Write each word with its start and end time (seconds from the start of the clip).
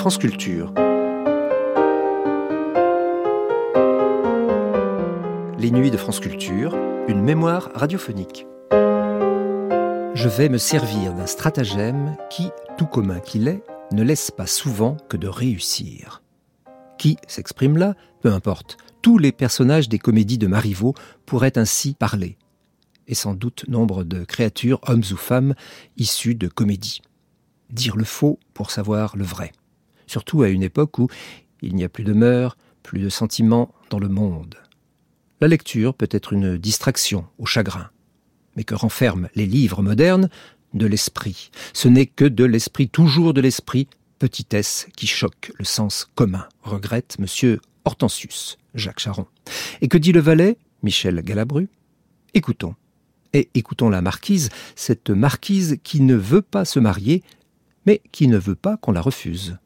France 0.00 0.16
Culture. 0.16 0.72
Les 5.58 5.70
nuits 5.70 5.90
de 5.90 5.98
France 5.98 6.20
Culture, 6.20 6.74
une 7.06 7.20
mémoire 7.20 7.68
radiophonique. 7.74 8.46
Je 8.72 10.28
vais 10.34 10.48
me 10.48 10.56
servir 10.56 11.12
d'un 11.12 11.26
stratagème 11.26 12.16
qui, 12.30 12.48
tout 12.78 12.86
commun 12.86 13.20
qu'il 13.20 13.46
est, 13.46 13.62
ne 13.92 14.02
laisse 14.02 14.30
pas 14.30 14.46
souvent 14.46 14.96
que 15.10 15.18
de 15.18 15.28
réussir. 15.28 16.22
Qui 16.96 17.18
s'exprime 17.26 17.76
là, 17.76 17.94
peu 18.22 18.32
importe, 18.32 18.78
tous 19.02 19.18
les 19.18 19.32
personnages 19.32 19.90
des 19.90 19.98
comédies 19.98 20.38
de 20.38 20.46
Marivaux 20.46 20.94
pourraient 21.26 21.58
ainsi 21.58 21.92
parler, 21.92 22.38
et 23.06 23.14
sans 23.14 23.34
doute 23.34 23.68
nombre 23.68 24.04
de 24.04 24.24
créatures, 24.24 24.80
hommes 24.86 25.04
ou 25.12 25.16
femmes, 25.16 25.54
issues 25.98 26.36
de 26.36 26.48
comédies. 26.48 27.02
Dire 27.68 27.98
le 27.98 28.04
faux 28.04 28.38
pour 28.54 28.70
savoir 28.70 29.14
le 29.18 29.24
vrai. 29.24 29.52
Surtout 30.10 30.42
à 30.42 30.48
une 30.48 30.64
époque 30.64 30.98
où 30.98 31.06
il 31.62 31.76
n'y 31.76 31.84
a 31.84 31.88
plus 31.88 32.02
de 32.02 32.12
mœurs, 32.12 32.56
plus 32.82 32.98
de 32.98 33.08
sentiments 33.08 33.72
dans 33.90 34.00
le 34.00 34.08
monde. 34.08 34.56
La 35.40 35.46
lecture 35.46 35.94
peut 35.94 36.08
être 36.10 36.32
une 36.32 36.58
distraction 36.58 37.26
au 37.38 37.46
chagrin. 37.46 37.90
Mais 38.56 38.64
que 38.64 38.74
renferment 38.74 39.28
les 39.36 39.46
livres 39.46 39.82
modernes? 39.82 40.28
De 40.74 40.86
l'esprit. 40.86 41.52
Ce 41.72 41.86
n'est 41.86 42.06
que 42.06 42.24
de 42.24 42.42
l'esprit, 42.42 42.88
toujours 42.88 43.34
de 43.34 43.40
l'esprit, 43.40 43.86
petitesse 44.18 44.88
qui 44.96 45.06
choque 45.06 45.52
le 45.56 45.64
sens 45.64 46.08
commun, 46.16 46.48
regrette 46.64 47.20
monsieur 47.20 47.60
Hortensius, 47.84 48.58
Jacques 48.74 48.98
Charon. 48.98 49.28
Et 49.80 49.86
que 49.86 49.96
dit 49.96 50.10
le 50.10 50.20
valet, 50.20 50.58
Michel 50.82 51.22
Galabru? 51.22 51.68
Écoutons. 52.34 52.74
Et 53.32 53.48
écoutons 53.54 53.90
la 53.90 54.02
marquise, 54.02 54.48
cette 54.74 55.10
marquise 55.10 55.78
qui 55.84 56.00
ne 56.00 56.16
veut 56.16 56.42
pas 56.42 56.64
se 56.64 56.80
marier, 56.80 57.22
mais 57.86 58.02
qui 58.10 58.26
ne 58.26 58.38
veut 58.38 58.56
pas 58.56 58.76
qu'on 58.76 58.90
la 58.90 59.02
refuse. 59.02 59.56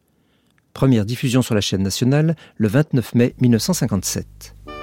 Première 0.75 1.05
diffusion 1.05 1.41
sur 1.41 1.55
la 1.55 1.61
chaîne 1.61 1.85
nationale 1.85 2.35
le 2.57 2.67
29 2.67 3.15
mai 3.15 3.35
1957. 3.41 4.74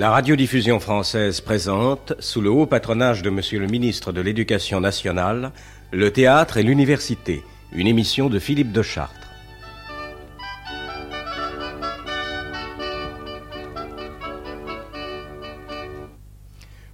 La 0.00 0.08
radiodiffusion 0.08 0.80
française 0.80 1.42
présente, 1.42 2.14
sous 2.20 2.40
le 2.40 2.48
haut 2.48 2.64
patronage 2.64 3.20
de 3.20 3.28
Monsieur 3.28 3.60
le 3.60 3.66
ministre 3.66 4.12
de 4.12 4.22
l'Éducation 4.22 4.80
nationale, 4.80 5.52
Le 5.92 6.10
théâtre 6.10 6.56
et 6.56 6.62
l'université, 6.62 7.42
une 7.70 7.86
émission 7.86 8.30
de 8.30 8.38
Philippe 8.38 8.72
de 8.72 8.80
Chartres. 8.80 9.28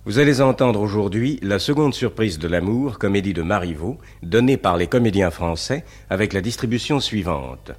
Vous 0.04 0.18
allez 0.18 0.40
entendre 0.40 0.80
aujourd'hui 0.80 1.38
la 1.42 1.60
seconde 1.60 1.94
surprise 1.94 2.40
de 2.40 2.48
l'amour, 2.48 2.98
comédie 2.98 3.34
de 3.34 3.42
Marivaux, 3.42 3.98
donnée 4.24 4.56
par 4.56 4.76
les 4.76 4.88
comédiens 4.88 5.30
français 5.30 5.84
avec 6.10 6.32
la 6.32 6.40
distribution 6.40 6.98
suivante. 6.98 7.70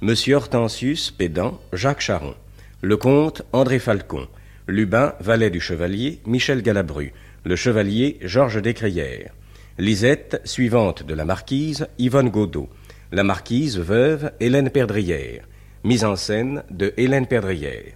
Monsieur 0.00 0.36
Hortensius, 0.36 1.10
pédant, 1.10 1.60
Jacques 1.74 2.00
Charon. 2.00 2.34
Le 2.80 2.96
comte, 2.96 3.42
André 3.52 3.78
Falcon. 3.78 4.28
Lubin, 4.68 5.14
valet 5.18 5.50
du 5.50 5.60
chevalier, 5.60 6.20
Michel 6.24 6.62
Galabru. 6.62 7.12
Le 7.44 7.56
chevalier, 7.56 8.18
Georges 8.22 8.62
Descrières. 8.62 9.32
Lisette, 9.78 10.40
suivante 10.44 11.02
de 11.02 11.14
la 11.14 11.24
marquise, 11.24 11.88
Yvonne 11.98 12.30
Godot. 12.30 12.68
La 13.10 13.24
marquise, 13.24 13.78
veuve, 13.78 14.30
Hélène 14.38 14.70
Perdrière. 14.70 15.48
Mise 15.82 16.04
en 16.04 16.14
scène 16.14 16.62
de 16.70 16.94
Hélène 16.96 17.26
Perdrière. 17.26 17.94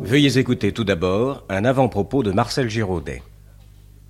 Veuillez 0.00 0.38
écouter 0.38 0.72
tout 0.72 0.84
d'abord 0.84 1.44
un 1.50 1.66
avant-propos 1.66 2.22
de 2.22 2.32
Marcel 2.32 2.70
Giraudet. 2.70 3.22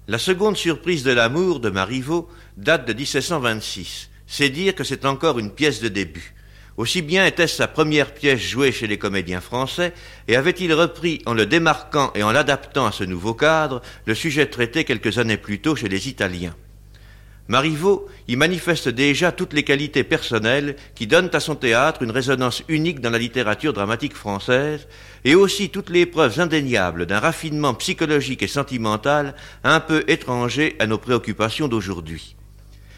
La 0.06 0.18
seconde 0.18 0.56
surprise 0.56 1.02
de 1.02 1.12
l'amour 1.12 1.58
de 1.58 1.70
Marivaux 1.70 2.28
date 2.56 2.86
de 2.86 2.92
1726. 2.92 4.10
C'est 4.28 4.50
dire 4.50 4.76
que 4.76 4.84
c'est 4.84 5.06
encore 5.06 5.40
une 5.40 5.50
pièce 5.50 5.80
de 5.80 5.88
début. 5.88 6.33
Aussi 6.76 7.02
bien 7.02 7.24
était-ce 7.24 7.56
sa 7.56 7.68
première 7.68 8.12
pièce 8.12 8.40
jouée 8.40 8.72
chez 8.72 8.88
les 8.88 8.98
comédiens 8.98 9.40
français, 9.40 9.92
et 10.26 10.34
avait-il 10.34 10.72
repris, 10.74 11.22
en 11.24 11.32
le 11.32 11.46
démarquant 11.46 12.10
et 12.16 12.24
en 12.24 12.32
l'adaptant 12.32 12.86
à 12.86 12.92
ce 12.92 13.04
nouveau 13.04 13.32
cadre, 13.32 13.80
le 14.06 14.14
sujet 14.14 14.46
traité 14.46 14.84
quelques 14.84 15.18
années 15.18 15.36
plus 15.36 15.60
tôt 15.60 15.76
chez 15.76 15.88
les 15.88 16.08
Italiens. 16.08 16.56
Marivaux 17.46 18.08
y 18.26 18.36
manifeste 18.36 18.88
déjà 18.88 19.30
toutes 19.30 19.52
les 19.52 19.64
qualités 19.64 20.02
personnelles 20.02 20.76
qui 20.94 21.06
donnent 21.06 21.30
à 21.34 21.40
son 21.40 21.54
théâtre 21.54 22.02
une 22.02 22.10
résonance 22.10 22.62
unique 22.68 23.00
dans 23.00 23.10
la 23.10 23.18
littérature 23.18 23.74
dramatique 23.74 24.14
française, 24.14 24.88
et 25.24 25.36
aussi 25.36 25.68
toutes 25.68 25.90
les 25.90 26.06
preuves 26.06 26.40
indéniables 26.40 27.06
d'un 27.06 27.20
raffinement 27.20 27.74
psychologique 27.74 28.42
et 28.42 28.48
sentimental 28.48 29.34
un 29.62 29.78
peu 29.78 30.02
étranger 30.08 30.74
à 30.80 30.86
nos 30.86 30.98
préoccupations 30.98 31.68
d'aujourd'hui. 31.68 32.34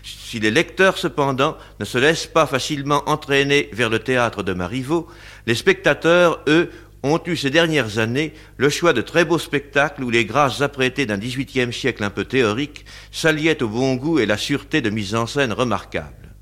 Si 0.07 0.39
les 0.39 0.53
lecteurs, 0.53 0.99
cependant, 0.99 1.57
ne 1.81 1.85
se 1.85 1.99
laissent 1.99 2.29
pas 2.29 2.47
facilement 2.47 3.03
entraîner 3.09 3.69
vers 3.73 3.91
le 3.91 3.99
théâtre 3.99 4.45
de 4.45 4.53
Marivaux, 4.53 5.09
les 5.49 5.57
spectateurs, 5.57 6.41
eux, 6.47 6.71
ont 7.03 7.21
eu 7.27 7.37
ces 7.37 7.51
dernières 7.51 7.99
années 7.99 8.33
le 8.57 8.69
choix 8.69 8.93
de 8.93 9.01
très 9.01 9.25
beaux 9.25 9.39
spectacles 9.39 10.05
où 10.05 10.11
les 10.11 10.25
grâces 10.25 10.61
apprêtées 10.61 11.07
d'un 11.07 11.19
XVIIIe 11.19 11.73
siècle 11.73 12.05
un 12.05 12.11
peu 12.11 12.25
théorique 12.25 12.85
s'alliaient 13.11 13.63
au 13.65 13.69
bon 13.69 13.95
goût 13.97 14.21
et 14.21 14.27
la 14.27 14.37
sûreté 14.37 14.81
de 14.81 14.91
mise 14.91 15.17
en 15.17 15.27
scène 15.27 15.53
remarquable. 15.53 16.35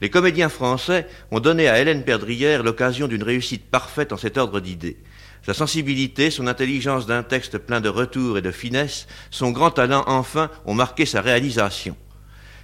Les 0.00 0.10
comédiens 0.10 0.48
français 0.48 1.06
ont 1.32 1.40
donné 1.40 1.68
à 1.68 1.80
Hélène 1.80 2.04
Perdrière 2.04 2.62
l'occasion 2.62 3.08
d'une 3.08 3.24
réussite 3.24 3.70
parfaite 3.70 4.12
en 4.12 4.16
cet 4.16 4.38
ordre 4.38 4.60
d'idées. 4.60 4.98
Sa 5.44 5.52
sensibilité, 5.52 6.30
son 6.30 6.46
intelligence 6.46 7.06
d'un 7.06 7.24
texte 7.24 7.58
plein 7.58 7.80
de 7.80 7.88
retours 7.88 8.38
et 8.38 8.42
de 8.42 8.52
finesse, 8.52 9.08
son 9.30 9.50
grand 9.50 9.72
talent 9.72 10.04
enfin 10.06 10.48
ont 10.64 10.74
marqué 10.74 11.06
sa 11.06 11.20
réalisation 11.20 11.96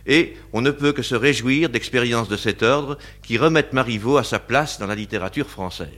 et 0.06 0.37
on 0.53 0.61
ne 0.61 0.71
peut 0.71 0.93
que 0.93 1.03
se 1.03 1.15
réjouir 1.15 1.69
d'expériences 1.69 2.28
de 2.28 2.37
cet 2.37 2.62
ordre 2.62 2.97
qui 3.22 3.39
remettent 3.39 3.72
Marivaux 3.72 4.17
à 4.17 4.25
sa 4.25 4.39
place 4.39 4.78
dans 4.78 4.87
la 4.87 4.94
littérature 4.94 5.49
française. 5.49 5.89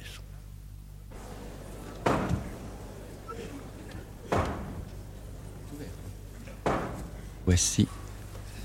Voici 7.44 7.88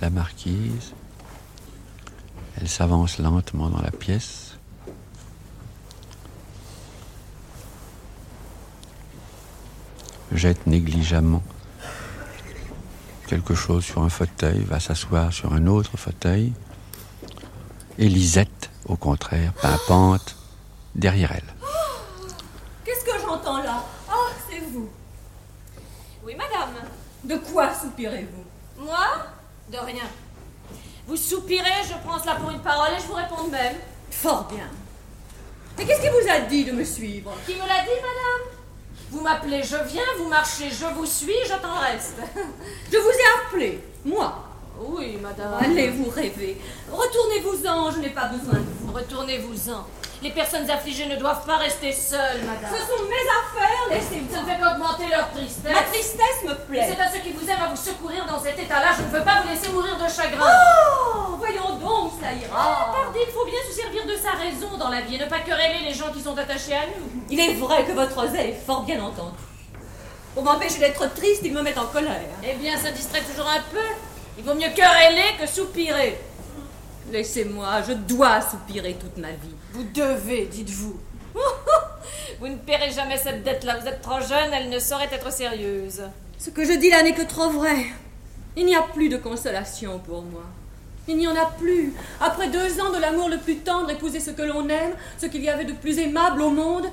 la 0.02 0.10
marquise. 0.10 0.94
Elle 2.60 2.68
s'avance 2.68 3.18
lentement 3.18 3.70
dans 3.70 3.82
la 3.82 3.92
pièce. 3.92 4.58
Jette 10.34 10.68
négligemment 10.68 11.44
quelque 13.28 13.56
chose 13.56 13.84
sur 13.84 14.02
un 14.02 14.10
fauteuil, 14.10 14.64
va 14.64 14.80
s'asseoir 14.80 15.32
sur 15.32 15.54
un 15.54 15.68
autre 15.68 15.98
fauteuil. 15.98 16.54
Et 17.98 18.08
Lisette, 18.08 18.70
au 18.86 18.96
contraire, 18.96 19.54
pimpante 19.54 20.36
derrière 20.96 21.32
elle. 21.32 21.54
Oh, 21.62 22.28
Qu'est-ce 22.86 23.06
que 23.06 23.20
j'entends 23.22 23.62
là? 23.62 23.84
Oh, 24.12 24.30
c'est 24.50 24.60
vous. 24.60 24.90
Oui, 26.26 26.36
madame. 26.36 26.74
De 27.24 27.38
quoi 27.38 27.74
soupirez-vous? 27.74 28.84
Moi? 28.84 28.98
De 29.72 29.78
rien. 29.78 30.04
Vous 31.08 31.18
soupirez, 31.18 31.84
je 31.88 31.94
prends 32.06 32.20
cela 32.20 32.36
pour 32.36 32.50
une 32.50 32.62
parole 32.62 32.94
et 32.98 33.02
je 33.02 33.08
vous 33.08 33.14
réponds 33.14 33.46
de 33.46 33.52
même. 33.52 33.76
Fort 34.10 34.48
bien. 34.48 34.70
Mais 35.78 35.86
qu'est-ce 35.86 36.02
qui 36.02 36.10
vous 36.10 36.30
a 36.30 36.40
dit 36.42 36.66
de 36.66 36.72
me 36.72 36.84
suivre? 36.84 37.32
Qui 37.46 37.54
me 37.56 37.60
l'a 37.60 37.82
dit, 37.84 38.00
madame? 38.02 38.63
Vous 39.14 39.22
m'appelez, 39.22 39.62
je 39.62 39.76
viens, 39.92 40.02
vous 40.18 40.28
marchez, 40.28 40.72
je 40.72 40.86
vous 40.96 41.06
suis, 41.06 41.36
j'attends 41.48 41.76
le 41.76 41.94
reste. 41.94 42.16
Je 42.92 42.98
vous 42.98 43.10
ai 43.10 43.46
appelé, 43.48 43.80
moi. 44.04 44.44
Oui, 44.80 45.18
madame. 45.22 45.54
Allez, 45.60 45.90
vous 45.90 46.10
rêver? 46.10 46.60
Retournez-vous-en, 46.92 47.92
je 47.92 48.00
n'ai 48.00 48.10
pas 48.10 48.26
besoin 48.26 48.56
de 48.56 48.66
vous. 48.82 48.92
Retournez-vous-en. 48.92 49.86
Les 50.24 50.30
personnes 50.32 50.70
affligées 50.72 51.06
ne 51.08 51.18
doivent 51.18 51.46
pas 51.46 51.58
rester 51.58 51.92
seules, 51.92 52.42
madame. 52.46 52.72
Ce 52.72 52.80
sont 52.88 53.04
mes 53.04 53.28
affaires, 53.28 53.84
Ça 53.90 53.94
laissez-moi. 53.96 54.40
ne 54.42 54.46
fait 54.48 54.58
qu'augmenter 54.62 55.08
leur 55.12 55.30
tristesse? 55.32 55.74
Ma 55.74 55.82
tristesse 55.84 56.40
me 56.46 56.52
Et 56.52 56.56
plaît. 56.70 56.88
c'est 56.96 57.02
à 57.02 57.12
ceux 57.12 57.20
qui 57.20 57.32
vous 57.34 57.44
aiment 57.50 57.62
à 57.62 57.68
vous 57.68 57.76
secourir 57.76 58.26
dans 58.26 58.40
cet 58.42 58.58
état-là. 58.58 58.94
Je 58.98 59.02
ne 59.04 59.08
veux 59.20 59.24
pas 59.26 59.42
vous 59.44 59.50
laisser 59.50 59.70
mourir 59.74 59.98
de 59.98 60.10
chagrin. 60.10 60.40
Oh, 60.48 61.36
voyons 61.38 61.76
donc, 61.78 62.14
ça 62.22 62.28
Ah, 62.30 62.34
ira. 62.36 62.92
pardi, 62.94 63.20
il 63.28 63.34
faut 63.34 63.46
bien 63.46 63.60
se 63.70 63.76
servir 63.76 64.06
de 64.06 64.16
sa 64.16 64.32
raison 64.32 64.78
dans 64.78 64.88
la 64.90 65.02
vie 65.02 65.16
et 65.16 65.20
ne 65.20 65.26
pas 65.26 65.40
quereller 65.40 65.84
les 65.86 65.94
gens 65.94 66.10
qui 66.14 66.22
sont 66.22 66.38
attachés 66.38 66.74
à 66.74 66.86
nous. 66.88 67.24
Il 67.30 67.40
est 67.42 67.56
vrai 67.56 67.84
que 67.84 67.92
votre 67.92 68.18
oseille 68.18 68.52
est 68.52 68.66
fort 68.66 68.84
bien 68.84 69.04
entendu. 69.04 69.36
Pour 70.34 70.44
m'empêcher 70.44 70.80
d'être 70.80 71.14
triste, 71.14 71.42
il 71.44 71.54
me 71.54 71.62
met 71.62 71.78
en 71.78 71.86
colère. 71.88 72.22
Eh 72.44 72.54
bien, 72.56 72.78
ça 72.78 72.92
distrait 72.92 73.22
toujours 73.22 73.48
un 73.50 73.62
peu. 73.74 73.86
Il 74.38 74.44
vaut 74.46 74.56
mieux 74.56 74.70
quereller 74.74 75.36
que 75.38 75.46
soupirer. 75.48 76.18
Laissez-moi, 77.12 77.82
je 77.86 77.92
dois 77.94 78.40
soupirer 78.42 78.94
toute 78.94 79.18
ma 79.18 79.28
vie. 79.32 79.54
Vous 79.74 79.84
devez, 79.86 80.46
dites-vous. 80.46 80.96
Vous 82.40 82.48
ne 82.48 82.58
paierez 82.58 82.92
jamais 82.92 83.18
cette 83.18 83.44
dette-là. 83.44 83.80
Vous 83.80 83.88
êtes 83.88 84.04
trop 84.04 84.20
jeune, 84.20 84.54
elle 84.54 84.70
ne 84.70 84.78
saurait 84.78 85.10
être 85.12 85.34
sérieuse. 85.34 86.04
Ce 86.38 86.52
que 86.52 86.64
je 86.64 86.74
dis 86.74 86.92
là 86.92 87.02
n'est 87.02 87.14
que 87.14 87.24
trop 87.24 87.50
vrai. 87.50 87.88
Il 88.56 88.68
n'y 88.68 88.76
a 88.76 88.84
plus 88.84 89.10
de 89.10 89.18
consolation 89.18 89.98
pour 89.98 90.22
moi. 90.22 90.44
Il 91.08 91.18
n'y 91.18 91.28
en 91.28 91.36
a 91.36 91.48
plus. 91.48 91.92
Après 92.22 92.50
deux 92.50 92.80
ans 92.80 92.92
de 92.92 93.00
l'amour 93.00 93.30
le 93.30 93.40
plus 93.40 93.58
tendre, 93.58 93.90
épouser 93.90 94.20
ce 94.20 94.30
que 94.30 94.44
l'on 94.44 94.70
aime, 94.70 94.94
ce 95.18 95.26
qu'il 95.26 95.44
y 95.44 95.50
avait 95.50 95.66
de 95.66 95.74
plus 95.74 95.98
aimable 95.98 96.44
au 96.44 96.52
monde, 96.52 96.86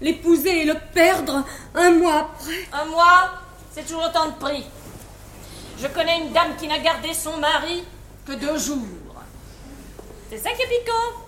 l'épouser 0.00 0.62
et 0.62 0.64
le 0.64 0.74
perdre 0.94 1.44
un 1.74 1.90
mois 1.90 2.20
après. 2.20 2.66
Un 2.72 2.86
mois, 2.86 3.32
c'est 3.72 3.82
toujours 3.82 4.04
autant 4.04 4.28
de 4.28 4.34
prix. 4.34 4.64
Je 5.78 5.86
connais 5.88 6.18
une 6.18 6.32
dame 6.32 6.56
qui 6.58 6.66
n'a 6.66 6.78
gardé 6.78 7.12
son 7.12 7.36
mari 7.36 7.84
que 8.26 8.32
deux 8.32 8.56
jours. 8.56 8.78
C'est 10.30 10.38
ça 10.38 10.50
qui 10.52 10.62
est 10.62 10.78
piquant. 10.78 11.21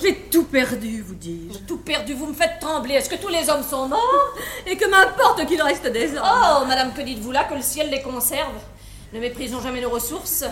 J'ai 0.00 0.16
tout 0.30 0.44
perdu, 0.44 1.02
vous 1.02 1.14
dis-je. 1.14 1.58
Tout 1.60 1.78
perdu, 1.78 2.14
vous 2.14 2.26
me 2.26 2.34
faites 2.34 2.58
trembler. 2.60 2.94
Est-ce 2.94 3.10
que 3.10 3.20
tous 3.20 3.28
les 3.28 3.48
hommes 3.50 3.62
sont 3.62 3.88
morts? 3.88 4.34
Et 4.66 4.76
que 4.76 4.88
m'importe 4.88 5.46
qu'il 5.46 5.60
reste 5.62 5.86
des 5.86 6.16
hommes? 6.16 6.24
Oh, 6.24 6.64
madame, 6.66 6.92
que 6.94 7.02
dites-vous 7.02 7.32
là? 7.32 7.44
Que 7.44 7.54
le 7.54 7.62
ciel 7.62 7.90
les 7.90 8.02
conserve? 8.02 8.54
Ne 9.12 9.20
méprisons 9.20 9.60
jamais 9.60 9.80
nos 9.80 9.90
ressources. 9.90 10.44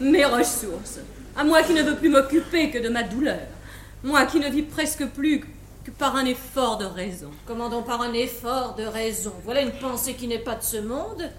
Mes 0.00 0.24
ressources. 0.24 0.98
À 1.36 1.44
moi 1.44 1.62
qui 1.62 1.74
ne 1.74 1.82
veux 1.82 1.96
plus 1.96 2.08
m'occuper 2.08 2.70
que 2.70 2.78
de 2.78 2.88
ma 2.88 3.02
douleur. 3.02 3.40
Moi 4.02 4.24
qui 4.26 4.40
ne 4.40 4.48
vis 4.48 4.62
presque 4.62 5.06
plus 5.06 5.44
que 5.84 5.90
par 5.90 6.16
un 6.16 6.24
effort 6.24 6.78
de 6.78 6.84
raison. 6.84 7.30
Comment 7.46 7.68
donc 7.68 7.86
par 7.86 8.00
un 8.00 8.12
effort 8.12 8.74
de 8.74 8.84
raison 8.84 9.32
Voilà 9.44 9.60
une 9.60 9.72
pensée 9.72 10.14
qui 10.14 10.26
n'est 10.28 10.38
pas 10.38 10.54
de 10.54 10.62
ce 10.62 10.78
monde. 10.78 11.30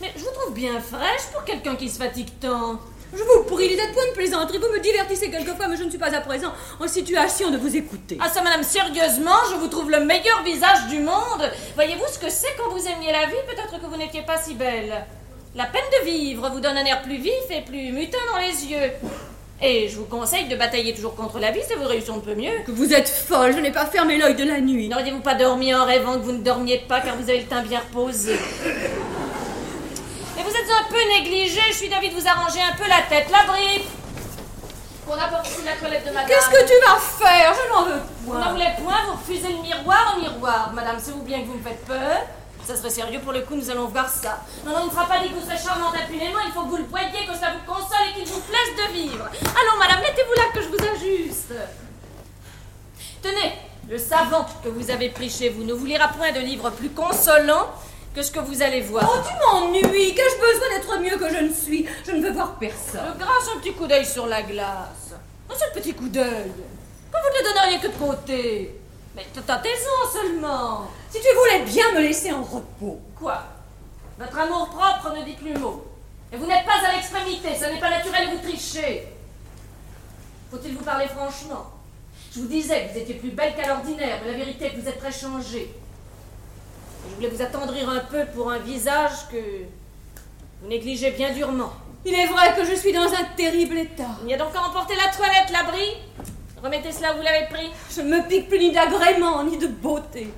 Mais 0.00 0.12
je 0.16 0.22
vous 0.22 0.30
trouve 0.30 0.54
bien 0.54 0.80
fraîche 0.80 1.26
pour 1.32 1.44
quelqu'un 1.44 1.76
qui 1.76 1.88
se 1.88 1.98
fatigue 1.98 2.28
tant. 2.40 2.78
Je 3.16 3.22
vous 3.22 3.42
prie, 3.44 3.68
les 3.68 3.76
êtes 3.76 3.92
point 3.94 4.06
de 4.06 4.12
plaisanterie? 4.14 4.58
Vous 4.58 4.70
me 4.72 4.80
divertissez 4.80 5.30
quelquefois, 5.30 5.68
mais 5.68 5.76
je 5.76 5.84
ne 5.84 5.90
suis 5.90 5.98
pas 5.98 6.14
à 6.14 6.20
présent 6.20 6.52
en 6.78 6.86
situation 6.86 7.50
de 7.50 7.56
vous 7.56 7.74
écouter. 7.74 8.18
Ah 8.20 8.28
ça, 8.28 8.42
madame, 8.42 8.62
sérieusement, 8.62 9.38
je 9.50 9.56
vous 9.56 9.68
trouve 9.68 9.90
le 9.90 10.00
meilleur 10.04 10.42
visage 10.44 10.88
du 10.88 11.00
monde. 11.00 11.50
Voyez-vous 11.74 12.04
ce 12.12 12.18
que 12.18 12.28
c'est 12.28 12.54
quand 12.58 12.70
vous 12.70 12.86
aimiez 12.86 13.12
la 13.12 13.26
vie? 13.26 13.40
Peut-être 13.46 13.80
que 13.80 13.86
vous 13.86 13.96
n'étiez 13.96 14.22
pas 14.22 14.36
si 14.36 14.54
belle. 14.54 15.06
La 15.54 15.64
peine 15.64 15.80
de 16.00 16.06
vivre 16.06 16.50
vous 16.50 16.60
donne 16.60 16.76
un 16.76 16.84
air 16.84 17.00
plus 17.02 17.16
vif 17.16 17.32
et 17.50 17.62
plus 17.62 17.92
mutin 17.92 18.18
dans 18.32 18.38
les 18.38 18.66
yeux. 18.66 18.92
Et 19.60 19.88
je 19.88 19.96
vous 19.96 20.04
conseille 20.04 20.46
de 20.46 20.54
batailler 20.54 20.94
toujours 20.94 21.16
contre 21.16 21.40
la 21.40 21.50
vie, 21.50 21.62
ça 21.68 21.74
vous 21.76 21.88
réussit 21.88 22.10
un 22.10 22.20
peu 22.20 22.34
mieux. 22.34 22.52
Que 22.64 22.70
vous 22.70 22.92
êtes 22.92 23.08
folle, 23.08 23.52
je 23.54 23.58
n'ai 23.58 23.72
pas 23.72 23.86
fermé 23.86 24.16
l'œil 24.16 24.36
de 24.36 24.44
la 24.44 24.60
nuit. 24.60 24.88
N'auriez-vous 24.88 25.18
pas 25.20 25.34
dormi 25.34 25.74
en 25.74 25.84
rêvant 25.84 26.14
que 26.14 26.24
vous 26.24 26.32
ne 26.32 26.42
dormiez 26.42 26.78
pas 26.86 27.00
car 27.00 27.16
vous 27.16 27.28
avez 27.28 27.40
le 27.40 27.46
teint 27.46 27.62
bien 27.62 27.80
reposé? 27.80 28.36
Êtes 30.68 30.80
un 30.80 30.84
peu 30.88 30.98
négligé, 31.08 31.60
je 31.68 31.72
suis 31.72 31.88
d'avis 31.88 32.10
de 32.10 32.14
vous 32.14 32.26
arranger 32.26 32.60
un 32.60 32.76
peu 32.76 32.88
la 32.88 33.02
tête. 33.08 33.30
La 33.30 33.44
brique 33.50 33.86
Qu'on 35.06 35.14
apporte 35.14 35.48
ici 35.48 35.62
la 35.64 35.72
toilette 35.72 36.06
de 36.06 36.10
madame. 36.12 36.28
Qu'est-ce 36.28 36.50
que 36.50 36.66
tu 36.66 36.74
vas 36.86 36.98
faire 36.98 37.54
Je 37.54 37.72
n'en 37.72 37.84
veux 37.84 38.02
Vous 38.24 38.34
n'en 38.34 38.40
point. 38.42 38.50
voulez 38.52 38.68
point, 38.82 38.98
vous 39.06 39.12
refusez 39.12 39.52
le 39.52 39.62
miroir 39.62 40.16
au 40.16 40.20
miroir. 40.20 40.70
Madame, 40.74 40.96
c'est 40.98 41.12
vous 41.12 41.22
bien 41.22 41.40
que 41.40 41.46
vous 41.46 41.54
me 41.54 41.62
faites 41.62 41.84
peur 41.86 42.18
ça 42.66 42.76
serait 42.76 42.90
sérieux 42.90 43.20
pour 43.20 43.32
le 43.32 43.40
coup, 43.40 43.54
nous 43.54 43.70
allons 43.70 43.86
voir 43.86 44.10
ça. 44.10 44.40
Non, 44.66 44.72
non, 44.72 44.78
il 44.82 44.86
ne 44.88 44.90
sera 44.90 45.06
pas 45.06 45.20
dit 45.20 45.30
que 45.30 45.34
vous 45.36 45.40
serez 45.40 45.56
charmante 45.56 45.94
impunément, 45.94 46.40
il 46.44 46.52
faut 46.52 46.64
que 46.64 46.68
vous 46.68 46.76
le 46.76 46.84
voyiez, 46.84 47.24
que 47.26 47.32
ça 47.32 47.52
vous 47.52 47.64
console 47.72 48.10
et 48.10 48.12
qu'il 48.12 48.26
vous 48.28 48.40
plaise 48.40 48.76
de 48.76 48.92
vivre. 48.92 49.24
Allons, 49.24 49.78
madame, 49.78 50.00
mettez-vous 50.02 50.34
là 50.34 50.42
que 50.52 50.60
je 50.60 50.68
vous 50.68 50.76
ajuste. 50.76 51.54
Tenez, 53.22 53.54
le 53.88 53.96
savant 53.96 54.46
que 54.62 54.68
vous 54.68 54.90
avez 54.90 55.08
pris 55.08 55.30
chez 55.30 55.48
vous 55.48 55.64
ne 55.64 55.72
vous 55.72 55.86
lira 55.86 56.08
point 56.08 56.30
de 56.30 56.40
livre 56.40 56.68
plus 56.68 56.90
consolant 56.90 57.68
que 58.18 58.24
ce 58.24 58.32
que 58.32 58.40
vous 58.40 58.62
allez 58.62 58.80
voir. 58.80 59.08
Oh, 59.08 59.18
tu 59.24 59.32
m'ennuies. 59.38 60.12
Qu'ai-je 60.12 60.40
besoin 60.40 60.68
d'être 60.70 60.98
mieux 61.00 61.16
que 61.16 61.32
je 61.32 61.44
ne 61.44 61.52
suis? 61.52 61.86
Je 62.04 62.10
ne 62.10 62.20
veux 62.20 62.32
voir 62.32 62.56
personne. 62.58 63.14
Grâce, 63.16 63.48
un 63.54 63.60
petit 63.60 63.72
coup 63.72 63.86
d'œil 63.86 64.04
sur 64.04 64.26
la 64.26 64.42
glace. 64.42 65.14
Un 65.48 65.54
seul 65.54 65.70
petit 65.72 65.94
coup 65.94 66.08
d'œil. 66.08 66.50
Que 67.12 67.16
vous 67.16 67.32
ne 67.32 67.38
le 67.38 67.54
donneriez 67.54 67.78
que 67.78 67.86
de 67.86 67.92
côté. 67.92 68.80
Mais 69.14 69.24
tâtez-en 69.46 70.12
seulement. 70.12 70.90
Si 71.10 71.20
tu 71.20 71.28
voulais 71.32 71.64
bien 71.64 71.92
me 71.92 72.00
laisser 72.00 72.32
en 72.32 72.42
repos. 72.42 73.00
Quoi? 73.16 73.40
Votre 74.18 74.36
amour 74.36 74.68
propre 74.70 75.16
ne 75.16 75.24
dit 75.24 75.34
plus 75.34 75.56
mot. 75.56 75.84
Et 76.32 76.36
vous 76.36 76.46
n'êtes 76.46 76.66
pas 76.66 76.84
à 76.86 76.96
l'extrémité, 76.96 77.54
ça 77.54 77.70
n'est 77.70 77.78
pas 77.78 77.88
naturel, 77.88 78.30
vous 78.32 78.48
trichez. 78.48 79.06
Faut-il 80.50 80.76
vous 80.76 80.84
parler 80.84 81.06
franchement? 81.06 81.70
Je 82.34 82.40
vous 82.40 82.48
disais 82.48 82.84
que 82.84 82.92
vous 82.92 82.98
étiez 82.98 83.14
plus 83.14 83.30
belle 83.30 83.54
qu'à 83.54 83.68
l'ordinaire, 83.68 84.18
mais 84.22 84.32
la 84.32 84.36
vérité 84.36 84.66
est 84.66 84.70
que 84.72 84.80
vous 84.80 84.88
êtes 84.88 84.98
très 84.98 85.12
changée. 85.12 85.72
Je 87.04 87.14
voulais 87.14 87.28
vous 87.28 87.42
attendrir 87.42 87.88
un 87.88 88.00
peu 88.00 88.24
pour 88.34 88.50
un 88.50 88.58
visage 88.58 89.28
que 89.30 89.36
vous 90.60 90.68
négligez 90.68 91.10
bien 91.12 91.32
durement. 91.32 91.72
Il 92.04 92.14
est 92.14 92.26
vrai 92.26 92.54
que 92.56 92.64
je 92.64 92.74
suis 92.74 92.92
dans 92.92 93.06
un 93.06 93.24
terrible 93.36 93.78
état. 93.78 94.16
Il 94.24 94.30
y 94.30 94.34
a 94.34 94.38
donc 94.38 94.54
à 94.54 94.62
emporter 94.62 94.94
la 94.94 95.12
toilette, 95.14 95.50
l'abri 95.52 95.96
Remettez 96.62 96.90
cela 96.90 97.14
où 97.14 97.18
vous 97.18 97.22
l'avez 97.22 97.46
pris. 97.46 97.70
Je 97.94 98.00
ne 98.00 98.16
me 98.16 98.26
pique 98.26 98.48
plus 98.48 98.58
ni 98.58 98.72
d'agrément, 98.72 99.44
ni 99.44 99.58
de 99.58 99.68
beauté. 99.68 100.32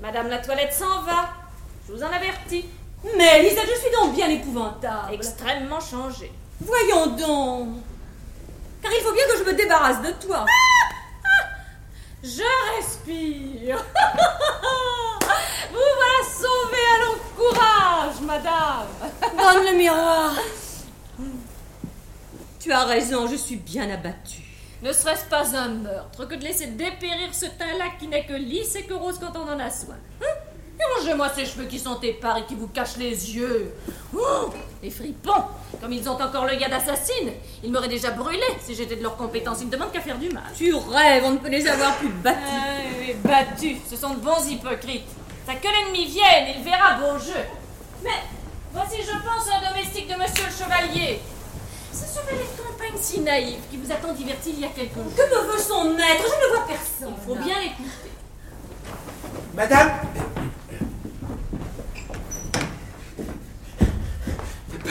Madame 0.00 0.28
la 0.28 0.38
toilette 0.38 0.72
s'en 0.72 1.02
va. 1.02 1.30
Je 1.86 1.92
vous 1.92 2.02
en 2.02 2.08
avertis. 2.08 2.64
Mais 3.16 3.42
Lisa, 3.42 3.60
je 3.62 3.80
suis 3.80 3.90
donc 3.92 4.14
bien 4.14 4.28
épouvantable. 4.28 5.12
Extrêmement 5.12 5.80
changée. 5.80 6.32
Voyons 6.60 7.06
donc. 7.06 7.68
Car 8.82 8.90
il 8.92 9.02
faut 9.02 9.12
bien 9.12 9.24
que 9.30 9.38
je 9.38 9.44
me 9.44 9.54
débarrasse 9.54 10.02
de 10.02 10.26
toi. 10.26 10.44
Je 12.22 12.42
respire. 12.76 13.76
vous 15.70 15.88
voilà 15.96 16.22
sauvée. 16.24 16.86
Allons, 16.96 17.18
courage, 17.36 18.20
madame. 18.22 18.88
Donne 19.36 19.64
le 19.70 19.76
miroir. 19.76 20.34
Tu 22.58 22.72
as 22.72 22.84
raison, 22.84 23.28
je 23.28 23.36
suis 23.36 23.56
bien 23.56 23.88
abattue. 23.90 24.42
Ne 24.82 24.92
serait-ce 24.92 25.24
pas 25.26 25.56
un 25.56 25.68
meurtre 25.68 26.24
que 26.26 26.34
de 26.34 26.44
laisser 26.44 26.66
dépérir 26.68 27.32
ce 27.32 27.46
teint-là 27.46 27.86
qui 27.98 28.06
n'est 28.08 28.26
que 28.26 28.34
lisse 28.34 28.76
et 28.76 28.84
que 28.84 28.94
rose 28.94 29.18
quand 29.18 29.36
on 29.36 29.48
en 29.52 29.58
a 29.58 29.70
soin 29.70 29.96
Hein? 30.22 30.26
Mangez-moi 30.78 31.28
ces 31.34 31.46
cheveux 31.46 31.64
qui 31.64 31.78
sont 31.78 32.00
épars 32.00 32.38
et 32.38 32.44
qui 32.44 32.54
vous 32.54 32.68
cachent 32.68 32.96
les 32.96 33.34
yeux. 33.34 33.74
Oh, 34.16 34.50
les 34.82 34.90
fripons, 34.90 35.44
comme 35.80 35.92
ils 35.92 36.08
ont 36.08 36.20
encore 36.20 36.44
l'œil 36.44 36.64
d'assassine, 36.68 37.32
ils 37.62 37.70
m'auraient 37.70 37.88
déjà 37.88 38.10
brûlé 38.10 38.44
si 38.60 38.74
j'étais 38.74 38.96
de 38.96 39.02
leur 39.02 39.16
compétence. 39.16 39.58
Ils 39.60 39.66
ne 39.66 39.72
demandent 39.72 39.92
qu'à 39.92 40.00
faire 40.00 40.18
du 40.18 40.28
mal. 40.30 40.44
Tu 40.56 40.74
rêves, 40.74 41.24
on 41.24 41.32
ne 41.32 41.38
peut 41.38 41.48
les 41.48 41.66
avoir 41.66 41.96
plus 41.96 42.08
battus. 42.08 42.42
Oui, 43.00 43.14
battus, 43.24 43.76
ce 43.88 43.96
sont 43.96 44.10
de 44.10 44.20
bons 44.20 44.48
hypocrites. 44.48 45.08
Ça 45.46 45.54
que 45.54 45.66
l'ennemi 45.66 46.06
vienne, 46.06 46.54
il 46.56 46.62
verra 46.62 46.94
beau 46.94 47.18
jeu. 47.18 47.44
Mais 48.02 48.10
voici, 48.72 48.98
je 49.02 49.12
pense, 49.12 49.48
un 49.48 49.68
domestique 49.68 50.08
de 50.08 50.14
Monsieur 50.14 50.44
le 50.44 50.52
Chevalier. 50.52 51.20
Ce 51.92 52.04
chevalier 52.04 52.44
de 52.44 52.62
campagne 52.62 53.00
si 53.00 53.20
naïf 53.20 53.56
qui 53.70 53.78
vous 53.78 53.90
a 53.90 53.96
tant 53.96 54.12
diverti 54.12 54.50
il 54.50 54.60
y 54.60 54.64
a 54.64 54.68
quelques 54.68 54.94
jours. 54.94 55.14
Que 55.16 55.22
me 55.22 55.52
veut 55.52 55.58
son 55.58 55.84
maître? 55.94 56.22
Je 56.22 56.46
ne 56.46 56.54
vois 56.54 56.66
personne. 56.66 57.14
Il 57.16 57.26
faut 57.26 57.34
bien 57.34 57.58
l'écouter. 57.58 58.12
Madame 59.54 59.90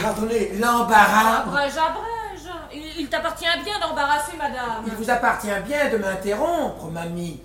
Pardonnez, 0.01 0.51
l'embarras. 0.59 1.41
Abrège, 1.41 1.77
abrège. 1.77 2.53
Il, 2.73 3.01
il 3.01 3.09
t'appartient 3.09 3.45
bien 3.63 3.79
d'embarrasser, 3.79 4.37
madame. 4.37 4.83
Il 4.85 4.93
vous 4.93 5.09
appartient 5.09 5.47
bien 5.65 5.89
de 5.89 5.97
m'interrompre, 5.97 6.85
mamie. 6.87 7.41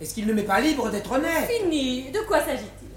Est-ce 0.00 0.14
qu'il 0.14 0.26
ne 0.26 0.32
m'est 0.32 0.42
pas 0.42 0.60
libre 0.60 0.90
d'être 0.90 1.10
honnête? 1.12 1.48
Fini. 1.50 2.10
De 2.10 2.20
quoi 2.20 2.40
s'agit-il? 2.40 2.88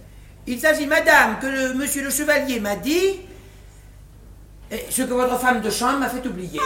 Il 0.47 0.59
s'agit, 0.59 0.87
madame, 0.87 1.39
que 1.39 1.47
le 1.47 1.73
monsieur 1.75 2.03
le 2.03 2.09
chevalier 2.09 2.59
m'a 2.59 2.75
dit 2.75 3.21
et 4.71 4.85
ce 4.89 5.01
que 5.01 5.13
votre 5.13 5.39
femme 5.39 5.61
de 5.61 5.69
chambre 5.69 5.99
m'a 5.99 6.09
fait 6.09 6.25
oublier. 6.27 6.59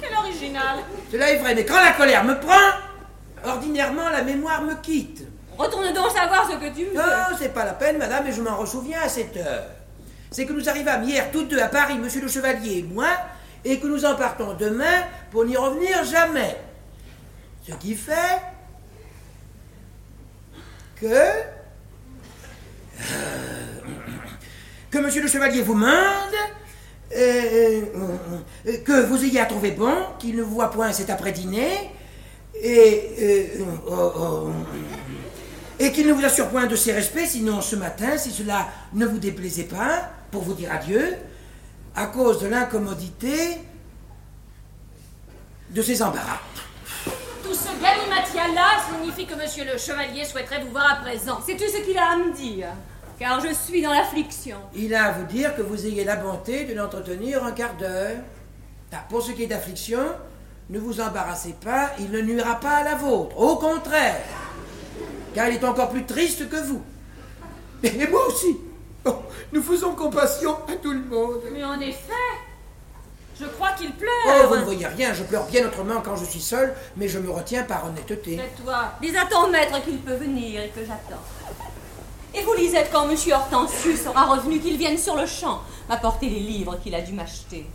Quel 0.00 0.16
original. 0.16 0.78
Cela 1.10 1.30
est 1.30 1.38
vrai, 1.38 1.54
mais 1.54 1.64
quand 1.64 1.82
la 1.82 1.92
colère 1.92 2.24
me 2.24 2.38
prend, 2.38 2.54
ordinairement 3.44 4.08
la 4.10 4.22
mémoire 4.22 4.62
me 4.62 4.74
quitte. 4.74 5.24
Retourne 5.56 5.92
donc 5.92 6.10
savoir 6.10 6.48
ce 6.48 6.56
que 6.56 6.72
tu 6.72 6.84
veux. 6.84 6.94
Non, 6.94 7.36
c'est 7.36 7.52
pas 7.52 7.64
la 7.64 7.72
peine, 7.72 7.98
madame, 7.98 8.26
et 8.28 8.32
je 8.32 8.42
m'en 8.42 8.56
ressouviens 8.56 9.00
à 9.02 9.08
cette 9.08 9.36
heure. 9.36 9.64
C'est 10.30 10.46
que 10.46 10.52
nous 10.52 10.68
arrivâmes 10.68 11.04
hier 11.04 11.30
toutes 11.32 11.48
deux 11.48 11.60
à 11.60 11.68
Paris, 11.68 11.98
monsieur 11.98 12.20
le 12.20 12.28
chevalier 12.28 12.78
et 12.78 12.82
moi, 12.82 13.08
et 13.64 13.80
que 13.80 13.86
nous 13.86 14.04
en 14.04 14.14
partons 14.14 14.54
demain 14.54 15.04
pour 15.30 15.44
n'y 15.44 15.56
revenir 15.56 16.04
jamais. 16.04 16.56
Ce 17.66 17.72
qui 17.74 17.94
fait 17.94 18.40
que. 20.96 21.06
euh, 21.06 21.42
que 24.90 24.98
monsieur 24.98 25.22
le 25.22 25.28
chevalier 25.28 25.62
vous 25.62 25.74
mande. 25.74 26.34
euh, 27.16 27.80
euh, 28.66 28.76
que 28.84 29.04
vous 29.06 29.24
ayez 29.24 29.40
à 29.40 29.46
trouver 29.46 29.70
bon, 29.70 29.94
qu'il 30.18 30.36
ne 30.36 30.42
vous 30.42 30.54
voit 30.54 30.70
point 30.70 30.92
cet 30.92 31.10
après-dîner, 31.10 31.70
euh, 32.64 33.46
oh, 33.88 34.12
oh, 34.18 34.50
et 35.78 35.92
qu'il 35.92 36.06
ne 36.06 36.12
vous 36.12 36.24
assure 36.24 36.48
point 36.48 36.66
de 36.66 36.76
ses 36.76 36.92
respects, 36.92 37.26
sinon 37.26 37.60
ce 37.60 37.76
matin, 37.76 38.18
si 38.18 38.30
cela 38.30 38.66
ne 38.92 39.06
vous 39.06 39.18
déplaisait 39.18 39.64
pas, 39.64 40.10
pour 40.30 40.42
vous 40.42 40.54
dire 40.54 40.72
adieu, 40.72 41.16
à 41.94 42.06
cause 42.06 42.40
de 42.40 42.48
l'incommodité 42.48 43.58
de 45.70 45.82
ses 45.82 46.02
embarras. 46.02 46.40
Tout 47.42 47.54
ce 47.54 47.68
galimatia-là 47.82 48.68
signifie 48.92 49.26
que 49.26 49.34
monsieur 49.34 49.64
le 49.64 49.78
chevalier 49.78 50.24
souhaiterait 50.24 50.62
vous 50.62 50.70
voir 50.70 50.92
à 50.92 50.96
présent. 50.96 51.40
C'est 51.44 51.56
tout 51.56 51.70
ce 51.70 51.78
qu'il 51.82 51.98
a 51.98 52.12
à 52.12 52.16
me 52.16 52.32
dire. 52.34 52.68
Car 53.18 53.40
je 53.40 53.52
suis 53.52 53.82
dans 53.82 53.92
l'affliction. 53.92 54.58
Il 54.74 54.94
a 54.94 55.06
à 55.06 55.12
vous 55.12 55.26
dire 55.26 55.56
que 55.56 55.62
vous 55.62 55.86
ayez 55.86 56.04
la 56.04 56.16
bonté 56.16 56.64
de 56.64 56.74
l'entretenir 56.74 57.42
un 57.44 57.52
quart 57.52 57.74
d'heure. 57.76 58.16
Ah, 58.92 59.04
Pour 59.08 59.22
ce 59.22 59.32
qui 59.32 59.42
est 59.42 59.46
d'affliction, 59.48 60.00
ne 60.70 60.78
vous 60.78 61.00
embarrassez 61.00 61.54
pas, 61.64 61.90
il 61.98 62.10
ne 62.10 62.20
nuira 62.20 62.60
pas 62.60 62.76
à 62.76 62.84
la 62.84 62.94
vôtre. 62.94 63.36
Au 63.38 63.56
contraire. 63.56 64.20
car 65.34 65.48
il 65.48 65.54
est 65.54 65.64
encore 65.64 65.90
plus 65.90 66.04
triste 66.04 66.48
que 66.48 66.56
vous. 66.56 66.82
Et 67.82 68.06
moi 68.06 68.26
aussi. 68.28 68.56
Oh, 69.04 69.16
nous 69.52 69.62
faisons 69.62 69.94
compassion 69.94 70.56
à 70.68 70.76
tout 70.76 70.92
le 70.92 71.04
monde. 71.04 71.40
Mais 71.52 71.64
en 71.64 71.80
effet, 71.80 72.12
je 73.38 73.46
crois 73.46 73.72
qu'il 73.72 73.92
pleure. 73.92 74.10
Oh, 74.26 74.48
vous 74.48 74.56
ne 74.56 74.64
voyez 74.64 74.86
rien, 74.86 75.14
je 75.14 75.22
pleure 75.22 75.46
bien 75.46 75.66
autrement 75.66 76.00
quand 76.00 76.16
je 76.16 76.24
suis 76.24 76.40
seul, 76.40 76.74
mais 76.96 77.08
je 77.08 77.18
me 77.18 77.30
retiens 77.30 77.62
par 77.62 77.86
honnêteté. 77.86 78.36
Tais-toi. 78.36 78.92
Dis 79.00 79.16
à 79.16 79.26
ton 79.26 79.48
maître 79.48 79.82
qu'il 79.84 79.98
peut 79.98 80.16
venir 80.16 80.62
et 80.62 80.68
que 80.68 80.80
j'attends. 80.80 81.22
Et 82.34 82.42
vous, 82.42 82.54
Lisette, 82.54 82.90
quand 82.92 83.06
monsieur 83.06 83.34
Hortensius 83.34 84.02
sera 84.02 84.26
revenu, 84.26 84.60
qu'il 84.60 84.76
vienne 84.76 84.98
sur 84.98 85.16
le 85.16 85.26
champ 85.26 85.62
m'apporter 85.88 86.28
les 86.28 86.40
livres 86.40 86.78
qu'il 86.82 86.94
a 86.94 87.00
dû 87.00 87.12
m'acheter. 87.12 87.66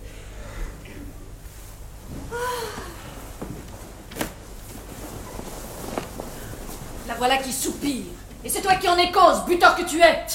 La 7.08 7.16
voilà 7.16 7.38
qui 7.38 7.52
soupire. 7.52 8.06
Et 8.44 8.50
c'est 8.50 8.62
toi 8.62 8.76
qui 8.76 8.88
en 8.88 8.98
es 8.98 9.12
cause, 9.12 9.46
buteur 9.46 9.76
que 9.76 9.84
tu 9.84 10.00
es. 10.02 10.26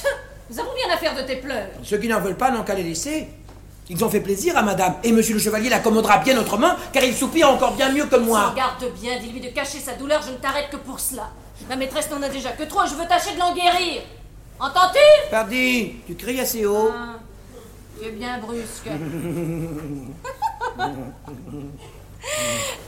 Nous 0.51 0.59
avons 0.59 0.71
bien 0.75 0.95
affaire 0.95 1.15
de 1.15 1.23
tes 1.23 1.37
pleurs. 1.37 1.69
Ceux 1.83 1.99
qui 1.99 2.09
n'en 2.09 2.21
veulent 2.21 2.37
pas 2.37 2.51
n'ont 2.51 2.63
qu'à 2.65 2.75
les 2.75 2.83
laisser. 2.83 3.29
Ils 3.91 4.05
ont 4.05 4.11
fait 4.11 4.21
plaisir 4.21 4.55
à 4.57 4.63
madame, 4.63 4.95
et 5.03 5.13
monsieur 5.13 5.33
le 5.35 5.41
chevalier 5.41 5.71
l'accommodera 5.71 6.19
bien 6.19 6.39
autrement, 6.39 6.73
car 6.93 7.03
il 7.05 7.15
soupire 7.15 7.49
encore 7.51 7.73
bien 7.75 7.91
mieux 7.91 8.05
que 8.05 8.17
moi. 8.17 8.51
Regarde 8.51 8.85
bien, 9.01 9.19
dis-lui 9.19 9.41
de 9.41 9.49
cacher 9.49 9.79
sa 9.79 9.95
douleur, 9.95 10.21
je 10.23 10.31
ne 10.33 10.37
t'arrête 10.37 10.69
que 10.71 10.77
pour 10.77 11.01
cela. 11.01 11.31
Ma 11.71 11.77
maîtresse 11.77 12.11
n'en 12.11 12.23
a 12.23 12.29
déjà 12.29 12.51
que 12.53 12.65
trois, 12.65 12.85
je 12.85 12.95
veux 12.95 13.07
tâcher 13.07 13.33
de 13.35 13.39
l'en 13.39 13.55
guérir. 13.55 14.03
Entends-tu? 14.61 15.31
Pardi, 15.31 15.95
tu 16.07 16.15
cries 16.17 16.39
assez 16.41 16.67
haut. 16.67 16.91
Ah, 16.93 17.15
Tu 17.99 18.09
es 18.09 18.11
bien 18.11 18.39
brusque. 18.39 18.87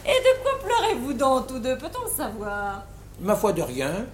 Et 0.05 0.19
de 0.19 0.43
quoi 0.43 0.53
pleurez-vous 0.65 1.13
donc 1.15 1.47
tous 1.47 1.59
deux, 1.61 1.79
peut-on 1.79 2.05
le 2.05 2.11
savoir? 2.15 2.83
Ma 3.21 3.35
foi 3.37 3.53
de 3.53 3.63
rien. 3.63 4.05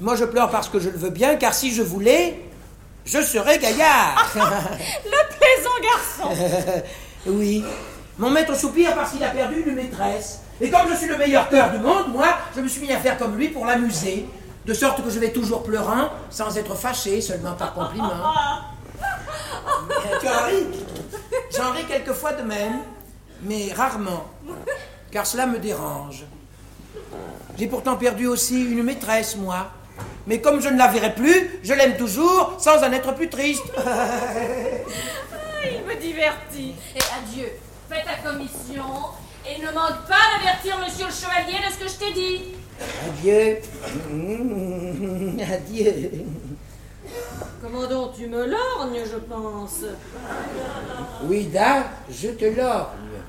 Moi 0.00 0.14
je 0.16 0.24
pleure 0.24 0.48
parce 0.50 0.68
que 0.68 0.78
je 0.78 0.88
le 0.90 0.96
veux 0.98 1.10
bien, 1.10 1.36
car 1.36 1.52
si 1.54 1.72
je 1.74 1.82
voulais, 1.82 2.40
je 3.06 3.22
serais 3.22 3.58
gaillard. 3.58 4.32
Le 4.34 5.36
plaisant 5.38 5.70
garçon 5.82 6.82
oui. 7.26 7.64
Mon 8.18 8.30
maître 8.30 8.54
soupire 8.56 8.94
parce 8.94 9.12
qu'il 9.12 9.22
a 9.24 9.28
perdu 9.28 9.62
une 9.66 9.74
maîtresse. 9.74 10.40
Et 10.60 10.70
comme 10.70 10.88
je 10.90 10.96
suis 10.96 11.06
le 11.06 11.16
meilleur 11.18 11.48
cœur 11.48 11.70
du 11.70 11.78
monde, 11.78 12.08
moi, 12.08 12.28
je 12.54 12.60
me 12.60 12.68
suis 12.68 12.80
mis 12.80 12.92
à 12.92 12.98
faire 12.98 13.18
comme 13.18 13.36
lui 13.36 13.48
pour 13.48 13.66
l'amuser. 13.66 14.26
De 14.64 14.74
sorte 14.74 15.04
que 15.04 15.10
je 15.10 15.18
vais 15.20 15.30
toujours 15.30 15.62
pleurant, 15.62 16.08
sans 16.30 16.56
être 16.58 16.74
fâché, 16.74 17.20
seulement 17.20 17.52
par 17.52 17.72
compliment. 17.74 18.32
tu 20.20 20.28
en 20.28 20.46
ris 20.46 20.66
J'en 21.56 21.70
ris 21.72 21.84
quelquefois 21.84 22.32
de 22.32 22.42
même, 22.42 22.80
mais 23.42 23.72
rarement, 23.72 24.26
car 25.12 25.26
cela 25.26 25.46
me 25.46 25.58
dérange. 25.58 26.24
J'ai 27.56 27.68
pourtant 27.68 27.96
perdu 27.96 28.26
aussi 28.26 28.60
une 28.60 28.82
maîtresse, 28.82 29.36
moi. 29.36 29.68
Mais 30.26 30.40
comme 30.40 30.60
je 30.60 30.68
ne 30.68 30.76
la 30.78 30.88
verrai 30.88 31.14
plus, 31.14 31.60
je 31.62 31.72
l'aime 31.72 31.96
toujours, 31.96 32.56
sans 32.58 32.82
en 32.82 32.92
être 32.92 33.14
plus 33.14 33.28
triste. 33.28 33.64
Il 35.64 35.82
me 35.84 36.00
divertit. 36.00 36.74
Et 36.94 37.00
adieu. 37.16 37.48
Fais 37.88 38.02
ta 38.04 38.28
commission. 38.28 38.84
Et 39.48 39.60
ne 39.60 39.66
manque 39.66 40.06
pas 40.08 40.38
d'avertir 40.38 40.76
monsieur 40.84 41.06
le 41.06 41.12
chevalier 41.12 41.58
de 41.64 41.72
ce 41.72 41.78
que 41.78 41.88
je 41.88 41.94
t'ai 41.94 42.12
dit. 42.12 42.42
Adieu. 43.06 43.58
Mmh, 44.10 45.40
Adieu. 45.52 46.10
Comment 47.62 47.86
donc 47.86 48.16
tu 48.16 48.26
me 48.26 48.44
lorgnes, 48.46 49.02
je 49.04 49.18
pense? 49.18 49.84
Oui, 51.24 51.44
Da, 51.46 51.84
je 52.10 52.28
te 52.30 52.44
lorgne. 52.44 53.22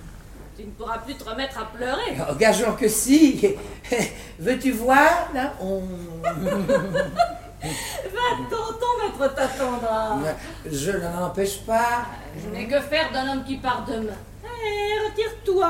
Tu 0.57 0.63
ne 0.63 0.71
pourras 0.71 0.97
plus 0.97 1.13
te 1.13 1.23
remettre 1.23 1.59
à 1.59 1.65
pleurer. 1.65 2.17
Engageons 2.31 2.73
que 2.73 2.87
si. 2.87 3.55
Veux-tu 4.39 4.71
voir, 4.71 5.27
là? 5.31 5.53
On... 5.61 5.83
Va-t'en, 6.23 6.39
ton 8.49 9.03
maître 9.03 9.35
t'attendra. 9.35 10.17
Je 10.65 10.91
n'en 10.91 11.25
empêche 11.27 11.59
pas. 11.59 12.05
Mais 12.51 12.65
que 12.65 12.79
faire 12.79 13.11
d'un 13.11 13.33
homme 13.33 13.43
qui 13.43 13.57
part 13.57 13.85
demain 13.87 14.15
Eh, 14.43 15.07
retire-toi. 15.07 15.69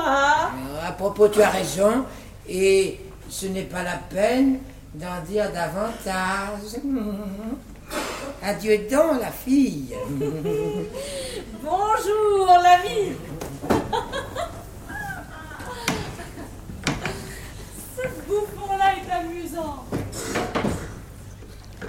À 0.86 0.92
propos, 0.92 1.28
tu 1.28 1.42
as 1.42 1.50
raison. 1.50 2.06
Et 2.48 2.98
ce 3.28 3.44
n'est 3.46 3.64
pas 3.64 3.82
la 3.82 3.98
peine 4.08 4.60
d'en 4.94 5.20
dire 5.28 5.52
davantage. 5.52 6.80
Adieu 8.42 8.78
donc, 8.90 9.20
la 9.20 9.32
fille. 9.32 9.94
Bonjour, 11.62 12.46
l'ami. 12.62 13.12
Ce 17.96 18.02
bouffon-là 18.28 18.92
est 18.96 19.07
amusant. 19.20 19.84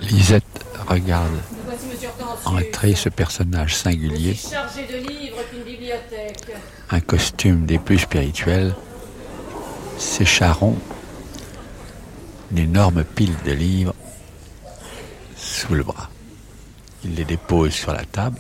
Lisette 0.02 0.44
regarde 0.88 1.38
entrer 2.46 2.96
ce 2.96 3.10
personnage 3.10 3.76
singulier, 3.76 4.32
Aussi 4.32 4.52
chargé 4.52 4.86
de 4.88 4.98
livres 4.98 5.38
qu'une 5.50 5.64
bibliothèque. 5.64 6.56
un 6.90 7.00
costume 7.00 7.66
des 7.66 7.78
plus 7.78 8.00
spirituels, 8.00 8.74
ses 9.98 10.26
charrons, 10.26 10.78
une 12.52 12.60
énorme 12.60 13.04
pile 13.04 13.36
de 13.46 13.52
livres 13.52 13.94
sous 15.38 15.74
le 15.74 15.84
bras. 15.84 16.10
Il 17.04 17.16
les 17.16 17.26
dépose 17.26 17.74
sur 17.74 17.94
la 17.94 18.04
table, 18.06 18.40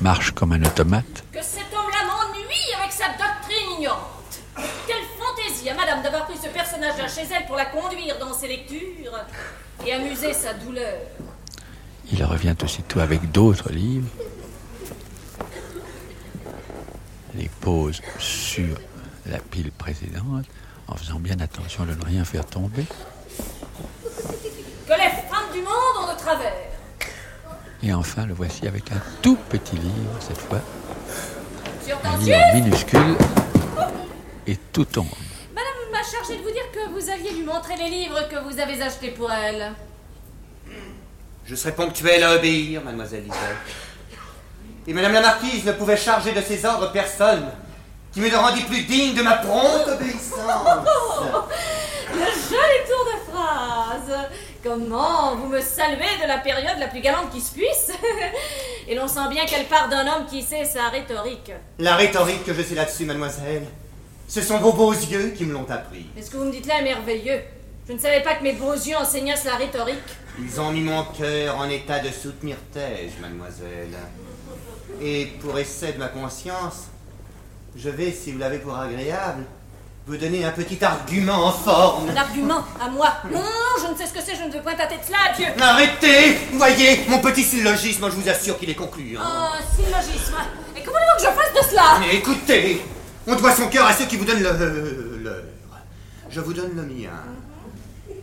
marche 0.00 0.32
comme 0.32 0.52
un 0.52 0.62
automate, 0.62 1.24
Que 1.32 1.42
cet 1.42 1.72
homme-là 1.72 2.04
m'ennuie 2.06 2.74
avec 2.78 2.92
sa 2.92 3.08
doctrine 3.08 3.78
ignorante. 3.78 4.40
Quelle 4.86 5.04
fantaisie 5.18 5.70
à 5.70 5.74
madame 5.74 6.02
d'avoir 6.02 6.26
pris 6.80 6.88
ce 6.88 6.96
personnage-là 6.96 7.08
chez 7.08 7.34
elle 7.34 7.46
pour 7.46 7.56
la 7.56 7.66
conduire 7.66 8.18
dans 8.18 8.32
ses 8.32 8.48
lectures 8.48 9.18
et 9.86 9.92
amuser 9.92 10.32
sa 10.32 10.54
douleur. 10.54 10.98
il 12.12 12.24
revient 12.24 12.54
aussitôt 12.62 13.00
avec 13.00 13.30
d'autres 13.30 13.70
livres, 13.70 14.08
les 17.34 17.48
pose 17.60 18.00
sur 18.18 18.76
la 19.26 19.38
pile 19.38 19.70
précédente, 19.72 20.46
en 20.88 20.96
faisant 20.96 21.20
bien 21.20 21.38
attention 21.40 21.84
de 21.84 21.94
ne 21.94 22.04
rien 22.04 22.24
faire 22.24 22.44
tomber. 22.44 22.84
Que 24.86 24.92
les 24.92 25.10
femmes 25.28 25.52
du 25.52 25.60
monde 25.60 26.02
ont 26.02 26.12
de 26.12 26.18
travers. 26.18 26.52
Et 27.82 27.94
enfin, 27.94 28.26
le 28.26 28.34
voici 28.34 28.66
avec 28.66 28.90
un 28.92 29.00
tout 29.22 29.38
petit 29.48 29.76
livre, 29.76 30.16
cette 30.20 30.38
fois, 30.38 30.60
un 32.04 32.16
livre 32.18 32.54
minuscule, 32.54 33.16
et 34.46 34.56
tout 34.72 34.84
tombe. 34.84 35.06
M'a 36.00 36.18
chargé 36.18 36.38
de 36.38 36.42
vous 36.42 36.50
dire 36.50 36.70
que 36.72 36.88
vous 36.90 37.10
aviez 37.10 37.30
lui 37.32 37.42
montrer 37.42 37.76
les 37.76 37.90
livres 37.90 38.26
que 38.28 38.36
vous 38.36 38.58
avez 38.58 38.80
achetés 38.80 39.10
pour 39.10 39.30
elle. 39.30 39.72
Je 41.44 41.54
serai 41.54 41.72
ponctuel 41.72 42.22
à 42.22 42.36
obéir, 42.36 42.82
mademoiselle 42.82 43.24
Lisette. 43.24 44.16
Et 44.86 44.94
madame 44.94 45.12
la 45.12 45.20
marquise 45.20 45.64
ne 45.64 45.72
pouvait 45.72 45.98
charger 45.98 46.32
de 46.32 46.40
ses 46.40 46.64
ordres 46.64 46.90
personne, 46.90 47.50
qui 48.12 48.20
me 48.20 48.30
le 48.30 48.36
rendit 48.36 48.62
plus 48.62 48.82
digne 48.84 49.14
de 49.14 49.22
ma 49.22 49.36
prompte 49.36 49.88
obéissance. 49.88 50.86
Le 52.12 52.18
joli 52.18 52.88
tour 52.88 53.04
de 53.04 53.30
phrase 53.30 54.28
Comment 54.64 55.36
vous 55.36 55.48
me 55.48 55.60
saluez 55.60 56.18
de 56.22 56.28
la 56.28 56.38
période 56.38 56.78
la 56.78 56.88
plus 56.88 57.00
galante 57.00 57.30
qui 57.30 57.40
se 57.40 57.52
puisse? 57.52 57.92
Et 58.88 58.94
l'on 58.94 59.08
sent 59.08 59.28
bien 59.30 59.44
qu'elle 59.46 59.66
part 59.66 59.88
d'un 59.88 60.06
homme 60.06 60.26
qui 60.28 60.42
sait 60.42 60.64
sa 60.64 60.88
rhétorique. 60.88 61.52
La 61.78 61.96
rhétorique 61.96 62.44
que 62.44 62.52
je 62.52 62.62
sais 62.62 62.74
là-dessus, 62.74 63.04
mademoiselle, 63.04 63.66
ce 64.30 64.40
sont 64.42 64.58
vos 64.58 64.72
beaux 64.72 64.92
yeux 64.92 65.34
qui 65.36 65.44
me 65.44 65.52
l'ont 65.52 65.68
appris. 65.68 66.06
Mais 66.14 66.22
ce 66.22 66.30
que 66.30 66.36
vous 66.36 66.44
me 66.44 66.52
dites 66.52 66.66
là 66.66 66.78
est 66.80 66.84
merveilleux. 66.84 67.40
Je 67.88 67.92
ne 67.94 67.98
savais 67.98 68.22
pas 68.22 68.34
que 68.34 68.44
mes 68.44 68.52
beaux 68.52 68.74
yeux 68.74 68.96
enseignassent 68.96 69.44
la 69.44 69.56
rhétorique. 69.56 69.98
Ils 70.38 70.60
ont 70.60 70.70
mis 70.70 70.82
mon 70.82 71.02
cœur 71.02 71.58
en 71.58 71.68
état 71.68 71.98
de 71.98 72.10
soutenir 72.10 72.56
thèse, 72.72 73.10
mademoiselle. 73.20 73.98
Et 75.02 75.26
pour 75.42 75.58
essai 75.58 75.94
de 75.94 75.98
ma 75.98 76.06
conscience, 76.06 76.84
je 77.76 77.90
vais, 77.90 78.12
si 78.12 78.30
vous 78.30 78.38
l'avez 78.38 78.58
pour 78.58 78.76
agréable, 78.76 79.42
vous 80.06 80.16
donner 80.16 80.44
un 80.44 80.52
petit 80.52 80.82
argument 80.84 81.46
en 81.46 81.50
forme. 81.50 82.08
Un 82.10 82.16
argument 82.16 82.62
à 82.80 82.88
moi. 82.88 83.08
Non, 83.24 83.38
non, 83.38 83.44
non, 83.44 83.84
je 83.84 83.92
ne 83.92 83.96
sais 83.96 84.06
ce 84.06 84.12
que 84.12 84.20
c'est, 84.24 84.36
je 84.36 84.44
ne 84.44 84.52
veux 84.52 84.62
point 84.62 84.74
ta 84.76 84.86
tête 84.86 85.08
là, 85.10 85.32
Dieu. 85.36 85.46
Arrêtez 85.60 86.36
Voyez, 86.52 87.00
mon 87.08 87.18
petit 87.18 87.42
syllogisme, 87.42 88.06
je 88.08 88.14
vous 88.14 88.28
assure 88.28 88.56
qu'il 88.60 88.70
est 88.70 88.74
conclu. 88.74 89.18
hein. 89.18 89.22
Oh, 89.24 89.56
syllogisme. 89.74 90.36
Et 90.76 90.82
comment 90.84 90.98
voulez-vous 90.98 91.26
que 91.26 91.32
je 91.32 91.36
fasse 91.36 91.64
de 91.64 91.70
cela? 91.70 91.98
Mais 92.00 92.14
écoutez, 92.16 92.82
on 93.26 93.34
doit 93.36 93.54
son 93.54 93.68
cœur 93.68 93.86
à 93.86 93.92
ceux 93.92 94.06
qui 94.06 94.16
vous 94.16 94.24
donnent 94.24 94.42
le 94.42 95.18
leur. 95.22 95.34
Je 96.30 96.40
vous 96.40 96.52
donne 96.52 96.76
le 96.76 96.82
mien. 96.82 97.10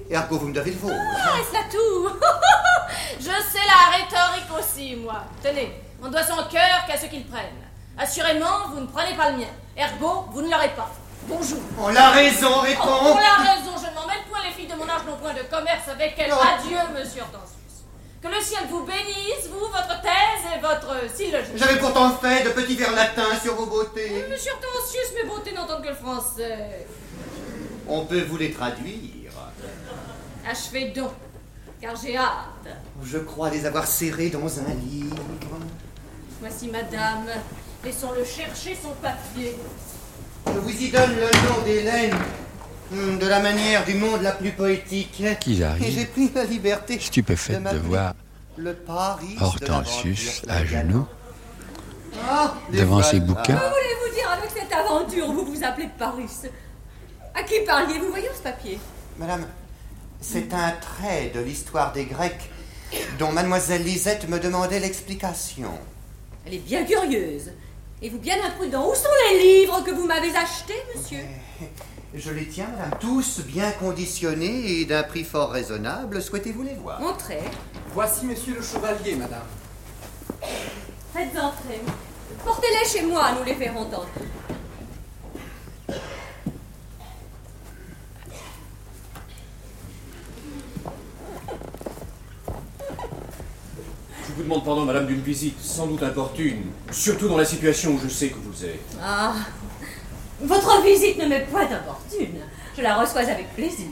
Ergo, 0.09 0.37
vous 0.37 0.47
me 0.47 0.53
devez 0.53 0.71
le 0.71 0.77
vôtre. 0.77 0.95
Ah, 0.95 1.37
là 1.53 1.59
tout 1.69 2.09
Je 3.19 3.23
sais 3.25 3.65
la 3.67 3.97
rhétorique 3.97 4.47
aussi, 4.57 4.95
moi. 4.95 5.23
Tenez, 5.43 5.73
on 6.01 6.07
doit 6.09 6.23
son 6.23 6.37
cœur 6.49 6.85
qu'à 6.87 6.97
ceux 6.97 7.07
qui 7.07 7.19
le 7.19 7.25
prennent. 7.25 7.65
Assurément, 7.97 8.69
vous 8.73 8.79
ne 8.81 8.85
prenez 8.87 9.15
pas 9.17 9.31
le 9.31 9.37
mien. 9.39 9.47
Ergo, 9.75 10.25
vous 10.31 10.41
ne 10.41 10.49
l'aurez 10.49 10.69
pas. 10.69 10.89
Bonjour. 11.23 11.59
On 11.77 11.93
a 11.93 12.09
raison, 12.11 12.47
Oh, 12.57 12.61
répond. 12.61 12.83
pour 12.83 13.19
la 13.19 13.43
raison, 13.51 13.71
je 13.75 13.89
ne 13.89 13.95
m'emmène 13.95 14.23
point 14.29 14.39
les 14.47 14.53
filles 14.53 14.67
de 14.71 14.75
mon 14.75 14.85
âge 14.87 15.01
n'ont 15.05 15.17
point 15.17 15.33
de 15.33 15.41
commerce 15.51 15.89
avec 15.89 16.15
elles. 16.17 16.29
Non. 16.29 16.37
Adieu, 16.37 16.77
monsieur 16.97 17.21
Hortensius. 17.23 17.66
Que 18.21 18.27
le 18.27 18.41
ciel 18.41 18.63
vous 18.69 18.83
bénisse, 18.83 19.47
vous, 19.51 19.59
votre 19.59 20.01
thèse 20.01 20.55
et 20.55 20.59
votre 20.59 21.15
syllogisme. 21.15 21.53
J'avais 21.55 21.79
pourtant 21.79 22.11
fait 22.17 22.43
de 22.43 22.49
petits 22.49 22.75
vers 22.75 22.93
latins 22.93 23.37
sur 23.41 23.55
vos 23.55 23.67
beautés. 23.67 24.25
Monsieur 24.29 24.53
Hortensius, 24.53 25.13
mes 25.15 25.29
beautés 25.29 25.53
n'entendent 25.53 25.83
que 25.83 25.89
le 25.89 25.95
français. 25.95 26.87
On 27.87 28.05
peut 28.05 28.23
vous 28.23 28.37
les 28.37 28.51
traduire. 28.51 29.31
Achevez 30.49 30.89
donc, 30.89 31.11
car 31.79 31.95
j'ai 31.95 32.17
hâte. 32.17 32.75
Je 33.03 33.19
crois 33.19 33.51
les 33.51 33.65
avoir 33.65 33.85
serrés 33.85 34.29
dans 34.29 34.59
un 34.59 34.73
livre. 34.73 35.17
Voici 36.39 36.69
madame. 36.69 37.27
Laissons-le 37.83 38.25
chercher 38.25 38.75
son 38.81 38.93
papier. 39.01 39.55
Je 40.47 40.59
vous 40.59 40.81
y 40.81 40.89
donne 40.89 41.15
le 41.15 41.49
nom 41.49 41.61
d'Hélène, 41.63 42.15
de 42.91 43.27
la 43.27 43.39
manière 43.39 43.83
du 43.85 43.95
monde 43.95 44.21
la 44.21 44.31
plus 44.31 44.51
poétique. 44.51 45.23
Qu'ils 45.39 45.63
arrivent, 45.63 45.83
Et 45.83 45.91
j'ai 45.91 46.05
pris 46.05 46.31
la 46.33 46.43
liberté 46.43 46.99
Stupéfaite 46.99 47.63
de 47.63 47.77
voir 47.77 48.13
le 48.55 48.73
Paris 48.73 49.35
de 49.37 49.43
Hortensius 49.43 50.41
à 50.47 50.65
genoux 50.65 51.05
Ah, 52.27 52.55
devant 52.71 53.03
ses 53.03 53.19
bouquins. 53.19 53.43
Que 53.43 53.51
voulez-vous 53.51 54.15
dire 54.15 54.29
avec 54.31 54.49
cette 54.51 54.73
aventure 54.73 55.31
Vous 55.31 55.45
vous 55.45 55.63
appelez 55.63 55.89
Paris? 55.97 56.25
À 57.35 57.43
qui 57.43 57.59
parliez-vous? 57.65 58.09
Voyons 58.09 58.31
ce 58.35 58.41
papier. 58.41 58.79
Madame, 59.19 59.45
c'est 60.21 60.53
un 60.53 60.71
trait 60.71 61.31
de 61.33 61.39
l'histoire 61.41 61.91
des 61.91 62.05
Grecs 62.05 62.49
dont 63.19 63.31
mademoiselle 63.31 63.83
Lisette 63.83 64.27
me 64.29 64.39
demandait 64.39 64.79
l'explication. 64.79 65.71
Elle 66.45 66.55
est 66.55 66.59
bien 66.59 66.83
curieuse. 66.85 67.51
Et 68.01 68.09
vous 68.09 68.19
bien 68.19 68.35
imprudent. 68.45 68.89
Où 68.89 68.95
sont 68.95 69.09
les 69.31 69.39
livres 69.39 69.83
que 69.83 69.91
vous 69.91 70.05
m'avez 70.05 70.29
achetés, 70.35 70.81
monsieur? 70.95 71.25
Je 72.17 72.31
les 72.31 72.47
tiens, 72.47 72.67
madame, 72.75 72.99
tous 72.99 73.41
bien 73.45 73.69
conditionnés 73.73 74.79
et 74.79 74.85
d'un 74.85 75.03
prix 75.03 75.23
fort 75.23 75.51
raisonnable. 75.51 76.19
Souhaitez-vous 76.19 76.63
les 76.63 76.73
voir 76.73 76.99
Montrez. 76.99 77.43
Voici 77.93 78.25
monsieur 78.25 78.55
le 78.55 78.61
chevalier, 78.63 79.15
madame. 79.15 79.45
Faites 81.13 81.37
entrer. 81.37 81.79
Portez-les 82.43 82.89
chez 82.89 83.05
moi, 83.05 83.33
nous 83.37 83.45
les 83.45 83.53
verrons 83.53 83.85
tantôt. 83.85 84.07
Je 94.27 94.33
vous 94.35 94.43
demande 94.43 94.65
pardon, 94.65 94.85
madame, 94.85 95.05
d'une 95.05 95.21
visite 95.21 95.61
sans 95.61 95.85
doute 95.85 96.01
importune, 96.01 96.63
surtout 96.91 97.27
dans 97.27 97.37
la 97.37 97.45
situation 97.45 97.91
où 97.91 97.99
je 98.03 98.07
sais 98.07 98.29
que 98.29 98.37
vous 98.39 98.65
êtes. 98.65 98.97
Ah, 99.01 99.33
votre 100.41 100.83
visite 100.83 101.17
ne 101.17 101.27
m'est 101.27 101.45
point 101.45 101.69
importune. 101.69 102.39
Je 102.75 102.81
la 102.81 102.95
reçois 102.95 103.21
avec 103.21 103.53
plaisir. 103.55 103.87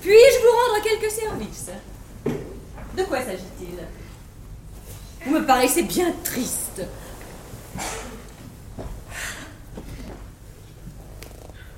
Puis-je 0.00 0.38
vous 0.40 0.50
rendre 0.50 0.82
quelques 0.82 1.12
services? 1.12 1.70
De 2.96 3.04
quoi 3.04 3.18
s'agit-il? 3.22 3.78
Vous 5.24 5.32
me 5.32 5.46
paraissez 5.46 5.84
bien 5.84 6.12
triste. 6.24 6.82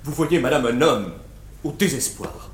Vous 0.02 0.12
voyez, 0.12 0.38
madame, 0.38 0.66
un 0.66 0.80
homme 0.82 1.12
au 1.62 1.72
désespoir, 1.72 2.50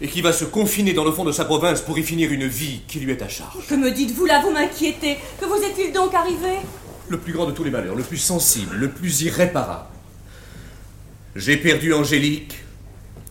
et 0.00 0.08
qui 0.08 0.20
va 0.20 0.32
se 0.32 0.44
confiner 0.44 0.92
dans 0.92 1.04
le 1.04 1.12
fond 1.12 1.24
de 1.24 1.32
sa 1.32 1.44
province 1.44 1.80
pour 1.80 1.98
y 1.98 2.02
finir 2.02 2.32
une 2.32 2.46
vie 2.46 2.82
qui 2.88 3.00
lui 3.00 3.12
est 3.12 3.22
à 3.22 3.28
charge. 3.28 3.66
Que 3.66 3.74
me 3.74 3.90
dites-vous 3.90 4.26
là? 4.26 4.40
Vous 4.42 4.50
m'inquiétez. 4.50 5.18
Que 5.40 5.44
vous 5.44 5.62
est-il 5.62 5.92
donc 5.92 6.14
arrivé? 6.14 6.58
Le 7.08 7.18
plus 7.18 7.32
grand 7.32 7.46
de 7.46 7.52
tous 7.52 7.64
les 7.64 7.70
malheurs, 7.70 7.94
le 7.94 8.02
plus 8.02 8.18
sensible, 8.18 8.76
le 8.76 8.90
plus 8.90 9.22
irréparable. 9.22 9.86
J'ai 11.36 11.56
perdu 11.56 11.92
Angélique, 11.92 12.62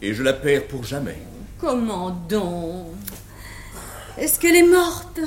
et 0.01 0.13
je 0.13 0.23
la 0.23 0.33
perds 0.33 0.67
pour 0.67 0.83
jamais. 0.83 1.17
Comment 1.59 2.09
donc? 2.27 2.95
Est-ce 4.17 4.39
qu'elle 4.39 4.55
est 4.55 4.67
morte? 4.67 5.19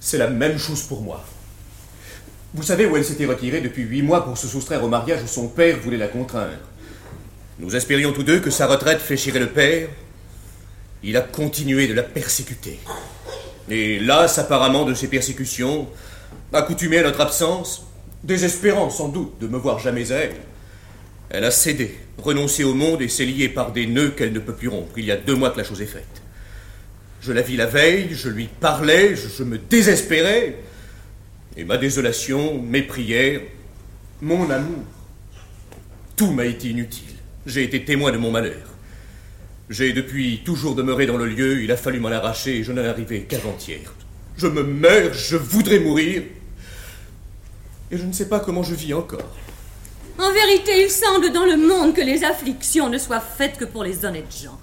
C'est 0.00 0.18
la 0.18 0.28
même 0.28 0.58
chose 0.58 0.82
pour 0.82 1.00
moi. 1.00 1.24
Vous 2.54 2.62
savez 2.62 2.86
où 2.86 2.96
elle 2.96 3.04
s'était 3.04 3.24
retirée 3.24 3.60
depuis 3.60 3.82
huit 3.82 4.02
mois 4.02 4.24
pour 4.24 4.36
se 4.36 4.46
soustraire 4.46 4.84
au 4.84 4.88
mariage 4.88 5.22
où 5.22 5.26
son 5.26 5.48
père 5.48 5.78
voulait 5.78 5.96
la 5.96 6.08
contraindre. 6.08 6.58
Nous 7.58 7.74
espérions 7.76 8.12
tous 8.12 8.24
deux 8.24 8.40
que 8.40 8.50
sa 8.50 8.66
retraite 8.66 9.00
fléchirait 9.00 9.38
le 9.38 9.50
père. 9.50 9.88
Il 11.02 11.16
a 11.16 11.20
continué 11.20 11.86
de 11.86 11.94
la 11.94 12.02
persécuter. 12.02 12.78
Et 13.68 14.00
las 14.00 14.38
apparemment 14.38 14.84
de 14.84 14.92
ses 14.92 15.06
persécutions, 15.06 15.88
accoutumée 16.52 16.98
à 16.98 17.02
notre 17.02 17.20
absence, 17.20 17.86
désespérant 18.24 18.90
sans 18.90 19.08
doute 19.08 19.38
de 19.40 19.46
me 19.46 19.58
voir 19.58 19.78
jamais 19.78 20.12
à 20.12 20.16
elle, 20.16 20.36
elle 21.30 21.44
a 21.44 21.50
cédé, 21.50 21.96
renoncé 22.18 22.62
au 22.62 22.74
monde 22.74 23.00
et 23.00 23.08
s'est 23.08 23.24
liée 23.24 23.48
par 23.48 23.72
des 23.72 23.86
nœuds 23.86 24.10
qu'elle 24.10 24.34
ne 24.34 24.38
peut 24.38 24.54
plus 24.54 24.68
rompre. 24.68 24.98
Il 24.98 25.06
y 25.06 25.10
a 25.10 25.16
deux 25.16 25.34
mois 25.34 25.50
que 25.50 25.58
la 25.58 25.64
chose 25.64 25.80
est 25.80 25.86
faite. 25.86 26.22
Je 27.22 27.32
la 27.32 27.40
vis 27.40 27.56
la 27.56 27.66
veille, 27.66 28.08
je 28.12 28.28
lui 28.28 28.48
parlais, 28.60 29.16
je, 29.16 29.42
me 29.44 29.56
désespérais. 29.56 30.58
Et 31.56 31.64
ma 31.64 31.78
désolation, 31.78 32.60
mes 32.60 32.82
prières, 32.82 33.40
mon 34.20 34.50
amour, 34.50 34.84
tout 36.16 36.32
m'a 36.32 36.44
été 36.44 36.68
inutile. 36.68 37.14
J'ai 37.46 37.62
été 37.62 37.82
témoin 37.82 38.12
de 38.12 38.18
mon 38.18 38.30
malheur. 38.30 38.68
J'ai 39.70 39.94
depuis 39.94 40.42
toujours 40.44 40.74
demeuré 40.74 41.06
dans 41.06 41.16
le 41.16 41.26
lieu, 41.26 41.62
il 41.62 41.72
a 41.72 41.76
fallu 41.76 41.98
m'en 41.98 42.10
arracher 42.10 42.58
et 42.58 42.62
je 42.62 42.72
n'en 42.72 42.84
arrivais 42.84 43.20
qu'avant-hier. 43.20 43.94
Je 44.36 44.48
me 44.48 44.62
meurs, 44.62 45.14
je 45.14 45.36
voudrais 45.36 45.78
mourir. 45.78 46.24
Et 47.92 47.98
je 47.98 48.04
ne 48.04 48.12
sais 48.12 48.26
pas 48.26 48.40
comment 48.40 48.62
je 48.62 48.74
vis 48.74 48.94
encore. 48.94 49.20
En 50.18 50.32
vérité, 50.32 50.82
il 50.82 50.90
semble 50.90 51.30
dans 51.30 51.44
le 51.44 51.58
monde 51.58 51.94
que 51.94 52.00
les 52.00 52.24
afflictions 52.24 52.88
ne 52.88 52.96
soient 52.96 53.20
faites 53.20 53.58
que 53.58 53.66
pour 53.66 53.84
les 53.84 54.06
honnêtes 54.06 54.34
gens. 54.34 54.58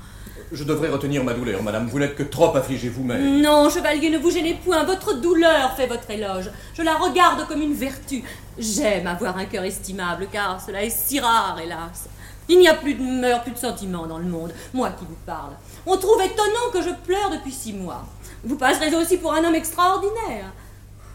Je 0.52 0.64
devrais 0.64 0.90
retenir 0.90 1.24
ma 1.24 1.34
douleur, 1.34 1.62
madame. 1.62 1.88
Vous 1.88 2.00
n'êtes 2.00 2.16
que 2.16 2.24
trop 2.24 2.56
affligée 2.58 2.90
vous-même. 2.90 3.40
Non, 3.40 3.70
chevalier, 3.70 4.10
ne 4.10 4.18
vous 4.18 4.32
gênez 4.32 4.56
point. 4.56 4.84
Votre 4.84 5.14
douleur 5.14 5.76
fait 5.76 5.86
votre 5.86 6.10
éloge. 6.10 6.50
Je 6.74 6.82
la 6.82 6.96
regarde 6.96 7.48
comme 7.48 7.62
une 7.62 7.76
vertu. 7.76 8.24
J'aime 8.58 9.06
avoir 9.06 9.38
un 9.38 9.46
cœur 9.46 9.64
estimable, 9.64 10.28
car 10.32 10.60
cela 10.60 10.84
est 10.84 10.90
si 10.90 11.20
rare, 11.20 11.60
hélas. 11.64 12.10
Il 12.48 12.58
n'y 12.58 12.68
a 12.68 12.74
plus 12.74 12.96
de 12.96 13.04
mœurs, 13.04 13.44
plus 13.44 13.52
de 13.52 13.60
sentiments 13.60 14.08
dans 14.08 14.18
le 14.18 14.26
monde. 14.26 14.54
Moi 14.74 14.90
qui 14.98 15.06
vous 15.06 15.18
parle. 15.28 15.52
On 15.86 15.98
trouve 15.98 16.20
étonnant 16.20 16.72
que 16.74 16.82
je 16.82 16.96
pleure 17.06 17.30
depuis 17.30 17.52
six 17.52 17.74
mois. 17.74 18.08
Vous 18.44 18.56
passerez 18.56 18.96
aussi 18.96 19.18
pour 19.18 19.34
un 19.34 19.44
homme 19.44 19.54
extraordinaire. 19.54 20.52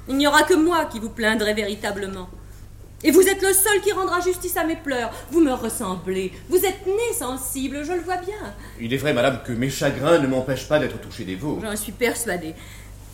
Il 0.08 0.16
n'y 0.16 0.26
aura 0.26 0.42
que 0.42 0.54
moi 0.54 0.84
qui 0.86 1.00
vous 1.00 1.10
plaindrai 1.10 1.54
véritablement. 1.54 2.28
Et 3.02 3.10
vous 3.10 3.22
êtes 3.22 3.42
le 3.42 3.52
seul 3.52 3.80
qui 3.82 3.92
rendra 3.92 4.20
justice 4.20 4.56
à 4.56 4.64
mes 4.64 4.76
pleurs. 4.76 5.10
Vous 5.30 5.40
me 5.40 5.52
ressemblez. 5.52 6.32
Vous 6.48 6.64
êtes 6.64 6.86
né 6.86 7.14
sensible, 7.16 7.84
je 7.84 7.92
le 7.92 8.00
vois 8.00 8.16
bien. 8.16 8.54
Il 8.80 8.94
est 8.94 8.96
vrai, 8.96 9.12
madame, 9.12 9.40
que 9.44 9.52
mes 9.52 9.68
chagrins 9.68 10.18
ne 10.18 10.26
m'empêchent 10.26 10.68
pas 10.68 10.78
d'être 10.78 10.98
touché 11.00 11.24
des 11.24 11.36
vôtres. 11.36 11.62
J'en 11.62 11.76
suis 11.76 11.92
persuadée. 11.92 12.54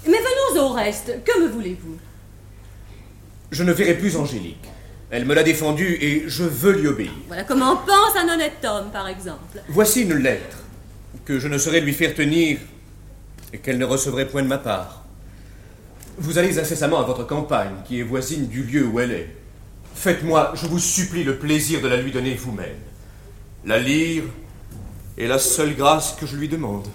Mais 0.06 0.18
venons 0.18 0.64
au 0.64 0.68
reste. 0.68 1.24
Que 1.24 1.40
me 1.40 1.48
voulez-vous? 1.48 1.98
Je 3.50 3.64
ne 3.64 3.72
verrai 3.72 3.94
plus 3.94 4.16
Angélique. 4.16 4.68
Elle 5.10 5.24
me 5.24 5.34
l'a 5.34 5.42
défendue 5.42 5.98
et 6.00 6.28
je 6.28 6.44
veux 6.44 6.70
lui 6.70 6.86
obéir. 6.86 7.10
Voilà 7.26 7.42
comment 7.42 7.76
pense 7.76 8.16
un 8.16 8.32
honnête 8.32 8.64
homme, 8.64 8.92
par 8.92 9.08
exemple. 9.08 9.60
Voici 9.68 10.02
une 10.02 10.14
lettre 10.14 10.58
que 11.24 11.40
je 11.40 11.48
ne 11.48 11.58
saurais 11.58 11.80
lui 11.80 11.92
faire 11.92 12.14
tenir 12.14 12.58
et 13.52 13.58
qu'elle 13.58 13.78
ne 13.78 13.84
recevrait 13.84 14.28
point 14.28 14.42
de 14.42 14.46
ma 14.46 14.58
part. 14.58 14.99
Vous 16.20 16.36
allez 16.36 16.58
incessamment 16.58 17.00
à 17.00 17.02
votre 17.02 17.26
campagne, 17.26 17.76
qui 17.86 17.98
est 17.98 18.02
voisine 18.02 18.46
du 18.46 18.62
lieu 18.62 18.86
où 18.86 19.00
elle 19.00 19.10
est. 19.10 19.34
Faites-moi, 19.94 20.52
je 20.54 20.66
vous 20.66 20.78
supplie, 20.78 21.24
le 21.24 21.38
plaisir 21.38 21.80
de 21.80 21.88
la 21.88 21.96
lui 21.96 22.12
donner 22.12 22.34
vous-même. 22.34 22.76
La 23.64 23.78
lire 23.78 24.24
est 25.16 25.26
la 25.26 25.38
seule 25.38 25.74
grâce 25.74 26.14
que 26.20 26.26
je 26.26 26.36
lui 26.36 26.46
demande. 26.46 26.86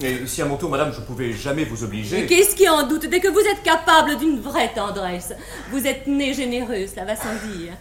Et 0.00 0.26
si 0.26 0.42
à 0.42 0.46
mon 0.46 0.56
tour, 0.56 0.68
madame, 0.68 0.92
je 0.92 1.00
pouvais 1.00 1.32
jamais 1.32 1.64
vous 1.64 1.84
obliger. 1.84 2.24
Et 2.24 2.26
qu'est-ce 2.26 2.56
qui 2.56 2.68
en 2.68 2.88
doute 2.88 3.06
Dès 3.06 3.20
que 3.20 3.28
vous 3.28 3.38
êtes 3.38 3.62
capable 3.62 4.18
d'une 4.18 4.40
vraie 4.40 4.72
tendresse, 4.74 5.32
vous 5.70 5.86
êtes 5.86 6.08
né 6.08 6.34
généreux, 6.34 6.88
cela 6.88 7.04
va 7.04 7.14
sans 7.14 7.34
dire. 7.54 7.72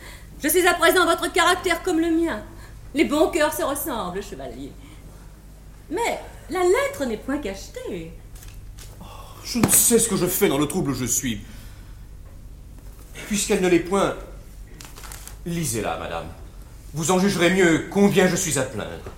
Je 0.43 0.49
sais 0.49 0.67
à 0.67 0.75
présent 0.75 1.03
votre 1.03 1.33
caractère 1.33 1.81
comme 1.81 1.99
le 1.99 2.11
mien. 2.11 2.43
Les 2.93 3.05
bons 3.05 3.29
cœurs 3.31 3.53
se 3.53 3.63
ressemblent, 3.63 4.21
chevalier. 4.21 4.71
Mais 5.89 6.19
la 6.51 6.59
lettre 6.59 7.05
n'est 7.05 7.17
point 7.17 7.39
cachetée. 7.39 8.11
Je 9.53 9.59
ne 9.59 9.67
sais 9.67 9.99
ce 9.99 10.07
que 10.07 10.15
je 10.15 10.27
fais 10.27 10.47
dans 10.47 10.57
le 10.57 10.65
trouble 10.65 10.91
où 10.91 10.93
je 10.93 11.03
suis. 11.03 11.41
Puisqu'elle 13.27 13.61
ne 13.61 13.67
l'est 13.67 13.79
point, 13.79 14.15
lisez-la, 15.45 15.97
madame. 15.97 16.27
Vous 16.93 17.11
en 17.11 17.19
jugerez 17.19 17.49
mieux 17.49 17.89
combien 17.91 18.27
je 18.27 18.37
suis 18.37 18.57
à 18.57 18.61
plaindre. 18.61 19.11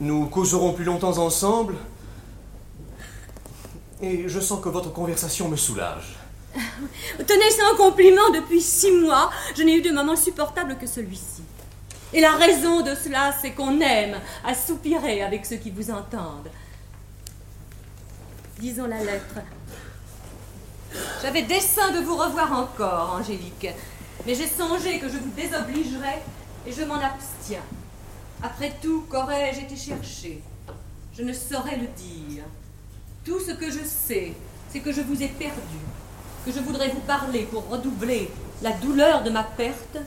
Nous 0.00 0.26
causerons 0.26 0.72
plus 0.72 0.82
longtemps 0.82 1.16
ensemble. 1.18 1.76
Et 4.02 4.28
je 4.28 4.40
sens 4.40 4.60
que 4.60 4.68
votre 4.68 4.92
conversation 4.92 5.48
me 5.48 5.56
soulage. 5.56 6.16
Tenez 6.56 7.50
ça 7.50 7.62
en 7.72 7.76
compliment 7.76 8.30
depuis 8.34 8.60
six 8.60 8.90
mois. 8.90 9.30
Je 9.56 9.62
n'ai 9.62 9.76
eu 9.76 9.82
de 9.82 9.92
moment 9.92 10.16
supportable 10.16 10.76
que 10.76 10.88
celui-ci. 10.88 11.42
Et 12.12 12.20
la 12.20 12.32
raison 12.32 12.80
de 12.80 12.96
cela, 12.96 13.32
c'est 13.40 13.52
qu'on 13.52 13.80
aime 13.80 14.16
à 14.44 14.56
soupirer 14.56 15.22
avec 15.22 15.46
ceux 15.46 15.56
qui 15.56 15.70
vous 15.70 15.92
entendent. 15.92 16.50
Disons 18.58 18.86
la 18.86 19.02
lettre. 19.04 19.36
J'avais 21.22 21.42
dessein 21.42 21.92
de 21.92 22.04
vous 22.04 22.16
revoir 22.16 22.52
encore, 22.52 23.18
Angélique, 23.18 23.68
mais 24.26 24.34
j'ai 24.34 24.46
songé 24.46 24.98
que 24.98 25.08
je 25.08 25.18
vous 25.18 25.30
désobligerais 25.36 26.22
et 26.66 26.72
je 26.72 26.82
m'en 26.82 26.94
abstiens. 26.94 27.62
Après 28.42 28.72
tout, 28.80 29.04
qu'aurais-je 29.10 29.60
été 29.60 29.76
chercher? 29.76 30.42
Je 31.16 31.22
ne 31.22 31.32
saurais 31.32 31.76
le 31.76 31.86
dire. 31.88 32.44
Tout 33.24 33.40
ce 33.40 33.52
que 33.52 33.70
je 33.70 33.84
sais, 33.84 34.32
c'est 34.70 34.80
que 34.80 34.92
je 34.92 35.02
vous 35.02 35.22
ai 35.22 35.28
perdu, 35.28 35.80
que 36.44 36.52
je 36.52 36.60
voudrais 36.60 36.88
vous 36.88 37.00
parler 37.00 37.42
pour 37.50 37.68
redoubler 37.68 38.30
la 38.62 38.72
douleur 38.72 39.22
de 39.22 39.30
ma 39.30 39.42
perte, 39.42 39.98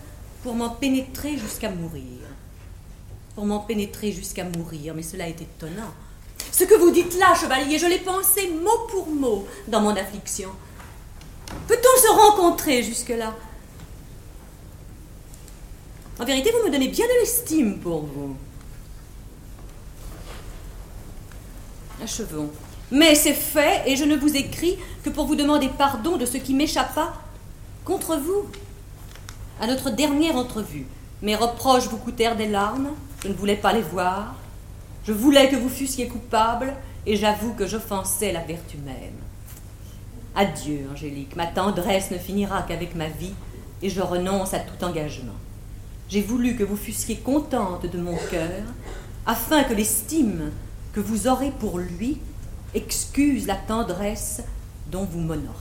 pour 0.41 0.55
m'en 0.55 0.69
pénétrer 0.69 1.37
jusqu'à 1.37 1.69
mourir. 1.69 2.19
pour 3.39 3.45
m'en 3.45 3.59
pénétrer 3.59 4.11
jusqu'à 4.11 4.43
mourir, 4.43 4.93
mais 4.95 5.01
cela 5.01 5.29
est 5.29 5.41
étonnant. 5.41 5.93
Ce 6.51 6.63
que 6.63 6.75
vous 6.75 6.91
dites 6.91 7.17
là, 7.17 7.33
chevalier, 7.35 7.79
je 7.79 7.85
l'ai 7.85 7.99
pensé 7.99 8.49
mot 8.49 8.87
pour 8.89 9.07
mot 9.07 9.47
dans 9.67 9.81
mon 9.81 9.95
affliction. 9.95 10.49
Peut-on 11.67 12.01
se 12.01 12.11
rencontrer 12.11 12.83
jusque-là? 12.83 13.33
En 16.19 16.25
vérité, 16.25 16.51
vous 16.51 16.67
me 16.67 16.71
donnez 16.71 16.89
bien 16.89 17.05
de 17.05 17.19
l'estime 17.21 17.79
pour 17.79 18.01
vous. 18.01 18.35
Achevons. 22.03 22.51
Mais 22.91 23.15
c'est 23.15 23.33
fait, 23.33 23.83
et 23.85 23.95
je 23.95 24.03
ne 24.03 24.17
vous 24.17 24.35
écris 24.35 24.77
que 25.03 25.09
pour 25.09 25.27
vous 25.27 25.35
demander 25.35 25.69
pardon 25.69 26.17
de 26.17 26.25
ce 26.25 26.37
qui 26.37 26.53
m'échappa 26.53 27.13
contre 27.85 28.17
vous. 28.17 28.49
À 29.61 29.67
notre 29.67 29.89
dernière 29.91 30.35
entrevue, 30.35 30.87
mes 31.21 31.35
reproches 31.35 31.87
vous 31.87 31.97
coûtèrent 31.97 32.35
des 32.35 32.47
larmes, 32.47 32.89
je 33.23 33.27
ne 33.27 33.33
voulais 33.33 33.57
pas 33.57 33.73
les 33.73 33.81
voir. 33.81 34.35
Je 35.09 35.13
voulais 35.15 35.49
que 35.49 35.55
vous 35.55 35.69
fussiez 35.69 36.07
coupable, 36.07 36.71
et 37.07 37.15
j'avoue 37.15 37.55
que 37.55 37.65
j'offensais 37.65 38.31
la 38.31 38.41
vertu 38.41 38.77
même. 38.77 39.17
Adieu, 40.35 40.87
Angélique, 40.93 41.35
ma 41.35 41.47
tendresse 41.47 42.11
ne 42.11 42.19
finira 42.19 42.61
qu'avec 42.61 42.93
ma 42.93 43.07
vie, 43.07 43.33
et 43.81 43.89
je 43.89 44.01
renonce 44.01 44.53
à 44.53 44.59
tout 44.59 44.85
engagement. 44.85 45.33
J'ai 46.09 46.21
voulu 46.21 46.55
que 46.55 46.63
vous 46.63 46.77
fussiez 46.77 47.15
contente 47.15 47.87
de 47.87 47.97
mon 47.97 48.15
cœur, 48.29 48.61
afin 49.25 49.63
que 49.63 49.73
l'estime 49.73 50.51
que 50.93 50.99
vous 50.99 51.27
aurez 51.27 51.49
pour 51.59 51.79
lui 51.79 52.19
excuse 52.75 53.47
la 53.47 53.55
tendresse 53.55 54.43
dont 54.91 55.05
vous 55.05 55.21
m'honorâtes. 55.21 55.55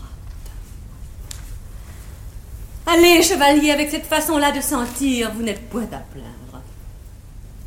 Allez, 2.85 3.23
chevalier, 3.23 3.71
avec 3.71 3.91
cette 3.91 4.05
façon-là 4.05 4.53
de 4.53 4.61
sentir, 4.61 5.33
vous 5.33 5.43
n'êtes 5.43 5.71
point 5.71 5.85
à 5.85 6.01
plaindre. 6.01 6.63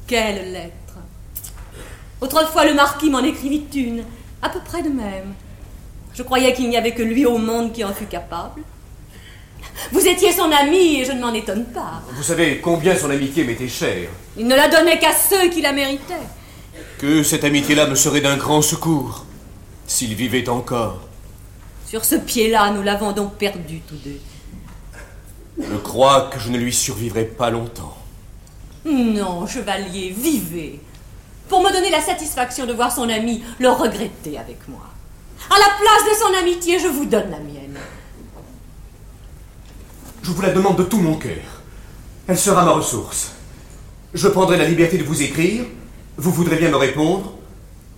Quelle 0.06 0.52
lettre 0.52 0.81
Autrefois, 2.22 2.66
le 2.66 2.76
marquis 2.76 3.10
m'en 3.10 3.24
écrivit 3.24 3.66
une, 3.74 4.04
à 4.42 4.50
peu 4.50 4.60
près 4.60 4.84
de 4.84 4.90
même. 4.90 5.34
Je 6.14 6.24
croyais 6.24 6.54
qu'il 6.54 6.70
n'y 6.70 6.78
avait 6.78 6.94
que 6.94 7.02
lui 7.02 7.26
au 7.26 7.38
monde 7.38 7.74
qui 7.74 7.84
en 7.84 7.94
fût 7.94 8.06
capable. 8.06 8.62
Vous 9.92 10.06
étiez 10.06 10.32
son 10.32 10.52
ami 10.52 11.00
et 11.00 11.06
je 11.06 11.14
ne 11.14 11.22
m'en 11.22 11.34
étonne 11.34 11.66
pas. 11.66 12.02
Vous 12.14 12.24
savez 12.24 12.60
combien 12.60 12.96
son 12.96 13.10
amitié 13.10 13.44
m'était 13.44 13.68
chère. 13.68 14.10
Il 14.38 14.48
ne 14.48 14.56
la 14.56 14.68
donnait 14.68 15.00
qu'à 15.00 15.14
ceux 15.14 15.50
qui 15.50 15.62
la 15.62 15.72
méritaient. 15.72 16.28
Que 17.00 17.24
cette 17.24 17.44
amitié-là 17.44 17.88
me 17.88 17.96
serait 17.96 18.22
d'un 18.22 18.38
grand 18.38 18.62
secours, 18.62 19.26
s'il 19.88 20.14
vivait 20.14 20.48
encore. 20.48 21.02
Sur 21.88 22.06
ce 22.06 22.16
pied-là, 22.16 22.72
nous 22.72 22.84
l'avons 22.84 23.12
donc 23.14 23.34
perdu 23.36 23.82
tous 23.88 23.96
deux. 23.96 24.20
Je 25.60 25.78
crois 25.78 26.30
que 26.32 26.40
je 26.40 26.50
ne 26.50 26.58
lui 26.58 26.74
survivrai 26.74 27.26
pas 27.26 27.50
longtemps. 27.50 27.98
Non, 28.86 29.48
chevalier, 29.48 30.14
vivez. 30.16 30.80
Pour 31.52 31.62
me 31.62 31.74
donner 31.74 31.90
la 31.90 32.00
satisfaction 32.00 32.66
de 32.66 32.72
voir 32.72 32.94
son 32.94 33.10
ami 33.10 33.44
le 33.60 33.70
regretter 33.70 34.38
avec 34.38 34.70
moi. 34.70 34.86
À 35.50 35.60
la 35.60 35.66
place 35.66 36.10
de 36.10 36.18
son 36.18 36.40
amitié, 36.40 36.80
je 36.80 36.88
vous 36.88 37.04
donne 37.04 37.30
la 37.30 37.40
mienne. 37.40 37.78
Je 40.24 40.32
vous 40.32 40.42
la 40.42 40.52
demande 40.52 40.78
de 40.78 40.84
tout 40.84 41.00
mon 41.00 41.18
cœur. 41.18 41.44
Elle 42.30 42.38
sera 42.38 42.64
ma 42.64 42.72
ressource. 42.72 43.34
Je 44.14 44.30
prendrai 44.30 44.56
la 44.56 44.64
liberté 44.64 44.98
de 44.98 45.04
vous 45.04 45.22
écrire, 45.24 45.66
vous 46.16 46.32
voudrez 46.32 46.56
bien 46.56 46.70
me 46.70 46.78
répondre, 46.78 47.34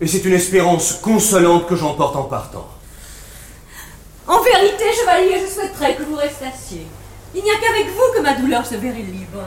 et 0.01 0.07
c'est 0.07 0.25
une 0.25 0.33
espérance 0.33 0.93
consolante 0.93 1.67
que 1.67 1.75
j'emporte 1.75 2.15
en 2.15 2.23
partant. 2.23 2.67
En 4.27 4.41
vérité, 4.41 4.85
chevalier, 4.99 5.45
je 5.45 5.53
souhaiterais 5.53 5.95
que 5.95 6.01
vous 6.01 6.15
restassiez. 6.15 6.87
Il 7.35 7.43
n'y 7.43 7.51
a 7.51 7.59
qu'avec 7.61 7.85
vous 7.85 8.15
que 8.15 8.23
ma 8.23 8.33
douleur 8.33 8.65
se 8.65 8.73
verrait 8.73 8.97
libre. 9.03 9.43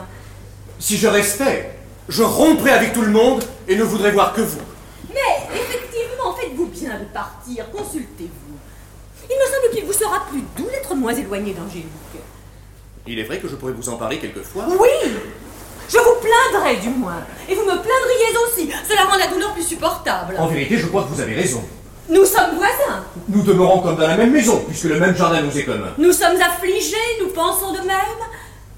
Si 0.79 0.95
je 0.95 1.07
restais, 1.07 1.76
je 2.09 2.23
romprais 2.23 2.71
avec 2.71 2.93
tout 2.93 3.01
le 3.01 3.11
monde 3.11 3.43
et 3.67 3.75
ne 3.75 3.83
voudrais 3.83 4.11
voir 4.11 4.33
que 4.33 4.41
vous. 4.41 4.59
Mais 5.09 5.55
effectivement, 5.59 6.33
faites-vous 6.39 6.67
bien 6.67 6.99
de 6.99 7.05
partir, 7.13 7.69
consultez-vous. 7.71 8.57
Il 9.29 9.35
me 9.35 9.45
semble 9.45 9.75
qu'il 9.75 9.85
vous 9.85 9.93
sera 9.93 10.25
plus 10.29 10.41
doux 10.55 10.69
d'être 10.69 10.95
moins 10.95 11.13
éloigné 11.13 11.53
d'Angélique. 11.53 11.87
Il 13.05 13.19
est 13.19 13.23
vrai 13.23 13.39
que 13.39 13.47
je 13.47 13.55
pourrais 13.55 13.73
vous 13.73 13.89
en 13.89 13.97
parler 13.97 14.19
quelquefois. 14.19 14.65
Oui 14.69 15.11
Je 15.89 15.97
vous 15.97 16.15
plaindrai 16.21 16.77
du 16.77 16.89
moins. 16.89 17.23
Et 17.49 17.55
vous 17.55 17.61
me 17.63 17.75
plaindriez 17.75 18.37
aussi. 18.45 18.69
Cela 18.87 19.03
rend 19.05 19.17
la 19.17 19.27
douleur 19.27 19.53
plus 19.53 19.63
supportable. 19.63 20.35
En 20.37 20.47
vérité, 20.47 20.77
je 20.77 20.87
crois 20.87 21.03
que 21.03 21.09
vous 21.09 21.21
avez 21.21 21.35
raison. 21.35 21.63
Nous 22.09 22.25
sommes 22.25 22.55
voisins. 22.55 23.03
Nous 23.27 23.43
demeurons 23.43 23.81
comme 23.81 23.97
dans 23.97 24.07
la 24.07 24.15
même 24.15 24.31
maison, 24.31 24.63
puisque 24.65 24.85
le 24.85 24.97
même 24.99 25.15
jardin 25.15 25.41
nous 25.41 25.57
est 25.57 25.63
commun. 25.63 25.93
Nous 25.97 26.13
sommes 26.13 26.39
affligés, 26.41 26.95
nous 27.21 27.29
pensons 27.29 27.73
de 27.73 27.79
même. 27.79 28.21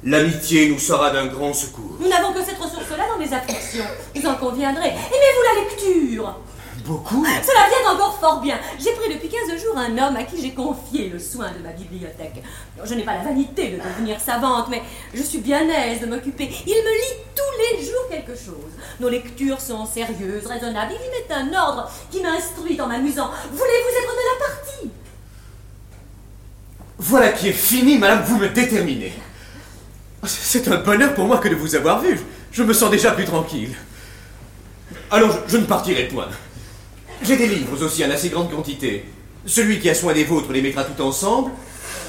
L'amitié 0.03 0.69
nous 0.69 0.79
sera 0.79 1.11
d'un 1.11 1.27
grand 1.27 1.53
secours. 1.53 1.97
Nous 1.99 2.07
n'avons 2.07 2.31
que 2.31 2.41
cette 2.41 2.57
ressource-là 2.57 3.03
dans 3.13 3.21
les 3.21 3.33
afflictions. 3.33 3.83
Vous 4.15 4.25
en 4.25 4.35
conviendrez. 4.35 4.87
Aimez-vous 4.87 5.43
la 5.43 5.61
lecture? 5.61 6.35
Beaucoup 6.85 7.25
Cela 7.25 7.67
vient 7.67 7.91
encore 7.91 8.17
fort 8.17 8.39
bien. 8.39 8.57
J'ai 8.79 8.93
pris 8.93 9.13
depuis 9.13 9.27
15 9.27 9.61
jours 9.61 9.77
un 9.77 9.91
homme 9.97 10.15
à 10.15 10.23
qui 10.23 10.41
j'ai 10.41 10.51
confié 10.51 11.09
le 11.09 11.19
soin 11.19 11.51
de 11.51 11.61
ma 11.61 11.73
bibliothèque. 11.73 12.41
Je 12.81 12.93
n'ai 12.93 13.03
pas 13.03 13.15
la 13.15 13.23
vanité 13.23 13.71
de 13.71 13.77
devenir 13.77 14.21
savante, 14.21 14.67
mais 14.69 14.81
je 15.13 15.21
suis 15.21 15.39
bien 15.39 15.67
aise 15.67 15.99
de 15.99 16.05
m'occuper. 16.05 16.49
Il 16.65 16.73
me 16.73 16.93
lit 16.95 17.19
tous 17.35 17.77
les 17.77 17.85
jours 17.85 18.07
quelque 18.09 18.35
chose. 18.39 18.71
Nos 19.01 19.09
lectures 19.09 19.59
sont 19.59 19.85
sérieuses, 19.85 20.45
raisonnables. 20.45 20.93
Il 20.93 21.05
y 21.05 21.09
met 21.09 21.53
un 21.53 21.61
ordre 21.61 21.91
qui 22.09 22.21
m'instruit 22.21 22.79
en 22.79 22.87
m'amusant. 22.87 23.29
Voulez-vous 23.51 24.01
être 24.01 24.13
de 24.13 24.39
la 24.39 24.47
partie? 24.47 24.91
Voilà 26.97 27.29
qui 27.33 27.49
est 27.49 27.53
fini, 27.53 27.97
madame, 27.97 28.23
vous 28.23 28.37
me 28.37 28.47
déterminez. 28.47 29.13
C'est 30.25 30.67
un 30.67 30.77
bonheur 30.77 31.13
pour 31.13 31.25
moi 31.25 31.37
que 31.37 31.47
de 31.47 31.55
vous 31.55 31.75
avoir 31.75 32.01
vu. 32.01 32.19
Je 32.51 32.63
me 32.63 32.73
sens 32.73 32.91
déjà 32.91 33.11
plus 33.11 33.25
tranquille. 33.25 33.75
Allons, 35.11 35.29
je, 35.31 35.53
je 35.53 35.57
ne 35.57 35.65
partirai 35.65 36.07
point. 36.07 36.27
J'ai 37.23 37.37
des 37.37 37.47
livres 37.47 37.83
aussi 37.83 38.03
en 38.05 38.09
assez 38.11 38.29
grande 38.29 38.51
quantité. 38.51 39.05
Celui 39.45 39.79
qui 39.79 39.89
a 39.89 39.95
soin 39.95 40.13
des 40.13 40.23
vôtres 40.23 40.51
les 40.51 40.61
mettra 40.61 40.83
tout 40.83 41.01
ensemble, 41.01 41.51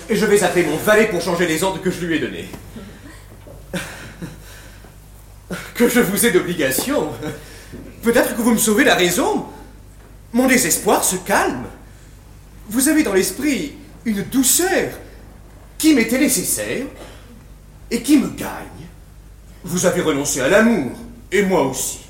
et 0.09 0.16
je 0.16 0.27
vais 0.27 0.42
appeler 0.42 0.66
mon 0.66 0.77
valet 0.77 1.07
pour 1.07 1.20
changer 1.20 1.46
les 1.46 1.62
ordres 1.62 1.81
que 1.81 1.90
je 1.90 2.05
lui 2.05 2.16
ai 2.16 2.18
donnés. 2.18 2.49
Que 5.75 5.88
je 5.88 6.01
vous 6.01 6.27
ai 6.27 6.31
d'obligation. 6.31 7.09
Peut-être 8.03 8.37
que 8.37 8.42
vous 8.42 8.53
me 8.53 8.59
sauvez 8.59 8.85
la 8.85 8.94
raison. 8.94 9.46
Mon 10.33 10.46
désespoir 10.46 11.03
se 11.03 11.16
calme. 11.16 11.64
Vous 12.68 12.88
avez 12.88 13.03
dans 13.03 13.14
l'esprit 13.14 13.75
une 14.05 14.23
douceur 14.25 14.90
qui 15.79 15.94
m'était 15.94 16.18
nécessaire 16.18 16.87
et 17.90 18.03
qui 18.03 18.18
me 18.18 18.29
gagne. 18.29 18.88
Vous 19.64 19.87
avez 19.87 20.00
renoncé 20.03 20.40
à 20.40 20.48
l'amour, 20.48 20.92
et 21.31 21.42
moi 21.42 21.62
aussi. 21.62 22.00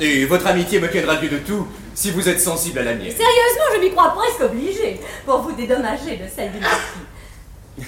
Et 0.00 0.24
votre 0.24 0.46
amitié 0.46 0.80
me 0.80 0.90
tiendra 0.90 1.16
dû 1.16 1.28
de 1.28 1.38
tout 1.38 1.66
si 1.94 2.10
vous 2.10 2.28
êtes 2.28 2.40
sensible 2.40 2.78
à 2.78 2.82
la 2.82 2.94
mienne. 2.94 3.10
Sérieusement, 3.10 3.64
je 3.74 3.80
m'y 3.80 3.90
crois 3.90 4.14
presque 4.14 4.40
obligée 4.40 5.00
pour 5.24 5.42
vous 5.42 5.52
dédommager 5.52 6.16
de 6.16 6.24
celle 6.34 6.52
de 6.52 6.58
ma 6.58 6.68
fille. 6.68 7.86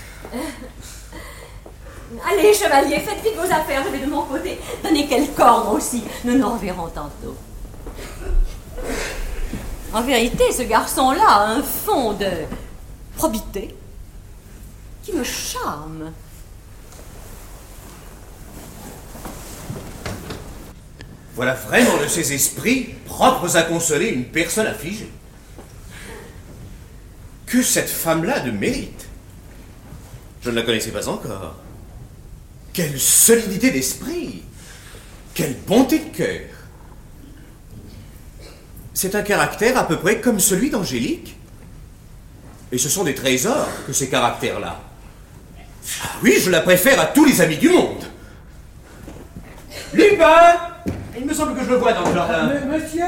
Allez, 2.31 2.55
chevalier, 2.55 3.01
faites 3.01 3.23
vite 3.23 3.35
vos 3.37 3.53
affaires, 3.53 3.83
je 3.85 3.91
vais 3.91 4.05
de 4.05 4.11
mon 4.11 4.23
côté 4.23 4.59
donner 4.83 5.07
quelques 5.07 5.39
ordres 5.39 5.73
aussi. 5.73 6.05
Nous 6.25 6.39
nous 6.39 6.49
reverrons 6.49 6.89
tantôt. 6.89 7.37
En 9.93 10.03
vérité, 10.03 10.53
ce 10.53 10.63
garçon-là 10.63 11.27
a 11.27 11.47
un 11.51 11.63
fond 11.63 12.13
de 12.13 12.31
probité 13.17 13.75
qui 15.03 15.13
me 15.13 15.25
charme. 15.25 16.13
Voilà 21.35 21.55
vraiment 21.55 22.01
de 22.01 22.07
ces 22.07 22.33
esprits 22.33 22.95
propres 23.07 23.57
à 23.57 23.63
consoler 23.63 24.09
une 24.09 24.25
personne 24.25 24.67
affligée. 24.67 25.11
Que 27.47 27.63
cette 27.63 27.89
femme-là 27.89 28.41
de 28.41 28.51
mérite. 28.51 29.07
Je 30.43 30.51
ne 30.51 30.57
la 30.57 30.63
connaissais 30.63 30.91
pas 30.91 31.09
encore. 31.09 31.57
Quelle 32.73 32.99
solidité 33.01 33.71
d'esprit. 33.71 34.43
Quelle 35.35 35.57
bonté 35.67 35.99
de 35.99 36.17
cœur. 36.17 36.43
C'est 38.93 39.17
un 39.17 39.23
caractère 39.23 39.77
à 39.77 39.89
peu 39.89 39.99
près 39.99 40.21
comme 40.21 40.39
celui 40.39 40.71
d'Angélique. 40.71 41.37
Et 42.71 42.79
ce 42.79 42.89
sont 42.89 43.05
des 43.05 43.15
trésors 43.15 43.69
que 43.87 43.93
ces 43.93 44.09
caractères-là. 44.09 44.81
Ah 46.03 46.11
oui, 46.23 46.39
je 46.41 46.51
la 46.51 46.61
préfère 46.61 47.01
à 47.01 47.07
tous 47.07 47.25
les 47.25 47.41
amis 47.41 47.59
du 47.59 47.69
monde. 47.69 48.05
Lupin 49.93 50.74
Il 51.17 51.27
me 51.27 51.35
semble 51.35 51.55
que 51.57 51.65
je 51.65 51.71
le 51.71 51.77
vois 51.77 51.93
dans 51.93 52.09
le 52.09 52.15
jardin. 52.15 52.51
monsieur 52.71 53.05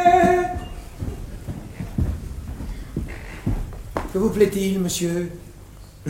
Que 4.13 4.19
vous 4.19 4.31
plaît-il, 4.31 4.79
monsieur 4.81 5.31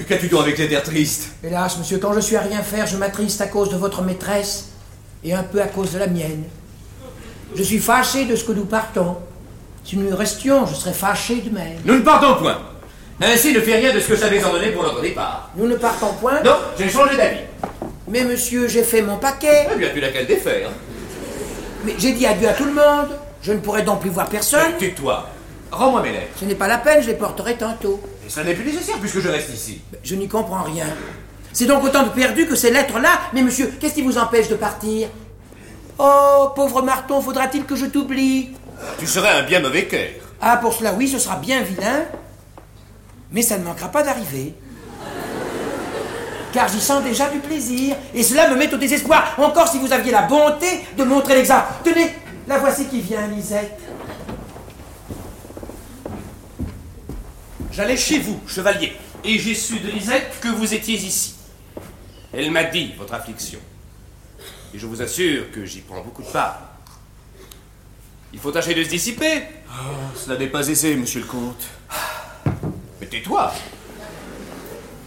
Qu'as-tu 0.07 0.29
donc 0.29 0.43
avec 0.43 0.59
les 0.59 0.73
airs 0.73 0.83
tristes 0.83 1.33
Hélas, 1.43 1.79
monsieur, 1.79 1.99
quand 1.99 2.13
je 2.13 2.21
suis 2.21 2.37
à 2.37 2.41
rien 2.43 2.63
faire, 2.63 2.87
je 2.87 2.97
m'attriste 2.99 3.41
à 3.41 3.47
cause 3.47 3.71
de 3.71 3.77
votre 3.77 4.03
maîtresse 4.03 4.69
et 5.25 5.33
un 5.33 5.43
peu 5.43 5.63
à 5.63 5.67
cause 5.67 5.93
de 5.93 5.99
la 5.99 6.07
mienne. 6.07 6.45
Je 7.55 7.63
suis 7.63 7.79
fâché 7.79 8.27
de 8.27 8.37
ce 8.37 8.45
que 8.45 8.53
nous 8.53 8.67
partons. 8.67 9.17
Si 9.85 9.97
nous 9.97 10.15
restions, 10.15 10.67
je 10.67 10.75
serais 10.75 10.93
fâché 10.93 11.37
de 11.37 11.51
même. 11.51 11.79
Nous 11.85 11.95
ne 11.95 12.01
partons 12.01 12.35
point. 12.35 12.59
Ainsi 13.23 13.55
ne 13.55 13.61
fais 13.61 13.77
rien 13.77 13.95
de 13.95 14.01
ce 14.01 14.09
que 14.09 14.17
j'avais 14.17 14.45
ordonné 14.45 14.73
pour 14.73 14.83
notre 14.83 15.01
départ. 15.01 15.51
Nous 15.57 15.67
ne 15.67 15.77
partons 15.77 16.13
point 16.21 16.43
Non, 16.43 16.57
j'ai 16.79 16.91
changé 16.91 17.17
d'avis. 17.17 17.41
Mais 18.09 18.25
monsieur, 18.25 18.69
j'ai 18.69 18.83
fait 18.83 19.01
mon 19.01 19.17
paquet. 19.17 19.69
Eh 19.73 19.79
bien, 19.79 19.89
tu 19.95 20.01
l'as 20.01 20.11
qu'à 20.11 20.21
le 20.21 20.27
défaire. 20.27 20.69
Mais 21.87 21.95
j'ai 21.99 22.13
dit 22.13 22.27
adieu 22.27 22.49
à 22.49 22.53
tout 22.53 22.65
le 22.65 22.73
monde. 22.73 23.17
Je 23.43 23.53
ne 23.53 23.59
pourrai 23.59 23.83
donc 23.83 24.01
plus 24.01 24.11
voir 24.11 24.29
personne. 24.29 24.77
Tais-toi. 24.77 25.29
Rends-moi 25.71 26.03
mes 26.03 26.11
lettres. 26.11 26.33
Ce 26.41 26.45
n'est 26.45 26.57
pas 26.57 26.67
la 26.67 26.79
peine, 26.79 27.01
je 27.01 27.07
les 27.07 27.15
porterai 27.15 27.57
tantôt. 27.57 28.03
Et 28.27 28.31
ça 28.31 28.43
n'est 28.43 28.55
plus 28.55 28.65
nécessaire 28.65 28.97
puisque 28.99 29.21
je 29.21 29.29
reste 29.29 29.55
ici. 29.55 29.81
Je 30.03 30.17
n'y 30.17 30.27
comprends 30.27 30.65
rien. 30.65 30.87
C'est 31.53 31.67
donc 31.67 31.85
autant 31.85 32.03
de 32.03 32.09
perdu 32.09 32.47
que 32.47 32.57
ces 32.57 32.73
lettres-là. 32.73 33.21
Mais 33.33 33.43
monsieur, 33.43 33.73
qu'est-ce 33.81 33.95
qui 33.95 34.03
vous 34.03 34.19
empêche 34.19 34.49
de 34.49 34.57
partir? 34.57 35.09
Oh, 35.99 36.49
pauvre 36.57 36.83
Marton, 36.83 37.21
faudra-t-il 37.21 37.65
que 37.65 37.77
je 37.77 37.87
t'oublie? 37.87 38.51
Tu 38.99 39.07
serais 39.07 39.31
un 39.31 39.45
bien 39.45 39.61
mauvais 39.61 39.87
cœur. 39.87 40.11
Ah, 40.41 40.57
pour 40.57 40.75
cela, 40.75 40.93
oui, 40.93 41.07
ce 41.09 41.21
sera 41.21 41.37
bien 41.37 41.63
vilain. 41.63 42.05
Mais 43.31 43.43
ça 43.43 43.59
ne 43.59 43.65
manquera 43.65 43.89
pas 43.89 44.03
d'arriver. 44.03 44.55
Car 46.53 46.69
j'y 46.69 46.81
sens 46.81 47.03
déjà 47.03 47.29
du 47.29 47.39
plaisir. 47.39 47.97
Et 48.15 48.23
cela 48.23 48.49
me 48.49 48.57
met 48.57 48.73
au 48.73 48.77
désespoir. 48.77 49.35
Encore 49.39 49.69
si 49.69 49.79
vous 49.79 49.93
aviez 49.93 50.13
la 50.13 50.23
bonté 50.23 50.81
de 50.97 51.05
montrer 51.05 51.35
l'exemple. 51.35 51.67
Tenez, 51.85 52.15
la 52.47 52.59
voici 52.59 52.87
qui 52.87 53.01
vient, 53.01 53.27
Lisette. 53.27 53.81
J'allais 57.73 57.97
chez 57.99 58.21
vous, 58.21 58.41
chevalier, 58.47 58.97
et 59.23 59.39
j'ai 59.39 59.55
su 59.55 59.79
de 59.81 59.91
Lisette 59.91 60.41
que 60.41 60.49
vous 60.49 60.73
étiez 60.73 60.95
ici. 60.95 61.35
Elle 62.33 62.51
m'a 62.51 62.65
dit 62.65 62.95
votre 62.97 63.13
affliction. 63.13 63.59
Et 64.73 64.79
je 64.79 64.87
vous 64.87 65.03
assure 65.03 65.51
que 65.53 65.67
j'y 65.67 65.81
prends 65.81 66.01
beaucoup 66.01 66.23
de 66.23 66.29
part. 66.29 66.59
Il 68.33 68.39
faut 68.39 68.51
tâcher 68.51 68.75
de 68.75 68.83
se 68.83 68.89
dissiper. 68.89 69.43
Oh, 69.69 69.95
cela 70.15 70.39
n'est 70.39 70.47
pas 70.47 70.67
aisé, 70.67 70.97
monsieur 70.97 71.21
le 71.21 71.27
comte. 71.27 71.65
Mais 73.01 73.07
tais-toi 73.07 73.53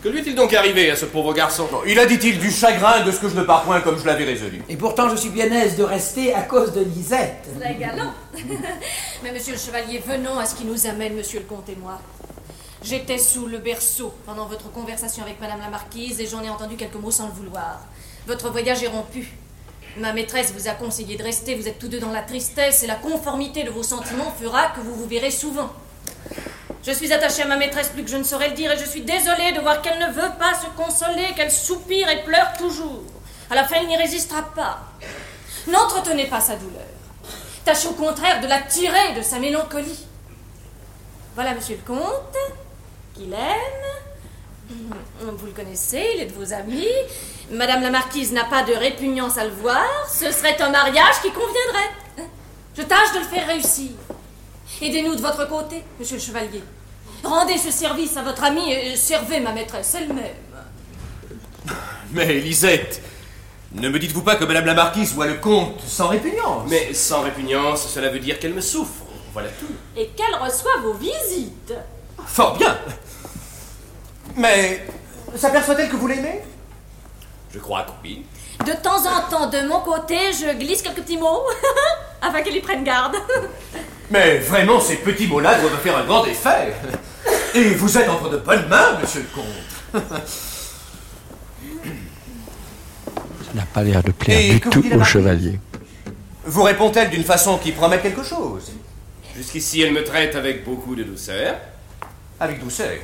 Que 0.01 0.07
lui 0.07 0.19
est-il 0.19 0.33
donc 0.33 0.53
arrivé 0.53 0.89
à 0.89 0.95
ce 0.95 1.03
pauvre 1.03 1.33
garçon? 1.33 1.67
Il 1.85 1.99
a, 1.99 2.05
dit-il, 2.05 2.39
du 2.39 2.51
chagrin 2.51 3.01
de 3.03 3.11
ce 3.11 3.19
que 3.19 3.27
je 3.27 3.35
ne 3.35 3.43
pars 3.43 3.63
point 3.63 3.81
comme 3.81 3.99
je 3.99 4.05
l'avais 4.05 4.23
résolu. 4.23 4.63
Et 4.69 4.77
pourtant, 4.77 5.09
je 5.09 5.17
suis 5.17 5.29
bien 5.29 5.51
aise 5.51 5.75
de 5.75 5.83
rester 5.83 6.33
à 6.33 6.43
cause 6.43 6.71
de 6.71 6.79
Lisette. 6.81 7.49
Très 7.59 7.75
galant. 7.75 8.13
Mais 9.23 9.33
monsieur 9.33 9.53
le 9.53 9.59
chevalier, 9.59 10.01
venons 10.05 10.39
à 10.39 10.45
ce 10.45 10.55
qui 10.55 10.63
nous 10.63 10.87
amène, 10.87 11.15
monsieur 11.15 11.39
le 11.39 11.45
comte 11.45 11.67
et 11.67 11.75
moi. 11.75 11.99
J'étais 12.81 13.17
sous 13.17 13.45
le 13.47 13.57
berceau 13.57 14.13
pendant 14.25 14.45
votre 14.45 14.71
conversation 14.71 15.23
avec 15.23 15.41
madame 15.41 15.59
la 15.59 15.69
marquise 15.69 16.21
et 16.21 16.27
j'en 16.27 16.41
ai 16.43 16.49
entendu 16.49 16.77
quelques 16.77 16.95
mots 16.95 17.11
sans 17.11 17.27
le 17.27 17.33
vouloir. 17.33 17.81
Votre 18.25 18.49
voyage 18.51 18.81
est 18.81 18.87
rompu. 18.87 19.33
Ma 19.97 20.13
maîtresse 20.13 20.53
vous 20.53 20.69
a 20.69 20.71
conseillé 20.71 21.17
de 21.17 21.23
rester, 21.23 21.55
vous 21.55 21.67
êtes 21.67 21.77
tous 21.77 21.89
deux 21.89 21.99
dans 21.99 22.13
la 22.13 22.21
tristesse 22.21 22.83
et 22.83 22.87
la 22.87 22.95
conformité 22.95 23.63
de 23.63 23.69
vos 23.69 23.83
sentiments 23.83 24.33
fera 24.39 24.67
que 24.67 24.79
vous 24.79 24.95
vous 24.95 25.07
verrez 25.07 25.31
souvent. 25.31 25.69
Je 26.83 26.91
suis 26.91 27.11
attachée 27.11 27.41
à 27.43 27.47
ma 27.47 27.57
maîtresse 27.57 27.89
plus 27.89 28.03
que 28.03 28.09
je 28.09 28.17
ne 28.17 28.23
saurais 28.23 28.49
le 28.49 28.55
dire 28.55 28.71
et 28.71 28.77
je 28.77 28.85
suis 28.85 29.01
désolée 29.01 29.51
de 29.51 29.59
voir 29.59 29.81
qu'elle 29.81 29.99
ne 29.99 30.11
veut 30.11 30.31
pas 30.39 30.53
se 30.53 30.67
consoler, 30.81 31.33
qu'elle 31.35 31.51
soupire 31.51 32.09
et 32.09 32.23
pleure 32.23 32.53
toujours. 32.57 33.03
À 33.49 33.55
la 33.55 33.63
fin, 33.65 33.77
elle 33.79 33.87
n'y 33.87 33.97
résistera 33.97 34.43
pas. 34.55 34.79
N'entretenez 35.67 36.25
pas 36.25 36.39
sa 36.39 36.55
douleur. 36.55 36.81
Tâchez 37.65 37.89
au 37.89 37.93
contraire 37.93 38.41
de 38.41 38.47
la 38.47 38.61
tirer 38.61 39.13
de 39.15 39.21
sa 39.21 39.39
mélancolie. 39.39 40.05
Voilà, 41.35 41.53
monsieur 41.53 41.75
le 41.75 41.85
comte, 41.85 42.37
qu'il 43.13 43.33
aime. 43.33 43.89
Vous 45.21 45.45
le 45.45 45.51
connaissez, 45.51 46.11
il 46.15 46.21
est 46.21 46.25
de 46.27 46.33
vos 46.33 46.53
amis. 46.53 46.87
Madame 47.51 47.81
la 47.81 47.89
marquise 47.89 48.31
n'a 48.31 48.45
pas 48.45 48.63
de 48.63 48.73
répugnance 48.73 49.37
à 49.37 49.43
le 49.43 49.51
voir. 49.51 49.85
Ce 50.07 50.31
serait 50.31 50.61
un 50.61 50.69
mariage 50.69 51.21
qui 51.21 51.31
conviendrait. 51.31 52.29
Je 52.77 52.83
tâche 52.83 53.13
de 53.13 53.19
le 53.19 53.25
faire 53.25 53.47
réussir. 53.47 53.91
Aidez-nous 54.81 55.15
de 55.15 55.21
votre 55.21 55.47
côté, 55.49 55.83
monsieur 55.99 56.15
le 56.15 56.21
chevalier. 56.21 56.63
Rendez 57.23 57.57
ce 57.57 57.69
service 57.69 58.15
à 58.15 58.23
votre 58.23 58.43
amie 58.45 58.71
et 58.71 58.95
servez 58.95 59.41
ma 59.41 59.51
maîtresse 59.51 59.93
elle-même. 59.95 60.25
Mais 62.11 62.35
Lisette, 62.35 63.01
ne 63.73 63.89
me 63.89 63.99
dites-vous 63.99 64.21
pas 64.21 64.37
que 64.37 64.45
Madame 64.45 64.65
la 64.65 64.73
Marquise 64.73 65.13
voit 65.13 65.27
le 65.27 65.35
comte 65.35 65.81
sans 65.85 66.07
répugnance? 66.07 66.69
Mais 66.69 66.93
sans 66.93 67.21
répugnance, 67.21 67.89
cela 67.89 68.09
veut 68.09 68.19
dire 68.19 68.39
qu'elle 68.39 68.53
me 68.53 68.61
souffre. 68.61 69.03
Voilà 69.33 69.49
tout. 69.49 69.67
Et 69.97 70.07
qu'elle 70.07 70.35
reçoit 70.35 70.77
vos 70.81 70.93
visites. 70.93 71.73
Fort 72.25 72.57
bien. 72.57 72.77
Mais 74.37 74.87
s'aperçoit-elle 75.35 75.89
que 75.89 75.97
vous 75.97 76.07
l'aimez? 76.07 76.41
Je 77.53 77.59
crois 77.59 77.83
que 77.83 77.91
oui. 78.01 78.25
De 78.65 78.73
temps 78.81 79.05
en 79.05 79.29
temps, 79.29 79.47
de 79.47 79.67
mon 79.67 79.81
côté, 79.81 80.17
je 80.31 80.57
glisse 80.57 80.81
quelques 80.81 81.01
petits 81.01 81.17
mots 81.17 81.43
afin 82.21 82.41
qu'elle 82.41 82.55
y 82.55 82.61
prenne 82.61 82.85
garde. 82.85 83.17
Mais 84.11 84.39
vraiment, 84.39 84.79
ces 84.79 84.95
petits 84.97 85.27
mots-là 85.27 85.59
doivent 85.59 85.79
faire 85.81 85.97
un 85.97 86.05
grand 86.05 86.25
effet. 86.25 86.73
Et 87.53 87.73
vous 87.75 87.97
êtes 87.97 88.09
entre 88.09 88.29
de 88.29 88.37
bonnes 88.37 88.67
mains, 88.67 88.97
monsieur 88.99 89.21
le 89.21 89.27
comte. 89.33 90.03
Ça 93.45 93.53
n'a 93.55 93.65
pas 93.65 93.83
l'air 93.83 94.03
de 94.03 94.11
plaire 94.11 94.39
Et 94.39 94.53
du 94.53 94.59
tout 94.59 94.83
au 94.93 95.03
chevalier. 95.03 95.59
Vous 96.45 96.63
répond-elle 96.63 97.09
d'une 97.09 97.23
façon 97.23 97.57
qui 97.57 97.71
promet 97.71 97.99
quelque 97.99 98.23
chose 98.23 98.71
Jusqu'ici, 99.35 99.81
elle 99.81 99.93
me 99.93 100.03
traite 100.03 100.35
avec 100.35 100.65
beaucoup 100.65 100.95
de 100.95 101.03
douceur. 101.03 101.55
Avec 102.39 102.59
douceur. 102.59 102.97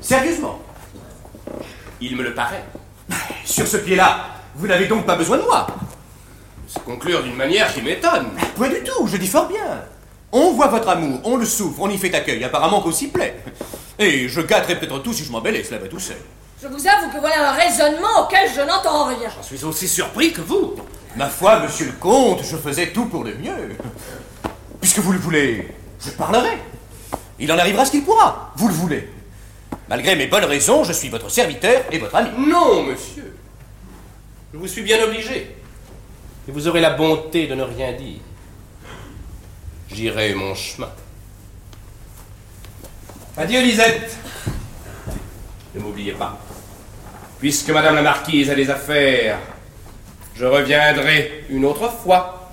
Sérieusement 0.00 0.60
Il 2.00 2.16
me 2.16 2.22
le 2.22 2.34
paraît. 2.34 2.64
Sur 3.44 3.66
ce 3.66 3.78
pied-là, 3.78 4.26
vous 4.54 4.66
n'avez 4.66 4.86
donc 4.86 5.06
pas 5.06 5.16
besoin 5.16 5.38
de 5.38 5.42
moi 5.42 5.66
Se 6.74 6.80
conclure 6.80 7.22
d'une 7.22 7.36
manière 7.36 7.72
qui 7.72 7.82
m'étonne. 7.82 8.26
Point 8.56 8.68
du 8.68 8.82
tout, 8.82 9.06
je 9.06 9.16
dis 9.16 9.28
fort 9.28 9.46
bien. 9.46 9.84
On 10.32 10.52
voit 10.54 10.66
votre 10.66 10.88
amour, 10.88 11.20
on 11.22 11.36
le 11.36 11.44
souffre, 11.44 11.80
on 11.80 11.88
y 11.88 11.96
fait 11.96 12.12
accueil, 12.12 12.42
apparemment 12.42 12.80
qu'on 12.80 12.90
s'y 12.90 13.06
plaît. 13.06 13.36
Et 14.00 14.28
je 14.28 14.40
gâterai 14.40 14.80
peut-être 14.80 14.98
tout 14.98 15.12
si 15.12 15.24
je 15.24 15.30
m'embellais, 15.30 15.62
cela 15.62 15.78
va 15.78 15.86
tout 15.86 16.00
seul. 16.00 16.16
Je 16.60 16.66
vous 16.66 16.88
avoue 16.88 17.12
que 17.12 17.20
voilà 17.20 17.50
un 17.50 17.52
raisonnement 17.52 18.24
auquel 18.24 18.50
je 18.52 18.60
n'entends 18.62 19.04
rien. 19.06 19.28
J'en 19.36 19.42
suis 19.42 19.64
aussi 19.64 19.86
surpris 19.86 20.32
que 20.32 20.40
vous. 20.40 20.74
Ma 21.14 21.28
foi, 21.28 21.60
monsieur 21.60 21.86
le 21.86 21.92
comte, 21.92 22.42
je 22.42 22.56
faisais 22.56 22.88
tout 22.88 23.04
pour 23.04 23.22
le 23.22 23.34
mieux. 23.36 23.76
Puisque 24.80 24.98
vous 24.98 25.12
le 25.12 25.18
voulez, 25.18 25.68
je 26.04 26.10
parlerai. 26.10 26.58
Il 27.38 27.52
en 27.52 27.58
arrivera 27.58 27.84
ce 27.84 27.92
qu'il 27.92 28.04
pourra, 28.04 28.52
vous 28.56 28.66
le 28.66 28.74
voulez. 28.74 29.08
Malgré 29.88 30.16
mes 30.16 30.26
bonnes 30.26 30.44
raisons, 30.44 30.82
je 30.82 30.92
suis 30.92 31.08
votre 31.08 31.30
serviteur 31.30 31.82
et 31.92 31.98
votre 31.98 32.16
ami. 32.16 32.30
Non, 32.36 32.82
monsieur. 32.82 33.36
Je 34.52 34.58
vous 34.58 34.66
suis 34.66 34.82
bien 34.82 35.00
obligé. 35.04 35.54
Et 36.46 36.52
vous 36.52 36.68
aurez 36.68 36.80
la 36.80 36.90
bonté 36.90 37.46
de 37.46 37.54
ne 37.54 37.62
rien 37.62 37.92
dire. 37.92 38.20
J'irai 39.90 40.34
mon 40.34 40.54
chemin. 40.54 40.90
Adieu, 43.36 43.60
Lisette. 43.60 44.16
Ne 45.74 45.80
m'oubliez 45.80 46.12
pas. 46.12 46.38
Puisque 47.38 47.70
Madame 47.70 47.96
la 47.96 48.02
Marquise 48.02 48.50
a 48.50 48.54
des 48.54 48.70
affaires, 48.70 49.38
je 50.36 50.44
reviendrai 50.44 51.44
une 51.48 51.64
autre 51.64 51.90
fois. 51.90 52.52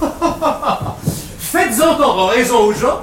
Faites 1.38 1.80
entendre 1.80 2.26
raison 2.28 2.58
aux 2.64 2.72
gens. 2.72 3.00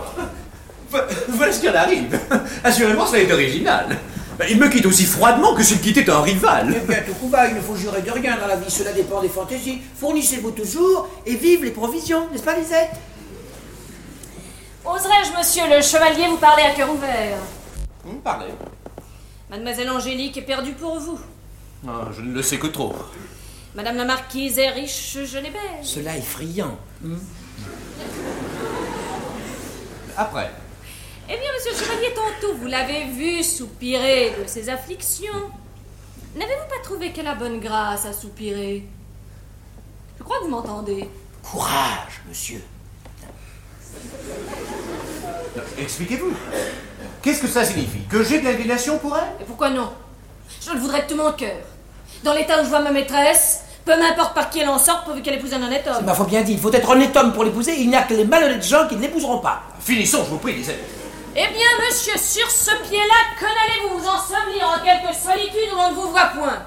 Voilà 1.29 1.51
ce 1.51 1.59
qui 1.59 1.69
en 1.69 1.75
arrive. 1.75 2.19
Assurément, 2.63 3.05
cela 3.05 3.21
est 3.21 3.31
original. 3.31 3.97
Ben, 4.37 4.47
Il 4.49 4.59
me 4.59 4.67
quitte 4.67 4.85
aussi 4.85 5.05
froidement 5.05 5.53
que 5.55 5.63
s'il 5.63 5.79
quittait 5.79 6.09
un 6.09 6.21
rival. 6.21 6.73
Eh 6.75 6.85
bien, 6.85 7.01
tout 7.05 7.13
coup 7.13 7.29
va, 7.29 7.47
il 7.47 7.55
ne 7.55 7.61
faut 7.61 7.75
jurer 7.75 8.01
de 8.01 8.11
rien 8.11 8.37
dans 8.37 8.47
la 8.47 8.57
vie, 8.57 8.69
cela 8.69 8.91
dépend 8.91 9.21
des 9.21 9.29
fantaisies. 9.29 9.81
Fournissez-vous 9.99 10.51
toujours 10.51 11.07
et 11.25 11.35
vive 11.35 11.63
les 11.63 11.71
provisions, 11.71 12.27
n'est-ce 12.31 12.43
pas, 12.43 12.55
Lisette? 12.57 12.91
Oserais-je, 14.83 15.37
monsieur 15.37 15.63
le 15.69 15.81
chevalier, 15.81 16.27
vous 16.27 16.37
parler 16.37 16.63
à 16.63 16.71
cœur 16.71 16.91
ouvert? 16.91 17.37
Vous 18.03 18.19
parlez. 18.19 18.51
Mademoiselle 19.49 19.89
Angélique 19.89 20.37
est 20.37 20.41
perdue 20.41 20.73
pour 20.73 20.99
vous. 20.99 21.19
Ah, 21.87 22.09
je 22.15 22.21
ne 22.21 22.33
le 22.33 22.41
sais 22.41 22.57
que 22.57 22.67
trop. 22.67 22.93
Madame 23.73 23.97
la 23.97 24.05
marquise 24.05 24.57
est 24.59 24.69
riche, 24.69 25.17
jeune 25.25 25.45
et 25.45 25.49
belle. 25.49 25.83
Cela 25.83 26.17
est 26.17 26.21
friand. 26.21 26.77
Après. 30.17 30.51
Eh 31.27 31.38
bien, 31.38 31.49
monsieur 31.55 31.71
le 31.71 31.77
chevalier, 31.77 32.13
tantôt, 32.13 32.53
vous 32.55 32.67
l'avez 32.67 33.05
vu 33.05 33.43
soupirer 33.43 34.35
de 34.39 34.47
ses 34.47 34.69
afflictions. 34.69 35.49
N'avez-vous 36.35 36.67
pas 36.69 36.83
trouvé 36.83 37.11
qu'elle 37.11 37.27
a 37.27 37.33
bonne 37.33 37.59
grâce 37.59 38.05
à 38.05 38.13
soupirer 38.13 38.85
Je 40.19 40.23
crois 40.23 40.38
que 40.39 40.43
vous 40.43 40.49
m'entendez. 40.49 41.09
Courage, 41.41 42.21
monsieur. 42.29 42.61
Expliquez-vous. 45.79 46.33
Qu'est-ce 47.23 47.41
que 47.41 47.47
ça 47.47 47.65
signifie? 47.65 48.01
Que 48.09 48.23
j'ai 48.23 48.39
de 48.39 48.45
l'inclination 48.45 48.99
pour 48.99 49.17
elle? 49.17 49.41
Et 49.41 49.45
pourquoi 49.45 49.71
non? 49.71 49.91
Je 50.63 50.73
le 50.73 50.79
voudrais 50.79 51.03
de 51.03 51.07
tout 51.07 51.15
mon 51.15 51.31
cœur. 51.31 51.57
Dans 52.23 52.33
l'état 52.33 52.61
où 52.61 52.65
je 52.65 52.69
vois 52.69 52.81
ma 52.81 52.91
maîtresse, 52.91 53.61
peu 53.83 53.97
m'importe 53.97 54.35
par 54.35 54.51
qui 54.51 54.59
elle 54.59 54.69
en 54.69 54.77
sort 54.77 55.03
pourvu 55.05 55.23
qu'elle 55.23 55.35
épouse 55.35 55.53
un 55.53 55.63
honnête 55.63 55.88
homme. 55.88 55.97
Il 56.01 56.05
m'a 56.05 56.13
faut 56.13 56.25
bien 56.25 56.43
dit, 56.43 56.53
il 56.53 56.59
faut 56.59 56.71
être 56.71 56.89
honnête 56.89 57.15
homme 57.15 57.33
pour 57.33 57.43
l'épouser, 57.43 57.79
il 57.79 57.89
n'y 57.89 57.95
a 57.95 58.03
que 58.03 58.13
les 58.13 58.25
malhonnêtes 58.25 58.65
gens 58.65 58.88
qui 58.88 58.95
ne 58.95 59.01
l'épouseront 59.01 59.39
pas. 59.39 59.63
Finissons, 59.79 60.23
je 60.23 60.29
vous 60.29 60.38
prie, 60.38 60.53
Lisette. 60.53 60.83
Eh 61.37 61.47
bien, 61.47 61.67
monsieur, 61.85 62.17
sur 62.17 62.49
ce 62.49 62.71
pied-là, 62.87 63.35
que 63.37 63.43
n'allez-vous 63.43 63.99
vous 63.99 64.07
ensevelir 64.07 64.69
en 64.69 64.81
quelque 64.81 65.13
solitude 65.13 65.69
où 65.75 65.77
on 65.77 65.89
ne 65.89 65.95
vous 65.95 66.09
voit 66.09 66.27
point? 66.27 66.63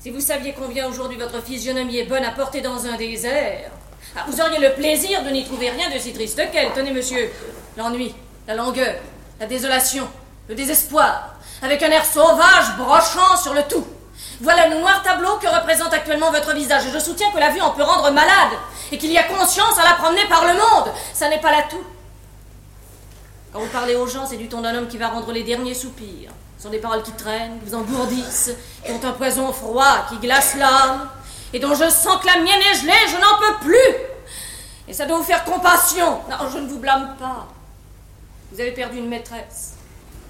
Si 0.00 0.10
vous 0.10 0.20
saviez 0.20 0.52
combien 0.58 0.88
aujourd'hui 0.88 1.16
votre 1.16 1.40
physionomie 1.40 1.98
est 1.98 2.06
bonne 2.06 2.24
à 2.24 2.32
porter 2.32 2.60
dans 2.60 2.86
un 2.86 2.96
désert, 2.96 3.70
ah, 4.16 4.24
vous 4.26 4.40
auriez 4.40 4.58
le 4.58 4.74
plaisir 4.74 5.22
de 5.22 5.30
n'y 5.30 5.44
trouver 5.44 5.70
rien 5.70 5.90
de 5.90 5.98
si 6.00 6.12
triste 6.12 6.42
qu'elle. 6.50 6.72
Tenez, 6.72 6.90
monsieur, 6.90 7.30
l'ennui, 7.76 8.12
la 8.48 8.54
langueur, 8.54 8.96
la 9.38 9.46
désolation, 9.46 10.08
le 10.48 10.56
désespoir, 10.56 11.34
avec 11.62 11.84
un 11.84 11.90
air 11.90 12.04
sauvage 12.04 12.76
brochant 12.78 13.36
sur 13.40 13.54
le 13.54 13.62
tout. 13.62 13.86
Voilà 14.40 14.66
le 14.66 14.80
noir 14.80 15.04
tableau 15.04 15.36
que 15.36 15.46
représente 15.46 15.94
actuellement 15.94 16.32
votre 16.32 16.52
visage. 16.52 16.86
Et 16.86 16.90
je 16.90 16.98
soutiens 16.98 17.30
que 17.30 17.38
la 17.38 17.50
vue 17.50 17.60
en 17.60 17.70
peut 17.70 17.84
rendre 17.84 18.10
malade. 18.10 18.58
Et 18.90 18.98
qu'il 18.98 19.12
y 19.12 19.18
a 19.18 19.22
conscience 19.22 19.78
à 19.78 19.84
la 19.84 19.94
promener 19.94 20.24
par 20.28 20.44
le 20.46 20.54
monde. 20.54 20.92
Ça 21.14 21.28
n'est 21.28 21.40
pas 21.40 21.52
là 21.52 21.62
tout. 21.70 21.84
Quand 23.52 23.58
vous 23.60 23.66
parlez 23.66 23.96
aux 23.96 24.06
gens, 24.06 24.26
c'est 24.26 24.36
du 24.36 24.48
ton 24.48 24.60
d'un 24.60 24.74
homme 24.76 24.88
qui 24.88 24.96
va 24.96 25.08
rendre 25.08 25.32
les 25.32 25.42
derniers 25.42 25.74
soupirs. 25.74 26.30
Ce 26.56 26.64
sont 26.64 26.70
des 26.70 26.78
paroles 26.78 27.02
qui 27.02 27.12
traînent, 27.12 27.58
qui 27.58 27.70
vous 27.70 27.74
engourdissent, 27.74 28.52
qui 28.84 28.92
ont 28.92 29.04
un 29.04 29.12
poison 29.12 29.52
froid, 29.52 30.06
qui 30.08 30.18
glace 30.18 30.54
l'âme, 30.56 31.08
et 31.52 31.58
dont 31.58 31.74
je 31.74 31.88
sens 31.90 32.20
que 32.20 32.26
la 32.26 32.36
mienne 32.36 32.60
est 32.72 32.78
gelée, 32.80 32.92
je 33.08 33.16
n'en 33.16 33.38
peux 33.38 33.66
plus. 33.66 33.96
Et 34.86 34.92
ça 34.92 35.06
doit 35.06 35.16
vous 35.16 35.24
faire 35.24 35.44
compassion. 35.44 36.20
Je 36.52 36.58
ne 36.58 36.68
vous 36.68 36.78
blâme 36.78 37.16
pas. 37.18 37.48
Vous 38.52 38.60
avez 38.60 38.72
perdu 38.72 38.98
une 38.98 39.08
maîtresse. 39.08 39.74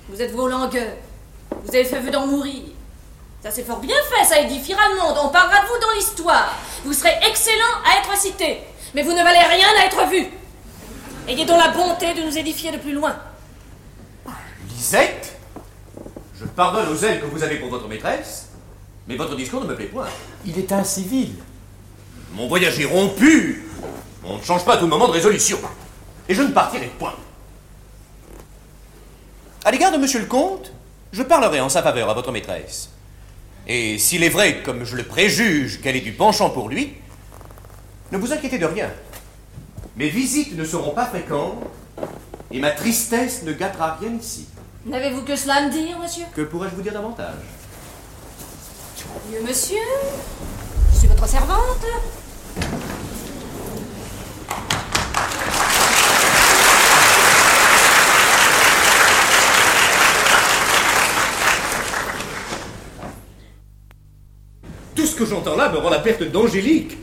Vous 0.08 0.20
êtes 0.22 0.32
vos 0.32 0.48
langueurs. 0.48 0.96
Vous 1.62 1.74
avez 1.74 1.84
fait 1.84 2.00
vœu 2.00 2.10
d'en 2.10 2.26
mourir. 2.26 2.62
Ça 3.42 3.50
c'est 3.50 3.64
fort 3.64 3.78
bien 3.78 3.96
fait, 4.10 4.24
ça 4.24 4.38
édifiera 4.40 4.82
le 4.90 4.96
monde. 4.96 5.16
On 5.22 5.28
parlera 5.28 5.62
de 5.62 5.66
vous 5.66 5.78
dans 5.80 5.92
l'histoire. 5.94 6.54
Vous 6.84 6.92
serez 6.92 7.18
excellent 7.26 7.80
à 7.84 7.98
être 7.98 8.18
cité. 8.18 8.60
Mais 8.94 9.02
vous 9.02 9.12
ne 9.12 9.22
valez 9.22 9.38
rien 9.38 9.68
à 9.80 9.86
être 9.86 10.06
vu. 10.08 10.26
Ayez 11.30 11.44
donc 11.44 11.58
la 11.58 11.70
bonté 11.70 12.12
de 12.12 12.22
nous 12.22 12.36
édifier 12.36 12.72
de 12.72 12.78
plus 12.78 12.92
loin. 12.92 13.14
Lisette 14.68 15.38
Je 16.36 16.44
pardonne 16.44 16.88
aux 16.88 16.96
ailes 17.04 17.20
que 17.20 17.26
vous 17.26 17.44
avez 17.44 17.54
pour 17.60 17.68
votre 17.68 17.86
maîtresse, 17.86 18.48
mais 19.06 19.14
votre 19.14 19.36
discours 19.36 19.62
ne 19.62 19.68
me 19.68 19.76
plaît 19.76 19.86
point. 19.86 20.08
Il 20.44 20.58
est 20.58 20.72
incivil. 20.72 21.34
Mon 22.32 22.48
voyage 22.48 22.80
est 22.80 22.84
rompu. 22.84 23.64
On 24.24 24.38
ne 24.38 24.42
change 24.42 24.64
pas 24.64 24.74
à 24.74 24.78
tout 24.78 24.88
moment 24.88 25.06
de 25.06 25.12
résolution. 25.12 25.60
Et 26.28 26.34
je 26.34 26.42
ne 26.42 26.50
partirai 26.50 26.90
point. 26.98 27.14
À 29.64 29.70
l'égard 29.70 29.92
de 29.92 29.98
monsieur 29.98 30.18
le 30.18 30.26
comte, 30.26 30.72
je 31.12 31.22
parlerai 31.22 31.60
en 31.60 31.68
sa 31.68 31.84
faveur 31.84 32.10
à 32.10 32.14
votre 32.14 32.32
maîtresse. 32.32 32.90
Et 33.68 33.98
s'il 33.98 34.24
est 34.24 34.30
vrai, 34.30 34.64
comme 34.64 34.82
je 34.84 34.96
le 34.96 35.04
préjuge, 35.04 35.80
qu'elle 35.80 35.94
ait 35.94 36.00
du 36.00 36.12
penchant 36.12 36.50
pour 36.50 36.68
lui, 36.68 36.94
ne 38.10 38.18
vous 38.18 38.32
inquiétez 38.32 38.58
de 38.58 38.66
rien. 38.66 38.90
Mes 40.00 40.08
visites 40.08 40.56
ne 40.56 40.64
seront 40.64 40.94
pas 40.94 41.04
fréquentes 41.04 41.62
et 42.50 42.58
ma 42.58 42.70
tristesse 42.70 43.42
ne 43.42 43.52
gâtera 43.52 43.98
rien 44.00 44.14
ici. 44.14 44.46
N'avez-vous 44.86 45.20
que 45.24 45.36
cela 45.36 45.56
à 45.56 45.66
me 45.66 45.70
dire, 45.70 45.98
monsieur? 45.98 46.24
Que 46.34 46.40
pourrais-je 46.40 46.74
vous 46.74 46.80
dire 46.80 46.94
davantage? 46.94 47.34
Mieux, 49.30 49.42
monsieur? 49.46 49.76
Je 50.90 50.98
suis 51.00 51.06
votre 51.06 51.28
servante. 51.28 51.84
Tout 64.94 65.04
ce 65.04 65.14
que 65.14 65.26
j'entends 65.26 65.56
là 65.56 65.68
me 65.68 65.76
rend 65.76 65.90
la 65.90 65.98
perte 65.98 66.22
d'Angélique 66.22 66.96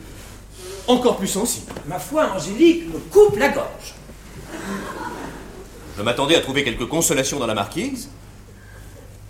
encore 0.87 1.17
plus 1.17 1.27
sensible. 1.27 1.71
Ma 1.87 1.99
foi, 1.99 2.31
Angélique 2.35 2.93
me 2.93 2.99
coupe 2.99 3.37
la 3.37 3.49
gorge. 3.49 3.95
Je 5.97 6.01
m'attendais 6.01 6.35
à 6.35 6.41
trouver 6.41 6.63
quelque 6.63 6.83
consolation 6.83 7.39
dans 7.39 7.47
la 7.47 7.55
marquise. 7.55 8.09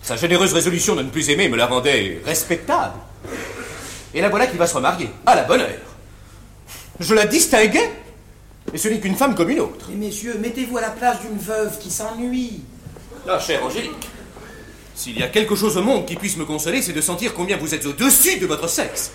Sa 0.02 0.16
généreuse 0.16 0.52
résolution 0.52 0.94
de 0.96 1.02
ne 1.02 1.10
plus 1.10 1.30
aimer 1.30 1.48
me 1.48 1.56
la 1.56 1.66
rendait 1.66 2.20
respectable. 2.24 2.98
Et 4.14 4.20
la 4.20 4.28
voilà 4.28 4.46
qui 4.46 4.56
va 4.56 4.66
se 4.66 4.74
remarier, 4.74 5.10
à 5.26 5.34
la 5.34 5.44
bonne 5.44 5.60
heure. 5.60 5.68
Je 7.00 7.14
la 7.14 7.26
distinguais, 7.26 7.90
et 8.72 8.78
ce 8.78 8.88
n'est 8.88 9.00
qu'une 9.00 9.16
femme 9.16 9.34
comme 9.34 9.50
une 9.50 9.60
autre. 9.60 9.86
Mais 9.90 10.06
messieurs, 10.06 10.36
mettez-vous 10.38 10.78
à 10.78 10.80
la 10.80 10.90
place 10.90 11.20
d'une 11.20 11.38
veuve 11.38 11.78
qui 11.78 11.90
s'ennuie. 11.90 12.60
Ah, 13.28 13.38
chère 13.38 13.64
Angélique, 13.64 14.08
s'il 14.94 15.18
y 15.18 15.22
a 15.22 15.28
quelque 15.28 15.54
chose 15.54 15.76
au 15.76 15.82
monde 15.82 16.06
qui 16.06 16.16
puisse 16.16 16.36
me 16.36 16.44
consoler, 16.44 16.82
c'est 16.82 16.92
de 16.92 17.00
sentir 17.00 17.34
combien 17.34 17.56
vous 17.56 17.74
êtes 17.74 17.86
au-dessus 17.86 18.38
de 18.38 18.46
votre 18.46 18.68
sexe. 18.68 19.12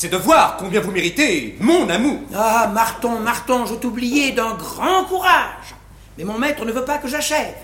C'est 0.00 0.08
de 0.08 0.16
voir 0.16 0.56
combien 0.56 0.80
vous 0.80 0.92
méritez 0.92 1.56
mon 1.60 1.86
amour. 1.90 2.20
Ah, 2.34 2.70
Marton, 2.72 3.20
Marton, 3.20 3.66
je 3.66 3.74
t'oubliais 3.74 4.32
d'un 4.32 4.54
grand 4.54 5.04
courage. 5.04 5.74
Mais 6.16 6.24
mon 6.24 6.38
maître 6.38 6.64
ne 6.64 6.72
veut 6.72 6.86
pas 6.86 6.96
que 6.96 7.06
j'achève. 7.06 7.54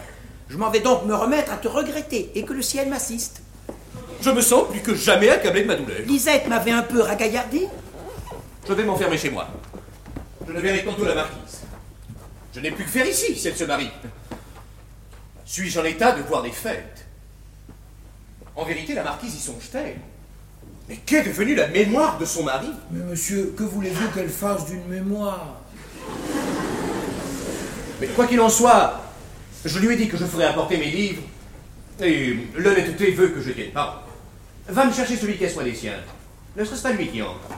Je 0.50 0.58
m'en 0.58 0.68
vais 0.68 0.80
donc 0.80 1.06
me 1.06 1.14
remettre 1.14 1.50
à 1.50 1.56
te 1.56 1.66
regretter 1.66 2.32
et 2.34 2.44
que 2.44 2.52
le 2.52 2.60
ciel 2.60 2.90
m'assiste. 2.90 3.40
Je 4.20 4.28
me 4.28 4.42
sens 4.42 4.68
plus 4.70 4.82
que 4.82 4.94
jamais 4.94 5.30
accablé 5.30 5.62
de 5.62 5.66
ma 5.66 5.76
douleur. 5.76 6.00
Lisette 6.04 6.46
m'avait 6.46 6.72
un 6.72 6.82
peu 6.82 7.00
ragaillardé. 7.00 7.68
Je 8.68 8.72
vais 8.74 8.84
m'enfermer 8.84 9.16
chez 9.16 9.30
moi. 9.30 9.48
Je 10.46 10.52
ne 10.52 10.60
verrai 10.60 10.84
tantôt 10.84 11.06
la 11.06 11.14
marquise. 11.14 11.62
Je 12.54 12.60
n'ai 12.60 12.70
plus 12.70 12.84
que 12.84 12.90
faire 12.90 13.08
ici 13.08 13.34
si 13.34 13.48
elle 13.48 13.56
se 13.56 13.64
marie. 13.64 13.90
Suis-je 15.46 15.80
en 15.80 15.84
état 15.84 16.12
de 16.12 16.20
voir 16.20 16.42
des 16.42 16.52
fêtes? 16.52 17.06
En 18.54 18.66
vérité, 18.66 18.92
la 18.92 19.04
marquise 19.04 19.34
y 19.34 19.40
songe-t-elle? 19.40 19.96
Mais 20.88 20.96
qu'est 20.96 21.24
devenue 21.24 21.54
la 21.54 21.66
mémoire 21.68 22.18
de 22.18 22.24
son 22.24 22.44
mari? 22.44 22.70
Mais 22.90 23.02
monsieur, 23.04 23.54
que 23.56 23.64
voulez-vous 23.64 24.08
qu'elle 24.10 24.28
fasse 24.28 24.66
d'une 24.66 24.86
mémoire? 24.86 25.56
Mais 28.00 28.06
quoi 28.08 28.26
qu'il 28.26 28.40
en 28.40 28.48
soit, 28.48 29.00
je 29.64 29.78
lui 29.78 29.94
ai 29.94 29.96
dit 29.96 30.08
que 30.08 30.16
je 30.16 30.24
ferais 30.24 30.44
apporter 30.44 30.76
mes 30.76 30.90
livres, 30.90 31.22
et 32.00 32.36
l'honnêteté 32.54 33.10
veut 33.12 33.28
que 33.28 33.40
je 33.40 33.50
tienne 33.50 33.72
parole. 33.72 34.00
Va 34.68 34.84
me 34.84 34.92
chercher 34.92 35.16
celui 35.16 35.36
qui 35.36 35.46
a 35.46 35.48
soin 35.48 35.64
des 35.64 35.74
siens. 35.74 35.98
Ne 36.56 36.64
serait-ce 36.64 36.82
pas 36.82 36.92
lui 36.92 37.08
qui 37.08 37.22
entre? 37.22 37.48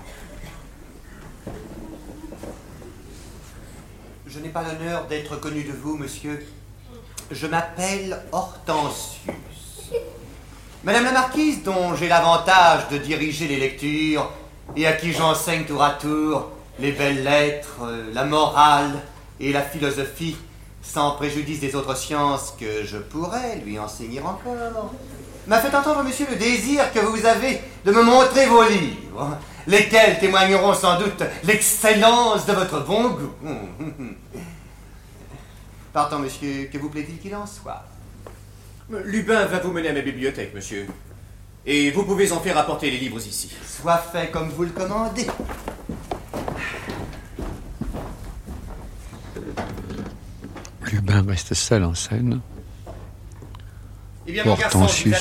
Je 4.27 4.39
n'ai 4.39 4.51
pas 4.51 4.63
l'honneur 4.63 5.07
d'être 5.07 5.41
connu 5.41 5.65
de 5.65 5.73
vous, 5.73 5.97
monsieur. 5.97 6.47
Je 7.31 7.47
m'appelle 7.47 8.23
Hortensius. 8.31 9.58
Madame 10.89 11.05
la 11.05 11.13
marquise, 11.13 11.63
dont 11.63 11.95
j'ai 11.95 12.09
l'avantage 12.09 12.89
de 12.89 12.97
diriger 12.97 13.47
les 13.47 13.59
lectures 13.59 14.33
et 14.75 14.87
à 14.87 14.95
qui 14.95 15.13
j'enseigne 15.13 15.65
tour 15.67 15.83
à 15.83 15.91
tour 15.91 16.49
les 16.79 16.93
belles 16.93 17.23
lettres, 17.25 17.81
euh, 17.83 18.11
la 18.15 18.25
morale 18.25 18.93
et 19.39 19.53
la 19.53 19.61
philosophie, 19.61 20.35
sans 20.81 21.11
préjudice 21.11 21.61
des 21.61 21.77
autres 21.77 21.95
sciences 21.95 22.55
que 22.59 22.87
je 22.87 22.97
pourrais 22.97 23.57
lui 23.67 23.79
enseigner 23.79 24.21
encore, 24.21 24.91
m'a 25.47 25.59
fait 25.59 25.77
entendre, 25.77 26.03
monsieur, 26.05 26.27
le 26.31 26.37
désir 26.37 26.91
que 26.91 27.01
vous 27.01 27.27
avez 27.27 27.61
de 27.85 27.93
me 27.93 28.03
montrer 28.03 28.47
vos 28.47 28.67
livres, 28.67 29.37
lesquels 29.67 30.19
témoigneront 30.19 30.73
sans 30.73 30.99
doute 30.99 31.23
l'excellence 31.45 32.47
de 32.47 32.55
votre 32.55 32.81
bon 32.81 33.11
goût. 33.11 33.35
Partons, 35.93 36.21
monsieur, 36.21 36.71
que 36.73 36.79
vous 36.79 36.89
plaît-il 36.89 37.19
qu'il 37.19 37.37
en 37.37 37.47
soit? 37.47 37.85
Lubin 38.91 39.45
va 39.47 39.59
vous 39.59 39.71
mener 39.73 39.89
à 39.89 39.93
ma 39.93 40.01
bibliothèque, 40.01 40.55
monsieur. 40.55 40.87
Et 41.67 41.91
vous 41.91 42.05
pouvez 42.05 42.33
en 42.33 42.41
faire 42.41 42.57
apporter 42.57 42.91
les 42.91 42.97
livres 42.97 43.19
ici. 43.19 43.51
Soit 43.67 43.99
fait 43.99 44.31
comme 44.31 44.49
vous 44.49 44.65
le 44.65 44.71
commandez. 44.71 45.27
Lubin 50.91 51.23
reste 51.29 51.53
seul 51.53 51.85
en 51.85 51.95
scène. 51.95 52.41
Eh 54.27 54.33
bien, 54.33 54.45
mon 54.45 54.55
garçon, 54.55 54.87
vous. 54.87 55.13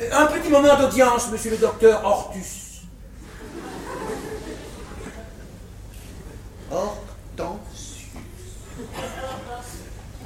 Euh, 0.00 0.10
Un 0.12 0.26
petit 0.26 0.50
moment 0.50 0.76
d'audience, 0.76 1.30
monsieur 1.30 1.52
le 1.52 1.56
docteur 1.58 2.04
Hortus. 2.04 2.82
Hortensius. 6.70 7.75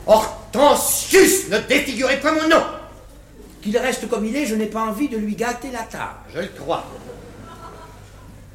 Hortensius 0.07 1.49
Ne 1.49 1.59
défigurez 1.61 2.19
pas 2.21 2.33
mon 2.33 2.49
nom 2.49 2.63
Qu'il 3.63 3.77
reste 3.79 4.09
comme 4.09 4.25
il 4.25 4.37
est, 4.37 4.47
je 4.47 4.55
n'ai 4.55 4.67
pas 4.67 4.83
envie 4.83 5.09
de 5.09 5.17
lui 5.19 5.35
gâter 5.37 5.71
la 5.71 5.83
tâche. 5.83 6.33
Je 6.35 6.41
le 6.41 6.49
crois. 6.49 6.85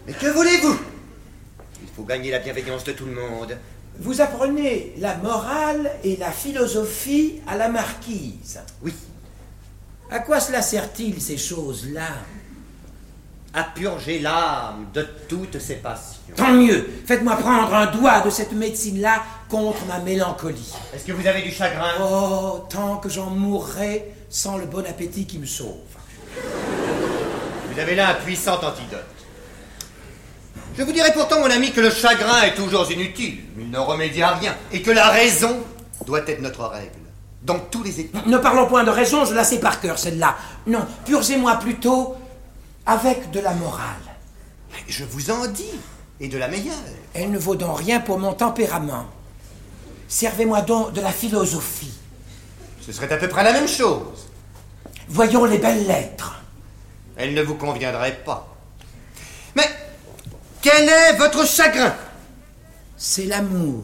Mais 0.07 0.13
que 0.13 0.27
voulez-vous? 0.27 0.77
Il 1.81 1.89
faut 1.95 2.03
gagner 2.03 2.31
la 2.31 2.39
bienveillance 2.39 2.83
de 2.83 2.91
tout 2.91 3.05
le 3.05 3.13
monde. 3.13 3.57
Vous 3.99 4.19
apprenez 4.21 4.93
la 4.97 5.15
morale 5.17 5.89
et 6.03 6.17
la 6.17 6.31
philosophie 6.31 7.41
à 7.47 7.55
la 7.55 7.69
marquise. 7.69 8.59
Oui, 8.83 8.93
À 10.11 10.19
quoi 10.19 10.39
cela 10.39 10.61
sert-il, 10.61 11.21
ces 11.21 11.37
choses-là? 11.37 12.09
À 13.53 13.63
purger 13.63 14.19
l'âme 14.19 14.87
de 14.93 15.07
toutes 15.29 15.59
ses 15.59 15.75
passions. 15.75 16.19
Tant 16.35 16.51
mieux. 16.51 16.85
Faites-moi 17.05 17.37
prendre 17.37 17.73
un 17.73 17.85
doigt 17.87 18.19
de 18.21 18.29
cette 18.29 18.51
médecine-là 18.51 19.23
contre 19.49 19.85
ma 19.85 19.99
mélancolie. 19.99 20.73
Est-ce 20.93 21.05
que 21.05 21.11
vous 21.11 21.27
avez 21.27 21.41
du 21.41 21.51
chagrin? 21.51 21.91
Oh, 22.01 22.65
tant 22.69 22.97
que 22.97 23.09
j'en 23.09 23.29
mourrai 23.29 24.13
sans 24.29 24.57
le 24.57 24.65
bon 24.65 24.85
appétit 24.85 25.25
qui 25.25 25.39
me 25.39 25.45
sauve. 25.45 25.75
Vous 27.71 27.79
avez 27.79 27.95
là 27.95 28.09
un 28.09 28.13
puissant 28.15 28.55
antidote. 28.55 29.05
Je 30.77 30.83
vous 30.83 30.91
dirai 30.91 31.11
pourtant, 31.13 31.39
mon 31.39 31.49
ami, 31.49 31.71
que 31.71 31.81
le 31.81 31.89
chagrin 31.89 32.41
est 32.43 32.55
toujours 32.55 32.91
inutile. 32.91 33.39
Il 33.57 33.69
ne 33.69 33.79
remédie 33.79 34.21
à 34.21 34.31
rien. 34.31 34.55
Et 34.71 34.81
que 34.81 34.91
la 34.91 35.09
raison 35.09 35.57
doit 36.05 36.19
être 36.27 36.41
notre 36.41 36.65
règle. 36.65 36.91
Dans 37.43 37.59
tous 37.59 37.83
les 37.83 37.99
états. 37.99 38.23
Ne 38.25 38.37
parlons 38.37 38.67
point 38.67 38.83
de 38.83 38.89
raison, 38.89 39.23
je 39.23 39.33
la 39.33 39.43
sais 39.43 39.59
par 39.59 39.79
cœur, 39.79 39.99
celle-là. 39.99 40.35
Non, 40.67 40.85
purgez-moi 41.05 41.55
plutôt 41.57 42.15
avec 42.85 43.31
de 43.31 43.39
la 43.39 43.53
morale. 43.53 43.83
Je 44.87 45.05
vous 45.05 45.31
en 45.31 45.47
dis. 45.47 45.79
Et 46.19 46.27
de 46.27 46.37
la 46.37 46.47
meilleure. 46.47 46.73
Elle 47.13 47.31
ne 47.31 47.37
vaut 47.37 47.55
donc 47.55 47.79
rien 47.79 47.99
pour 47.99 48.19
mon 48.19 48.33
tempérament. 48.33 49.05
Servez-moi 50.07 50.61
donc 50.61 50.93
de 50.93 51.01
la 51.01 51.11
philosophie. 51.11 51.93
Ce 52.81 52.91
serait 52.91 53.11
à 53.11 53.17
peu 53.17 53.27
près 53.27 53.43
la 53.43 53.53
même 53.53 53.67
chose. 53.67 54.29
Voyons 55.07 55.45
les 55.45 55.57
belles 55.57 55.87
lettres. 55.87 56.41
Elle 57.15 57.33
ne 57.33 57.41
vous 57.41 57.55
conviendrait 57.55 58.19
pas. 58.23 58.55
Mais 59.55 59.69
quel 60.61 60.87
est 60.87 61.13
votre 61.17 61.47
chagrin? 61.47 61.95
C'est 62.97 63.25
l'amour. 63.25 63.83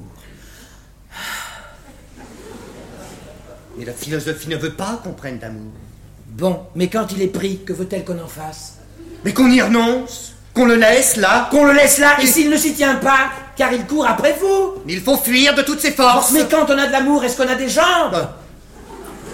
Mais 3.78 3.86
la 3.86 3.94
philosophie 3.94 4.50
ne 4.50 4.58
veut 4.58 4.74
pas 4.74 5.00
qu'on 5.04 5.14
prenne 5.14 5.40
d'amour. 5.40 5.72
Bon, 6.28 6.66
mais 6.76 6.88
quand 6.88 7.12
il 7.12 7.22
est 7.22 7.28
pris, 7.28 7.64
que 7.64 7.74
veut-elle 7.74 8.06
qu'on 8.06 8.20
en 8.20 8.28
fasse? 8.28 8.76
Mais 9.24 9.34
qu'on 9.34 9.50
y 9.50 9.62
renonce? 9.62 10.31
Qu'on 10.54 10.66
le 10.66 10.76
laisse 10.76 11.16
là 11.18 11.48
Qu'on 11.50 11.66
le 11.66 11.74
laisse 11.74 11.98
là, 11.98 12.20
et 12.22 12.28
s'il 12.28 12.50
ne 12.50 12.58
s'y 12.58 12.74
tient 12.74 12.96
pas, 12.96 13.30
car 13.56 13.72
il 13.72 13.86
court 13.86 14.06
après 14.06 14.36
vous 14.40 14.74
Il 14.88 15.02
faut 15.02 15.18
fuir 15.18 15.56
de 15.56 15.62
toutes 15.62 15.80
ses 15.80 15.92
forces 15.92 16.32
Mais 16.32 16.46
quand 16.50 16.66
on 16.70 16.78
a 16.78 16.88
de 16.88 16.92
l'amour, 16.92 17.24
est-ce 17.24 17.38
qu'on 17.38 17.48
a 17.48 17.56
des 17.56 17.70
jambes? 17.70 18.28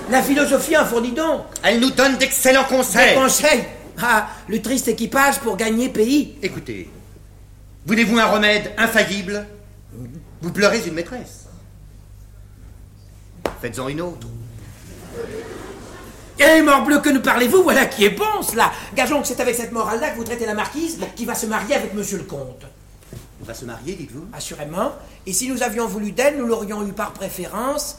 La 0.10 0.22
philosophie 0.22 0.78
en 0.78 0.86
fournit 0.86 1.12
donc. 1.12 1.42
Elle 1.64 1.80
nous 1.80 1.90
donne 1.92 2.18
d'excellents 2.18 2.64
conseils. 2.64 3.16
Des 3.16 3.20
conseils 3.20 3.64
Ah, 4.02 4.28
le 4.48 4.62
triste 4.62 4.88
équipage 4.88 5.40
pour 5.40 5.58
gagner 5.58 5.90
pays. 5.90 6.36
Écoutez, 6.42 6.90
voulez-vous 7.86 8.18
un 8.18 8.26
remède 8.26 8.72
infaillible? 8.78 9.46
Vous 10.42 10.52
pleurez 10.52 10.82
une 10.86 10.94
maîtresse. 10.94 11.46
Faites-en 13.62 13.88
une 13.90 14.02
autre. 14.02 14.28
Eh, 16.40 16.62
morbleu, 16.62 17.00
que 17.00 17.10
nous 17.10 17.22
parlez-vous? 17.22 17.64
Voilà 17.64 17.86
qui 17.86 18.06
est 18.06 18.12
bon, 18.12 18.42
cela 18.44 18.72
Gageons 18.96 19.22
que 19.22 19.28
c'est 19.28 19.40
avec 19.40 19.56
cette 19.56 19.72
morale-là 19.72 20.12
que 20.12 20.18
vous 20.18 20.24
traitez 20.24 20.46
la 20.46 20.54
marquise 20.54 21.00
qui 21.16 21.26
va 21.26 21.34
se 21.34 21.48
marier 21.48 21.74
avec 21.76 21.96
monsieur 21.96 22.18
le 22.18 22.26
comte. 22.26 22.64
Elle 23.40 23.48
va 23.48 23.54
se 23.56 23.66
marier, 23.66 23.96
dites-vous 23.96 24.26
Assurément. 24.34 24.92
Et 25.26 25.34
si 25.34 25.50
nous 25.50 25.64
avions 25.64 25.88
voulu 25.88 26.12
d'elle, 26.12 26.38
nous 26.38 26.46
l'aurions 26.46 26.86
eu 26.88 26.92
par 26.92 27.14
préférence, 27.14 27.98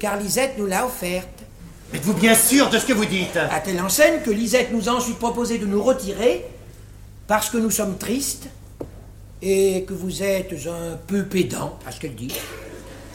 car 0.00 0.16
Lisette 0.16 0.58
nous 0.58 0.66
l'a 0.66 0.84
offerte. 0.84 1.28
Êtes-vous 1.94 2.14
bien 2.14 2.34
sûr 2.34 2.68
de 2.70 2.78
ce 2.78 2.86
que 2.86 2.92
vous 2.92 3.04
dites? 3.04 3.36
À 3.36 3.60
telle 3.60 3.80
enseigne 3.80 4.20
que 4.22 4.30
Lisette 4.30 4.72
nous 4.72 4.88
a 4.88 4.92
ensuite 4.92 5.18
proposé 5.18 5.58
de 5.58 5.66
nous 5.66 5.82
retirer, 5.82 6.44
parce 7.28 7.50
que 7.50 7.58
nous 7.58 7.70
sommes 7.70 7.98
tristes, 7.98 8.48
et 9.42 9.84
que 9.84 9.94
vous 9.94 10.24
êtes 10.24 10.52
un 10.66 10.96
peu 11.06 11.24
pédant, 11.24 11.78
à 11.86 11.92
ce 11.92 12.00
qu'elle 12.00 12.16
dit, 12.16 12.34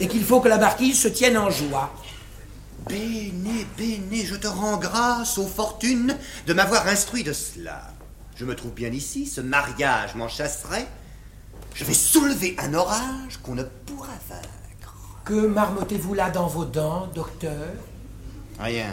et 0.00 0.08
qu'il 0.08 0.24
faut 0.24 0.40
que 0.40 0.48
la 0.48 0.56
marquise 0.58 0.98
se 0.98 1.08
tienne 1.08 1.36
en 1.36 1.50
joie. 1.50 1.92
Béné, 2.88 3.66
béné, 3.76 4.24
je 4.24 4.34
te 4.34 4.46
rends 4.46 4.76
grâce 4.76 5.38
aux 5.38 5.46
fortunes 5.46 6.16
de 6.46 6.52
m'avoir 6.52 6.86
instruit 6.88 7.22
de 7.22 7.32
cela. 7.32 7.92
Je 8.36 8.44
me 8.44 8.56
trouve 8.56 8.72
bien 8.72 8.90
ici, 8.90 9.26
ce 9.26 9.40
mariage 9.40 10.14
m'en 10.14 10.28
chasserait. 10.28 10.88
Je 11.74 11.84
vais 11.84 11.94
soulever 11.94 12.56
un 12.58 12.74
orage 12.74 13.38
qu'on 13.42 13.54
ne 13.54 13.62
pourra 13.62 14.12
vaincre. 14.28 14.96
Que 15.24 15.46
marmottez-vous 15.46 16.14
là 16.14 16.30
dans 16.30 16.48
vos 16.48 16.64
dents, 16.64 17.08
docteur? 17.14 17.72
Rien. 18.58 18.92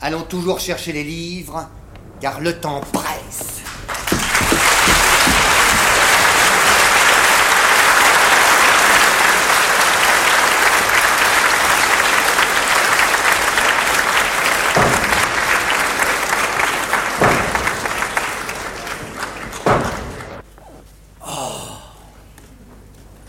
Allons 0.00 0.22
toujours 0.22 0.58
chercher 0.58 0.92
les 0.92 1.04
livres, 1.04 1.68
car 2.20 2.40
le 2.40 2.58
temps 2.58 2.80
presse. 2.92 3.60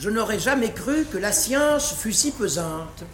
Je 0.03 0.09
n'aurais 0.09 0.37
jamais 0.37 0.73
cru 0.73 1.05
que 1.05 1.17
la 1.17 1.31
science 1.31 1.95
fût 1.97 2.11
si 2.11 2.31
pesante. 2.31 3.05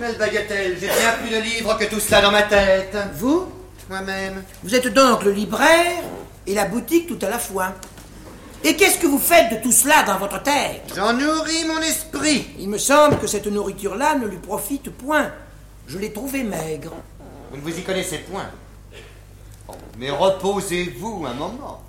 Belle 0.00 0.18
bagatelle, 0.18 0.76
j'ai 0.80 0.88
bien 0.88 1.12
plus 1.22 1.30
de 1.30 1.40
livres 1.40 1.78
que 1.78 1.84
tout 1.84 2.00
cela 2.00 2.20
dans 2.20 2.32
ma 2.32 2.42
tête. 2.42 2.96
Vous 3.14 3.46
Moi-même. 3.88 4.42
Vous 4.64 4.74
êtes 4.74 4.92
donc 4.92 5.22
le 5.22 5.30
libraire 5.30 6.02
et 6.48 6.52
la 6.52 6.64
boutique 6.64 7.06
tout 7.06 7.24
à 7.24 7.30
la 7.30 7.38
fois. 7.38 7.74
Et 8.64 8.74
qu'est-ce 8.74 8.98
que 8.98 9.06
vous 9.06 9.20
faites 9.20 9.52
de 9.52 9.62
tout 9.62 9.70
cela 9.70 10.02
dans 10.02 10.18
votre 10.18 10.42
tête 10.42 10.92
J'en 10.96 11.12
nourris 11.12 11.64
mon 11.64 11.78
esprit. 11.78 12.48
Il 12.58 12.68
me 12.68 12.78
semble 12.78 13.20
que 13.20 13.28
cette 13.28 13.46
nourriture-là 13.46 14.16
ne 14.16 14.26
lui 14.26 14.38
profite 14.38 14.90
point. 14.90 15.30
Je 15.86 15.98
l'ai 15.98 16.12
trouvé 16.12 16.42
maigre. 16.42 16.94
Vous 17.52 17.56
ne 17.56 17.62
vous 17.62 17.78
y 17.78 17.84
connaissez 17.84 18.18
point. 18.18 18.50
Bon, 19.68 19.74
mais 19.96 20.10
reposez-vous 20.10 21.24
un 21.24 21.34
moment. 21.34 21.84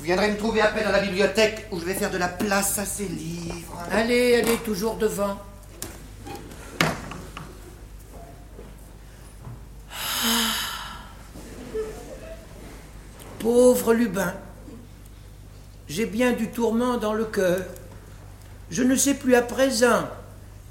Vous 0.00 0.06
viendrez 0.06 0.30
me 0.30 0.38
trouver 0.38 0.62
après 0.62 0.82
dans 0.82 0.92
la 0.92 1.00
bibliothèque 1.00 1.66
où 1.70 1.78
je 1.78 1.84
vais 1.84 1.92
faire 1.92 2.10
de 2.10 2.16
la 2.16 2.28
place 2.28 2.78
à 2.78 2.86
ces 2.86 3.04
livres. 3.04 3.76
Allez, 3.92 4.36
allez, 4.36 4.56
toujours 4.64 4.96
devant. 4.96 5.36
Pauvre 13.40 13.92
Lubin, 13.92 14.32
j'ai 15.86 16.06
bien 16.06 16.32
du 16.32 16.48
tourment 16.48 16.96
dans 16.96 17.12
le 17.12 17.26
cœur. 17.26 17.60
Je 18.70 18.82
ne 18.82 18.96
sais 18.96 19.12
plus 19.12 19.34
à 19.34 19.42
présent 19.42 20.08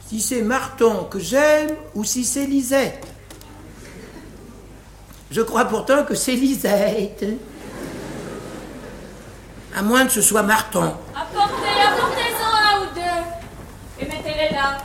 si 0.07 0.21
c'est 0.21 0.41
Marton 0.41 1.03
que 1.03 1.19
j'aime 1.19 1.75
ou 1.93 2.03
si 2.03 2.25
c'est 2.25 2.47
Lisette. 2.47 3.05
Je 5.29 5.41
crois 5.41 5.65
pourtant 5.65 6.03
que 6.03 6.15
c'est 6.15 6.35
Lisette. 6.35 7.25
À 9.75 9.81
moins 9.81 10.05
que 10.05 10.11
ce 10.11 10.21
soit 10.21 10.43
Marton. 10.43 10.93
Apportez, 11.15 11.81
apportez-en 11.87 12.51
un 12.67 12.81
ou 12.81 12.85
deux. 12.95 14.01
Et 14.03 14.05
mettez-les 14.05 14.55
là. 14.55 14.77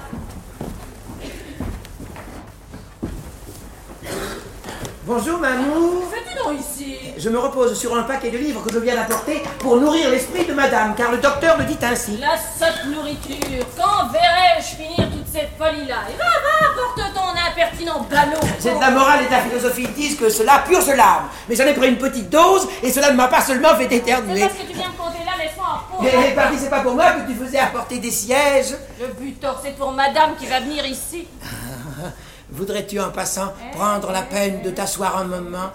Bonjour, 5.07 5.39
Mamou. 5.39 6.03
Fais-tu 6.11 6.37
donc 6.43 6.59
ici? 6.61 6.97
Je 7.19 7.29
me 7.29 7.39
repose 7.39 7.79
sur 7.79 7.97
un 7.97 8.03
paquet 8.05 8.31
de 8.31 8.39
livres 8.39 8.63
que 8.63 8.73
je 8.73 8.79
viens 8.79 8.95
d'apporter 8.95 9.43
pour 9.59 9.77
nourrir 9.77 10.11
l'esprit 10.11 10.47
de 10.47 10.53
madame, 10.55 10.95
car 10.95 11.11
le 11.11 11.19
docteur 11.19 11.59
le 11.59 11.65
dit 11.65 11.79
ainsi. 11.83 12.19
La 12.19 12.37
sotte 12.37 12.87
nourriture. 12.87 13.67
Quand 13.77 14.09
verrai-je 14.09 14.77
finir 14.77 15.09
toutes 15.35 15.41
ces 15.41 15.49
folies-là 15.59 15.97
Et 16.11 16.17
va, 16.17 16.25
va, 16.25 16.71
apporte 16.71 17.15
ton 17.15 17.51
impertinent 17.51 18.07
ballot. 18.11 18.41
C'est 18.59 18.75
de 18.75 18.81
la 18.81 18.91
morale 18.91 19.23
et 19.23 19.27
de 19.27 19.31
la 19.31 19.41
philosophie. 19.43 19.83
Ils 19.83 19.93
disent 19.93 20.17
que 20.17 20.29
cela 20.29 20.63
purge 20.67 20.89
l'âme. 20.89 21.29
Mais 21.49 21.57
j'en 21.57 21.65
ai 21.65 21.75
pris 21.75 21.89
une 21.89 21.99
petite 21.99 22.31
dose 22.31 22.69
et 22.83 22.91
cela 22.91 23.11
ne 23.11 23.17
m'a 23.17 23.29
pas 23.29 23.41
seulement 23.41 23.75
fait 23.77 23.89
C'est 23.89 23.97
éternuer. 23.97 24.41
parce 24.41 24.55
que 24.55 24.67
tu 24.67 24.73
viens 24.75 24.89
me 24.89 24.97
compter 24.97 25.25
là, 25.25 25.33
laisse-moi 25.43 25.67
en. 25.99 26.03
Mais 26.03 26.35
pardi, 26.35 26.59
c'est 26.59 26.71
pas 26.71 26.81
pour 26.81 26.95
moi 26.95 27.13
que 27.13 27.31
tu 27.31 27.37
faisais 27.37 27.59
apporter 27.59 27.99
des 27.99 28.11
sièges. 28.11 28.75
Le 29.01 29.09
butor, 29.09 29.61
c'est 29.63 29.77
pour 29.77 29.93
madame 29.93 30.37
qui 30.37 30.47
va 30.47 30.61
venir 30.61 30.85
ici. 30.87 31.27
Voudrais-tu 32.51 33.01
en 33.01 33.11
passant 33.11 33.53
prendre 33.73 34.13
la 34.13 34.23
peine 34.23 34.63
de 34.63 34.71
t'asseoir 34.71 35.17
un 35.19 35.25
moment? 35.25 35.71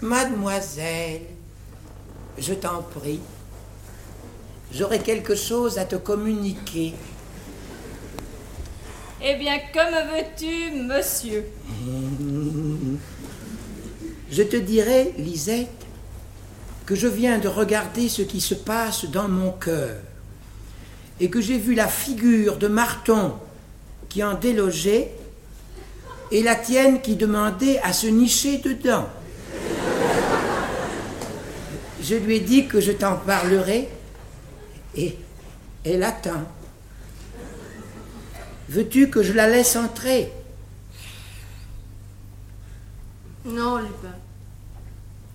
Mademoiselle, 0.00 1.22
je 2.38 2.54
t'en 2.54 2.82
prie, 2.82 3.20
j'aurais 4.72 5.00
quelque 5.00 5.34
chose 5.34 5.76
à 5.76 5.84
te 5.84 5.96
communiquer. 5.96 6.94
Eh 9.20 9.34
bien, 9.34 9.58
comme 9.72 9.94
veux-tu, 10.12 10.80
monsieur 10.80 11.44
Je 14.30 14.42
te 14.44 14.56
dirai, 14.56 15.12
Lisette, 15.18 15.86
que 16.86 16.94
je 16.94 17.08
viens 17.08 17.38
de 17.38 17.48
regarder 17.48 18.08
ce 18.08 18.22
qui 18.22 18.40
se 18.40 18.54
passe 18.54 19.06
dans 19.06 19.28
mon 19.28 19.50
cœur 19.50 19.96
et 21.20 21.28
que 21.30 21.40
j'ai 21.40 21.58
vu 21.58 21.74
la 21.74 21.88
figure 21.88 22.58
de 22.58 22.68
Marton 22.68 23.34
qui 24.08 24.22
en 24.22 24.34
délogeait 24.34 25.12
et 26.30 26.42
la 26.44 26.54
tienne 26.54 27.00
qui 27.00 27.16
demandait 27.16 27.80
à 27.80 27.92
se 27.92 28.06
nicher 28.06 28.58
dedans. 28.58 29.08
Je 32.00 32.14
lui 32.14 32.36
ai 32.36 32.40
dit 32.40 32.68
que 32.68 32.80
je 32.80 32.92
t'en 32.92 33.16
parlerai 33.16 33.88
et 34.94 35.18
elle 35.84 36.04
attend. 36.04 36.46
Veux-tu 38.68 39.08
que 39.08 39.22
je 39.22 39.32
la 39.32 39.48
laisse 39.48 39.76
entrer? 39.76 40.30
Non, 43.44 43.78
Lupin. 43.78 44.14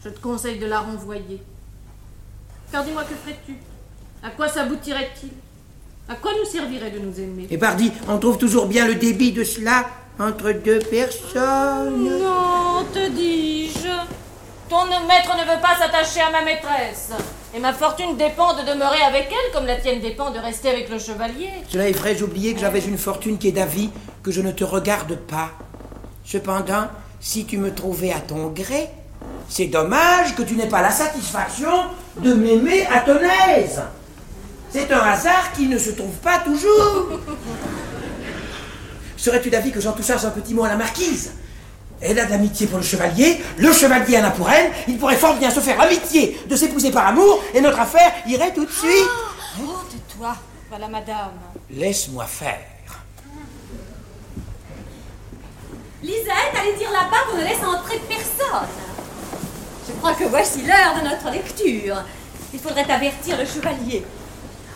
Je 0.03 0.09
te 0.09 0.19
conseille 0.19 0.59
de 0.59 0.65
la 0.65 0.81
renvoyer. 0.81 1.41
Car 2.71 2.83
dis-moi, 2.83 3.03
que 3.03 3.15
ferais-tu? 3.15 3.55
À 4.21 4.29
quoi 4.29 4.47
s'aboutirait-il? 4.47 5.31
À 6.07 6.15
quoi 6.15 6.31
nous 6.37 6.49
servirait 6.49 6.91
de 6.91 6.99
nous 6.99 7.19
aimer? 7.19 7.47
Et 7.49 7.57
pardi, 7.57 7.91
on 8.07 8.19
trouve 8.19 8.37
toujours 8.37 8.67
bien 8.67 8.87
le 8.87 8.95
débit 8.95 9.31
de 9.31 9.43
cela 9.43 9.89
entre 10.19 10.51
deux 10.51 10.79
personnes. 10.79 12.19
Non, 12.19 12.85
te 12.93 13.09
dis-je. 13.09 14.22
Ton 14.69 14.85
maître 14.85 15.35
ne 15.37 15.43
veut 15.43 15.61
pas 15.61 15.75
s'attacher 15.77 16.21
à 16.21 16.31
ma 16.31 16.41
maîtresse. 16.41 17.11
Et 17.55 17.59
ma 17.59 17.73
fortune 17.73 18.17
dépend 18.17 18.55
de 18.55 18.61
demeurer 18.61 19.01
avec 19.01 19.29
elle, 19.29 19.53
comme 19.53 19.67
la 19.67 19.75
tienne 19.75 19.99
dépend 19.99 20.31
de 20.31 20.39
rester 20.39 20.69
avec 20.69 20.89
le 20.89 20.97
chevalier. 20.97 21.49
Cela 21.69 21.87
est 21.87 21.91
vrai, 21.91 22.15
j'oubliais 22.15 22.53
que 22.53 22.59
j'avais 22.59 22.79
une 22.79 22.97
fortune 22.97 23.37
qui 23.37 23.49
est 23.49 23.51
d'avis, 23.51 23.91
que 24.23 24.31
je 24.31 24.41
ne 24.41 24.51
te 24.51 24.63
regarde 24.63 25.15
pas. 25.15 25.51
Cependant, 26.25 26.87
si 27.19 27.45
tu 27.45 27.57
me 27.57 27.73
trouvais 27.73 28.11
à 28.11 28.19
ton 28.19 28.47
gré, 28.47 28.89
c'est 29.49 29.67
dommage 29.67 30.35
que 30.35 30.41
tu 30.41 30.55
n'aies 30.55 30.69
pas 30.69 30.81
la 30.81 30.91
satisfaction 30.91 31.85
de 32.17 32.33
m'aimer 32.33 32.87
à 32.87 33.01
ton 33.01 33.19
aise. 33.49 33.81
C'est 34.71 34.91
un 34.91 35.01
hasard 35.01 35.51
qui 35.55 35.67
ne 35.67 35.77
se 35.77 35.91
trouve 35.91 36.15
pas 36.15 36.39
toujours. 36.39 37.19
Serais-tu 39.17 39.51
d'avis 39.51 39.71
que 39.71 39.79
j'en 39.79 39.91
touchasse 39.91 40.25
un 40.25 40.31
petit 40.31 40.55
mot 40.55 40.63
à 40.63 40.69
la 40.69 40.77
marquise? 40.77 41.33
Elle 42.03 42.19
a 42.19 42.25
de 42.25 42.31
l'amitié 42.31 42.67
pour 42.67 42.77
le 42.77 42.83
chevalier, 42.83 43.41
le 43.57 43.71
chevalier 43.71 44.17
en 44.17 44.25
a 44.25 44.31
pour 44.31 44.49
elle, 44.49 44.71
il 44.89 44.97
pourrait 44.97 45.15
fort 45.15 45.35
bien 45.37 45.49
se 45.49 45.61
faire 45.61 45.77
l'amitié 45.77 46.37
de 46.49 46.55
s'épouser 46.55 46.91
par 46.91 47.07
amour, 47.07 47.41
et 47.53 47.61
notre 47.61 47.79
affaire 47.79 48.11
irait 48.27 48.53
tout 48.53 48.65
de 48.65 48.71
suite. 48.71 49.09
Oh, 49.61 49.77
tais-toi. 49.89 50.35
Voilà, 50.69 50.87
madame. 50.89 51.31
Laisse-moi 51.69 52.25
faire. 52.25 52.59
Lisette, 56.01 56.53
allez 56.59 56.73
dire 56.77 56.91
là-bas 56.91 57.31
qu'on 57.31 57.37
ne 57.37 57.43
laisse 57.43 57.63
entrer 57.63 58.01
personne. 58.09 58.67
Je 59.87 59.93
crois 59.93 60.13
que 60.13 60.25
voici 60.25 60.63
l'heure 60.63 60.95
de 61.01 61.07
notre 61.07 61.31
lecture. 61.31 62.03
Il 62.53 62.59
faudrait 62.59 62.91
avertir 62.91 63.37
le 63.37 63.45
chevalier. 63.45 64.03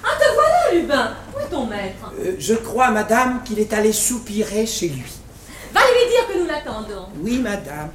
Ah, 0.04 0.16
te 0.18 0.34
voilà, 0.34 0.80
Lubin. 0.80 1.18
Où 1.36 1.40
est 1.40 1.50
ton 1.50 1.66
maître? 1.66 2.14
Euh, 2.20 2.36
je 2.40 2.54
crois, 2.54 2.92
madame, 2.92 3.44
qu'il 3.44 3.60
est 3.60 3.74
allé 3.74 3.92
soupirer 3.92 4.66
chez 4.66 4.88
lui. 4.88 5.17
Va 5.78 5.84
lui 5.94 6.10
dire 6.10 6.28
que 6.28 6.40
nous 6.40 6.48
l'attendons. 6.48 7.06
Oui, 7.22 7.38
madame. 7.40 7.90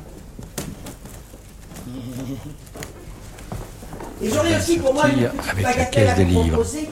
Et 4.22 4.30
j'aurai 4.30 4.57
aussi 4.57 4.78
pour 4.78 4.95
moi 4.95 5.09
une 5.09 5.28
petite 5.28 5.51
avec 5.51 5.64
la 5.64 5.70
bagatelle 5.70 6.09
à 6.09 6.14
vous 6.14 6.24
livres. 6.24 6.49
proposer, 6.49 6.91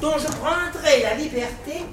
dont 0.00 0.18
je 0.18 0.26
prendrai 0.26 1.02
la 1.02 1.14
liberté 1.14 1.84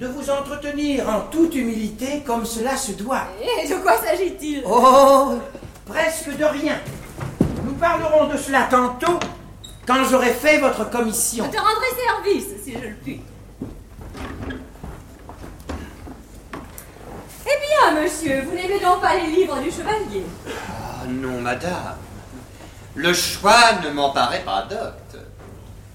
de 0.00 0.06
vous 0.08 0.28
entretenir 0.28 1.08
en 1.08 1.20
toute 1.30 1.54
humilité 1.54 2.24
comme 2.26 2.44
cela 2.44 2.76
se 2.76 2.92
doit. 2.92 3.28
Et 3.62 3.68
de 3.68 3.76
quoi 3.76 3.96
s'agit-il? 3.96 4.64
Oh, 4.66 5.34
presque 5.86 6.36
de 6.36 6.44
rien. 6.44 6.80
Nous 7.64 7.74
parlerons 7.74 8.26
de 8.26 8.36
cela 8.36 8.66
tantôt 8.68 9.20
quand 9.86 10.02
j'aurai 10.10 10.32
fait 10.32 10.58
votre 10.58 10.90
commission. 10.90 11.44
Je 11.44 11.50
te 11.50 11.62
rendrai 11.62 11.86
service, 12.04 12.64
si 12.64 12.72
je 12.72 12.78
le 12.78 12.94
puis. 13.04 13.20
Eh 17.46 17.58
bien, 17.60 18.02
monsieur, 18.02 18.42
vous 18.42 18.54
n'aimez 18.54 18.80
donc 18.80 19.00
pas 19.00 19.16
les 19.16 19.26
livres 19.26 19.60
du 19.60 19.70
chevalier? 19.70 20.24
Ah 20.46 21.06
non, 21.06 21.40
madame. 21.40 21.96
Le 22.94 23.12
choix 23.12 23.80
ne 23.84 23.90
m'en 23.90 24.10
paraît 24.10 24.42
pas 24.44 24.58
adopte. 24.58 25.16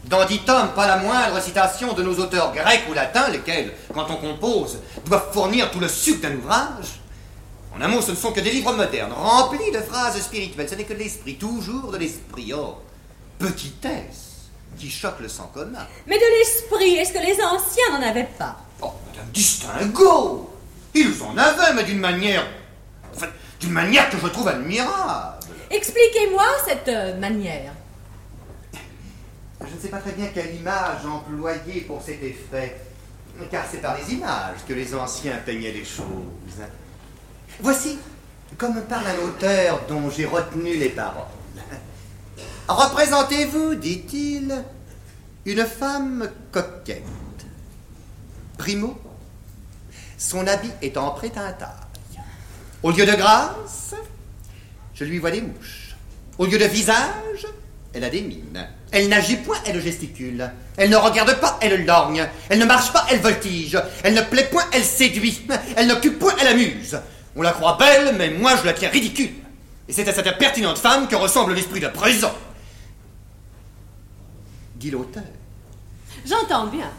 Dans 0.05 0.25
dix 0.25 0.39
tomes, 0.39 0.69
pas 0.75 0.87
la 0.87 0.97
moindre 0.97 1.41
citation 1.41 1.93
de 1.93 2.03
nos 2.03 2.15
auteurs 2.15 2.51
grecs 2.51 2.83
ou 2.89 2.93
latins, 2.93 3.29
lesquels, 3.29 3.73
quand 3.93 4.09
on 4.09 4.15
compose, 4.17 4.79
doivent 5.05 5.31
fournir 5.31 5.71
tout 5.71 5.79
le 5.79 5.87
sucre 5.87 6.21
d'un 6.21 6.35
ouvrage. 6.35 6.99
En 7.75 7.81
un 7.81 7.87
mot, 7.87 8.01
ce 8.01 8.11
ne 8.11 8.15
sont 8.15 8.31
que 8.31 8.39
des 8.39 8.51
livres 8.51 8.73
modernes, 8.73 9.13
remplis 9.13 9.71
de 9.71 9.79
phrases 9.79 10.19
spirituelles. 10.19 10.67
Ce 10.67 10.75
n'est 10.75 10.83
que 10.83 10.93
de 10.93 10.99
l'esprit, 10.99 11.35
toujours 11.35 11.91
de 11.91 11.97
l'esprit. 11.97 12.51
Oh, 12.55 12.77
petitesse 13.37 14.49
qui 14.77 14.89
choque 14.89 15.19
le 15.19 15.29
sang 15.29 15.49
commun. 15.53 15.85
Mais 16.07 16.17
de 16.17 16.39
l'esprit, 16.39 16.95
est-ce 16.95 17.13
que 17.13 17.19
les 17.19 17.41
anciens 17.43 17.99
n'en 17.99 18.07
avaient 18.07 18.29
pas? 18.37 18.57
Oh, 18.81 18.91
madame, 19.07 19.29
distingo 19.31 20.48
Ils 20.93 21.23
en 21.23 21.37
avaient, 21.37 21.73
mais 21.75 21.83
d'une 21.83 21.99
manière. 21.99 22.45
Enfin, 23.15 23.27
d'une 23.59 23.71
manière 23.71 24.09
que 24.09 24.17
je 24.17 24.27
trouve 24.27 24.47
admirable. 24.47 25.39
Expliquez-moi 25.69 26.45
cette 26.67 26.87
euh, 26.87 27.19
manière. 27.19 27.73
Je 29.61 29.75
ne 29.75 29.79
sais 29.79 29.89
pas 29.89 29.99
très 29.99 30.13
bien 30.13 30.27
quelle 30.33 30.55
image 30.55 31.05
employer 31.05 31.81
pour 31.81 32.01
cet 32.01 32.23
effet, 32.23 32.77
car 33.51 33.65
c'est 33.69 33.81
par 33.81 33.97
les 33.97 34.13
images 34.13 34.59
que 34.67 34.73
les 34.73 34.95
anciens 34.95 35.37
peignaient 35.45 35.71
les 35.71 35.85
choses. 35.85 36.05
Voici 37.59 37.99
comme 38.57 38.81
parle 38.83 39.05
un 39.07 39.27
auteur 39.27 39.81
dont 39.87 40.09
j'ai 40.09 40.25
retenu 40.25 40.75
les 40.77 40.89
paroles. 40.89 41.23
Représentez-vous, 42.67 43.75
dit-il, 43.75 44.63
une 45.45 45.65
femme 45.65 46.29
coquette. 46.51 47.03
Primo, 48.57 48.97
son 50.19 50.45
habit 50.45 50.71
en 50.97 51.11
prêt 51.11 51.31
à. 51.35 51.57
Au 52.83 52.91
lieu 52.91 53.05
de 53.05 53.13
grâce, 53.13 53.95
je 54.93 55.05
lui 55.05 55.17
vois 55.17 55.31
des 55.31 55.41
mouches. 55.41 55.95
Au 56.37 56.45
lieu 56.45 56.57
de 56.57 56.65
visage, 56.65 57.47
elle 57.93 58.03
a 58.03 58.09
des 58.09 58.21
mines. 58.21 58.67
Elle 58.91 59.09
n'agit 59.09 59.37
point, 59.37 59.57
elle 59.65 59.81
gesticule. 59.81 60.51
Elle 60.77 60.89
ne 60.89 60.95
regarde 60.97 61.39
pas, 61.39 61.57
elle 61.61 61.85
lorgne. 61.85 62.27
Elle 62.49 62.59
ne 62.59 62.65
marche 62.65 62.93
pas, 62.93 63.05
elle 63.09 63.19
voltige. 63.19 63.81
Elle 64.03 64.13
ne 64.13 64.21
plaît 64.21 64.47
point, 64.51 64.63
elle 64.71 64.83
séduit. 64.83 65.41
Elle 65.75 65.87
n'occupe 65.87 66.19
point, 66.19 66.35
elle 66.39 66.47
amuse. 66.47 66.99
On 67.35 67.41
la 67.41 67.51
croit 67.51 67.77
belle, 67.77 68.15
mais 68.17 68.29
moi 68.29 68.55
je 68.57 68.65
la 68.65 68.73
tiens 68.73 68.89
ridicule. 68.89 69.31
Et 69.87 69.93
c'est 69.93 70.07
à 70.07 70.13
cette 70.13 70.37
pertinente 70.37 70.77
femme 70.77 71.07
que 71.07 71.15
ressemble 71.15 71.53
l'esprit 71.53 71.79
de 71.79 71.87
présent. 71.87 72.33
Dit 74.75 74.91
l'auteur. 74.91 75.23
J'entends 76.25 76.67
bien. 76.67 76.89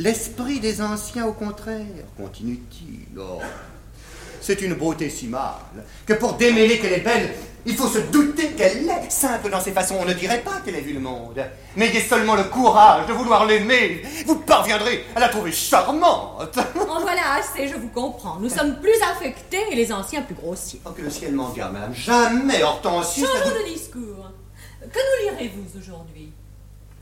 L'esprit 0.00 0.60
des 0.60 0.80
anciens, 0.80 1.26
au 1.26 1.34
contraire, 1.34 1.84
continue-t-il. 2.16 3.18
Oh, 3.18 3.38
c'est 4.40 4.62
une 4.62 4.72
beauté 4.72 5.10
si 5.10 5.26
mâle 5.26 5.84
que 6.06 6.14
pour 6.14 6.38
démêler 6.38 6.78
qu'elle 6.78 6.94
est 6.94 7.00
belle, 7.04 7.34
il 7.66 7.76
faut 7.76 7.86
se 7.86 7.98
douter 7.98 8.52
qu'elle 8.52 8.86
l'est. 8.86 9.10
Simple 9.10 9.50
dans 9.50 9.60
ses 9.60 9.72
façons, 9.72 9.96
on 10.00 10.06
ne 10.06 10.14
dirait 10.14 10.40
pas 10.40 10.62
qu'elle 10.64 10.76
ait 10.76 10.80
vu 10.80 10.94
le 10.94 11.00
monde. 11.00 11.44
N'ayez 11.76 12.00
seulement 12.00 12.34
le 12.34 12.44
courage 12.44 13.08
de 13.08 13.12
vouloir 13.12 13.44
l'aimer. 13.44 14.00
Vous 14.24 14.36
parviendrez 14.36 15.04
à 15.14 15.20
la 15.20 15.28
trouver 15.28 15.52
charmante. 15.52 16.58
En 16.88 17.00
voilà 17.00 17.34
assez, 17.38 17.68
je 17.68 17.76
vous 17.76 17.90
comprends. 17.90 18.36
Nous 18.40 18.48
sommes 18.48 18.80
plus 18.80 18.96
affectés 19.02 19.64
et 19.70 19.74
les 19.74 19.92
anciens 19.92 20.22
plus 20.22 20.34
grossiers. 20.34 20.80
Oh, 20.86 20.92
que 20.92 21.02
le 21.02 21.10
ciel 21.10 21.34
m'en 21.34 21.50
garde, 21.50 21.74
madame. 21.74 21.94
Jamais 21.94 22.62
Hortensius. 22.62 23.28
n'a 23.28 23.38
Changeons 23.38 23.58
de 23.58 23.68
discours. 23.70 24.30
Que 24.80 24.98
nous 24.98 25.30
lirez-vous 25.30 25.78
aujourd'hui? 25.78 26.32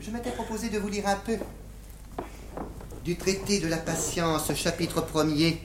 Je 0.01 0.11
m'étais 0.11 0.31
proposé 0.31 0.67
de 0.67 0.79
vous 0.79 0.89
lire 0.89 1.07
un 1.07 1.15
peu 1.15 1.37
du 3.03 3.15
traité 3.17 3.59
de 3.59 3.67
la 3.67 3.77
patience, 3.77 4.53
chapitre 4.55 5.01
1er, 5.01 5.57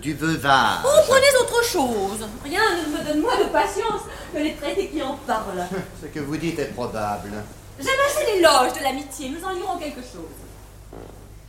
du 0.00 0.14
veuvage. 0.14 0.80
Oh, 0.84 1.00
prenez 1.08 1.26
autre 1.40 1.64
chose. 1.64 2.28
Rien 2.44 2.60
ne 2.76 2.98
me 2.98 3.04
donne 3.04 3.20
moins 3.20 3.38
de 3.38 3.48
patience 3.48 4.02
que 4.32 4.38
les 4.38 4.54
traités 4.54 4.88
qui 4.88 5.02
en 5.02 5.16
parlent. 5.26 5.66
Ce 6.02 6.06
que 6.06 6.20
vous 6.20 6.36
dites 6.36 6.58
est 6.58 6.72
probable. 6.72 7.32
J'aime 7.78 7.88
assez 8.06 8.34
l'éloge 8.34 8.72
de 8.78 8.82
l'amitié. 8.82 9.30
Nous 9.30 9.44
en 9.44 9.52
lirons 9.52 9.78
quelque 9.78 10.00
chose. 10.00 11.00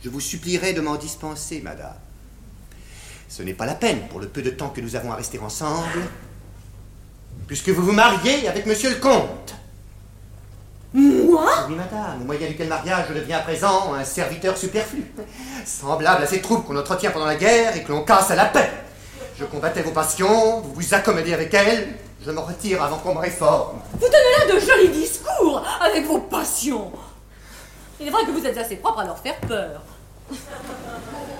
Je 0.02 0.08
vous 0.08 0.20
supplierai 0.20 0.72
de 0.72 0.80
m'en 0.80 0.96
dispenser, 0.96 1.60
madame. 1.60 1.94
Ce 3.28 3.42
n'est 3.42 3.54
pas 3.54 3.66
la 3.66 3.74
peine 3.74 4.08
pour 4.08 4.20
le 4.20 4.28
peu 4.28 4.42
de 4.42 4.50
temps 4.50 4.70
que 4.70 4.80
nous 4.80 4.96
avons 4.96 5.12
à 5.12 5.16
rester 5.16 5.38
ensemble, 5.38 6.02
puisque 7.46 7.70
vous 7.70 7.82
vous 7.82 7.92
mariez 7.92 8.48
avec 8.48 8.66
monsieur 8.66 8.90
le 8.90 8.96
comte. 8.96 9.54
Moi 10.94 11.46
Oui, 11.68 11.74
madame, 11.74 12.20
au 12.20 12.24
moyen 12.24 12.46
duquel 12.46 12.68
mariage 12.68 13.06
je 13.08 13.14
deviens 13.14 13.38
à 13.38 13.40
présent 13.40 13.94
un 13.94 14.04
serviteur 14.04 14.56
superflu, 14.58 15.04
semblable 15.64 16.22
à 16.22 16.26
ces 16.26 16.42
troupes 16.42 16.66
qu'on 16.66 16.76
entretient 16.76 17.10
pendant 17.10 17.26
la 17.26 17.36
guerre 17.36 17.74
et 17.76 17.82
que 17.82 17.92
l'on 17.92 18.04
casse 18.04 18.30
à 18.30 18.34
la 18.34 18.46
paix. 18.46 18.70
Je 19.38 19.44
combattais 19.46 19.82
vos 19.82 19.92
passions, 19.92 20.60
vous 20.60 20.74
vous 20.74 20.94
accommodez 20.94 21.32
avec 21.32 21.54
elles, 21.54 21.94
je 22.24 22.30
me 22.30 22.40
retire 22.40 22.82
avant 22.82 22.98
qu'on 22.98 23.14
me 23.14 23.20
réforme. 23.20 23.80
Vous 23.94 24.06
tenez 24.06 24.46
là 24.46 24.54
de 24.54 24.60
jolis 24.60 24.90
discours 24.90 25.62
avec 25.80 26.04
vos 26.06 26.18
passions. 26.18 26.92
Il 27.98 28.08
est 28.08 28.10
vrai 28.10 28.24
que 28.24 28.30
vous 28.30 28.46
êtes 28.46 28.58
assez 28.58 28.76
propre 28.76 29.00
à 29.00 29.04
leur 29.04 29.18
faire 29.18 29.36
peur. 29.40 29.80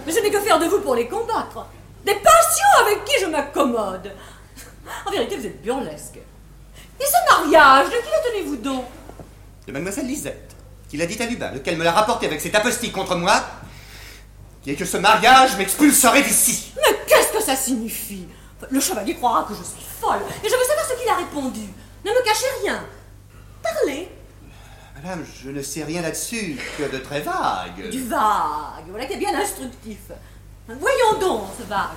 Mais 0.06 0.12
je 0.12 0.20
n'ai 0.20 0.30
que 0.30 0.40
faire 0.40 0.58
de 0.58 0.64
vous 0.64 0.80
pour 0.80 0.94
les 0.94 1.08
combattre. 1.08 1.66
Des 2.04 2.14
passions 2.14 2.86
avec 2.86 3.04
qui 3.04 3.20
je 3.20 3.26
m'accommode. 3.26 4.12
En 5.06 5.10
vérité, 5.10 5.36
vous 5.36 5.46
êtes 5.46 5.62
burlesque. 5.62 6.18
Et 7.00 7.04
ce 7.04 7.34
mariage, 7.34 7.86
de 7.86 7.90
qui 7.90 7.96
le 7.96 8.30
tenez-vous 8.30 8.56
donc? 8.56 8.84
De 9.66 9.72
mademoiselle 9.72 10.06
Lisette, 10.06 10.54
qui 10.88 10.96
l'a 10.96 11.06
dit 11.06 11.20
à 11.22 11.26
Lubin, 11.26 11.50
lequel 11.52 11.76
me 11.76 11.84
l'a 11.84 11.92
rapporté 11.92 12.26
avec 12.26 12.40
cette 12.40 12.54
apostie 12.54 12.90
contre 12.90 13.16
moi, 13.16 13.42
qui 14.62 14.70
est 14.70 14.76
que 14.76 14.84
ce 14.84 14.96
mariage 14.96 15.56
m'expulserait 15.56 16.22
d'ici. 16.22 16.72
Mais 16.76 16.98
qu'est-ce 17.06 17.32
que 17.32 17.42
ça 17.42 17.56
signifie? 17.56 18.26
Le 18.70 18.80
chevalier 18.80 19.14
croira 19.16 19.44
que 19.44 19.54
je 19.54 19.62
suis 19.62 19.84
folle. 20.00 20.20
Et 20.44 20.48
je 20.48 20.54
veux 20.54 20.64
savoir 20.64 20.86
ce 20.86 21.00
qu'il 21.00 21.08
a 21.08 21.16
répondu. 21.16 21.66
Ne 22.04 22.10
me 22.10 22.24
cachez 22.24 22.46
rien. 22.62 22.84
Parlez. 23.62 24.08
Madame, 24.94 25.24
je 25.42 25.50
ne 25.50 25.62
sais 25.62 25.82
rien 25.82 26.02
là-dessus 26.02 26.58
que 26.78 26.84
de 26.84 26.98
très 26.98 27.20
vague. 27.20 27.90
Du 27.90 28.04
vague. 28.04 28.86
Voilà 28.88 29.06
qui 29.06 29.14
est 29.14 29.18
bien 29.18 29.34
instructif. 29.34 29.98
Voyons 30.68 31.18
donc 31.20 31.48
ce 31.58 31.64
vague. 31.64 31.88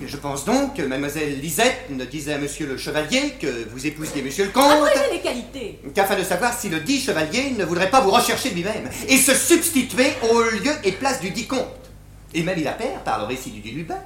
Je 0.00 0.16
pense 0.16 0.44
donc 0.44 0.74
que 0.76 0.82
mademoiselle 0.82 1.38
Lisette 1.40 1.88
ne 1.90 2.04
disait 2.04 2.34
à 2.34 2.38
monsieur 2.38 2.66
le 2.66 2.76
chevalier 2.76 3.34
que 3.40 3.68
vous 3.70 3.86
épousiez 3.86 4.22
monsieur 4.22 4.44
le 4.44 4.50
comte, 4.50 4.70
Abrégez 4.70 5.12
les 5.12 5.20
qualités? 5.20 5.80
qu'afin 5.94 6.16
de 6.16 6.24
savoir 6.24 6.58
si 6.58 6.68
le 6.68 6.80
dit 6.80 7.00
chevalier 7.00 7.54
ne 7.56 7.64
voudrait 7.64 7.90
pas 7.90 8.00
vous 8.00 8.10
rechercher 8.10 8.50
lui-même 8.50 8.90
et 9.08 9.16
se 9.16 9.34
substituer 9.34 10.12
au 10.30 10.40
lieu 10.42 10.72
et 10.82 10.92
place 10.92 11.20
du 11.20 11.30
dit 11.30 11.46
comte. 11.46 11.68
Et 12.34 12.42
même 12.42 12.58
il 12.58 12.66
appert, 12.66 13.00
par 13.04 13.20
le 13.20 13.26
récit 13.26 13.50
du 13.50 13.60
dit 13.60 13.70
Lubin, 13.70 13.98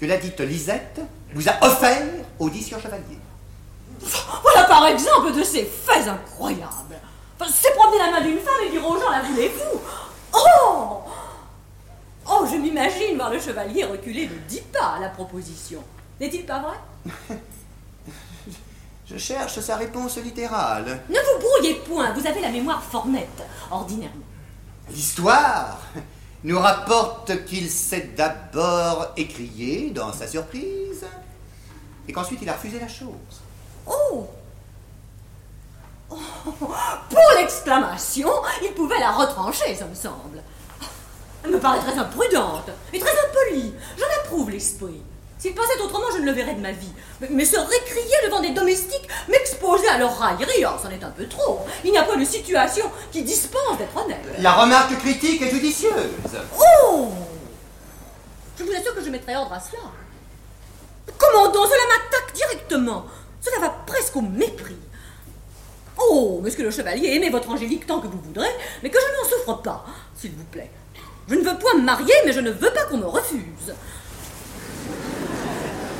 que 0.00 0.06
la 0.06 0.16
dite 0.16 0.40
Lisette 0.40 1.00
vous 1.32 1.48
a 1.48 1.64
offert 1.64 2.02
au 2.40 2.50
dit 2.50 2.62
sieur 2.62 2.80
chevalier. 2.80 3.18
Voilà 4.42 4.64
par 4.64 4.86
exemple 4.88 5.32
de 5.32 5.44
ces 5.44 5.62
faits 5.64 6.08
incroyables. 6.08 6.96
C'est 7.48 7.74
promener 7.74 7.98
la 7.98 8.10
main 8.10 8.20
d'une 8.20 8.38
femme 8.38 8.66
et 8.66 8.70
dire 8.70 8.84
aux 8.86 8.98
gens 8.98 9.10
la 9.10 9.22
voulez-vous? 9.22 9.80
Je 12.50 12.56
m'imagine 12.56 13.16
voir 13.16 13.30
le 13.30 13.40
chevalier 13.40 13.84
reculer 13.84 14.26
de 14.26 14.34
dix 14.48 14.62
pas 14.72 14.96
à 14.96 15.00
la 15.00 15.08
proposition. 15.08 15.82
N'est-il 16.20 16.44
pas 16.44 16.60
vrai? 16.60 17.36
Je 19.06 19.18
cherche 19.18 19.58
sa 19.58 19.74
réponse 19.74 20.18
littérale. 20.18 21.00
Ne 21.08 21.14
vous 21.14 21.40
brouillez 21.40 21.74
point, 21.80 22.12
vous 22.12 22.24
avez 22.24 22.40
la 22.40 22.50
mémoire 22.50 22.80
fort 22.80 23.08
nette, 23.08 23.42
ordinairement. 23.68 24.24
L'histoire 24.88 25.80
nous 26.44 26.58
rapporte 26.58 27.44
qu'il 27.44 27.68
s'est 27.68 28.12
d'abord 28.16 29.08
écrié, 29.16 29.90
dans 29.90 30.12
sa 30.12 30.28
surprise, 30.28 31.04
et 32.06 32.12
qu'ensuite 32.12 32.38
il 32.42 32.48
a 32.48 32.52
refusé 32.52 32.78
la 32.78 32.86
chose. 32.86 33.40
Oh 33.86 34.28
Oh, 36.10 36.16
Pour 37.10 37.32
l'exclamation, 37.36 38.30
il 38.62 38.72
pouvait 38.74 38.98
la 38.98 39.12
retrancher, 39.12 39.74
ça 39.74 39.86
me 39.86 39.94
semble. 39.94 40.42
Elle 41.44 41.50
me 41.50 41.58
paraît 41.58 41.80
très 41.80 41.98
imprudente 41.98 42.70
et 42.92 42.98
très 42.98 43.10
impolie. 43.10 43.72
J'en 43.98 44.22
approuve 44.22 44.50
l'esprit. 44.50 45.02
S'il 45.38 45.54
pensait 45.54 45.80
autrement, 45.82 46.06
je 46.14 46.18
ne 46.20 46.26
le 46.26 46.32
verrais 46.32 46.52
de 46.52 46.60
ma 46.60 46.72
vie. 46.72 46.92
Mais, 47.20 47.28
mais 47.30 47.44
se 47.46 47.56
récrier 47.56 48.14
devant 48.26 48.40
des 48.40 48.50
domestiques, 48.50 49.08
m'exposer 49.26 49.88
à 49.88 49.96
leur 49.96 50.18
raillerie, 50.18 50.64
oh, 50.66 50.76
c'en 50.82 50.90
est 50.90 51.02
un 51.02 51.10
peu 51.10 51.26
trop. 51.26 51.60
Il 51.82 51.92
n'y 51.92 51.98
a 51.98 52.02
pas 52.02 52.16
de 52.16 52.24
situation 52.26 52.84
qui 53.10 53.22
dispense 53.22 53.78
d'être 53.78 53.96
honnête. 53.96 54.20
La 54.38 54.52
remarque 54.52 54.98
critique 54.98 55.40
est 55.40 55.50
judicieuse. 55.50 55.94
Oh 56.58 57.08
Je 58.58 58.64
vous 58.64 58.72
assure 58.72 58.94
que 58.94 59.02
je 59.02 59.08
mettrai 59.08 59.34
ordre 59.34 59.54
à 59.54 59.60
cela. 59.60 59.80
Comment 61.16 61.50
donc 61.50 61.66
Cela 61.66 61.88
m'attaque 61.88 62.34
directement. 62.34 63.06
Cela 63.40 63.60
va 63.60 63.70
presque 63.86 64.16
au 64.16 64.20
mépris. 64.20 64.76
Oh, 65.98 66.40
monsieur 66.42 66.64
le 66.64 66.70
chevalier, 66.70 67.14
aimez 67.14 67.30
votre 67.30 67.48
angélique 67.48 67.86
tant 67.86 68.00
que 68.00 68.06
vous 68.06 68.20
voudrez, 68.20 68.50
mais 68.82 68.90
que 68.90 68.98
je 68.98 69.16
n'en 69.16 69.28
souffre 69.28 69.62
pas, 69.62 69.86
s'il 70.14 70.32
vous 70.32 70.44
plaît. 70.44 70.70
Je 71.30 71.36
ne 71.36 71.42
veux 71.44 71.56
point 71.58 71.74
me 71.74 71.82
marier, 71.82 72.12
mais 72.26 72.32
je 72.32 72.40
ne 72.40 72.50
veux 72.50 72.72
pas 72.72 72.84
qu'on 72.86 72.96
me 72.98 73.06
refuse. 73.06 73.72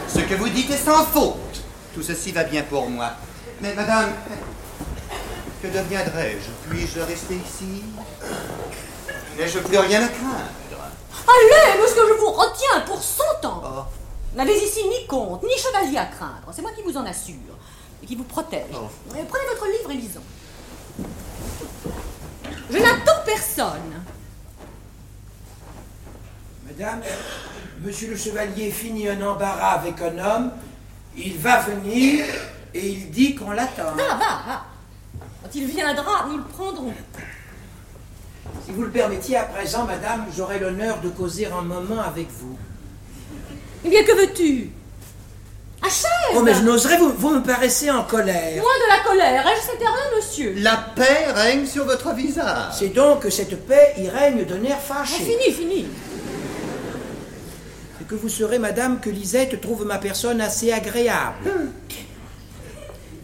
Ce 0.08 0.18
que 0.18 0.34
vous 0.34 0.48
dites 0.48 0.70
est 0.70 0.76
sans 0.76 1.04
faute. 1.04 1.36
Tout 1.94 2.02
ceci 2.02 2.32
va 2.32 2.42
bien 2.42 2.62
pour 2.64 2.90
moi. 2.90 3.10
Mais 3.60 3.72
madame, 3.74 4.10
que 5.62 5.68
deviendrai-je? 5.68 6.50
Puis-je 6.68 7.00
rester 7.00 7.34
ici? 7.36 7.84
N'ai-je 9.38 9.60
plus 9.60 9.78
rien 9.78 10.02
à 10.02 10.08
craindre 10.08 10.50
Allez, 11.28 11.80
monsieur, 11.80 12.02
je 12.08 12.14
vous 12.20 12.32
retiens 12.32 12.80
pour 12.86 13.00
cent 13.00 13.44
ans. 13.46 13.86
N'avez 14.34 14.56
ici 14.56 14.80
ni 14.88 15.06
comte, 15.06 15.44
ni 15.44 15.56
chevalier 15.56 15.98
à 15.98 16.06
craindre. 16.06 16.48
C'est 16.52 16.62
moi 16.62 16.72
qui 16.74 16.82
vous 16.82 16.96
en 16.96 17.06
assure 17.06 17.34
et 18.02 18.06
qui 18.06 18.16
vous 18.16 18.24
protège. 18.24 18.64
Euh, 18.72 19.22
Prenez 19.28 19.44
votre 19.48 19.66
livre 19.66 19.90
et 19.92 19.94
lisons. 19.94 20.22
Je 22.70 22.78
n'attends 22.78 23.22
personne. 23.24 24.02
Madame, 26.80 27.02
monsieur 27.84 28.08
le 28.08 28.16
chevalier 28.16 28.70
finit 28.70 29.06
un 29.06 29.20
embarras 29.20 29.72
avec 29.72 29.96
un 30.00 30.16
homme, 30.16 30.50
il 31.14 31.36
va 31.36 31.58
venir 31.60 32.24
et 32.72 32.86
il 32.86 33.10
dit 33.10 33.34
qu'on 33.34 33.50
l'attend. 33.50 33.92
Va, 33.96 34.14
va, 34.14 34.16
va. 34.46 34.64
Quand 35.42 35.54
il 35.54 35.66
viendra, 35.66 36.26
nous 36.30 36.38
le 36.38 36.44
prendrons. 36.44 36.94
Si 38.64 38.72
vous 38.72 38.84
le 38.84 38.88
permettiez 38.88 39.36
à 39.36 39.42
présent, 39.42 39.84
madame, 39.84 40.24
j'aurai 40.34 40.58
l'honneur 40.58 41.02
de 41.02 41.10
causer 41.10 41.48
un 41.48 41.60
moment 41.60 42.00
avec 42.00 42.28
vous. 42.30 42.56
Eh 43.84 43.90
bien, 43.90 44.02
que 44.02 44.12
veux-tu? 44.12 44.70
Achève 45.82 46.10
Oh, 46.34 46.40
mais 46.42 46.54
je 46.54 46.60
n'oserais, 46.62 46.96
vous, 46.96 47.12
vous 47.12 47.30
me 47.30 47.42
paraissez 47.42 47.90
en 47.90 48.04
colère. 48.04 48.56
Loin 48.56 48.64
de 48.64 48.88
la 48.88 49.04
colère, 49.10 49.46
ai-je 49.46 49.60
c'était 49.70 49.84
rien, 49.84 50.16
monsieur 50.16 50.54
La 50.56 50.76
paix 50.96 51.26
règne 51.34 51.66
sur 51.66 51.84
votre 51.84 52.14
visage. 52.14 52.72
C'est 52.78 52.88
donc 52.94 53.20
que 53.20 53.30
cette 53.30 53.66
paix 53.66 53.92
y 53.98 54.08
règne 54.08 54.46
d'un 54.46 54.62
air 54.64 54.78
Ah, 54.78 54.94
fâché. 54.94 55.24
Fini, 55.24 55.52
fini. 55.52 55.86
Que 58.10 58.16
vous 58.16 58.28
saurez, 58.28 58.58
madame, 58.58 58.98
que 58.98 59.08
Lisette 59.08 59.60
trouve 59.60 59.86
ma 59.86 59.98
personne 59.98 60.40
assez 60.40 60.72
agréable. 60.72 61.48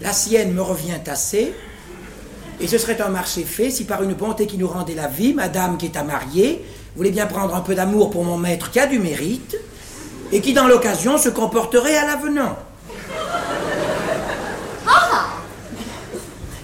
La 0.01 0.13
sienne 0.13 0.53
me 0.53 0.63
revient 0.63 1.01
assez. 1.09 1.53
Et 2.61 2.69
ce 2.69 2.79
serait 2.79 3.01
un 3.01 3.09
marché 3.09 3.43
fait 3.43 3.71
si 3.71 3.83
par 3.83 4.05
une 4.05 4.15
bonté 4.15 4.47
qui 4.47 4.57
nous 4.57 4.69
rendait 4.69 4.95
la 4.95 5.09
vie, 5.09 5.35
madame 5.35 5.77
qui 5.77 5.87
est 5.87 5.97
à 5.97 6.05
marier, 6.05 6.65
voulait 6.95 7.11
bien 7.11 7.27
prendre 7.27 7.57
un 7.57 7.63
peu 7.63 7.75
d'amour 7.75 8.13
pour 8.13 8.23
mon 8.23 8.37
maître 8.37 8.71
qui 8.71 8.79
a 8.79 8.87
du 8.87 9.01
mérite, 9.01 9.57
et 10.31 10.41
qui 10.41 10.53
dans 10.53 10.69
l'occasion 10.69 11.19
se 11.19 11.31
comporterait 11.31 11.97
à 11.97 12.07
l'avenant. 12.07 12.57
Ah 14.87 15.31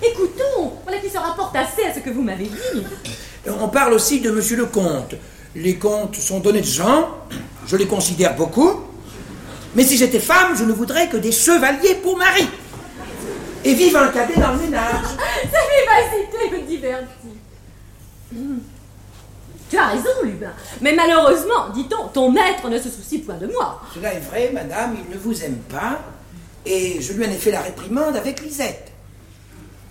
Écoutons, 0.01 0.75
voilà 0.85 1.01
qui 1.01 1.11
se 1.11 1.19
rapporte 1.19 1.57
assez 1.57 1.83
à 1.91 1.93
ce 1.93 1.99
que 1.99 2.11
vous 2.11 2.23
m'avez 2.23 2.47
dit. 2.47 2.85
On 3.49 3.67
parle 3.67 3.95
aussi 3.95 4.21
de 4.21 4.31
monsieur 4.31 4.59
le 4.59 4.67
comte. 4.67 5.17
Les 5.55 5.77
comtes 5.77 6.17
sont 6.17 6.41
d'honnêtes 6.41 6.65
gens, 6.65 7.09
je 7.67 7.77
les 7.77 7.87
considère 7.87 8.35
beaucoup. 8.35 8.81
Mais 9.75 9.85
si 9.85 9.97
j'étais 9.97 10.19
femme, 10.19 10.57
je 10.57 10.65
ne 10.65 10.73
voudrais 10.73 11.09
que 11.09 11.17
des 11.17 11.33
chevaliers 11.33 11.95
pour 11.97 12.17
mari. 12.17 12.47
Et 13.65 13.75
vive 13.75 13.97
un 13.97 14.09
cadet 14.09 14.35
dans 14.41 14.53
le 14.53 14.59
ménage. 14.59 15.05
Sa 15.43 15.59
vivacité 15.71 16.51
me 16.51 16.67
divertit. 16.67 17.09
Tu 19.71 19.79
as 19.79 19.87
raison, 19.87 20.11
Lubin. 20.25 20.53
Mais 20.81 20.95
malheureusement, 20.95 21.71
dit-on, 21.75 22.09
ton 22.09 22.31
maître 22.31 22.69
ne 22.69 22.79
se 22.79 22.91
soucie 22.91 23.19
point 23.19 23.37
de 23.37 23.47
moi. 23.47 23.81
Cela 23.95 24.15
est 24.15 24.21
vrai, 24.21 24.51
madame, 24.53 24.97
il 25.03 25.15
ne 25.15 25.19
vous 25.19 25.43
aime 25.43 25.61
pas, 25.71 26.01
et 26.67 27.01
je 27.01 27.13
lui 27.15 27.25
en 27.25 27.31
ai 27.31 27.37
fait 27.37 27.51
la 27.51 27.63
réprimande 27.63 28.17
avec 28.17 28.43
Lisette. 28.43 28.93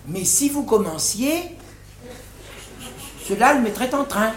Mais 0.06 0.24
si 0.24 0.48
vous 0.48 0.62
commenciez, 0.64 1.56
cela 3.28 3.54
le 3.54 3.60
mettrait 3.60 3.92
en 3.94 4.04
train. 4.04 4.32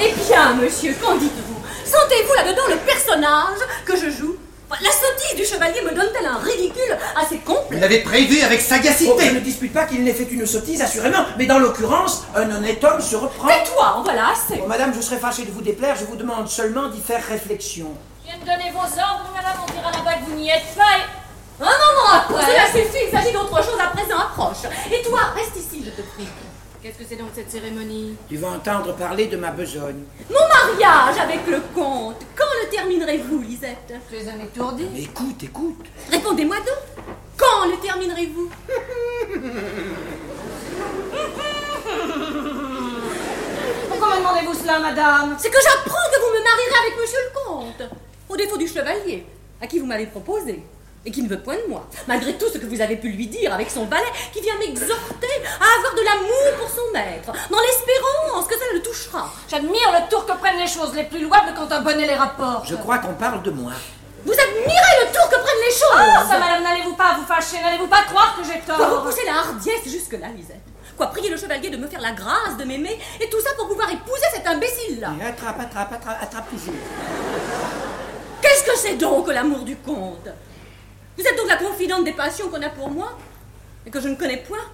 Eh 0.00 0.12
bien, 0.26 0.54
monsieur, 0.54 0.94
qu'en 1.02 1.16
dites-vous? 1.16 1.60
Sentez-vous 1.84 2.34
là-dedans 2.34 2.62
le 2.68 2.76
personnage 2.76 3.58
que 3.84 3.96
je 3.96 4.10
joue? 4.10 4.36
La 4.80 4.90
sottise 4.90 5.36
du 5.36 5.44
chevalier 5.44 5.82
me 5.82 5.94
donne-t-elle 5.94 6.26
un 6.26 6.38
ridicule 6.38 6.96
assez 7.14 7.36
Vous 7.44 7.54
complet 7.54 7.78
l'avez 7.78 7.98
prévu 8.00 8.40
avec 8.40 8.60
sagacité. 8.60 9.12
Oh, 9.14 9.20
je 9.20 9.30
ne 9.34 9.40
dispute 9.40 9.72
pas 9.72 9.84
qu'il 9.84 10.02
n'ait 10.02 10.14
fait 10.14 10.24
une 10.30 10.46
sottise, 10.46 10.80
assurément, 10.80 11.26
mais 11.36 11.44
dans 11.44 11.58
l'occurrence, 11.58 12.24
un 12.34 12.50
honnête 12.50 12.82
homme 12.82 13.00
se 13.00 13.16
reprend. 13.16 13.48
Tais-toi, 13.48 13.96
en 13.98 14.02
voilà 14.02 14.30
assez. 14.30 14.58
Bon, 14.58 14.66
madame, 14.66 14.94
je 14.94 15.02
serais 15.02 15.18
fâché 15.18 15.44
de 15.44 15.50
vous 15.50 15.60
déplaire, 15.60 15.94
je 15.96 16.06
vous 16.06 16.16
demande 16.16 16.48
seulement 16.48 16.88
d'y 16.88 17.00
faire 17.00 17.22
réflexion. 17.28 17.88
Je 18.24 18.30
viens 18.30 18.40
de 18.40 18.46
donner 18.46 18.70
vos 18.70 18.78
ordres, 18.78 19.30
madame, 19.34 19.58
on 19.68 19.72
dira 19.72 19.90
là-bas 19.90 20.14
que 20.14 20.30
vous 20.30 20.36
n'y 20.36 20.48
êtes 20.48 20.74
pas 20.74 20.96
et... 20.98 21.22
Un 21.60 21.64
moment 21.64 22.12
après 22.14 22.42
Cela 22.50 22.66
suffit, 22.66 23.04
il 23.06 23.10
s'agit 23.16 23.32
d'autre 23.32 23.62
chose 23.62 23.78
à 23.78 23.88
présent, 23.88 24.18
approche. 24.18 24.64
Et 24.90 25.02
toi, 25.02 25.20
reste 25.36 25.56
ici, 25.56 25.84
je 25.84 25.90
te 25.90 26.02
prie. 26.14 26.26
Qu'est-ce 26.82 26.98
que 26.98 27.04
c'est 27.08 27.14
donc 27.16 27.28
cette 27.32 27.48
cérémonie 27.48 28.16
Tu 28.28 28.36
vas 28.38 28.48
entendre 28.48 28.92
parler 28.96 29.28
de 29.28 29.36
ma 29.36 29.52
besogne. 29.52 30.02
Mon 30.28 30.48
mariage 30.48 31.16
avec 31.16 31.46
le 31.46 31.60
comte, 31.72 32.16
quand 32.34 32.44
le 32.60 32.68
terminerez-vous, 32.70 33.40
Lisette? 33.40 33.94
Tu 34.10 34.16
es 34.16 34.28
un 34.28 34.40
étourdi? 34.44 34.88
Mais 34.92 35.02
écoute, 35.02 35.40
écoute. 35.44 35.86
Répondez-moi 36.10 36.56
donc. 36.56 37.06
Quand 37.36 37.66
le 37.70 37.76
terminerez-vous? 37.80 38.50
Pourquoi 43.88 44.10
me 44.10 44.16
demandez-vous 44.18 44.54
cela, 44.54 44.80
madame? 44.80 45.36
C'est 45.38 45.50
que 45.50 45.58
j'apprends 45.62 46.10
que 46.12 46.18
vous 46.20 46.32
me 46.36 46.42
marierez 46.42 46.78
avec 46.84 46.98
monsieur 47.00 47.20
le 47.28 47.32
comte. 47.46 47.82
Au 48.28 48.36
défaut 48.36 48.58
du 48.58 48.66
chevalier, 48.66 49.24
à 49.60 49.68
qui 49.68 49.78
vous 49.78 49.86
m'avez 49.86 50.06
proposé. 50.06 50.64
Et 51.04 51.10
qui 51.10 51.22
ne 51.22 51.28
veut 51.28 51.40
point 51.40 51.56
de 51.56 51.68
moi, 51.68 51.84
malgré 52.06 52.38
tout 52.38 52.46
ce 52.52 52.58
que 52.58 52.66
vous 52.66 52.80
avez 52.80 52.96
pu 52.96 53.08
lui 53.08 53.26
dire 53.26 53.52
avec 53.52 53.68
son 53.70 53.86
valet, 53.86 54.06
qui 54.32 54.40
vient 54.40 54.56
m'exhorter 54.58 55.34
à 55.60 55.78
avoir 55.78 55.94
de 55.94 56.04
l'amour 56.04 56.58
pour 56.60 56.68
son 56.70 56.92
maître, 56.92 57.32
dans 57.50 57.58
l'espérance 57.58 58.46
que 58.46 58.54
ça 58.54 58.64
le 58.72 58.80
touchera. 58.82 59.28
J'admire 59.48 59.92
le 59.92 60.08
tour 60.08 60.24
que 60.24 60.32
prennent 60.38 60.60
les 60.60 60.68
choses 60.68 60.94
les 60.94 61.02
plus 61.04 61.20
louables 61.20 61.54
quand 61.56 61.72
un 61.72 61.80
bonnet 61.80 62.06
les 62.06 62.14
rapporte. 62.14 62.68
Je 62.68 62.76
crois 62.76 62.98
qu'on 62.98 63.14
parle 63.14 63.42
de 63.42 63.50
moi. 63.50 63.72
Vous 64.24 64.32
admirez 64.32 64.94
le 65.04 65.12
tour 65.12 65.28
que 65.28 65.42
prennent 65.42 65.64
les 65.66 65.74
choses 65.74 65.90
Oh, 65.92 66.30
ça, 66.30 66.38
madame, 66.38 66.62
n'allez-vous 66.62 66.94
pas 66.94 67.16
vous 67.18 67.26
fâcher, 67.26 67.60
n'allez-vous 67.60 67.88
pas 67.88 68.02
croire 68.02 68.36
que 68.38 68.44
j'ai 68.44 68.60
Quoi 68.60 68.76
tort 68.76 69.00
repousser 69.00 69.24
la 69.26 69.38
hardiesse 69.38 69.82
jusque-là, 69.90 70.28
Lisette 70.36 70.60
Quoi 70.96 71.08
prier 71.08 71.30
le 71.30 71.36
chevalier 71.36 71.70
de 71.70 71.76
me 71.78 71.88
faire 71.88 72.00
la 72.00 72.12
grâce 72.12 72.56
de 72.56 72.64
m'aimer, 72.64 72.96
et 73.20 73.28
tout 73.28 73.40
ça 73.40 73.50
pour 73.56 73.66
pouvoir 73.66 73.90
épouser 73.90 74.26
cet 74.32 74.46
imbécile-là? 74.46 75.08
Et 75.20 75.24
attrape, 75.24 75.58
attrape, 75.58 75.92
attrape, 75.94 76.22
attrape 76.22 76.48
toujours. 76.50 76.74
Qu'est-ce 78.40 78.62
que 78.62 78.76
c'est 78.76 78.94
donc 78.94 79.26
l'amour 79.26 79.64
du 79.64 79.74
comte? 79.76 80.28
Vous 81.16 81.24
êtes 81.24 81.36
donc 81.36 81.48
la 81.48 81.56
confidente 81.56 82.04
des 82.04 82.12
passions 82.12 82.48
qu'on 82.48 82.62
a 82.62 82.70
pour 82.70 82.90
moi 82.90 83.18
Et 83.86 83.90
que 83.90 84.00
je 84.00 84.08
ne 84.08 84.14
connais 84.14 84.38
point 84.38 84.64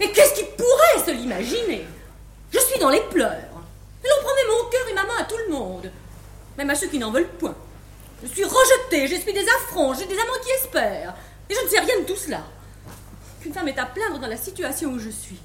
Et 0.00 0.10
qu'est-ce 0.10 0.34
qui 0.34 0.44
pourrait 0.44 1.04
se 1.04 1.10
l'imaginer? 1.12 1.86
Je 2.52 2.58
suis 2.58 2.78
dans 2.80 2.90
les 2.90 3.00
pleurs. 3.00 3.32
Et 4.04 4.08
l'on 4.08 4.22
promet 4.24 4.46
mon 4.48 4.70
cœur 4.70 4.88
et 4.90 4.94
ma 4.94 5.04
main 5.04 5.20
à 5.20 5.24
tout 5.24 5.38
le 5.46 5.52
monde, 5.54 5.90
même 6.58 6.70
à 6.70 6.74
ceux 6.74 6.88
qui 6.88 6.98
n'en 6.98 7.10
veulent 7.10 7.28
point. 7.28 7.54
Je 8.22 8.28
suis 8.28 8.44
rejetée, 8.44 9.06
j'essuie 9.08 9.32
des 9.32 9.48
affronts, 9.48 9.94
j'ai 9.94 10.06
des 10.06 10.18
amants 10.18 10.40
qui 10.44 10.50
espèrent. 10.50 11.14
Et 11.48 11.54
je 11.54 11.60
ne 11.64 11.68
sais 11.68 11.80
rien 11.80 12.00
de 12.00 12.04
tout 12.04 12.16
cela. 12.16 12.42
Qu'une 13.40 13.52
femme 13.52 13.68
est 13.68 13.78
à 13.78 13.86
plaindre 13.86 14.18
dans 14.18 14.28
la 14.28 14.36
situation 14.36 14.90
où 14.90 14.98
je 14.98 15.10
suis. 15.10 15.38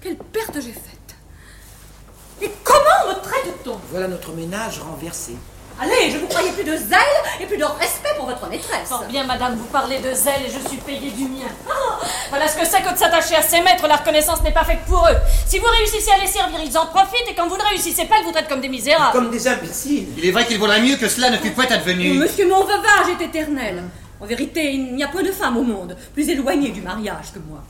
Quelle 0.00 0.16
perte 0.16 0.54
j'ai 0.60 0.72
faite. 0.72 1.16
Et 2.40 2.50
comment 2.64 3.08
me 3.08 3.20
traite-t-on? 3.22 3.78
Voilà 3.90 4.08
notre 4.08 4.32
ménage 4.32 4.78
renversé. 4.80 5.36
Allez, 5.80 6.10
je 6.10 6.18
vous 6.18 6.26
croyais 6.26 6.50
plus 6.50 6.64
de 6.64 6.76
zèle 6.76 6.98
et 7.40 7.46
plus 7.46 7.56
de 7.56 7.64
respect 7.64 8.14
pour 8.16 8.26
votre 8.26 8.48
maîtresse. 8.48 8.88
Fort 8.88 9.04
bien, 9.08 9.24
madame, 9.24 9.54
vous 9.54 9.66
parlez 9.66 9.98
de 10.00 10.12
zèle 10.12 10.42
et 10.46 10.50
je 10.50 10.68
suis 10.68 10.78
payée 10.78 11.10
du 11.10 11.24
mien. 11.24 11.46
Voilà 12.30 12.48
ce 12.48 12.56
que 12.56 12.66
c'est 12.66 12.82
que 12.82 12.92
de 12.92 12.98
s'attacher 12.98 13.36
à 13.36 13.42
ses 13.42 13.60
maîtres. 13.60 13.86
La 13.86 13.96
reconnaissance 13.96 14.42
n'est 14.42 14.52
pas 14.52 14.64
faite 14.64 14.80
pour 14.88 15.06
eux. 15.06 15.16
Si 15.46 15.58
vous 15.58 15.66
réussissez 15.66 16.10
à 16.10 16.18
les 16.18 16.26
servir, 16.26 16.58
ils 16.64 16.76
en 16.76 16.86
profitent 16.86 17.28
et 17.30 17.34
quand 17.34 17.46
vous 17.46 17.56
ne 17.56 17.62
réussissez 17.62 18.06
pas, 18.06 18.16
ils 18.20 18.24
vous 18.24 18.32
traitent 18.32 18.48
comme 18.48 18.60
des 18.60 18.68
misérables. 18.68 19.12
Comme 19.12 19.30
des 19.30 19.46
imbéciles. 19.46 20.08
Il 20.16 20.26
est 20.26 20.32
vrai 20.32 20.44
qu'il 20.46 20.58
vaudrait 20.58 20.80
mieux 20.80 20.96
que 20.96 21.08
cela 21.08 21.30
ne 21.30 21.36
fût 21.36 21.52
point 21.52 21.66
advenu. 21.66 22.14
Monsieur 22.14 22.48
mon 22.48 22.64
veuvage 22.64 23.08
est 23.18 23.24
éternel. 23.24 23.84
En 24.20 24.26
vérité, 24.26 24.72
il 24.72 24.96
n'y 24.96 25.04
a 25.04 25.08
point 25.08 25.22
de 25.22 25.30
femme 25.30 25.56
au 25.56 25.62
monde 25.62 25.96
plus 26.12 26.28
éloignée 26.28 26.70
du 26.70 26.80
mariage 26.80 27.32
que 27.32 27.38
moi. 27.38 27.62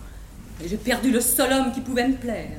Et 0.65 0.69
j'ai 0.69 0.79
perdu 0.79 1.11
le 1.11 1.21
seul 1.21 1.53
homme 1.53 1.73
qui 1.73 1.81
pouvait 1.81 2.09
me 2.09 2.17
plaire. 2.17 2.57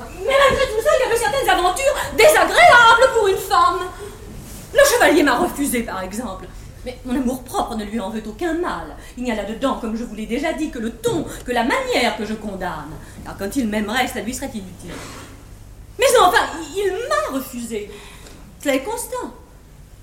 Mais 0.00 0.34
malgré 0.48 0.66
tout 0.66 0.82
ça, 0.82 0.90
il 0.98 1.06
y 1.06 1.10
avait 1.10 1.16
certaines 1.16 1.48
aventures 1.48 1.94
désagréables 2.16 3.12
pour 3.14 3.28
une 3.28 3.36
femme. 3.36 3.80
Le 4.72 4.80
chevalier 4.84 5.22
m'a 5.22 5.38
refusé, 5.38 5.82
par 5.82 6.02
exemple. 6.02 6.46
Mais 6.84 6.98
mon 7.04 7.14
amour-propre 7.14 7.76
ne 7.76 7.84
lui 7.84 8.00
en 8.00 8.08
veut 8.08 8.22
aucun 8.26 8.54
mal. 8.54 8.96
Il 9.18 9.24
n'y 9.24 9.32
a 9.32 9.34
là-dedans, 9.34 9.78
comme 9.80 9.96
je 9.96 10.04
vous 10.04 10.14
l'ai 10.14 10.26
déjà 10.26 10.52
dit, 10.54 10.70
que 10.70 10.78
le 10.78 10.90
ton, 10.90 11.26
que 11.44 11.52
la 11.52 11.64
manière 11.64 12.16
que 12.16 12.24
je 12.24 12.34
condamne. 12.34 12.92
Car 13.24 13.36
quand 13.36 13.54
il 13.56 13.68
m'aimerait, 13.68 14.06
ça 14.06 14.20
lui 14.20 14.32
serait 14.32 14.46
inutile. 14.46 14.94
Mais 15.98 16.06
enfin, 16.18 16.46
il 16.74 16.92
m'a 17.08 17.36
refusé. 17.36 17.90
Cela 18.62 18.76
est 18.76 18.82
constant. 18.82 19.34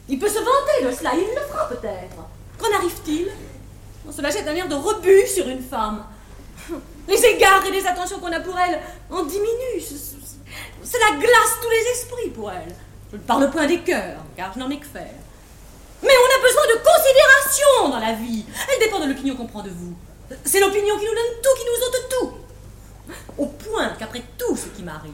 Il 0.07 0.19
peut 0.19 0.29
se 0.29 0.39
vanter 0.39 0.85
de 0.85 0.91
cela, 0.91 1.11
il 1.15 1.35
le 1.35 1.41
fera 1.51 1.67
peut-être. 1.67 2.17
Qu'en 2.57 2.77
arrive-t-il? 2.77 3.29
Cela 4.11 4.29
jette 4.29 4.47
un 4.47 4.55
air 4.55 4.67
de 4.67 4.75
rebut 4.75 5.27
sur 5.27 5.47
une 5.47 5.61
femme. 5.61 6.05
Les 7.07 7.23
égards 7.25 7.65
et 7.65 7.71
les 7.71 7.85
attentions 7.87 8.19
qu'on 8.19 8.31
a 8.31 8.39
pour 8.39 8.57
elle 8.59 8.79
en 9.09 9.23
diminuent. 9.23 9.81
Cela 10.83 11.17
glace 11.19 11.57
tous 11.61 11.69
les 11.69 11.91
esprits 11.91 12.29
pour 12.29 12.51
elle. 12.51 12.75
Je 13.11 13.17
ne 13.17 13.21
parle 13.21 13.49
point 13.49 13.65
des 13.65 13.79
cœurs, 13.79 14.19
car 14.35 14.51
je 14.53 14.59
n'en 14.59 14.69
ai 14.69 14.77
que 14.77 14.85
faire. 14.85 15.15
Mais 16.03 16.09
on 16.09 16.37
a 16.37 16.41
besoin 16.41 16.63
de 16.67 16.81
considération 16.83 17.89
dans 17.89 17.99
la 17.99 18.13
vie. 18.13 18.45
Elle 18.71 18.79
dépend 18.79 18.99
de 18.99 19.07
l'opinion 19.07 19.35
qu'on 19.35 19.47
prend 19.47 19.63
de 19.63 19.69
vous. 19.69 19.95
C'est 20.43 20.59
l'opinion 20.59 20.97
qui 20.97 21.05
nous 21.05 21.15
donne 21.15 21.41
tout, 21.41 21.49
qui 21.57 21.65
nous 21.65 21.87
ôte 21.87 22.09
tout. 22.09 22.33
Au 23.37 23.45
point 23.45 23.89
qu'après 23.97 24.23
tout 24.37 24.55
ce 24.57 24.67
qui 24.67 24.83
m'arrive, 24.83 25.13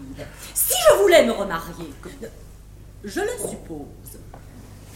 si 0.53 0.73
je 0.89 0.95
voulais 0.95 1.23
me 1.23 1.31
remarier, 1.31 1.93
je 3.03 3.19
le 3.19 3.31
suppose, 3.37 4.19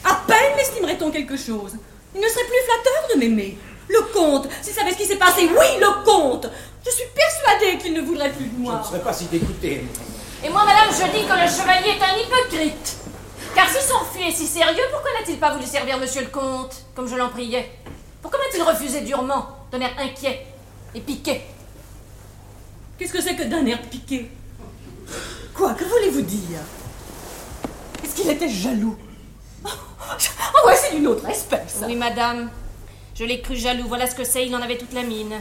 à 0.04 0.24
peine 0.28 0.56
m'estimerait-on 0.56 1.12
quelque 1.12 1.38
chose. 1.38 1.74
Il 2.16 2.22
ne 2.22 2.28
serait 2.28 2.46
plus 2.46 2.66
flatteur 2.66 3.16
de 3.16 3.20
m'aimer. 3.20 3.58
Le 3.90 4.02
comte, 4.14 4.50
s'il 4.62 4.74
savait 4.74 4.92
ce 4.92 4.98
qui 4.98 5.06
s'est 5.06 5.18
passé, 5.18 5.42
oui, 5.48 5.80
le 5.80 6.04
comte 6.04 6.50
Je 6.88 6.92
suis 6.96 7.10
persuadée 7.14 7.78
qu'il 7.80 7.94
ne 7.94 8.02
voudrait 8.02 8.32
plus 8.32 8.46
de 8.46 8.58
moi. 8.58 8.76
Je 8.76 8.88
ne 8.88 8.92
serais 8.94 9.04
pas 9.04 9.12
si 9.12 9.26
dégoûté. 9.26 9.86
Et 10.44 10.50
moi, 10.50 10.64
madame, 10.64 10.90
je 10.90 11.04
dis 11.12 11.26
que 11.26 11.34
le 11.34 11.48
chevalier 11.48 11.98
est 11.98 12.02
un 12.02 12.18
hypocrite. 12.18 12.98
Car 13.54 13.68
si 13.68 13.86
son 13.86 14.00
refus 14.00 14.22
est 14.22 14.32
si 14.32 14.48
sérieux, 14.48 14.84
pourquoi 14.92 15.12
n'a-t-il 15.20 15.38
pas 15.38 15.54
voulu 15.54 15.66
servir 15.66 15.98
monsieur 15.98 16.22
le 16.22 16.28
comte, 16.28 16.86
comme 16.96 17.08
je 17.08 17.16
l'en 17.16 17.30
priais? 17.30 17.72
Pourquoi 18.22 18.40
m'a-t-il 18.40 18.64
refusé 18.64 19.02
durement, 19.02 19.48
d'un 19.72 19.82
air 19.82 19.92
inquiet 19.98 20.46
et 20.96 21.02
piqué? 21.02 21.42
Qu'est-ce 22.98 23.12
que 23.14 23.22
c'est 23.22 23.36
que 23.36 23.44
d'un 23.44 23.66
air 23.66 23.82
piqué? 23.82 24.32
Quoi 25.54 25.74
Que 25.74 25.84
voulez-vous 25.84 26.22
dire? 26.22 26.60
Est-ce 28.04 28.16
qu'il 28.16 28.30
était 28.30 28.50
jaloux? 28.50 28.98
Oh, 29.66 30.68
ouais, 30.68 30.76
c'est 30.76 30.96
d'une 30.96 31.08
autre 31.08 31.28
espèce 31.28 31.80
Oui, 31.86 31.96
madame. 31.96 32.50
Je 33.14 33.26
l'ai 33.26 33.42
cru 33.42 33.56
jaloux, 33.58 33.88
voilà 33.88 34.08
ce 34.08 34.16
que 34.16 34.24
c'est, 34.24 34.46
il 34.46 34.56
en 34.56 34.62
avait 34.62 34.78
toute 34.78 34.94
la 34.94 35.04
mine. 35.04 35.34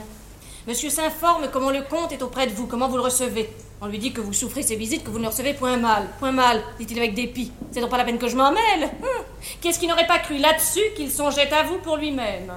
Monsieur 0.66 0.90
s'informe 0.90 1.48
comment 1.52 1.70
le 1.70 1.82
comte 1.82 2.10
est 2.10 2.22
auprès 2.22 2.48
de 2.48 2.52
vous, 2.52 2.66
comment 2.66 2.88
vous 2.88 2.96
le 2.96 3.02
recevez. 3.02 3.48
On 3.80 3.86
lui 3.86 4.00
dit 4.00 4.12
que 4.12 4.20
vous 4.20 4.32
souffrez 4.32 4.64
ses 4.64 4.74
visites, 4.74 5.04
que 5.04 5.10
vous 5.10 5.18
ne 5.18 5.22
le 5.22 5.28
recevez 5.28 5.54
point 5.54 5.76
mal. 5.76 6.08
Point 6.18 6.32
mal, 6.32 6.60
dit-il 6.76 6.98
avec 6.98 7.14
dépit. 7.14 7.52
C'est 7.70 7.80
donc 7.80 7.90
pas 7.90 7.98
la 7.98 8.04
peine 8.04 8.18
que 8.18 8.26
je 8.26 8.34
m'en 8.34 8.50
mêle. 8.50 8.82
Hum. 8.82 9.24
Qu'est-ce 9.60 9.78
qui 9.78 9.86
n'aurait 9.86 10.08
pas 10.08 10.18
cru 10.18 10.38
là-dessus 10.38 10.82
qu'il 10.96 11.12
songeait 11.12 11.52
à 11.52 11.62
vous 11.62 11.78
pour 11.78 11.96
lui-même? 11.98 12.52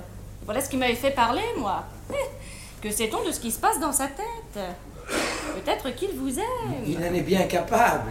Voilà 0.45 0.60
ce 0.60 0.70
qui 0.70 0.78
m'avait 0.78 0.95
fait 0.95 1.12
parler, 1.12 1.43
moi. 1.55 1.84
Hum. 2.10 2.16
Que 2.82 2.89
sait-on 2.89 3.24
de 3.28 3.32
ce 3.32 3.39
qui 3.39 3.51
se 3.51 3.60
passe 3.60 3.80
dans 3.80 3.91
sa 3.91 4.07
tête? 4.07 4.60
Peut-être 5.53 5.93
qu'il 5.95 6.12
vous 6.16 6.39
aime. 6.39 6.84
Il 6.88 6.97
en 6.97 7.14
est 7.14 7.22
bien 7.22 7.43
capable. 7.43 8.10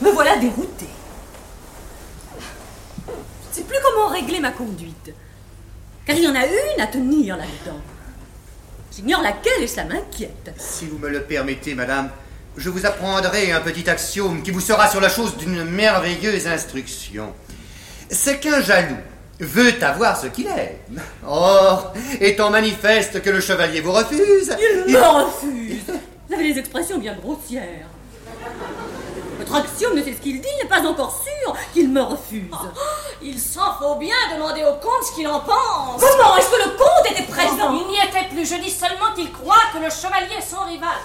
Me 0.00 0.10
voilà 0.10 0.36
déroutée. 0.36 0.86
Je 3.08 3.12
ne 3.12 3.54
sais 3.54 3.62
plus 3.62 3.78
comment 3.82 4.06
régler 4.06 4.38
ma 4.38 4.52
conduite. 4.52 5.12
Car 6.06 6.16
il 6.16 6.22
y 6.22 6.28
en 6.28 6.34
a 6.36 6.46
une 6.46 6.80
à 6.80 6.86
tenir 6.86 7.36
là-dedans. 7.36 7.80
J'ignore 8.94 9.22
laquelle 9.22 9.62
et 9.62 9.66
ça 9.66 9.84
m'inquiète. 9.84 10.52
Si 10.56 10.86
vous 10.86 10.98
me 10.98 11.08
le 11.08 11.22
permettez, 11.22 11.74
madame, 11.74 12.10
je 12.56 12.70
vous 12.70 12.86
apprendrai 12.86 13.50
un 13.50 13.60
petit 13.60 13.90
axiome 13.90 14.42
qui 14.42 14.52
vous 14.52 14.60
sera 14.60 14.88
sur 14.88 15.00
la 15.00 15.08
chose 15.08 15.36
d'une 15.36 15.64
merveilleuse 15.64 16.46
instruction. 16.46 17.34
C'est 18.08 18.38
qu'un 18.38 18.62
jaloux 18.62 18.96
veut 19.40 19.82
avoir 19.82 20.18
ce 20.18 20.28
qu'il 20.28 20.46
est. 20.46 20.78
Or, 21.26 21.92
étant 22.20 22.50
manifeste 22.50 23.20
que 23.20 23.30
le 23.30 23.40
chevalier 23.40 23.80
vous 23.80 23.92
refuse... 23.92 24.56
Il 24.86 24.94
me 24.94 24.98
refuse 24.98 25.82
Vous 26.28 26.34
avez 26.34 26.52
des 26.52 26.60
expressions 26.60 26.98
bien 26.98 27.16
grossières. 27.16 27.88
Axiome 29.54 29.94
ne 29.94 30.02
sait 30.02 30.14
ce 30.14 30.20
qu'il 30.20 30.40
dit, 30.40 30.48
il 30.58 30.62
n'est 30.62 30.68
pas 30.68 30.86
encore 30.86 31.22
sûr 31.22 31.56
qu'il 31.72 31.88
me 31.88 32.02
refuse. 32.02 32.50
Oh, 32.52 32.66
il 33.22 33.38
s'en 33.38 33.74
faut 33.74 33.96
bien 33.96 34.16
demander 34.34 34.64
au 34.64 34.74
comte 34.74 35.02
ce 35.02 35.14
qu'il 35.14 35.26
en 35.28 35.40
pense. 35.40 36.00
Comment 36.00 36.36
Est-ce 36.36 36.50
que 36.50 36.68
le 36.68 36.76
comte 36.76 37.10
était 37.10 37.22
présent? 37.24 37.72
Il 37.72 37.86
n'y 37.88 37.96
était 37.96 38.28
plus. 38.28 38.46
Je 38.46 38.60
dis 38.60 38.70
seulement 38.70 39.12
qu'il 39.14 39.32
croit 39.32 39.62
que 39.72 39.78
le 39.78 39.90
chevalier 39.90 40.36
est 40.38 40.42
son 40.42 40.64
rival. 40.64 40.96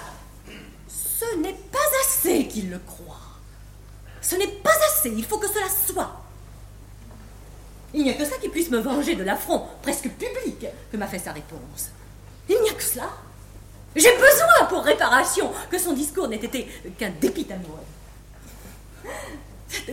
Ce 0.88 1.36
n'est 1.38 1.58
pas 1.72 1.80
assez 2.04 2.48
qu'il 2.48 2.70
le 2.70 2.80
croit. 2.80 3.18
Ce 4.22 4.36
n'est 4.36 4.48
pas 4.48 4.72
assez. 4.90 5.10
Il 5.10 5.26
faut 5.26 5.38
que 5.38 5.48
cela 5.48 5.68
soit. 5.88 6.12
Il 7.94 8.04
n'y 8.04 8.10
a 8.10 8.14
que 8.14 8.26
ça 8.26 8.38
qui 8.38 8.50
puisse 8.50 8.70
me 8.70 8.80
venger 8.80 9.16
de 9.16 9.24
l'affront 9.24 9.66
presque 9.82 10.10
public 10.10 10.66
que 10.92 10.98
m'a 10.98 11.08
fait 11.08 11.20
sa 11.20 11.34
réponse. 11.34 11.90
Il 12.48 12.62
n'y 12.62 12.70
a 12.70 12.74
que 12.74 12.84
cela. 12.84 13.10
J'ai 13.96 14.14
besoin 14.16 14.66
pour 14.70 14.84
réparation 14.84 15.52
que 15.70 15.78
son 15.78 15.94
discours 15.94 16.28
n'ait 16.28 16.38
été 16.38 16.68
qu'un 16.98 17.10
dépit 17.10 17.48
amoureux. 17.52 17.84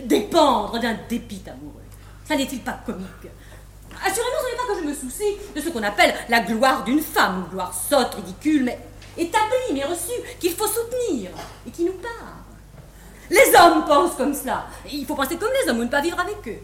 Dépendre 0.03 0.79
d'un 0.79 0.97
dépit 1.07 1.41
amoureux. 1.47 1.83
Ça 2.27 2.35
n'est-il 2.35 2.59
pas 2.61 2.79
comique 2.85 3.07
Assurément, 4.05 4.37
ce 4.43 4.51
n'est 4.51 4.57
pas 4.57 4.73
que 4.73 4.79
je 4.81 4.87
me 4.87 4.93
soucie 4.93 5.37
de 5.55 5.61
ce 5.61 5.69
qu'on 5.69 5.83
appelle 5.83 6.13
la 6.29 6.41
gloire 6.41 6.83
d'une 6.83 7.01
femme, 7.01 7.47
gloire 7.51 7.73
sotte, 7.73 8.15
ridicule, 8.15 8.63
mais 8.63 8.79
établie, 9.17 9.73
mais 9.73 9.83
reçue, 9.83 10.21
qu'il 10.39 10.53
faut 10.53 10.67
soutenir 10.67 11.31
et 11.67 11.71
qui 11.71 11.83
nous 11.83 11.93
parle. 11.93 12.39
Les 13.29 13.53
hommes 13.55 13.85
pensent 13.85 14.15
comme 14.15 14.33
cela. 14.33 14.67
Il 14.91 15.05
faut 15.05 15.15
penser 15.15 15.37
comme 15.37 15.51
les 15.61 15.69
hommes 15.69 15.79
ou 15.79 15.83
ne 15.83 15.89
pas 15.89 16.01
vivre 16.01 16.19
avec 16.19 16.37
eux. 16.47 16.59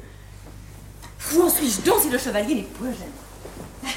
Où 1.34 1.42
en 1.42 1.50
suis-je 1.50 1.82
donc 1.82 2.02
si 2.02 2.10
le 2.10 2.18
chevalier 2.18 2.56
n'est 2.56 2.62
point 2.64 2.92
jaloux 2.92 3.92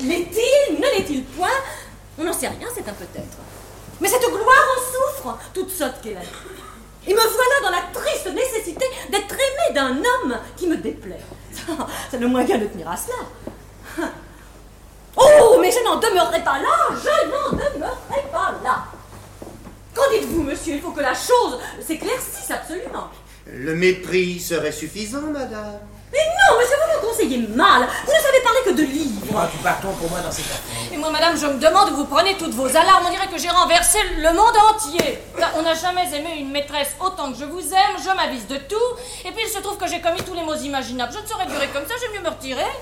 L'est-il 0.00 0.74
Ne 0.74 0.98
l'est-il 0.98 1.24
point? 1.24 1.48
On 2.18 2.24
n'en 2.24 2.32
sait 2.32 2.48
rien, 2.48 2.68
c'est 2.74 2.88
un 2.88 2.92
peut-être. 2.92 3.38
Mais 4.00 4.08
cette 4.08 4.22
gloire 4.22 4.66
en 4.76 4.80
souffre, 4.80 5.38
toute 5.54 5.70
sotte 5.70 6.00
qu'elle 6.02 6.16
a. 6.16 6.20
Et 7.06 7.14
me 7.14 7.20
voilà 7.20 7.60
dans 7.62 7.70
la 7.70 7.82
triste 7.92 8.32
nécessité 8.32 8.84
d'être 9.10 9.34
aimé 9.34 9.74
d'un 9.74 9.90
homme 9.90 10.38
qui 10.56 10.66
me 10.66 10.76
déplaît. 10.76 11.20
C'est 12.10 12.18
le 12.18 12.28
moyen 12.28 12.58
de 12.58 12.66
tenir 12.66 12.90
à 12.90 12.96
cela. 12.96 14.08
Oh, 15.14 15.58
mais 15.60 15.70
je 15.70 15.84
n'en 15.84 15.96
demeurerai 15.98 16.42
pas 16.42 16.58
là 16.58 16.88
Je 16.90 17.28
n'en 17.28 17.50
demeurerai 17.50 18.22
pas 18.32 18.54
là 18.64 18.86
Qu'en 19.94 20.10
dites-vous, 20.10 20.42
monsieur? 20.42 20.76
Il 20.76 20.80
faut 20.80 20.92
que 20.92 21.02
la 21.02 21.12
chose 21.12 21.58
s'éclaircisse 21.86 22.50
absolument. 22.50 23.08
Le 23.46 23.74
mépris 23.74 24.40
serait 24.40 24.72
suffisant, 24.72 25.20
madame. 25.20 25.80
Mais 26.12 26.18
non, 26.18 26.58
monsieur, 26.58 26.76
vous 27.02 27.08
me 27.08 27.11
conseillez 27.22 27.46
mal. 27.48 27.88
Vous 28.04 28.12
ne 28.12 28.20
savez 28.20 28.40
parler 28.42 28.58
que 28.64 28.70
de 28.70 28.82
livres. 28.82 29.26
Moi, 29.30 29.48
tu 29.50 29.58
partons 29.58 29.92
pour 29.92 30.10
moi 30.10 30.20
dans 30.20 30.30
cette 30.30 30.46
affaire. 30.46 30.92
Et 30.92 30.96
moi, 30.96 31.10
madame, 31.10 31.36
je 31.36 31.46
me 31.46 31.58
demande 31.58 31.90
où 31.92 31.96
vous 31.96 32.04
prenez 32.04 32.36
toutes 32.36 32.54
vos 32.54 32.68
alarmes. 32.68 33.04
On 33.06 33.10
dirait 33.10 33.28
que 33.28 33.38
j'ai 33.38 33.48
renversé 33.48 33.98
le 34.18 34.32
monde 34.32 34.56
entier. 34.70 35.18
Car 35.38 35.50
on 35.56 35.62
n'a 35.62 35.74
jamais 35.74 36.06
aimé 36.14 36.36
une 36.38 36.50
maîtresse 36.50 36.92
autant 37.00 37.32
que 37.32 37.38
je 37.38 37.44
vous 37.44 37.62
aime. 37.72 37.96
Je 38.02 38.14
m'avise 38.14 38.46
de 38.46 38.56
tout. 38.56 38.90
Et 39.24 39.32
puis 39.32 39.44
il 39.46 39.48
se 39.48 39.60
trouve 39.60 39.76
que 39.78 39.86
j'ai 39.86 40.00
commis 40.00 40.22
tous 40.22 40.34
les 40.34 40.42
mots 40.42 40.54
imaginables. 40.54 41.12
Je 41.12 41.22
ne 41.22 41.26
saurais 41.26 41.46
durer 41.46 41.68
comme 41.68 41.86
ça. 41.86 41.94
J'aime 42.00 42.12
mieux 42.12 42.28
me 42.28 42.34
retirer. 42.34 42.72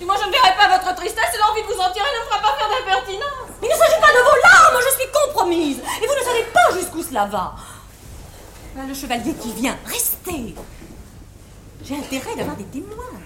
Et 0.00 0.04
moi, 0.04 0.14
je 0.20 0.26
ne 0.26 0.32
verrai 0.32 0.54
pas 0.56 0.68
votre 0.68 0.94
tristesse. 0.94 1.34
Et 1.34 1.38
l'envie 1.38 1.62
de 1.62 1.66
vous 1.66 1.80
en 1.80 1.90
tirer 1.92 2.08
ne 2.08 2.24
fera 2.28 2.40
pas 2.40 2.56
faire 2.58 2.68
d'impertinence. 2.68 3.50
Il 3.62 3.68
ne 3.68 3.74
s'agit 3.74 4.00
pas 4.00 4.12
de 4.12 4.22
vos 4.22 4.38
larmes. 4.42 4.80
Je 4.80 5.00
suis 5.00 5.10
compromise. 5.12 5.78
Et 6.02 6.06
vous 6.06 6.14
ne 6.14 6.24
savez 6.24 6.44
pas 6.52 6.78
jusqu'où 6.78 7.02
cela 7.02 7.26
va. 7.26 7.54
Ah, 8.78 8.86
le 8.86 8.94
chevalier 8.94 9.34
qui 9.34 9.52
vient, 9.52 9.76
restez. 9.84 10.54
J'ai 11.84 11.96
intérêt 11.96 12.36
d'avoir 12.36 12.56
des 12.56 12.64
témoins. 12.64 13.20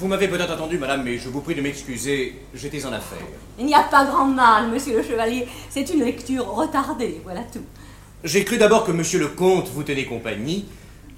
Vous 0.00 0.08
m'avez 0.08 0.28
peut-être 0.28 0.50
attendu, 0.52 0.78
madame, 0.78 1.02
mais 1.04 1.18
je 1.18 1.28
vous 1.28 1.42
prie 1.42 1.54
de 1.54 1.60
m'excuser, 1.60 2.34
j'étais 2.54 2.86
en 2.86 2.92
affaires. 2.94 3.18
Il 3.58 3.66
n'y 3.66 3.74
a 3.74 3.82
pas 3.82 4.06
grand 4.06 4.24
mal, 4.24 4.68
monsieur 4.70 4.96
le 4.96 5.02
chevalier. 5.02 5.46
C'est 5.68 5.90
une 5.90 6.02
lecture 6.02 6.46
retardée, 6.46 7.20
voilà 7.22 7.42
tout. 7.42 7.60
J'ai 8.24 8.42
cru 8.44 8.56
d'abord 8.56 8.84
que 8.86 8.92
monsieur 8.92 9.18
le 9.18 9.28
comte 9.28 9.68
vous 9.68 9.82
tenait 9.82 10.06
compagnie, 10.06 10.64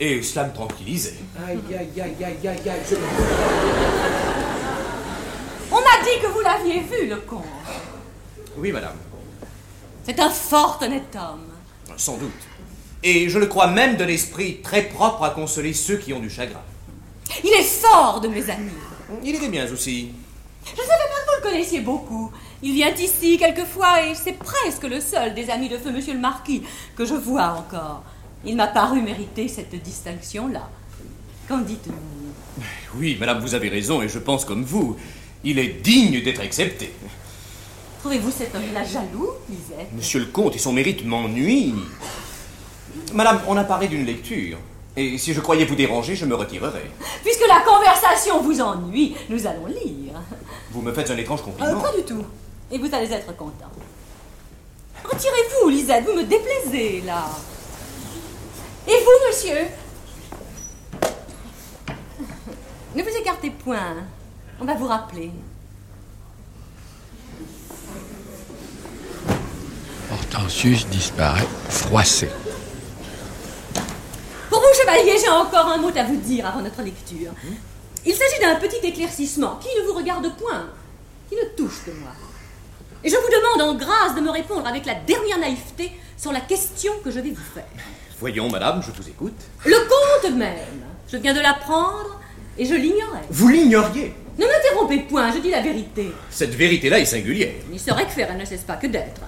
et 0.00 0.20
cela 0.22 0.46
me 0.48 0.52
tranquillisait. 0.52 1.14
Aïe, 1.48 1.58
aïe, 1.70 2.00
aïe, 2.00 2.24
aïe, 2.24 2.48
aïe, 2.48 2.68
aïe. 2.70 2.80
je- 2.90 2.96
On 5.70 5.76
m'a 5.76 6.04
dit 6.04 6.20
que 6.20 6.26
vous 6.26 6.40
l'aviez 6.40 6.80
vu, 6.80 7.08
le 7.08 7.16
comte. 7.18 7.44
Oui, 8.56 8.72
madame, 8.72 8.96
C'est 10.04 10.18
un 10.18 10.30
fort 10.30 10.80
honnête 10.82 11.14
homme. 11.16 11.94
sans 11.96 12.16
doute. 12.16 12.32
Et 13.04 13.28
je 13.28 13.38
le 13.38 13.46
crois 13.46 13.68
même 13.68 13.96
de 13.96 14.02
l'esprit 14.04 14.60
très 14.60 14.82
propre 14.82 15.22
à 15.22 15.30
consoler 15.30 15.72
ceux 15.72 15.96
qui 15.98 16.12
ont 16.12 16.18
du 16.20 16.30
chagrin. 16.30 16.60
Il 17.44 17.50
est 17.50 17.62
fort 17.62 18.20
de 18.20 18.28
mes 18.28 18.48
amis. 18.50 18.70
Il 19.22 19.34
était 19.34 19.48
bien 19.48 19.70
aussi. 19.70 20.10
Je 20.64 20.72
ne 20.72 20.76
savais 20.76 20.88
pas 20.88 20.96
que 20.96 21.30
vous 21.30 21.44
le 21.44 21.50
connaissiez 21.50 21.80
beaucoup. 21.80 22.30
Il 22.62 22.74
vient 22.74 22.94
ici 22.94 23.36
quelquefois 23.36 24.06
et 24.06 24.14
c'est 24.14 24.38
presque 24.38 24.84
le 24.84 25.00
seul 25.00 25.34
des 25.34 25.50
amis 25.50 25.68
de 25.68 25.76
feu 25.76 25.90
monsieur 25.90 26.14
le 26.14 26.20
marquis 26.20 26.62
que 26.96 27.04
je 27.04 27.14
vois 27.14 27.56
encore. 27.58 28.04
Il 28.44 28.56
m'a 28.56 28.68
paru 28.68 29.02
mériter 29.02 29.48
cette 29.48 29.74
distinction-là. 29.74 30.68
Qu'en 31.48 31.58
dites-vous? 31.58 32.62
Oui, 32.96 33.16
madame, 33.18 33.40
vous 33.40 33.54
avez 33.54 33.68
raison, 33.68 34.02
et 34.02 34.08
je 34.08 34.18
pense 34.18 34.44
comme 34.44 34.64
vous. 34.64 34.96
Il 35.42 35.58
est 35.58 35.82
digne 35.82 36.22
d'être 36.22 36.40
accepté. 36.40 36.92
Trouvez-vous 38.00 38.30
cet 38.30 38.54
homme-là 38.54 38.84
jaloux, 38.84 39.30
Lisette? 39.48 39.92
Monsieur 39.92 40.20
le 40.20 40.26
comte 40.26 40.54
et 40.54 40.58
son 40.58 40.72
mérite 40.72 41.04
m'ennuient. 41.04 41.74
Madame, 43.12 43.40
on 43.48 43.56
a 43.56 43.64
parlé 43.64 43.88
d'une 43.88 44.04
lecture. 44.04 44.58
Et 44.96 45.16
si 45.16 45.32
je 45.32 45.40
croyais 45.40 45.64
vous 45.64 45.74
déranger, 45.74 46.14
je 46.14 46.26
me 46.26 46.34
retirerais. 46.34 46.90
Puisque 47.24 47.46
la 47.48 47.60
conversation 47.60 48.42
vous 48.42 48.60
ennuie, 48.60 49.16
nous 49.30 49.46
allons 49.46 49.66
lire. 49.66 50.12
Vous 50.70 50.82
me 50.82 50.92
faites 50.92 51.10
un 51.10 51.16
étrange 51.16 51.40
Euh, 51.40 51.44
compliment. 51.44 51.80
pas 51.80 51.92
du 51.96 52.02
tout. 52.02 52.24
Et 52.70 52.78
vous 52.78 52.94
allez 52.94 53.10
être 53.12 53.34
content. 53.36 53.70
Retirez-vous, 55.04 55.68
Lisette, 55.70 56.04
vous 56.04 56.12
me 56.14 56.24
déplaisez, 56.24 57.02
là. 57.06 57.24
Et 58.86 58.92
vous, 58.92 59.26
monsieur? 59.28 59.66
Ne 62.94 63.02
vous 63.02 63.16
écartez 63.18 63.50
point. 63.50 63.94
On 64.60 64.64
va 64.66 64.74
vous 64.74 64.86
rappeler. 64.86 65.30
Hortensius 70.12 70.86
disparaît, 70.88 71.46
froissé. 71.70 72.28
Pour 74.52 74.60
vous, 74.60 74.78
chevalier, 74.78 75.16
j'ai 75.18 75.30
encore 75.30 75.66
un 75.66 75.78
mot 75.78 75.88
à 75.96 76.04
vous 76.04 76.16
dire 76.16 76.46
avant 76.46 76.60
notre 76.60 76.82
lecture. 76.82 77.32
Il 78.04 78.12
s'agit 78.12 78.38
d'un 78.38 78.56
petit 78.56 78.86
éclaircissement 78.86 79.56
qui 79.56 79.68
ne 79.80 79.86
vous 79.86 79.94
regarde 79.94 80.30
point, 80.36 80.66
qui 81.30 81.36
ne 81.36 81.44
touche 81.56 81.80
que 81.86 81.90
moi. 81.92 82.10
Et 83.02 83.08
je 83.08 83.16
vous 83.16 83.28
demande 83.28 83.70
en 83.70 83.74
grâce 83.74 84.14
de 84.14 84.20
me 84.20 84.28
répondre 84.28 84.66
avec 84.66 84.84
la 84.84 84.94
dernière 84.94 85.38
naïveté 85.38 85.90
sur 86.18 86.32
la 86.32 86.40
question 86.40 86.92
que 87.02 87.10
je 87.10 87.20
vais 87.20 87.30
vous 87.30 87.54
faire. 87.54 87.64
Voyons, 88.20 88.50
madame, 88.50 88.82
je 88.82 88.90
vous 88.90 89.08
écoute. 89.08 89.40
Le 89.64 89.78
conte 89.88 90.36
même, 90.36 90.84
je 91.10 91.16
viens 91.16 91.32
de 91.32 91.40
l'apprendre 91.40 92.20
et 92.58 92.66
je 92.66 92.74
l'ignorais. 92.74 93.24
Vous 93.30 93.48
l'ignoriez. 93.48 94.12
Ne 94.38 94.44
m'interrompez 94.44 94.98
point, 95.08 95.32
je 95.32 95.38
dis 95.38 95.50
la 95.50 95.62
vérité. 95.62 96.12
Cette 96.28 96.54
vérité-là 96.54 97.00
est 97.00 97.06
singulière. 97.06 97.54
Il 97.72 97.80
serait 97.80 98.04
que 98.04 98.12
faire, 98.12 98.28
elle 98.30 98.36
ne 98.36 98.44
cesse 98.44 98.64
pas 98.64 98.76
que 98.76 98.86
d'être. 98.86 99.22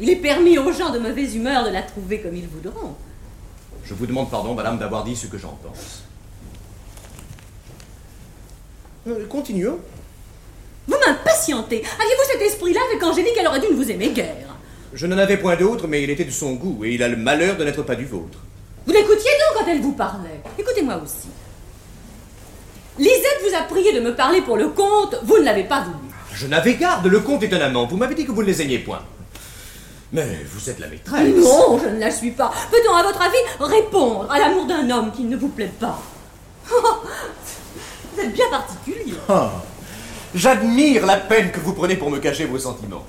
Il 0.00 0.08
est 0.08 0.16
permis 0.16 0.56
aux 0.56 0.72
gens 0.72 0.88
de 0.88 0.98
mauvaise 0.98 1.36
humeur 1.36 1.66
de 1.66 1.70
la 1.70 1.82
trouver 1.82 2.22
comme 2.22 2.34
ils 2.34 2.48
voudront. 2.48 2.96
Je 3.88 3.94
vous 3.94 4.06
demande 4.06 4.30
pardon, 4.30 4.54
madame, 4.54 4.78
d'avoir 4.78 5.02
dit 5.02 5.16
ce 5.16 5.26
que 5.26 5.38
j'en 5.38 5.58
pense. 5.62 6.02
Euh, 9.08 9.26
continuons. 9.26 9.78
Vous 10.86 10.96
m'impatientez. 11.06 11.76
Aviez-vous 11.78 12.32
cet 12.32 12.42
esprit-là 12.42 12.80
avec 12.90 13.02
Angélique 13.02 13.32
Elle 13.40 13.46
aurait 13.46 13.60
dû 13.60 13.68
ne 13.68 13.76
vous 13.76 13.90
aimer 13.90 14.10
guère. 14.10 14.56
Je 14.92 15.06
n'en 15.06 15.16
avais 15.16 15.38
point 15.38 15.56
d'autre, 15.56 15.88
mais 15.88 16.02
il 16.02 16.10
était 16.10 16.26
de 16.26 16.30
son 16.30 16.54
goût, 16.54 16.84
et 16.84 16.92
il 16.92 17.02
a 17.02 17.08
le 17.08 17.16
malheur 17.16 17.56
de 17.56 17.64
n'être 17.64 17.82
pas 17.82 17.94
du 17.94 18.04
vôtre. 18.04 18.38
Vous 18.86 18.92
l'écoutiez 18.92 19.30
donc 19.30 19.58
quand 19.58 19.70
elle 19.70 19.80
vous 19.80 19.92
parlait. 19.92 20.40
Écoutez-moi 20.58 21.00
aussi. 21.02 21.28
Lisette 22.98 23.40
vous 23.42 23.54
a 23.56 23.62
prié 23.62 23.94
de 23.94 24.00
me 24.00 24.14
parler 24.14 24.42
pour 24.42 24.58
le 24.58 24.68
comte, 24.68 25.18
vous 25.22 25.38
ne 25.38 25.44
l'avez 25.44 25.64
pas 25.64 25.84
voulu. 25.84 26.12
Je 26.34 26.46
n'avais 26.46 26.74
garde, 26.74 27.06
le 27.06 27.20
comte 27.20 27.42
est 27.42 27.54
un 27.54 27.60
amant. 27.60 27.86
Vous 27.86 27.96
m'avez 27.96 28.14
dit 28.14 28.26
que 28.26 28.32
vous 28.32 28.42
ne 28.42 28.48
les 28.48 28.60
aimiez 28.60 28.80
point. 28.80 29.02
Mais 30.12 30.26
vous 30.50 30.70
êtes 30.70 30.78
la 30.78 30.86
maîtresse. 30.88 31.34
Non, 31.36 31.78
je 31.82 31.88
ne 31.88 31.98
la 32.00 32.10
suis 32.10 32.30
pas. 32.30 32.50
Peut-on, 32.70 32.94
à 32.94 33.02
votre 33.02 33.20
avis, 33.20 33.36
répondre 33.60 34.30
à 34.30 34.38
l'amour 34.38 34.66
d'un 34.66 34.88
homme 34.90 35.12
qui 35.12 35.24
ne 35.24 35.36
vous 35.36 35.48
plaît 35.48 35.70
pas 35.78 36.00
Oh, 36.72 36.76
Vous 38.14 38.20
êtes 38.22 38.32
bien 38.32 38.48
particulier. 38.50 39.14
Ah, 39.28 39.52
J'admire 40.34 41.06
la 41.06 41.16
peine 41.16 41.50
que 41.50 41.60
vous 41.60 41.72
prenez 41.72 41.96
pour 41.96 42.10
me 42.10 42.18
cacher 42.18 42.44
vos 42.46 42.58
sentiments. 42.58 43.04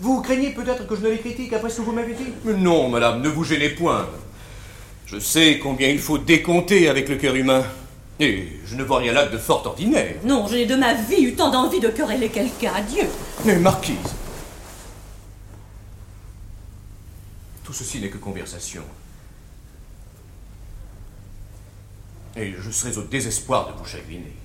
Vous 0.00 0.20
craignez 0.20 0.50
peut-être 0.50 0.86
que 0.86 0.96
je 0.96 1.00
ne 1.02 1.10
les 1.10 1.18
critique 1.18 1.52
après 1.52 1.70
ce 1.70 1.76
que 1.76 1.82
vous 1.82 1.92
m'avez 1.92 2.14
dit? 2.14 2.32
Mais 2.44 2.54
non, 2.54 2.88
madame, 2.88 3.20
ne 3.20 3.28
vous 3.28 3.44
gênez 3.44 3.68
point. 3.70 4.06
Je 5.06 5.18
sais 5.18 5.58
combien 5.62 5.88
il 5.88 5.98
faut 6.00 6.18
décompter 6.18 6.88
avec 6.88 7.08
le 7.08 7.16
cœur 7.16 7.34
humain. 7.34 7.62
Et 8.18 8.48
je 8.66 8.74
ne 8.76 8.82
vois 8.82 8.98
rien 8.98 9.12
là 9.12 9.26
de 9.26 9.38
fort 9.38 9.62
ordinaire. 9.66 10.14
Non, 10.24 10.46
je 10.48 10.54
n'ai 10.54 10.66
de 10.66 10.74
ma 10.76 10.94
vie 10.94 11.22
eu 11.22 11.34
tant 11.34 11.50
d'envie 11.50 11.80
de 11.80 11.88
quereller 11.88 12.28
quelqu'un. 12.28 12.72
Adieu. 12.76 13.04
Mais 13.44 13.56
marquise. 13.56 13.96
Tout 17.72 17.78
ceci 17.78 18.00
n'est 18.00 18.10
que 18.10 18.18
conversation. 18.18 18.82
Et 22.36 22.52
je 22.52 22.70
serais 22.70 22.98
au 22.98 23.02
désespoir 23.02 23.72
de 23.72 23.78
vous 23.78 23.86
chagriner. 23.86 24.36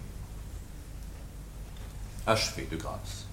Achevez 2.26 2.70
de 2.72 2.78
grâce. 2.78 3.26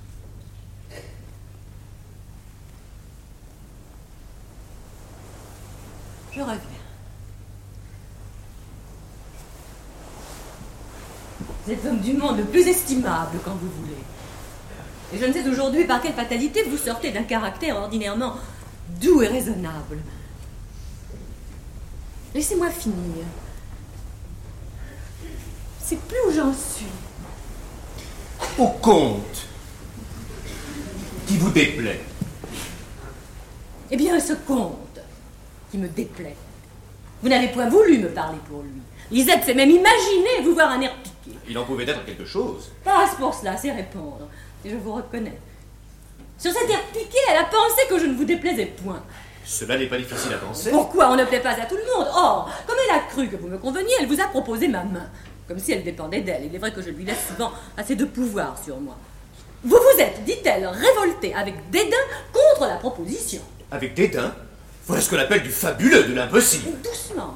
Je 6.32 6.40
reviens. 6.40 6.58
Vous 11.64 11.72
êtes 11.72 11.84
l'homme 11.84 12.00
du 12.00 12.14
monde 12.14 12.38
le 12.38 12.44
plus 12.46 12.66
estimable 12.66 13.38
quand 13.44 13.54
vous 13.54 13.70
voulez. 13.70 14.02
Et 15.12 15.18
je 15.18 15.24
ne 15.24 15.32
sais 15.32 15.48
aujourd'hui 15.48 15.84
par 15.84 16.02
quelle 16.02 16.14
fatalité 16.14 16.64
vous 16.64 16.78
sortez 16.78 17.12
d'un 17.12 17.22
caractère 17.22 17.76
ordinairement 17.76 18.34
doux 19.00 19.22
et 19.22 19.28
raisonnable. 19.28 19.98
Laissez-moi 22.34 22.70
finir. 22.70 23.24
C'est 25.82 25.98
plus 26.00 26.18
où 26.28 26.32
j'en 26.32 26.52
suis. 26.52 26.86
Au 28.58 28.68
compte 28.68 29.46
qui 31.26 31.36
vous 31.36 31.50
déplaît. 31.50 32.00
Eh 33.90 33.96
bien, 33.96 34.18
ce 34.18 34.32
comte 34.32 35.00
qui 35.70 35.78
me 35.78 35.88
déplaît. 35.88 36.36
Vous 37.22 37.28
n'avez 37.28 37.48
point 37.48 37.68
voulu 37.68 37.98
me 37.98 38.08
parler 38.08 38.38
pour 38.48 38.62
lui. 38.62 38.80
Lisette 39.10 39.44
s'est 39.44 39.54
même 39.54 39.70
imaginé 39.70 40.42
vous 40.42 40.54
voir 40.54 40.70
un 40.70 40.80
air 40.80 40.94
piqué. 41.02 41.36
Il 41.48 41.56
en 41.58 41.64
pouvait 41.64 41.84
être 41.84 42.04
quelque 42.04 42.24
chose. 42.24 42.70
Passe 42.82 43.14
pour 43.16 43.34
cela, 43.34 43.56
c'est 43.56 43.72
répondre. 43.72 44.28
Et 44.64 44.70
je 44.70 44.76
vous 44.76 44.92
reconnais. 44.92 45.38
Sur 46.38 46.52
cet 46.52 46.68
air 46.68 46.82
piqué, 46.92 47.18
elle 47.30 47.38
a 47.38 47.44
pensé 47.44 47.86
que 47.88 47.98
je 47.98 48.06
ne 48.06 48.14
vous 48.14 48.24
déplaisais 48.24 48.66
point. 48.66 49.02
Cela 49.44 49.76
n'est 49.76 49.86
pas 49.86 49.98
difficile 49.98 50.32
à 50.32 50.38
penser. 50.38 50.70
Pourquoi 50.70 51.10
on 51.10 51.16
ne 51.16 51.24
plaît 51.24 51.40
pas 51.40 51.50
à 51.50 51.66
tout 51.66 51.76
le 51.76 51.84
monde? 51.84 52.08
Or, 52.14 52.50
comme 52.66 52.76
elle 52.84 52.96
a 52.96 53.00
cru 53.00 53.28
que 53.28 53.36
vous 53.36 53.48
me 53.48 53.58
conveniez, 53.58 53.92
elle 54.00 54.06
vous 54.06 54.20
a 54.20 54.26
proposé 54.26 54.68
ma 54.68 54.84
main. 54.84 55.08
Comme 55.46 55.58
si 55.58 55.72
elle 55.72 55.84
dépendait 55.84 56.22
d'elle. 56.22 56.44
Il 56.46 56.54
est 56.54 56.58
vrai 56.58 56.72
que 56.72 56.80
je 56.80 56.90
lui 56.90 57.04
laisse 57.04 57.28
souvent 57.28 57.52
assez 57.76 57.94
de 57.94 58.06
pouvoir 58.06 58.56
sur 58.62 58.78
moi. 58.80 58.96
Vous 59.62 59.76
vous 59.76 60.00
êtes, 60.00 60.24
dit-elle, 60.24 60.66
révolté 60.66 61.34
avec 61.34 61.70
dédain 61.70 61.96
contre 62.32 62.66
la 62.68 62.76
proposition. 62.76 63.42
Avec 63.70 63.94
dédain? 63.94 64.34
Voilà 64.86 65.02
ce 65.02 65.10
qu'on 65.10 65.18
appelle 65.18 65.42
du 65.42 65.50
fabuleux, 65.50 66.04
de 66.04 66.14
l'impossible. 66.14 66.70
Doucement. 66.82 67.34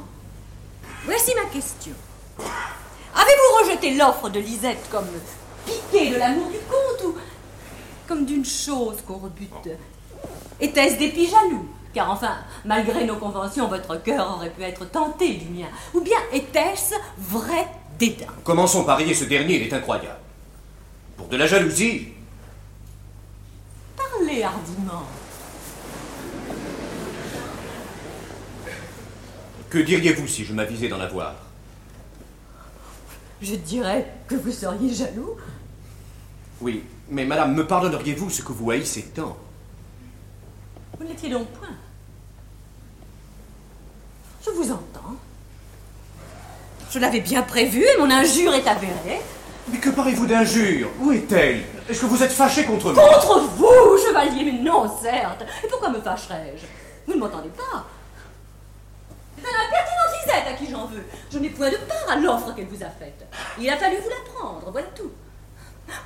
Voici 1.04 1.34
ma 1.34 1.48
question. 1.50 1.92
Avez-vous 2.38 3.64
rejeté 3.64 3.94
l'offre 3.94 4.28
de 4.28 4.40
Lisette 4.40 4.88
comme 4.90 5.06
piqué 5.64 6.10
de 6.10 6.16
l'amour 6.16 6.48
du 6.48 6.58
comte 6.58 7.04
ou 7.06 7.16
comme 8.08 8.24
d'une 8.24 8.44
chose 8.44 8.96
qu'on 9.06 9.18
rebute 9.18 9.68
Était-ce 10.60 10.98
dépit 10.98 11.28
jaloux 11.28 11.68
Car 11.92 12.10
enfin, 12.10 12.38
malgré 12.64 13.04
nos 13.04 13.16
conventions, 13.16 13.68
votre 13.68 14.02
cœur 14.02 14.34
aurait 14.36 14.50
pu 14.50 14.62
être 14.62 14.86
tenté 14.90 15.34
du 15.34 15.46
mien. 15.50 15.68
Ou 15.94 16.00
bien 16.00 16.16
était-ce 16.32 16.94
vrai 17.18 17.68
dédain? 17.98 18.26
Commençons 18.42 18.84
par 18.84 18.96
rier 18.96 19.14
ce 19.14 19.24
dernier, 19.24 19.56
il 19.56 19.62
est 19.62 19.72
incroyable. 19.72 20.18
Pour 21.16 21.28
de 21.28 21.36
la 21.36 21.46
jalousie, 21.46 22.08
Parlez 23.96 24.42
hardiment. 24.42 25.02
que 29.70 29.78
diriez-vous 29.78 30.26
si 30.26 30.46
je 30.46 30.54
m'avisais 30.54 30.88
d'en 30.88 30.98
avoir? 30.98 31.34
Je 33.42 33.54
dirais 33.54 34.10
que 34.26 34.34
vous 34.34 34.50
seriez 34.50 34.94
jaloux. 34.94 35.36
Oui, 36.62 36.84
mais 37.10 37.24
madame, 37.24 37.54
me 37.54 37.66
pardonneriez-vous 37.66 38.30
ce 38.30 38.42
que 38.42 38.52
vous 38.52 38.70
haïssez 38.70 39.02
tant? 39.14 39.36
Vous 40.98 41.04
ne 41.04 41.10
l'étiez 41.10 41.30
donc 41.30 41.46
point? 41.48 41.68
Je 44.44 44.50
vous 44.50 44.70
entends. 44.72 45.16
Je 46.90 46.98
l'avais 46.98 47.20
bien 47.20 47.42
prévu 47.42 47.82
et 47.82 47.98
mon 47.98 48.10
injure 48.10 48.54
est 48.54 48.66
avérée. 48.66 49.20
Mais 49.70 49.78
que 49.78 49.90
parlez-vous 49.90 50.26
d'injure? 50.26 50.88
Où 51.00 51.12
est-elle? 51.12 51.64
Est-ce 51.88 52.00
que 52.00 52.06
vous 52.06 52.22
êtes 52.22 52.32
fâché 52.32 52.64
contre 52.64 52.92
moi? 52.92 53.04
Contre 53.04 53.40
vous, 53.56 53.98
chevalier, 53.98 54.44
mais 54.44 54.58
non, 54.62 54.90
certes. 55.02 55.44
Et 55.62 55.68
pourquoi 55.68 55.90
me 55.90 56.00
fâcherais-je? 56.00 56.64
Vous 57.06 57.14
ne 57.14 57.18
m'entendez 57.18 57.50
pas. 57.50 57.84
C'est 59.36 59.46
un 59.46 59.66
impertinent 59.66 59.98
à 60.46 60.52
qui 60.52 60.70
j'en 60.70 60.86
veux. 60.86 61.04
Je 61.30 61.38
n'ai 61.38 61.50
point 61.50 61.70
de 61.70 61.76
part 61.76 62.10
à 62.10 62.16
l'offre 62.16 62.54
qu'elle 62.54 62.66
vous 62.66 62.82
a 62.82 62.88
faite. 62.88 63.26
Il 63.58 63.68
a 63.68 63.76
fallu 63.76 63.96
vous 63.96 64.08
la 64.08 64.32
prendre, 64.32 64.70
voilà 64.70 64.86
tout. 64.94 65.10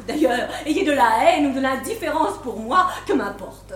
D'ailleurs, 0.06 0.48
ayez 0.66 0.84
de 0.84 0.92
la 0.92 1.24
haine 1.24 1.46
ou 1.46 1.54
de 1.54 1.60
l'indifférence 1.60 2.38
pour 2.42 2.58
moi, 2.58 2.90
que 3.06 3.12
m'importe. 3.12 3.72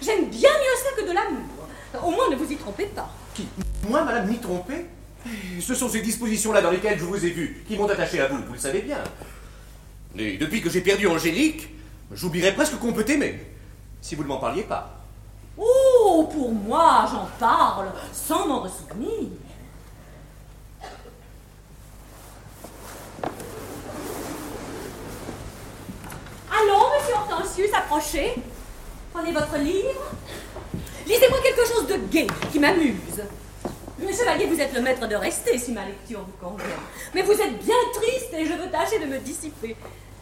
J'aime 0.00 0.26
bien 0.26 0.50
mieux 0.50 0.76
ça 0.82 0.90
que 0.96 1.08
de 1.08 1.12
l'amour. 1.12 2.04
Au 2.04 2.10
moins, 2.10 2.30
ne 2.30 2.36
vous 2.36 2.50
y 2.50 2.56
trompez 2.56 2.86
pas. 2.86 3.08
Qui? 3.34 3.46
Moi, 3.88 4.02
madame, 4.02 4.28
m'y 4.28 4.38
tromper? 4.38 4.86
Ce 5.60 5.74
sont 5.74 5.88
ces 5.88 6.00
dispositions-là 6.00 6.60
dans 6.60 6.70
lesquelles 6.70 6.98
je 6.98 7.04
vous 7.04 7.24
ai 7.24 7.30
vu, 7.30 7.64
qui 7.68 7.76
m'ont 7.76 7.88
attaché 7.88 8.20
à 8.20 8.28
vous, 8.28 8.38
vous 8.46 8.54
le 8.54 8.58
savez 8.58 8.80
bien. 8.80 8.98
Et 10.18 10.36
depuis 10.36 10.60
que 10.60 10.68
j'ai 10.68 10.80
perdu 10.80 11.06
Angélique, 11.06 11.68
j'oublierais 12.10 12.54
presque 12.54 12.78
qu'on 12.78 12.92
peut 12.92 13.08
aimer, 13.08 13.40
si 14.00 14.14
vous 14.14 14.24
ne 14.24 14.28
m'en 14.28 14.38
parliez 14.38 14.64
pas. 14.64 14.98
Oh, 15.56 16.28
pour 16.32 16.50
moi, 16.52 17.06
j'en 17.10 17.28
parle 17.38 17.88
sans 18.12 18.46
m'en 18.46 18.60
ressouvenir. 18.60 19.28
Allons, 26.62 26.84
monsieur 26.94 27.14
Hortensius, 27.14 27.72
approchez. 27.74 28.34
Prenez 29.12 29.32
votre 29.32 29.56
livre. 29.58 30.12
Lisez-moi 31.06 31.38
quelque 31.42 31.66
chose 31.66 31.86
de 31.86 31.96
gai, 32.10 32.26
qui 32.50 32.58
m'amuse. 32.58 33.22
Mais 33.98 34.12
chevalier, 34.12 34.46
vous 34.46 34.60
êtes 34.60 34.74
le 34.74 34.80
maître 34.80 35.06
de 35.06 35.14
rester 35.14 35.58
si 35.58 35.72
ma 35.72 35.84
lecture 35.84 36.20
vous 36.20 36.48
convient. 36.48 36.66
Mais 37.14 37.22
vous 37.22 37.32
êtes 37.32 37.62
bien 37.64 37.76
triste 37.94 38.32
et 38.34 38.46
je 38.46 38.52
veux 38.52 38.70
tâcher 38.70 38.98
de 38.98 39.06
me 39.06 39.18
dissiper. 39.18 39.76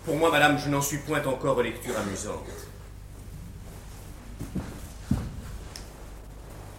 Pour 0.04 0.16
moi, 0.16 0.30
madame, 0.30 0.58
je 0.58 0.68
n'en 0.68 0.80
suis 0.80 0.98
point 0.98 1.24
encore 1.24 1.56
aux 1.58 1.62
lectures 1.62 1.98
amusantes. 1.98 2.46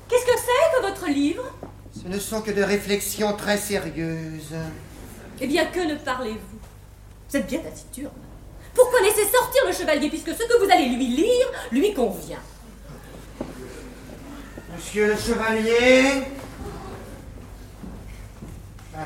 Qu'est-ce 0.07 0.25
que 0.25 0.37
c'est 0.37 0.77
que 0.77 0.87
votre 0.87 1.07
livre? 1.07 1.43
Ce 2.01 2.07
ne 2.07 2.19
sont 2.19 2.41
que 2.41 2.51
de 2.51 2.63
réflexions 2.63 3.33
très 3.33 3.57
sérieuses. 3.57 4.55
Eh 5.39 5.47
bien, 5.47 5.65
que 5.65 5.79
ne 5.79 5.95
parlez-vous? 5.95 6.59
Vous 7.29 7.37
êtes 7.37 7.47
bien 7.47 7.59
taciturne. 7.59 8.11
Pourquoi 8.73 9.01
laisser 9.01 9.25
sortir 9.25 9.63
le 9.67 9.73
chevalier 9.73 10.09
puisque 10.09 10.29
ce 10.31 10.43
que 10.47 10.63
vous 10.65 10.71
allez 10.71 10.89
lui 10.89 11.07
lire 11.07 11.47
lui 11.71 11.93
convient 11.93 12.39
Monsieur 14.75 15.07
le 15.07 15.15
chevalier 15.17 16.23
Ah. 18.95 18.99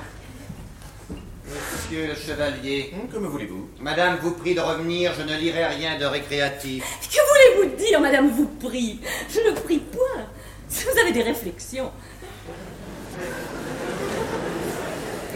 Monsieur 1.47 2.07
le 2.07 2.15
chevalier. 2.15 2.93
Hum, 2.95 3.07
Que 3.09 3.17
me 3.17 3.27
voulez-vous? 3.27 3.69
Madame 3.79 4.17
vous 4.21 4.31
prie 4.31 4.55
de 4.55 4.61
revenir, 4.61 5.13
je 5.17 5.23
ne 5.23 5.35
lirai 5.37 5.65
rien 5.65 5.97
de 5.97 6.05
récréatif. 6.05 6.83
Que 7.01 7.57
voulez-vous 7.59 7.75
dire, 7.75 7.99
madame 7.99 8.29
vous 8.29 8.47
prie? 8.47 8.99
Je 9.29 9.39
ne 9.39 9.55
prie 9.55 9.79
point. 9.79 10.25
Si 10.69 10.85
vous 10.85 10.97
avez 10.99 11.11
des 11.11 11.21
réflexions. 11.23 11.91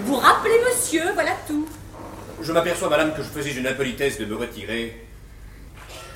Vous 0.03 0.15
rappelez 0.15 0.59
monsieur, 0.67 1.03
voilà 1.13 1.31
tout. 1.47 1.67
Je 2.41 2.53
m'aperçois, 2.53 2.89
madame, 2.89 3.13
que 3.13 3.21
je 3.21 3.27
faisais 3.27 3.53
une 3.53 3.67
impolitesse 3.67 4.17
de 4.17 4.25
me 4.25 4.35
retirer. 4.35 5.05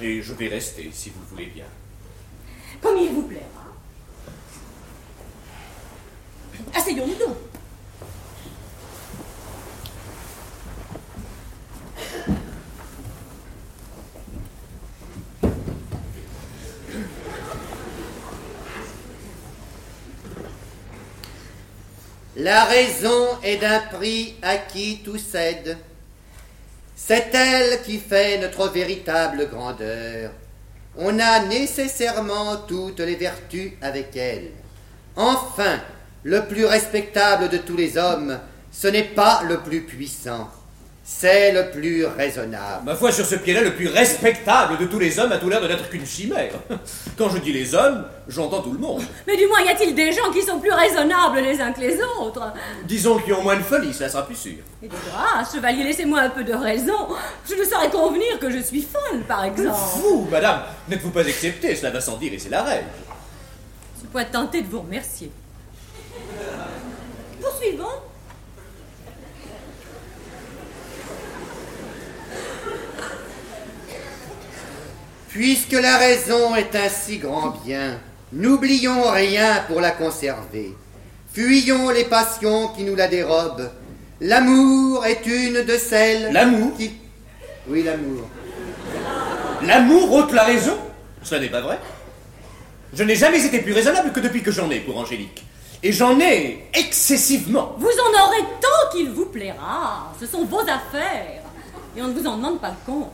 Et 0.02 0.22
je 0.22 0.34
vais 0.34 0.48
rester, 0.48 0.90
si 0.92 1.10
vous 1.10 1.20
le 1.22 1.28
voulez 1.28 1.46
bien. 1.48 1.66
Comme 2.82 2.98
il 2.98 3.10
vous 3.10 3.24
plaira. 3.24 3.44
Asseyons-nous 6.74 7.16
donc. 7.16 7.38
La 22.36 22.66
raison 22.66 23.40
est 23.44 23.58
d'un 23.58 23.80
prix 23.80 24.36
à 24.42 24.58
qui 24.58 25.02
tout 25.04 25.18
cède. 25.18 25.78
C'est 27.06 27.36
elle 27.36 27.82
qui 27.82 27.98
fait 27.98 28.38
notre 28.38 28.70
véritable 28.70 29.50
grandeur. 29.50 30.32
On 30.96 31.20
a 31.20 31.46
nécessairement 31.48 32.56
toutes 32.66 33.02
les 33.02 33.18
vertus 33.18 33.74
avec 33.82 34.16
elle. 34.16 34.52
Enfin, 35.18 35.82
le 36.24 36.46
plus 36.46 36.64
respectable 36.66 37.50
de 37.50 37.58
tous 37.58 37.76
les 37.76 37.98
hommes, 37.98 38.40
ce 38.72 38.88
n'est 38.88 39.04
pas 39.04 39.44
le 39.44 39.60
plus 39.60 39.82
puissant, 39.82 40.50
c'est 41.06 41.52
le 41.52 41.70
plus 41.70 42.06
raisonnable. 42.06 42.86
Ma 42.86 42.96
foi, 42.96 43.12
sur 43.12 43.26
ce 43.26 43.36
pied-là, 43.36 43.60
le 43.62 43.76
plus 43.76 43.90
respectable 43.90 44.78
de 44.78 44.86
tous 44.86 45.00
les 45.00 45.20
hommes 45.20 45.34
a 45.34 45.38
tout 45.38 45.50
l'air 45.50 45.60
de 45.60 45.68
n'être 45.68 45.90
qu'une 45.90 46.06
chimère. 46.06 46.54
Quand 47.18 47.30
je 47.30 47.40
dis 47.40 47.52
les 47.52 47.76
hommes, 47.76 48.06
j'entends 48.30 48.62
tout 48.62 48.72
le 48.72 48.80
monde. 48.80 49.04
Mais 49.28 49.36
du 49.36 49.46
moins, 49.48 49.60
y 49.62 49.68
a-t-il 49.68 49.94
des 49.94 50.14
gens 50.14 50.32
qui 50.32 50.42
sont 50.42 50.60
plus 50.60 50.72
raisonnables 50.72 51.40
les 51.40 51.60
uns 51.60 51.74
que 51.74 51.82
les 51.82 51.98
autres? 52.02 52.54
Disons 52.86 53.20
qu'ils 53.20 53.34
ont 53.34 53.44
moins 53.44 53.58
de 53.58 53.64
folie, 53.64 53.94
cela 53.94 54.08
sera 54.08 54.26
plus 54.26 54.38
sûr. 54.38 54.54
Et 54.82 54.88
de 54.88 54.94
grâce, 55.10 55.54
chevalier, 55.54 55.84
laissez-moi 55.84 56.22
un 56.22 56.30
peu 56.30 56.46
de 56.46 56.54
raison. 56.54 57.10
Je 57.50 57.56
ne 57.56 57.66
saurais 57.66 57.90
convenir 57.90 58.40
que 58.40 58.50
je 58.50 58.60
suis 58.60 58.82
folle, 58.82 59.24
par 59.28 59.44
exemple. 59.44 59.78
Vous, 59.98 60.26
madame, 60.32 60.62
n'êtes-vous 60.88 61.12
pas 61.12 61.28
acceptée 61.28 61.76
Cela 61.76 61.92
va 61.92 62.00
sans 62.00 62.16
dire 62.16 62.32
et 62.34 62.40
c'est 62.40 62.50
la 62.50 62.64
règle. 62.64 62.88
Je 63.96 64.00
suis 64.00 64.08
point 64.08 64.24
tentée 64.24 64.62
de 64.62 64.68
vous 64.68 64.80
remercier. 64.80 65.30
Poursuivons. 67.42 68.13
Puisque 75.34 75.72
la 75.72 75.98
raison 75.98 76.56
est 76.56 76.76
un 76.76 76.90
si 76.90 77.18
grand 77.18 77.56
bien, 77.66 78.00
n'oublions 78.32 79.10
rien 79.10 79.64
pour 79.68 79.82
la 79.82 79.90
conserver. 79.90 80.76
Fuyons 81.34 81.90
les 81.90 82.04
passions 82.04 82.68
qui 82.68 82.84
nous 82.84 82.96
la 82.96 83.08
dérobent. 83.08 83.72
L'amour 84.22 85.08
est 85.08 85.26
une 85.26 85.64
de 85.64 85.76
celles 85.78 86.32
L'amour 86.32 86.78
qui... 86.78 86.92
Oui, 87.68 87.82
l'amour. 87.82 88.28
L'amour 89.64 90.14
ôte 90.14 90.34
la 90.34 90.44
raison 90.44 90.78
Cela 91.24 91.42
n'est 91.42 91.50
pas 91.50 91.62
vrai. 91.62 91.80
Je 92.94 93.04
n'ai 93.04 93.16
jamais 93.16 93.44
été 93.44 93.60
plus 93.60 93.74
raisonnable 93.74 94.12
que 94.12 94.20
depuis 94.20 94.44
que 94.44 94.52
j'en 94.52 94.70
ai 94.70 94.82
pour 94.82 95.00
Angélique. 95.00 95.44
Et 95.82 95.92
j'en 95.92 96.20
ai 96.20 96.70
excessivement. 96.76 97.74
Vous 97.80 97.88
en 97.88 98.28
aurez 98.28 98.46
tant 98.62 98.96
qu'il 98.96 99.10
vous 99.10 99.26
plaira. 99.26 100.14
Ce 100.20 100.28
sont 100.28 100.46
vos 100.46 100.62
affaires. 100.62 101.42
Et 101.98 102.02
on 102.04 102.10
ne 102.10 102.14
vous 102.14 102.28
en 102.28 102.38
demande 102.38 102.62
pas 102.62 102.70
le 102.70 102.86
compte. 102.86 103.12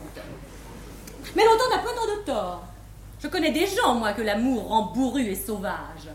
Mais 1.36 1.44
longtemps 1.44 1.68
n'a 1.70 1.78
point 1.78 1.92
tant 1.94 2.06
de 2.06 2.24
tort. 2.24 2.64
Je 3.22 3.28
connais 3.28 3.52
des 3.52 3.66
gens, 3.66 3.94
moi, 3.94 4.12
que 4.12 4.22
l'amour 4.22 4.68
rend 4.68 4.92
bourru 4.92 5.22
et 5.26 5.34
sauvage. 5.34 6.08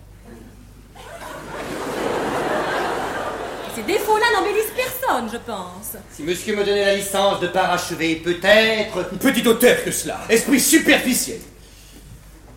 Et 3.68 3.76
ces 3.76 3.84
défauts-là 3.84 4.26
n'embellissent 4.34 4.74
personne, 4.76 5.30
je 5.32 5.38
pense. 5.38 5.97
Si 6.11 6.24
monsieur 6.24 6.55
me 6.55 6.63
donnait 6.63 6.86
la 6.86 6.95
licence 6.95 7.39
de 7.39 7.47
parachever, 7.47 8.16
peut-être... 8.18 9.18
Petit 9.18 9.47
auteur 9.47 9.84
que 9.84 9.91
cela. 9.91 10.22
Esprit 10.30 10.59
superficiel. 10.59 11.39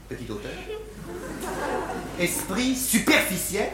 Petit 0.08 0.30
auteur 0.30 0.52
Esprit 2.18 2.74
superficiel 2.74 3.68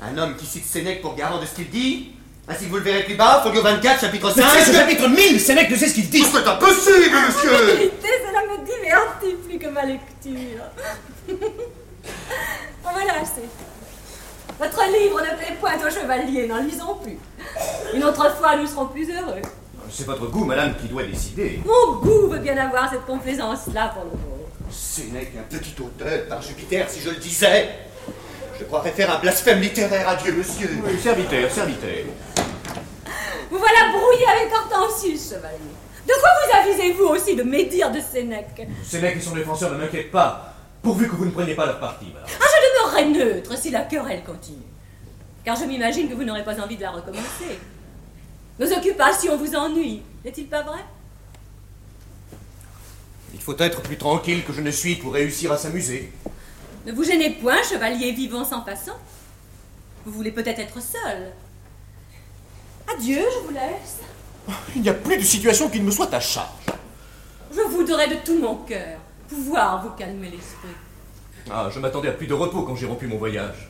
Un 0.00 0.18
homme 0.18 0.36
qui 0.36 0.46
cite 0.46 0.66
Sénèque 0.66 1.00
pour 1.00 1.16
garant 1.16 1.40
de 1.40 1.46
ce 1.46 1.54
qu'il 1.54 1.70
dit 1.70 2.12
ainsi 2.50 2.64
que 2.64 2.70
vous 2.70 2.76
le 2.76 2.82
verrez 2.82 3.04
plus 3.04 3.14
bas, 3.14 3.40
folio 3.44 3.62
24, 3.62 4.00
chapitre 4.00 4.30
5. 4.30 4.36
Mais 4.36 4.60
c'est 4.60 4.72
ce 4.72 4.76
chapitre 4.76 5.08
1000, 5.08 5.40
Sénèque 5.40 5.70
ne 5.70 5.76
sait 5.76 5.88
ce 5.88 5.94
qu'il 5.94 6.10
dit. 6.10 6.22
C'est 6.22 6.46
impossible, 6.46 7.16
En 7.16 7.26
monsieur 7.26 7.50
vérité, 7.66 8.08
cela 8.26 8.40
me 8.42 8.64
divertit 8.64 9.36
plus 9.46 9.58
que 9.58 9.68
ma 9.68 9.84
lecture. 9.84 10.64
en 12.84 12.92
voilà 12.92 13.12
assez. 13.22 13.48
Votre 14.58 14.82
livre 14.92 15.20
ne 15.20 15.36
plaît 15.36 15.56
point 15.60 15.76
au 15.76 15.90
chevalier, 15.90 16.46
n'en 16.48 16.62
lisons 16.62 16.96
plus. 17.02 17.18
Une 17.94 18.04
autre 18.04 18.36
fois, 18.36 18.56
nous 18.56 18.66
serons 18.66 18.86
plus 18.86 19.08
heureux. 19.08 19.40
C'est 19.90 20.06
votre 20.06 20.26
goût, 20.26 20.44
madame, 20.44 20.74
qui 20.76 20.88
doit 20.88 21.04
décider. 21.04 21.60
Mon 21.64 21.96
goût 22.00 22.28
veut 22.28 22.38
bien 22.38 22.56
avoir 22.56 22.90
cette 22.90 23.06
complaisance-là 23.06 23.92
pour 23.94 24.04
le 24.04 24.10
vôtre. 24.10 24.70
Sénèque, 24.70 25.32
un 25.38 25.56
petit 25.56 25.74
auteur, 25.80 26.26
par 26.28 26.42
Jupiter, 26.42 26.88
si 26.88 27.00
je 27.00 27.10
le 27.10 27.16
disais. 27.16 27.70
Je 28.60 28.66
croirais 28.66 28.90
faire 28.90 29.10
un 29.10 29.18
blasphème 29.18 29.58
littéraire 29.58 30.06
à 30.06 30.16
Dieu, 30.16 30.34
monsieur. 30.34 30.68
Oui, 30.84 31.00
serviteur, 31.00 31.50
serviteur. 31.50 32.04
Vous 33.50 33.56
voilà 33.56 33.88
brouillé 33.90 34.26
avec 34.26 34.52
Hortensius, 34.52 35.30
chevalier. 35.30 35.56
De 36.06 36.12
quoi 36.12 36.28
vous 36.44 36.58
avisez-vous 36.58 37.04
aussi 37.04 37.34
de 37.34 37.42
médire 37.42 37.90
de 37.90 38.00
Sénèque? 38.00 38.68
Sénèque 38.84 39.16
et 39.16 39.20
son 39.20 39.34
défenseur 39.34 39.72
ne 39.72 39.78
m'inquiètent 39.78 40.10
pas, 40.10 40.54
pourvu 40.82 41.08
que 41.08 41.16
vous 41.16 41.24
ne 41.24 41.30
preniez 41.30 41.54
pas 41.54 41.64
leur 41.64 41.80
parti, 41.80 42.08
madame. 42.12 42.28
Ah, 42.38 42.44
je 42.44 43.00
demeurerai 43.00 43.18
neutre 43.18 43.56
si 43.56 43.70
la 43.70 43.80
querelle 43.80 44.22
continue. 44.24 44.58
Car 45.42 45.56
je 45.56 45.64
m'imagine 45.64 46.10
que 46.10 46.14
vous 46.14 46.24
n'aurez 46.24 46.44
pas 46.44 46.60
envie 46.60 46.76
de 46.76 46.82
la 46.82 46.90
recommencer. 46.90 47.58
Nos 48.58 48.70
occupations 48.70 49.38
vous 49.38 49.56
ennuient, 49.56 50.02
n'est-il 50.22 50.48
pas 50.48 50.62
vrai? 50.62 50.80
Il 53.32 53.40
faut 53.40 53.56
être 53.58 53.80
plus 53.80 53.96
tranquille 53.96 54.44
que 54.44 54.52
je 54.52 54.60
ne 54.60 54.70
suis 54.70 54.96
pour 54.96 55.14
réussir 55.14 55.50
à 55.50 55.56
s'amuser. 55.56 56.12
Ne 56.86 56.92
vous 56.92 57.04
gênez 57.04 57.30
point, 57.30 57.62
chevalier 57.62 58.12
vivant 58.12 58.44
sans 58.44 58.60
passant. 58.60 58.98
Vous 60.06 60.12
voulez 60.12 60.30
peut-être 60.30 60.60
être 60.60 60.80
seul. 60.80 61.32
Adieu, 62.92 63.20
je 63.20 63.46
vous 63.46 63.52
laisse. 63.52 64.00
Il 64.74 64.82
n'y 64.82 64.88
a 64.88 64.94
plus 64.94 65.18
de 65.18 65.22
situation 65.22 65.68
qui 65.68 65.80
ne 65.80 65.84
me 65.84 65.90
soit 65.90 66.12
à 66.14 66.20
charge. 66.20 66.48
Je 67.54 67.60
voudrais 67.60 68.08
de 68.08 68.16
tout 68.24 68.38
mon 68.38 68.56
cœur 68.56 68.98
pouvoir 69.28 69.82
vous 69.82 69.90
calmer 69.90 70.30
l'esprit. 70.30 70.74
Ah, 71.50 71.68
je 71.72 71.78
m'attendais 71.78 72.08
à 72.08 72.12
plus 72.12 72.26
de 72.26 72.34
repos 72.34 72.62
quand 72.62 72.76
j'ai 72.76 72.86
rompu 72.86 73.06
mon 73.06 73.18
voyage. 73.18 73.68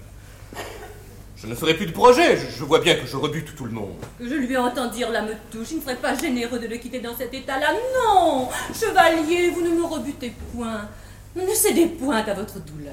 Je 1.37 1.47
ne 1.47 1.55
ferai 1.55 1.75
plus 1.75 1.87
de 1.87 1.93
projet, 1.93 2.37
je, 2.37 2.51
je 2.51 2.65
vois 2.65 2.81
bien 2.81 2.95
que 2.97 3.07
je 3.07 3.17
rebute 3.17 3.57
tout 3.57 3.65
le 3.65 3.73
monde. 3.73 3.97
Que 4.19 4.29
je 4.29 4.35
lui 4.35 4.57
entende 4.57 4.91
dire 4.91 5.11
là 5.11 5.23
me 5.23 5.33
touche, 5.51 5.71
il 5.71 5.79
ne 5.79 5.83
serait 5.83 5.97
pas 5.97 6.15
généreux 6.15 6.59
de 6.59 6.67
le 6.67 6.77
quitter 6.77 7.01
dans 7.01 7.17
cet 7.17 7.33
état-là. 7.33 7.73
Non 7.95 8.49
Chevalier, 8.75 9.49
vous 9.51 9.63
ne 9.63 9.71
me 9.71 9.85
rebutez 9.85 10.33
point. 10.55 10.87
Ne 11.37 11.55
cédez 11.55 11.87
point 11.87 12.24
à 12.24 12.35
votre 12.35 12.59
douleur. 12.61 12.93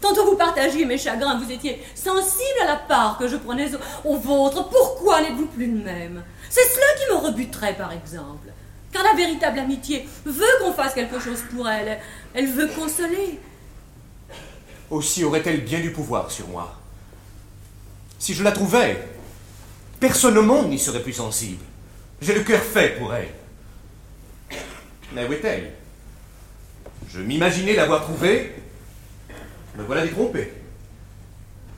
Tantôt 0.00 0.24
vous 0.26 0.36
partagiez 0.36 0.84
mes 0.84 0.98
chagrins, 0.98 1.38
vous 1.38 1.50
étiez 1.50 1.82
sensible 1.94 2.60
à 2.62 2.66
la 2.66 2.76
part 2.76 3.18
que 3.18 3.26
je 3.26 3.36
prenais 3.36 3.68
au, 4.04 4.16
vôtre. 4.16 4.68
Pourquoi 4.68 5.20
n'êtes-vous 5.20 5.46
plus 5.46 5.66
de 5.66 5.82
même? 5.82 6.22
C'est 6.48 6.62
cela 6.62 6.86
qui 6.98 7.12
me 7.12 7.26
rebuterait, 7.26 7.76
par 7.76 7.92
exemple. 7.92 8.48
Car 8.92 9.02
la 9.02 9.14
véritable 9.14 9.58
amitié 9.58 10.08
veut 10.24 10.46
qu'on 10.60 10.72
fasse 10.72 10.94
quelque 10.94 11.18
chose 11.18 11.42
pour 11.52 11.68
elle. 11.68 11.98
Elle 12.32 12.46
veut 12.46 12.68
consoler. 12.68 13.40
Aussi 14.90 15.24
aurait-elle 15.24 15.64
bien 15.64 15.80
du 15.80 15.92
pouvoir 15.92 16.30
sur 16.30 16.46
moi. 16.48 16.74
Si 18.18 18.34
je 18.34 18.44
la 18.44 18.52
trouvais, 18.52 19.04
personne 20.00 20.38
au 20.38 20.42
monde 20.42 20.70
n'y 20.70 20.78
serait 20.78 21.02
plus 21.02 21.12
sensible. 21.12 21.64
J'ai 22.22 22.34
le 22.34 22.42
cœur 22.42 22.62
fait 22.62 22.98
pour 22.98 23.12
elle. 23.14 23.28
Mais 25.12 25.26
où 25.26 25.32
est-elle? 25.32 25.72
Je 27.18 27.24
m'imaginais 27.24 27.74
l'avoir 27.74 28.02
trouvé. 28.02 28.54
Me 29.76 29.82
voilà 29.82 30.06
détrompé. 30.06 30.52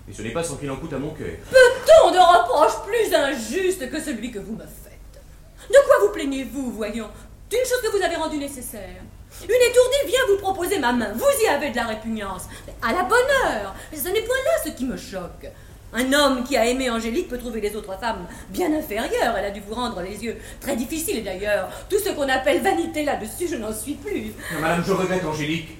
Et 0.06 0.12
ce 0.12 0.20
n'est 0.20 0.32
pas 0.32 0.44
sans 0.44 0.56
qu'il 0.56 0.70
en 0.70 0.76
coûte 0.76 0.92
à 0.92 0.98
mon 0.98 1.14
cœur. 1.14 1.32
Peut-on 1.50 2.10
de 2.10 2.18
reproche 2.18 2.84
plus 2.86 3.14
injuste 3.14 3.90
que 3.90 3.98
celui 3.98 4.30
que 4.30 4.38
vous 4.38 4.52
me 4.52 4.64
faites? 4.64 5.22
De 5.70 5.78
quoi 5.86 5.96
vous 6.02 6.12
plaignez-vous, 6.12 6.72
voyons 6.72 7.08
D'une 7.48 7.60
chose 7.60 7.80
que 7.82 7.96
vous 7.96 8.04
avez 8.04 8.16
rendue 8.16 8.36
nécessaire? 8.36 9.00
Une 9.42 9.70
étourdie 9.70 10.08
vient 10.08 10.26
vous 10.28 10.36
proposer 10.36 10.78
ma 10.78 10.92
main. 10.92 11.12
Vous 11.14 11.42
y 11.42 11.46
avez 11.46 11.70
de 11.70 11.76
la 11.76 11.86
répugnance. 11.86 12.42
À 12.82 12.92
la 12.92 13.04
bonne 13.04 13.18
heure. 13.46 13.74
Mais 13.90 13.96
ce 13.96 14.08
n'est 14.08 14.20
point 14.20 14.36
là 14.44 14.62
ce 14.62 14.70
qui 14.76 14.84
me 14.84 14.98
choque. 14.98 15.46
Un 15.92 16.12
homme 16.12 16.44
qui 16.44 16.56
a 16.56 16.66
aimé 16.66 16.88
Angélique 16.88 17.28
peut 17.28 17.38
trouver 17.38 17.60
les 17.60 17.74
autres 17.74 17.98
femmes 17.98 18.26
bien 18.50 18.72
inférieures. 18.72 19.36
Elle 19.36 19.44
a 19.46 19.50
dû 19.50 19.60
vous 19.60 19.74
rendre 19.74 20.00
les 20.02 20.22
yeux 20.22 20.36
très 20.60 20.76
difficiles 20.76 21.24
d'ailleurs. 21.24 21.68
Tout 21.88 21.98
ce 21.98 22.10
qu'on 22.10 22.28
appelle 22.28 22.62
vanité 22.62 23.04
là-dessus, 23.04 23.48
je 23.48 23.56
n'en 23.56 23.72
suis 23.72 23.94
plus. 23.94 24.32
Non, 24.54 24.60
madame, 24.60 24.84
je 24.86 24.92
regrette 24.92 25.24
Angélique. 25.24 25.76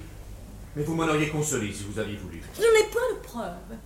Mais 0.75 0.83
vous 0.83 0.95
m'en 0.95 1.03
auriez 1.03 1.29
consolé 1.29 1.71
si 1.73 1.83
vous 1.83 1.99
aviez 1.99 2.17
voulu. 2.17 2.41
Je 2.55 2.61
n'en 2.61 2.79
ai 2.79 2.89
point 2.91 3.01
de 3.13 3.25
preuve. 3.25 3.77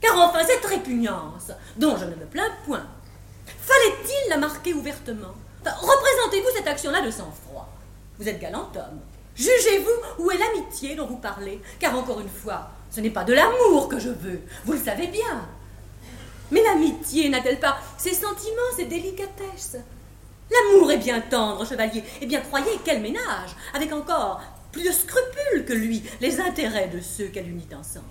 Car 0.00 0.18
enfin, 0.18 0.40
cette 0.46 0.64
répugnance, 0.64 1.50
dont 1.76 1.96
je 1.96 2.04
ne 2.04 2.10
me 2.10 2.26
plains 2.26 2.50
point, 2.66 2.86
fallait-il 3.46 4.30
la 4.30 4.36
marquer 4.36 4.74
ouvertement? 4.74 5.34
Enfin, 5.62 5.74
Représentez-vous 5.80 6.56
cette 6.56 6.66
action-là 6.66 7.00
de 7.02 7.10
sang-froid. 7.10 7.68
Vous 8.18 8.28
êtes 8.28 8.40
galant 8.40 8.70
homme. 8.74 9.00
Jugez-vous 9.34 10.22
où 10.22 10.30
est 10.30 10.38
l'amitié 10.38 10.94
dont 10.94 11.06
vous 11.06 11.18
parlez, 11.18 11.60
car 11.78 11.96
encore 11.96 12.20
une 12.20 12.28
fois, 12.28 12.70
ce 12.90 13.00
n'est 13.00 13.10
pas 13.10 13.24
de 13.24 13.34
l'amour 13.34 13.88
que 13.88 13.98
je 13.98 14.10
veux, 14.10 14.40
vous 14.64 14.72
le 14.72 14.82
savez 14.82 15.08
bien. 15.08 15.46
Mais 16.50 16.62
l'amitié 16.62 17.28
n'a-t-elle 17.28 17.60
pas 17.60 17.78
ses 17.98 18.14
sentiments, 18.14 18.72
ses 18.76 18.86
délicatesses? 18.86 19.76
L'amour 20.50 20.92
est 20.92 20.98
bien 20.98 21.20
tendre, 21.20 21.66
chevalier, 21.66 22.04
et 22.20 22.26
bien 22.26 22.40
croyez 22.40 22.78
qu'elle 22.84 23.02
ménage, 23.02 23.56
avec 23.74 23.92
encore 23.92 24.40
plus 24.70 24.84
de 24.84 24.92
scrupules 24.92 25.64
que 25.66 25.72
lui, 25.72 26.02
les 26.20 26.40
intérêts 26.40 26.88
de 26.88 27.00
ceux 27.00 27.26
qu'elle 27.28 27.48
unit 27.48 27.68
ensemble. 27.74 28.04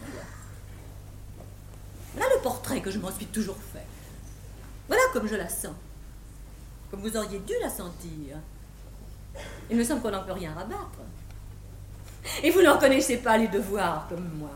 Voilà 2.14 2.30
le 2.36 2.42
portrait 2.42 2.82
que 2.82 2.92
je 2.92 3.00
m'en 3.00 3.12
suis 3.12 3.28
toujours 3.28 3.58
fait. 3.74 3.86
Voilà 4.88 5.04
comme 5.14 5.28
je 5.28 5.36
la 5.36 5.50
sens. 5.50 5.76
Comme 6.92 7.02
vous 7.02 7.18
auriez 7.18 7.40
dû 7.40 7.54
la 7.62 7.70
sentir. 7.70 8.38
Il 9.70 9.78
me 9.78 9.84
semble 9.84 10.02
qu'on 10.02 10.12
n'en 10.12 10.24
peut 10.24 10.32
rien 10.32 10.54
rabattre. 10.54 11.00
Et 12.44 12.52
vous 12.52 12.62
n'en 12.62 12.78
connaissez 12.78 13.18
pas 13.18 13.38
les 13.38 13.48
devoirs 13.48 14.08
comme 14.10 14.30
moi. 14.38 14.52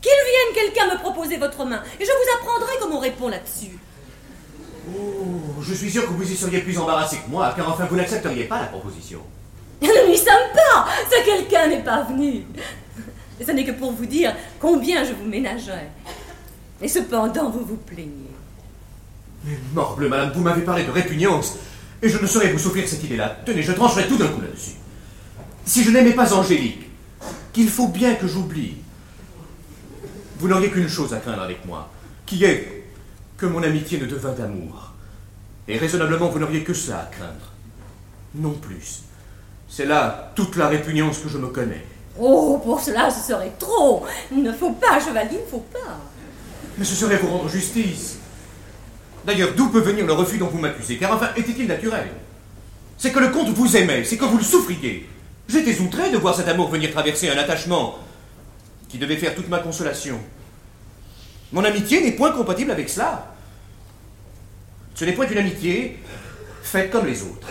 Qu'il 0.00 0.12
vienne 0.12 0.54
quelqu'un 0.54 0.94
me 0.94 0.98
proposer 0.98 1.36
votre 1.36 1.64
main, 1.64 1.82
et 1.98 2.04
je 2.04 2.10
vous 2.10 2.38
apprendrai 2.38 2.72
comment 2.80 2.98
on 2.98 3.00
répond 3.00 3.28
là-dessus. 3.28 3.78
Oh, 4.88 5.62
je 5.62 5.74
suis 5.74 5.90
sûr 5.90 6.06
que 6.06 6.12
vous 6.12 6.30
y 6.30 6.36
seriez 6.36 6.60
plus 6.60 6.78
embarrassé 6.78 7.16
que 7.16 7.30
moi, 7.30 7.52
car 7.56 7.68
enfin 7.70 7.86
vous 7.86 7.96
n'accepteriez 7.96 8.44
pas 8.44 8.60
la 8.60 8.66
proposition. 8.66 9.20
Nous 9.82 9.88
n'y 10.08 10.16
sommes 10.16 10.52
pas 10.54 10.86
Ce 11.10 11.24
quelqu'un 11.24 11.66
n'est 11.66 11.82
pas 11.82 12.02
venu 12.02 12.44
Et 13.38 13.44
ce 13.44 13.50
n'est 13.50 13.64
que 13.64 13.72
pour 13.72 13.92
vous 13.92 14.06
dire 14.06 14.34
combien 14.58 15.04
je 15.04 15.12
vous 15.12 15.26
ménagerai. 15.26 15.88
Et 16.80 16.88
cependant, 16.88 17.50
vous 17.50 17.64
vous 17.64 17.76
plaignez. 17.76 18.30
Mais 19.44 19.56
morble, 19.74 20.08
madame, 20.08 20.32
vous 20.34 20.40
m'avez 20.42 20.62
parlé 20.62 20.84
de 20.84 20.90
répugnance, 20.90 21.56
et 22.02 22.08
je 22.08 22.18
ne 22.18 22.26
saurais 22.26 22.52
vous 22.52 22.58
souffrir 22.58 22.88
cette 22.88 23.02
idée-là. 23.04 23.36
Tenez, 23.44 23.62
je 23.62 23.72
trancherai 23.72 24.06
tout 24.06 24.16
d'un 24.16 24.28
coup 24.28 24.40
là-dessus. 24.40 24.76
Si 25.64 25.82
je 25.82 25.90
n'aimais 25.90 26.12
pas 26.12 26.32
Angélique, 26.32 26.90
qu'il 27.52 27.68
faut 27.68 27.88
bien 27.88 28.14
que 28.14 28.26
j'oublie, 28.26 28.76
vous 30.38 30.48
n'auriez 30.48 30.70
qu'une 30.70 30.88
chose 30.88 31.14
à 31.14 31.18
craindre 31.18 31.42
avec 31.42 31.64
moi, 31.64 31.88
qui 32.26 32.44
est 32.44 32.84
que 33.36 33.46
mon 33.46 33.62
amitié 33.62 33.98
ne 33.98 34.06
devint 34.06 34.32
d'amour. 34.32 34.92
Et 35.68 35.78
raisonnablement, 35.78 36.28
vous 36.28 36.38
n'auriez 36.38 36.62
que 36.62 36.74
cela 36.74 37.00
à 37.00 37.04
craindre. 37.06 37.52
Non 38.34 38.52
plus. 38.52 39.02
C'est 39.68 39.86
là 39.86 40.32
toute 40.34 40.56
la 40.56 40.68
répugnance 40.68 41.18
que 41.18 41.28
je 41.28 41.38
me 41.38 41.48
connais. 41.48 41.84
Oh, 42.18 42.60
pour 42.62 42.80
cela, 42.80 43.10
ce 43.10 43.26
serait 43.26 43.52
trop 43.58 44.06
Il 44.32 44.42
ne 44.42 44.52
faut 44.52 44.72
pas, 44.72 45.00
chevalier, 45.00 45.32
il 45.32 45.40
ne 45.40 45.50
faut 45.50 45.66
pas 45.72 45.98
Mais 46.78 46.84
ce 46.84 46.94
serait 46.94 47.16
vous 47.16 47.28
rendre 47.28 47.48
justice. 47.48 48.18
D'ailleurs, 49.24 49.50
d'où 49.56 49.68
peut 49.68 49.80
venir 49.80 50.06
le 50.06 50.12
refus 50.12 50.38
dont 50.38 50.46
vous 50.46 50.58
m'accusez? 50.58 50.96
Car 50.96 51.12
enfin, 51.12 51.30
était-il 51.36 51.66
naturel? 51.66 52.08
C'est 52.96 53.12
que 53.12 53.18
le 53.18 53.28
comte 53.28 53.48
vous 53.48 53.76
aimait, 53.76 54.04
c'est 54.04 54.16
que 54.16 54.24
vous 54.24 54.38
le 54.38 54.44
souffriez. 54.44 55.08
J'étais 55.48 55.78
outré 55.80 56.10
de 56.10 56.16
voir 56.16 56.34
cet 56.34 56.48
amour 56.48 56.70
venir 56.70 56.90
traverser 56.90 57.28
un 57.28 57.36
attachement 57.36 57.98
qui 58.96 59.00
devait 59.00 59.18
faire 59.18 59.34
toute 59.34 59.48
ma 59.48 59.58
consolation. 59.58 60.18
Mon 61.52 61.62
amitié 61.64 62.00
n'est 62.00 62.12
point 62.12 62.32
compatible 62.32 62.70
avec 62.70 62.88
cela. 62.88 63.26
Ce 64.94 65.04
n'est 65.04 65.12
point 65.12 65.28
une 65.28 65.36
amitié 65.36 66.02
faite 66.62 66.90
comme 66.90 67.04
les 67.04 67.20
autres. 67.20 67.46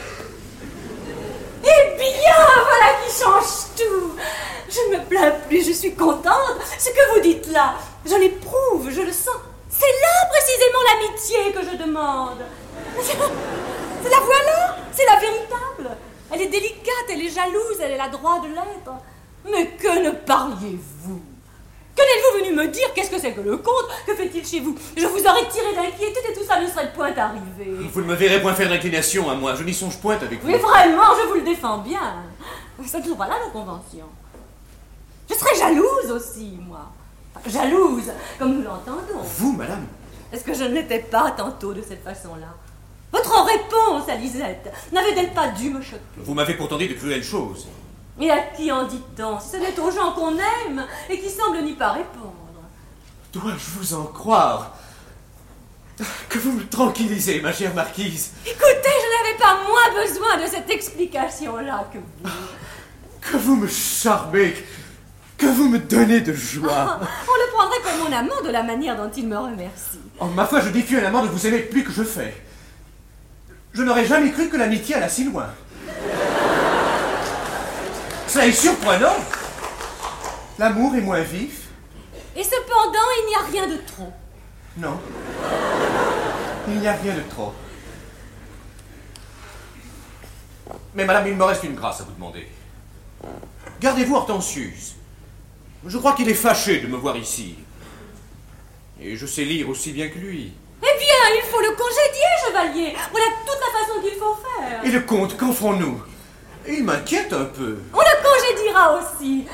Eh 1.62 1.98
bien, 1.98 2.34
voilà 2.66 2.98
qui 3.00 3.12
change 3.14 3.76
tout 3.78 4.16
Je 4.68 4.80
ne 4.90 4.98
me 4.98 5.06
plains 5.06 5.36
plus, 5.48 5.68
je 5.68 5.72
suis 5.72 5.94
contente. 5.94 6.58
Ce 6.80 6.90
que 6.90 7.14
vous 7.14 7.22
dites 7.22 7.46
là, 7.52 7.76
je 8.08 8.16
l'éprouve, 8.16 8.90
je 8.90 9.02
le 9.02 9.12
sens. 9.12 9.38
C'est 9.70 9.86
là 10.02 10.28
précisément 10.32 10.82
l'amitié 10.90 11.54
que 11.54 11.72
je 11.72 11.78
demande. 11.78 12.40
C'est 14.04 14.10
la 14.10 14.20
voilà, 14.20 14.78
c'est 14.92 15.06
la 15.06 15.20
véritable. 15.20 15.98
Elle 16.32 16.42
est 16.42 16.48
délicate, 16.48 17.06
elle 17.10 17.22
est 17.22 17.30
jalouse, 17.30 17.78
elle 17.82 17.92
est 17.94 17.98
la 17.98 18.10
droit 18.10 18.40
de 18.40 18.50
l'être. 18.50 18.92
Mais 19.52 19.68
que 19.78 20.06
ne 20.06 20.12
parliez-vous? 20.12 21.35
Que 21.96 22.02
n'êtes-vous 22.02 22.46
venu 22.46 22.56
me 22.58 22.68
dire 22.68 22.94
Qu'est-ce 22.94 23.10
que 23.10 23.20
c'est 23.20 23.32
que 23.32 23.42
le 23.42 23.58
conte 23.58 23.88
Que 24.06 24.14
fait-il 24.16 24.46
chez 24.46 24.60
vous 24.60 24.76
Je 24.98 25.06
vous 25.06 25.20
aurais 25.26 25.48
tiré 25.48 25.74
d'inquiétude 25.74 26.24
et 26.30 26.34
tout 26.34 26.44
ça 26.46 26.60
ne 26.60 26.68
serait 26.68 26.92
point 26.92 27.16
arrivé. 27.16 27.88
Vous 27.92 28.02
ne 28.02 28.06
me 28.08 28.16
verrez 28.16 28.42
point 28.42 28.54
faire 28.54 28.70
d'inclination 28.70 29.30
à 29.30 29.36
moi, 29.36 29.56
je 29.56 29.64
n'y 29.64 29.74
songe 29.74 29.98
point 30.00 30.16
avec 30.16 30.42
vous. 30.42 30.48
Mais 30.48 30.58
vraiment, 30.58 31.16
je 31.22 31.28
vous 31.30 31.36
le 31.36 31.42
défends 31.42 31.78
bien. 31.78 32.16
C'est 32.86 33.02
toujours 33.02 33.20
là 33.20 33.38
la 33.46 33.52
convention. 33.52 34.06
Je 35.30 35.34
serais 35.36 35.56
jalouse 35.56 36.12
aussi, 36.12 36.58
moi. 36.68 36.92
Enfin, 37.36 37.50
jalouse, 37.50 38.12
comme 38.38 38.58
nous 38.58 38.64
l'entendons. 38.64 39.22
Vous, 39.38 39.54
madame 39.54 39.86
Est-ce 40.34 40.44
que 40.44 40.54
je 40.54 40.66
ne 40.66 40.74
l'étais 40.74 41.00
pas 41.00 41.32
tantôt 41.32 41.74
de 41.74 41.82
cette 41.82 42.04
façon-là 42.04 42.48
Votre 43.14 43.46
réponse 43.46 44.10
à 44.10 44.16
Lisette 44.16 44.72
n'avait-elle 44.92 45.32
pas 45.34 45.48
dû 45.50 45.70
me 45.70 45.82
choquer 45.82 46.02
Vous 46.18 46.34
m'avez 46.34 46.56
pourtant 46.56 46.78
dit 46.78 46.90
de 46.90 46.94
cruelles 46.94 47.24
choses. 47.24 47.68
Et 48.20 48.32
à 48.32 48.40
qui 48.56 48.72
en 48.72 48.84
dit-on 48.88 49.40
ce 49.40 49.58
n'est 49.58 49.78
aux 49.80 49.92
gens 49.92 50.12
qu'on 50.14 50.36
aime 50.38 50.86
et 51.10 51.20
qui 51.20 51.30
semblent 51.30 51.62
n'y 51.64 51.74
pas 51.74 51.92
répondre. 51.92 52.34
Dois-je 53.34 53.78
vous 53.78 53.94
en 53.94 54.06
croire 54.06 54.78
Que 56.30 56.40
vous 56.40 56.54
me 56.54 56.66
tranquillisez, 56.66 57.42
ma 57.42 57.52
chère 57.52 57.74
marquise. 57.74 58.32
Écoutez, 58.46 58.62
je 58.86 59.28
n'avais 59.28 59.38
pas 59.38 59.68
moins 59.68 60.02
besoin 60.04 60.42
de 60.42 60.50
cette 60.50 60.70
explication-là 60.70 61.90
que 61.92 61.98
vous. 61.98 62.30
Que 63.20 63.38
vous 63.38 63.56
me 63.58 63.68
charmez, 63.68 64.54
que 65.38 65.48
vous 65.48 65.68
me 65.68 65.80
donnez 65.80 66.22
de 66.22 66.32
joie. 66.32 67.00
On 67.02 67.34
le 67.34 67.52
prendrait 67.52 67.82
comme 67.84 68.10
mon 68.10 68.16
amant 68.16 68.42
de 68.46 68.52
la 68.52 68.64
manière 68.64 68.96
dont 68.96 69.12
il 69.18 69.28
me 69.28 69.38
remercie. 69.38 70.00
En 70.20 70.28
ma 70.28 70.46
foi, 70.46 70.62
je 70.62 70.70
défie 70.70 70.96
un 70.96 71.04
amant 71.04 71.24
de 71.24 71.28
vous 71.28 71.46
aimer 71.48 71.60
plus 71.60 71.84
que 71.84 71.92
je 71.92 72.04
fais. 72.04 72.34
Je 73.74 73.84
n'aurais 73.84 74.06
jamais 74.06 74.32
cru 74.32 74.48
que 74.48 74.56
l'amitié 74.56 74.96
allât 74.96 75.10
si 75.10 75.26
loin. 75.26 75.48
Cela 78.36 78.48
est 78.48 78.52
surprenant. 78.52 79.16
L'amour 80.60 80.94
est 80.94 81.00
moins 81.00 81.22
vif. 81.22 81.70
Et 82.36 82.44
cependant, 82.44 83.08
il 83.22 83.28
n'y 83.30 83.36
a 83.36 83.40
rien 83.50 83.74
de 83.74 83.82
trop. 83.88 84.12
Non. 84.76 85.00
Il 86.68 86.82
n'y 86.82 86.86
a 86.86 86.92
rien 86.92 87.16
de 87.16 87.22
trop. 87.30 87.54
Mais 90.96 91.06
madame, 91.06 91.28
il 91.28 91.36
me 91.36 91.46
reste 91.46 91.64
une 91.64 91.76
grâce 91.76 92.02
à 92.02 92.04
vous 92.04 92.12
demander. 92.12 92.46
Gardez-vous 93.80 94.16
Hortensius. 94.18 94.96
Je 95.86 95.98
crois 95.98 96.12
qu'il 96.12 96.28
est 96.28 96.34
fâché 96.34 96.82
de 96.82 96.88
me 96.88 96.98
voir 96.98 97.16
ici. 97.16 97.56
Et 99.00 99.16
je 99.16 99.26
sais 99.26 99.46
lire 99.46 99.70
aussi 99.70 99.94
bien 99.94 100.10
que 100.10 100.20
lui. 100.20 100.52
Eh 100.82 101.00
bien, 101.00 101.38
il 101.38 101.44
faut 101.50 101.62
le 101.62 101.72
congédier, 101.72 102.26
chevalier. 102.46 102.98
Voilà 103.12 103.28
toute 103.46 103.62
la 103.62 103.80
façon 103.80 104.02
qu'il 104.02 104.20
faut 104.20 104.36
faire. 104.36 104.84
Et 104.84 104.92
le 104.92 105.00
comte, 105.00 105.38
qu'en 105.38 105.54
ferons-nous? 105.54 106.04
Il 106.68 106.84
m'inquiète 106.84 107.32
un 107.34 107.46
peu. 107.46 107.80
On 107.94 108.00
le 108.00 108.24
congédiera 108.24 108.98
aussi. 109.00 109.46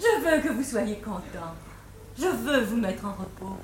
Je 0.00 0.24
veux 0.24 0.42
que 0.42 0.52
vous 0.52 0.62
soyez 0.62 0.96
content. 0.96 1.54
Je 2.18 2.26
veux 2.26 2.64
vous 2.64 2.76
mettre 2.76 3.04
en 3.06 3.12
repos. 3.12 3.56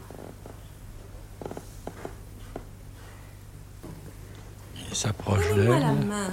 Il 4.90 4.94
s'approche 4.97 5.48
Donnez-moi 5.51 5.78
la 5.81 5.89
d'elle. 5.93 6.06
main. 6.06 6.31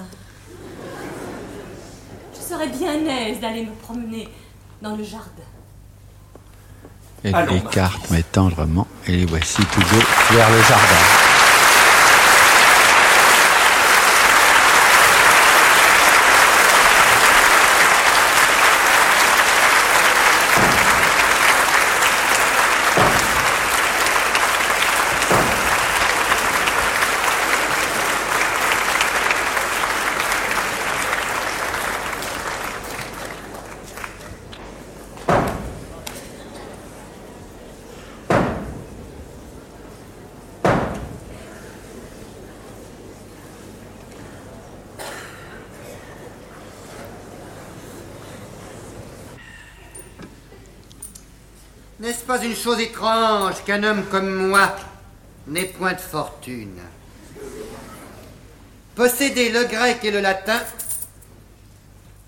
Je 2.35 2.39
serais 2.39 2.67
bien 2.67 2.93
aise 3.05 3.39
d'aller 3.39 3.65
me 3.65 3.71
promener 3.75 4.29
dans 4.81 4.95
le 4.95 5.03
jardin. 5.03 5.27
Elle 7.23 7.35
l'écarte 7.49 8.09
mais 8.09 8.23
tendrement 8.23 8.87
et 9.07 9.11
les 9.17 9.25
voici 9.25 9.61
tous 9.73 9.79
deux 9.81 10.35
vers 10.35 10.49
le 10.49 10.61
jardin. 10.63 11.20
Chose 52.61 52.79
étrange 52.79 53.63
qu'un 53.65 53.83
homme 53.83 54.05
comme 54.05 54.47
moi 54.47 54.75
n'ait 55.47 55.65
point 55.65 55.93
de 55.93 55.99
fortune 55.99 56.79
Posséder 58.95 59.49
le 59.49 59.63
grec 59.65 59.99
et 60.03 60.11
le 60.11 60.19
latin 60.19 60.61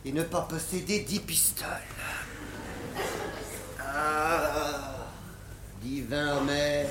et 0.06 0.12
ne 0.12 0.24
pas 0.24 0.42
posséder 0.42 1.00
dix 1.00 1.20
pistoles. 1.20 1.68
Ah, 3.80 5.08
divin 5.82 6.38
Homère. 6.38 6.88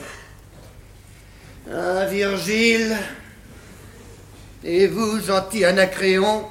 Ah, 1.71 2.07
Virgile. 2.07 2.97
Et 4.65 4.87
vous, 4.87 5.21
gentil 5.21 5.65
Anacréon, 5.65 6.49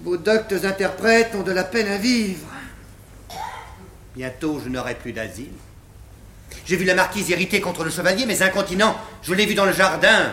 vos 0.00 0.16
doctes 0.16 0.54
interprètes 0.64 1.34
ont 1.34 1.42
de 1.42 1.52
la 1.52 1.64
peine 1.64 1.88
à 1.88 1.98
vivre. 1.98 2.46
Bientôt, 4.14 4.60
je 4.62 4.68
n'aurai 4.68 4.94
plus 4.94 5.12
d'asile. 5.12 5.52
J'ai 6.66 6.76
vu 6.76 6.84
la 6.84 6.94
marquise 6.94 7.30
irritée 7.30 7.62
contre 7.62 7.82
le 7.82 7.90
chevalier, 7.90 8.26
mais 8.26 8.42
incontinent, 8.42 8.94
je 9.22 9.32
l'ai 9.32 9.46
vu 9.46 9.54
dans 9.54 9.64
le 9.64 9.72
jardin, 9.72 10.32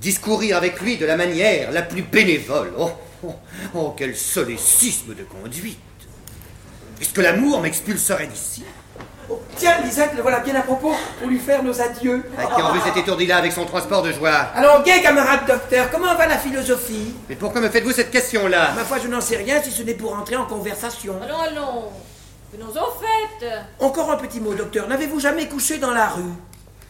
discourir 0.00 0.58
avec 0.58 0.80
lui 0.80 0.98
de 0.98 1.06
la 1.06 1.16
manière 1.16 1.72
la 1.72 1.80
plus 1.80 2.02
bénévole. 2.02 2.72
Oh, 2.78 2.90
oh, 3.24 3.34
oh 3.74 3.94
quel 3.96 4.14
solécisme 4.14 5.14
de 5.14 5.22
conduite. 5.22 5.78
Est-ce 7.00 7.14
que 7.14 7.22
l'amour 7.22 7.62
m'expulserait 7.62 8.26
d'ici? 8.26 8.64
Oh, 9.30 9.40
tiens, 9.56 9.80
Lisette, 9.82 10.12
le 10.14 10.20
voilà 10.22 10.40
bien 10.40 10.54
à 10.56 10.62
propos 10.62 10.94
pour 11.18 11.28
lui 11.28 11.38
faire 11.38 11.62
nos 11.62 11.80
adieux. 11.80 12.22
À 12.36 12.54
qui 12.54 12.60
en 12.60 12.74
veut 12.74 12.80
cet 12.84 12.98
étourdi-là 12.98 13.38
avec 13.38 13.52
son 13.52 13.64
transport 13.64 14.02
de 14.02 14.12
joie? 14.12 14.50
Alors, 14.54 14.82
gay 14.82 15.00
camarade 15.00 15.46
docteur, 15.46 15.90
comment 15.90 16.14
va 16.16 16.26
la 16.26 16.36
philosophie? 16.36 17.14
Mais 17.30 17.36
pourquoi 17.36 17.62
me 17.62 17.70
faites-vous 17.70 17.92
cette 17.92 18.10
question-là? 18.10 18.72
Ma 18.74 18.84
foi, 18.84 18.98
je 19.02 19.08
n'en 19.08 19.22
sais 19.22 19.36
rien 19.36 19.62
si 19.62 19.70
ce 19.70 19.82
n'est 19.82 19.94
pour 19.94 20.14
entrer 20.14 20.36
en 20.36 20.44
conversation. 20.44 21.14
Allons, 21.22 21.38
allons. 21.38 21.84
Venons 22.52 22.76
Encore 23.78 24.10
un 24.10 24.16
petit 24.16 24.40
mot, 24.40 24.54
docteur. 24.54 24.88
N'avez-vous 24.88 25.20
jamais 25.20 25.48
couché 25.48 25.78
dans 25.78 25.90
la 25.90 26.08
rue? 26.08 26.32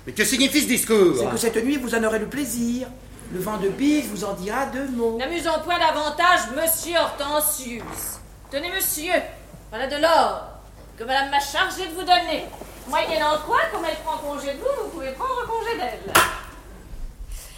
Mais 0.06 0.12
que 0.12 0.24
signifie 0.24 0.62
ce 0.62 0.68
discours? 0.68 1.16
C'est 1.18 1.30
que 1.30 1.36
cette 1.36 1.64
nuit, 1.64 1.76
vous 1.76 1.94
en 1.94 2.02
aurez 2.04 2.18
le 2.18 2.26
plaisir. 2.26 2.88
Le 3.32 3.38
vent 3.38 3.58
de 3.58 3.68
bise 3.68 4.06
vous 4.08 4.24
en 4.24 4.32
dira 4.32 4.66
deux 4.66 4.88
mots. 4.88 5.16
N'amusons 5.16 5.60
point 5.64 5.78
davantage 5.78 6.40
Monsieur 6.56 6.96
Hortensius. 6.98 8.18
Tenez, 8.50 8.70
monsieur, 8.72 9.12
voilà 9.68 9.86
de 9.86 9.96
l'or 10.02 10.48
que 10.98 11.04
madame 11.04 11.30
m'a 11.30 11.38
chargé 11.38 11.86
de 11.86 11.94
vous 11.94 12.00
donner. 12.00 12.46
Moyennant 12.88 13.38
quoi, 13.46 13.60
comme 13.72 13.84
elle 13.84 13.96
prend 14.04 14.18
congé 14.18 14.54
de 14.54 14.58
vous, 14.58 14.82
vous 14.84 14.88
pouvez 14.90 15.12
prendre 15.12 15.46
congé 15.46 15.76
d'elle. 15.78 16.12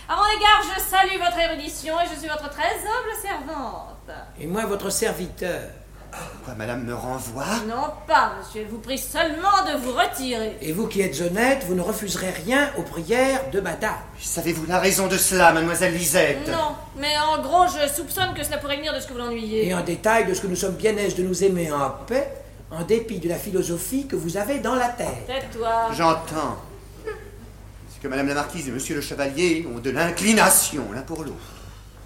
À 0.08 0.16
mon 0.16 0.26
égard, 0.36 0.62
je 0.62 0.80
salue 0.80 1.18
votre 1.18 1.38
érudition 1.38 1.98
et 2.00 2.04
je 2.12 2.20
suis 2.20 2.28
votre 2.28 2.50
très 2.50 2.74
humble 2.74 3.16
servante. 3.20 4.10
Et 4.38 4.46
moi, 4.46 4.66
votre 4.66 4.90
serviteur. 4.90 5.70
Pourquoi 6.12 6.54
madame 6.54 6.84
me 6.84 6.94
renvoie? 6.94 7.46
Non 7.66 7.90
pas, 8.06 8.34
monsieur, 8.38 8.62
elle 8.62 8.68
vous 8.68 8.78
prie 8.78 8.98
seulement 8.98 9.64
de 9.66 9.78
vous 9.82 9.92
retirer. 9.92 10.58
Et 10.60 10.72
vous 10.72 10.86
qui 10.86 11.00
êtes 11.00 11.20
honnête, 11.20 11.64
vous 11.66 11.74
ne 11.74 11.80
refuserez 11.80 12.30
rien 12.30 12.70
aux 12.76 12.82
prières 12.82 13.48
de 13.50 13.60
madame. 13.60 13.94
Savez-vous 14.20 14.66
la 14.66 14.78
raison 14.78 15.06
de 15.06 15.16
cela, 15.16 15.52
mademoiselle 15.52 15.94
Lisette? 15.94 16.48
Non, 16.48 16.76
mais 16.98 17.14
en 17.16 17.40
gros, 17.40 17.64
je 17.66 17.90
soupçonne 17.90 18.34
que 18.34 18.44
cela 18.44 18.58
pourrait 18.58 18.76
venir 18.76 18.92
de 18.94 19.00
ce 19.00 19.06
que 19.06 19.12
vous 19.14 19.20
l'ennuyez. 19.20 19.68
Et 19.68 19.74
en 19.74 19.82
détail 19.82 20.26
de 20.26 20.34
ce 20.34 20.42
que 20.42 20.48
nous 20.48 20.56
sommes 20.56 20.74
bien 20.74 20.96
aises 20.96 21.14
de 21.14 21.22
nous 21.22 21.44
aimer 21.44 21.72
en 21.72 21.90
paix, 22.06 22.28
en 22.70 22.82
dépit 22.82 23.18
de 23.18 23.28
la 23.28 23.36
philosophie 23.36 24.06
que 24.06 24.16
vous 24.16 24.36
avez 24.36 24.58
dans 24.58 24.74
la 24.74 24.88
tête. 24.88 25.26
Tais-toi. 25.26 25.92
J'entends. 25.96 26.58
C'est 27.04 28.02
que 28.02 28.08
madame 28.08 28.28
la 28.28 28.34
marquise 28.34 28.68
et 28.68 28.70
monsieur 28.70 28.96
le 28.96 29.00
chevalier 29.00 29.66
ont 29.74 29.78
de 29.78 29.90
l'inclination 29.90 30.84
l'un 30.92 31.02
pour 31.02 31.22
l'autre. 31.22 31.61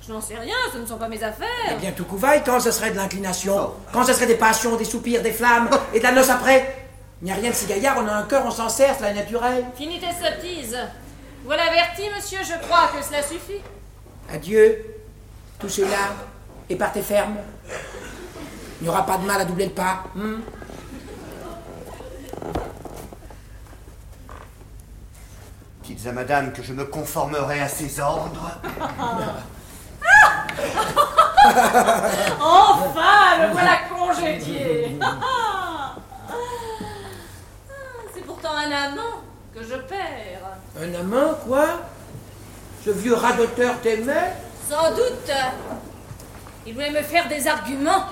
Je 0.06 0.12
n'en 0.12 0.20
sais 0.20 0.36
rien, 0.36 0.54
ce 0.72 0.78
ne 0.78 0.86
sont 0.86 0.98
pas 0.98 1.08
mes 1.08 1.20
affaires. 1.20 1.46
Eh 1.72 1.80
bien, 1.80 1.90
tout 1.90 2.04
couvaille, 2.04 2.42
quand 2.44 2.60
ce 2.60 2.70
serait 2.70 2.92
de 2.92 2.96
l'inclination 2.96 3.72
Quand 3.92 4.04
ce 4.04 4.12
serait 4.12 4.26
des 4.26 4.36
passions, 4.36 4.76
des 4.76 4.84
soupirs, 4.84 5.20
des 5.20 5.32
flammes, 5.32 5.68
et 5.92 5.98
de 5.98 6.04
la 6.04 6.12
noce 6.12 6.30
après 6.30 6.86
Il 7.20 7.24
n'y 7.24 7.32
a 7.32 7.34
rien 7.34 7.50
de 7.50 7.54
si 7.56 7.66
gaillard, 7.66 7.96
on 8.00 8.06
a 8.06 8.12
un 8.12 8.22
cœur, 8.22 8.44
on 8.46 8.52
s'en 8.52 8.68
sert, 8.68 8.94
cela 8.96 9.10
est 9.10 9.14
naturel. 9.14 9.64
Finis 9.76 9.98
tes 9.98 10.06
sottises. 10.06 10.78
Voilà 11.44 11.64
averti, 11.64 12.02
monsieur, 12.14 12.38
je 12.44 12.66
crois 12.66 12.88
que 12.96 13.04
cela 13.04 13.20
suffit. 13.20 13.60
Adieu, 14.32 14.84
tout 15.58 15.68
cela, 15.68 16.14
et 16.70 16.76
partez 16.76 17.02
ferme. 17.02 17.38
Il 18.80 18.84
n'y 18.84 18.88
aura 18.88 19.04
pas 19.04 19.16
de 19.16 19.26
mal 19.26 19.40
à 19.40 19.44
doubler 19.44 19.66
le 19.66 19.72
pas. 19.72 20.04
hmm? 20.14 20.36
Dites 25.82 26.06
à 26.06 26.12
madame 26.12 26.52
que 26.52 26.62
je 26.62 26.72
me 26.72 26.84
conformerai 26.84 27.60
à 27.60 27.68
ses 27.68 27.98
ordres. 27.98 28.52
enfin, 32.40 33.38
le 33.40 33.46
voilà 33.52 33.76
congédié. 33.88 34.98
C'est 38.14 38.24
pourtant 38.24 38.54
un 38.56 38.70
amant 38.70 39.22
que 39.54 39.62
je 39.62 39.76
perds. 39.76 40.58
Un 40.80 40.94
amant, 41.00 41.34
quoi? 41.46 41.66
Ce 42.84 42.90
vieux 42.90 43.14
radoteur 43.14 43.80
t'aimait? 43.80 44.34
Sans 44.68 44.90
doute. 44.90 45.30
Il 46.66 46.74
voulait 46.74 46.90
me 46.90 47.02
faire 47.02 47.28
des 47.28 47.46
arguments. 47.46 48.04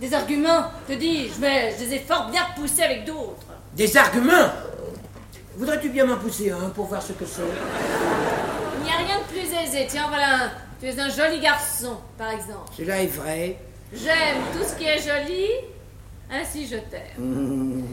Des 0.00 0.14
arguments, 0.14 0.70
te 0.86 0.92
dis-je, 0.92 1.40
mais 1.40 1.74
je 1.76 1.84
les 1.84 1.94
ai 1.96 1.98
fort 2.00 2.30
bien 2.30 2.42
poussés 2.56 2.82
avec 2.82 3.04
d'autres. 3.04 3.46
Des 3.74 3.96
arguments? 3.96 4.50
Voudrais-tu 5.56 5.88
bien 5.90 6.06
m'en 6.06 6.16
pousser 6.16 6.50
un 6.50 6.70
pour 6.70 6.86
voir 6.86 7.02
ce 7.02 7.12
que 7.12 7.26
c'est? 7.26 7.42
Il 8.80 8.84
n'y 8.84 8.90
a 8.90 8.96
rien 8.96 9.18
de 9.18 9.24
plus 9.24 9.52
aisé. 9.54 9.86
Tiens, 9.88 10.06
voilà 10.08 10.26
un. 10.44 10.50
Tu 10.80 10.86
es 10.86 10.98
un 10.98 11.10
joli 11.10 11.40
garçon, 11.40 11.98
par 12.16 12.30
exemple. 12.30 12.70
Cela 12.76 13.02
est 13.02 13.06
vrai. 13.06 13.58
J'aime 13.92 14.38
tout 14.52 14.64
ce 14.66 14.74
qui 14.76 14.84
est 14.86 14.98
joli, 14.98 15.46
ainsi 16.32 16.66
je 16.66 16.76
t'aime. 16.76 17.84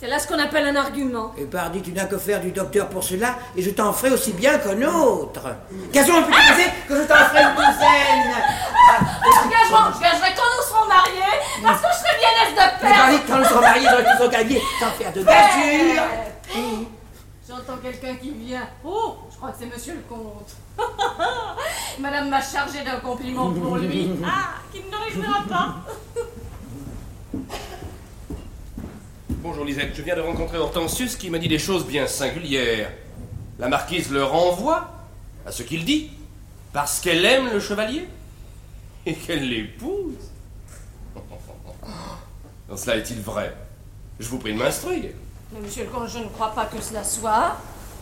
C'est 0.00 0.08
là 0.08 0.18
ce 0.18 0.26
qu'on 0.26 0.38
appelle 0.38 0.66
un 0.66 0.76
argument. 0.76 1.32
Et 1.38 1.44
pardi, 1.44 1.80
tu 1.80 1.92
n'as 1.92 2.04
que 2.04 2.18
faire 2.18 2.40
du 2.40 2.50
docteur 2.50 2.88
pour 2.88 3.02
cela, 3.04 3.36
et 3.56 3.62
je 3.62 3.70
t'en 3.70 3.92
ferai 3.92 4.10
aussi 4.10 4.32
bien 4.32 4.58
qu'un 4.58 4.82
autre. 4.82 5.46
Gazon 5.92 6.16
un 6.18 6.22
petit 6.22 6.32
baiser, 6.32 6.70
que 6.88 6.96
je 6.96 7.02
t'en 7.04 7.14
ferai 7.14 7.42
une 7.42 7.54
douzaine? 7.54 8.34
Je 9.22 9.48
gagerai, 9.48 9.92
je 9.94 10.00
gagerai 10.02 10.34
quand 10.36 10.50
nous 10.56 10.62
serons 10.68 10.86
mariés, 10.88 11.40
parce 11.62 11.80
que 11.80 11.86
je 11.90 11.98
serai 12.00 12.18
bien 12.18 12.28
aise 12.42 12.54
de 12.54 12.60
Mais 12.60 12.90
perdre. 12.90 12.96
pardi, 12.96 13.18
quand 13.26 13.38
nous 13.38 13.44
serons 13.44 13.60
mariés, 13.62 13.88
j'aurai 13.88 14.04
son 14.18 14.28
cahier, 14.28 14.62
sans 14.80 14.90
faire 14.90 15.12
de 15.12 15.22
gageure. 15.22 16.04
Oh, 17.54 17.60
J'entends 17.66 17.80
quelqu'un 17.80 18.16
qui 18.16 18.30
vient. 18.30 18.68
Oh, 18.84 19.16
je 19.30 19.36
crois 19.36 19.50
que 19.50 19.58
c'est 19.60 19.66
monsieur 19.66 19.94
le 19.94 20.00
comte. 20.08 20.56
Madame 22.00 22.28
m'a 22.28 22.42
chargé 22.42 22.82
d'un 22.82 22.98
compliment 23.00 23.52
pour 23.52 23.76
lui. 23.76 24.10
Ah, 24.24 24.54
qui 24.72 24.80
ne 24.80 24.90
le 24.90 24.96
réjouira 24.96 25.44
pas. 25.48 25.76
Bonjour 29.28 29.64
Lisette, 29.64 29.94
je 29.94 30.02
viens 30.02 30.16
de 30.16 30.20
rencontrer 30.20 30.58
Hortensius 30.58 31.16
qui 31.16 31.30
m'a 31.30 31.38
dit 31.38 31.48
des 31.48 31.58
choses 31.58 31.86
bien 31.86 32.06
singulières. 32.06 32.90
La 33.58 33.68
marquise 33.68 34.10
le 34.10 34.24
renvoie 34.24 34.90
à 35.46 35.52
ce 35.52 35.62
qu'il 35.62 35.84
dit 35.84 36.10
parce 36.72 37.00
qu'elle 37.00 37.24
aime 37.24 37.52
le 37.52 37.60
chevalier 37.60 38.08
et 39.06 39.14
qu'elle 39.14 39.48
l'épouse. 39.48 40.14
Non, 42.68 42.76
cela 42.76 42.96
est-il 42.96 43.20
vrai? 43.20 43.54
Je 44.18 44.26
vous 44.28 44.38
prie 44.38 44.54
de 44.54 44.58
m'instruire. 44.58 45.10
Mais 45.54 45.60
monsieur 45.60 45.84
le 45.84 45.90
comte, 45.90 46.08
je 46.08 46.18
ne 46.18 46.28
crois 46.28 46.50
pas 46.50 46.66
que 46.66 46.82
cela 46.82 47.04
soit. 47.04 47.56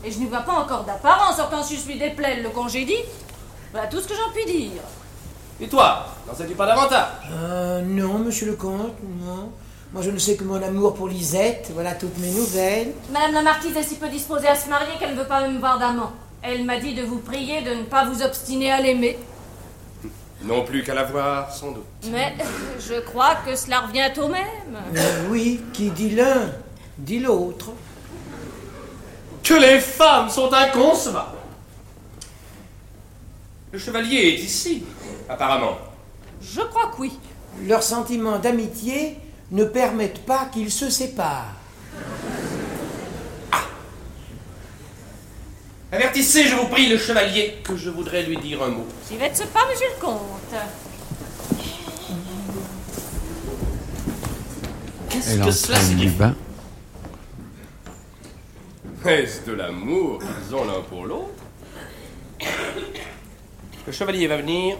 Et 0.05 0.11
je 0.11 0.19
n'y 0.19 0.27
vois 0.27 0.41
pas 0.41 0.55
encore 0.55 0.85
d'apparence. 0.85 1.39
Hortensius 1.39 1.87
lui 1.87 1.99
déplaît 1.99 2.41
le 2.41 2.49
congédie. 2.49 3.05
Voilà 3.73 3.87
tout 3.89 4.01
ce 4.01 4.09
que 4.09 4.15
j'en 4.15 4.33
puis 4.33 4.47
dire. 4.47 4.81
Et 5.61 5.69
toi, 5.69 6.07
n'en 6.27 6.35
sais-tu 6.35 6.55
pas 6.55 6.67
davantage? 6.67 7.09
Euh, 7.31 7.83
non, 7.83 8.19
monsieur 8.21 8.47
le 8.47 8.55
comte, 8.55 8.95
non. 9.03 9.53
Moi, 9.93 10.03
je 10.03 10.11
ne 10.11 10.19
sais 10.19 10.37
que 10.37 10.45
mon 10.45 10.63
amour 10.63 10.95
pour 10.95 11.09
Lisette, 11.09 11.71
voilà 11.75 11.93
toutes 11.93 12.17
mes 12.19 12.31
nouvelles. 12.31 12.95
Madame 13.13 13.35
la 13.35 13.43
marquise 13.43 13.77
est 13.77 13.83
si 13.83 13.97
peu 13.97 14.09
disposée 14.09 14.49
à 14.49 14.55
se 14.55 14.71
marier 14.71 14.95
qu'elle 14.99 15.15
ne 15.15 15.21
veut 15.21 15.29
pas 15.29 15.43
même 15.43 15.59
voir 15.59 15.79
d'amant. 15.79 16.13
Elle 16.43 16.65
m'a 16.65 16.81
dit 16.81 16.95
de 16.95 17.03
vous 17.03 17.19
prier 17.19 17.61
de 17.61 17.75
ne 17.75 17.83
pas 17.83 18.07
vous 18.07 18.23
obstiner 18.23 18.73
à 18.73 18.81
l'aimer. 18.81 19.19
Non 20.43 20.65
plus 20.65 20.83
qu'à 20.83 20.95
la 20.95 21.05
voir, 21.05 21.53
sans 21.53 21.73
doute. 21.73 21.85
Mais 22.11 22.35
je 22.81 22.99
crois 23.01 23.37
que 23.47 23.55
cela 23.55 23.81
revient 23.81 24.11
au 24.21 24.29
même. 24.29 24.77
Euh, 24.97 25.27
oui, 25.31 25.61
qui 25.73 25.91
dit 25.91 26.11
l'un, 26.11 26.51
dit 26.99 27.19
l'autre. 27.19 27.71
Que 29.43 29.55
les 29.55 29.81
femmes 29.81 30.29
sont 30.29 30.53
inconcevables 30.53 31.39
Le 33.73 33.79
chevalier 33.79 34.19
est 34.19 34.41
ici, 34.41 34.85
apparemment. 35.29 35.79
Je 36.41 36.61
crois 36.61 36.93
que 36.95 37.01
oui. 37.01 37.13
Leurs 37.67 37.83
sentiments 37.83 38.39
d'amitié 38.39 39.19
ne 39.51 39.65
permettent 39.65 40.25
pas 40.25 40.47
qu'ils 40.47 40.71
se 40.71 40.89
séparent. 40.91 41.55
Avertissez, 45.91 46.45
je 46.45 46.55
vous 46.55 46.69
prie, 46.69 46.89
le 46.89 46.97
chevalier, 46.97 47.59
que 47.63 47.77
je 47.77 47.91
voudrais 47.91 48.23
lui 48.23 48.39
dire 48.39 48.63
un 48.63 48.69
mot. 48.69 48.87
J'y 49.11 49.19
vais 49.19 49.29
de 49.29 49.37
ce 49.37 49.43
pas, 49.43 49.69
monsieur 49.71 49.89
le 49.95 50.01
comte. 50.01 50.55
Qu'est-ce 55.11 55.31
Elle 55.33 55.41
que 55.43 55.51
cela 55.51 55.79
du 55.79 55.85
signifie 55.85 56.17
bain. 56.17 56.35
Est-ce 59.05 59.45
de 59.45 59.53
l'amour 59.53 60.21
qu'ils 60.21 60.55
ont 60.55 60.65
l'un 60.65 60.81
pour 60.83 61.07
l'autre 61.07 61.43
Le 63.85 63.93
chevalier 63.93 64.29
va 64.29 64.37
venir 64.37 64.77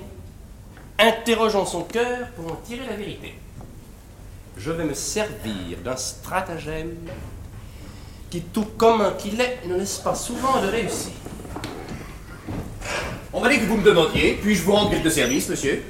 Interrogeons 0.97 1.67
son 1.67 1.83
cœur 1.83 2.29
pour 2.37 2.53
en 2.53 2.57
tirer 2.57 2.87
la 2.89 2.95
vérité. 2.95 3.35
Je 4.57 4.71
vais 4.71 4.85
me 4.85 4.95
servir 4.95 5.79
d'un 5.85 5.97
stratagème 5.97 6.95
qui, 8.31 8.43
tout 8.43 8.67
commun 8.77 9.13
qu'il 9.19 9.41
est, 9.41 9.59
ne 9.67 9.77
laisse 9.77 9.99
pas 9.99 10.15
souvent 10.15 10.63
de 10.63 10.69
réussir. 10.69 11.13
On 13.33 13.41
m'a 13.41 13.49
dit 13.49 13.59
que 13.59 13.65
vous 13.65 13.79
me 13.79 13.83
demandiez, 13.83 14.35
puis-je 14.41 14.63
vous 14.63 14.73
rendre 14.73 14.91
quelques 14.91 15.11
services, 15.11 15.49
monsieur 15.49 15.83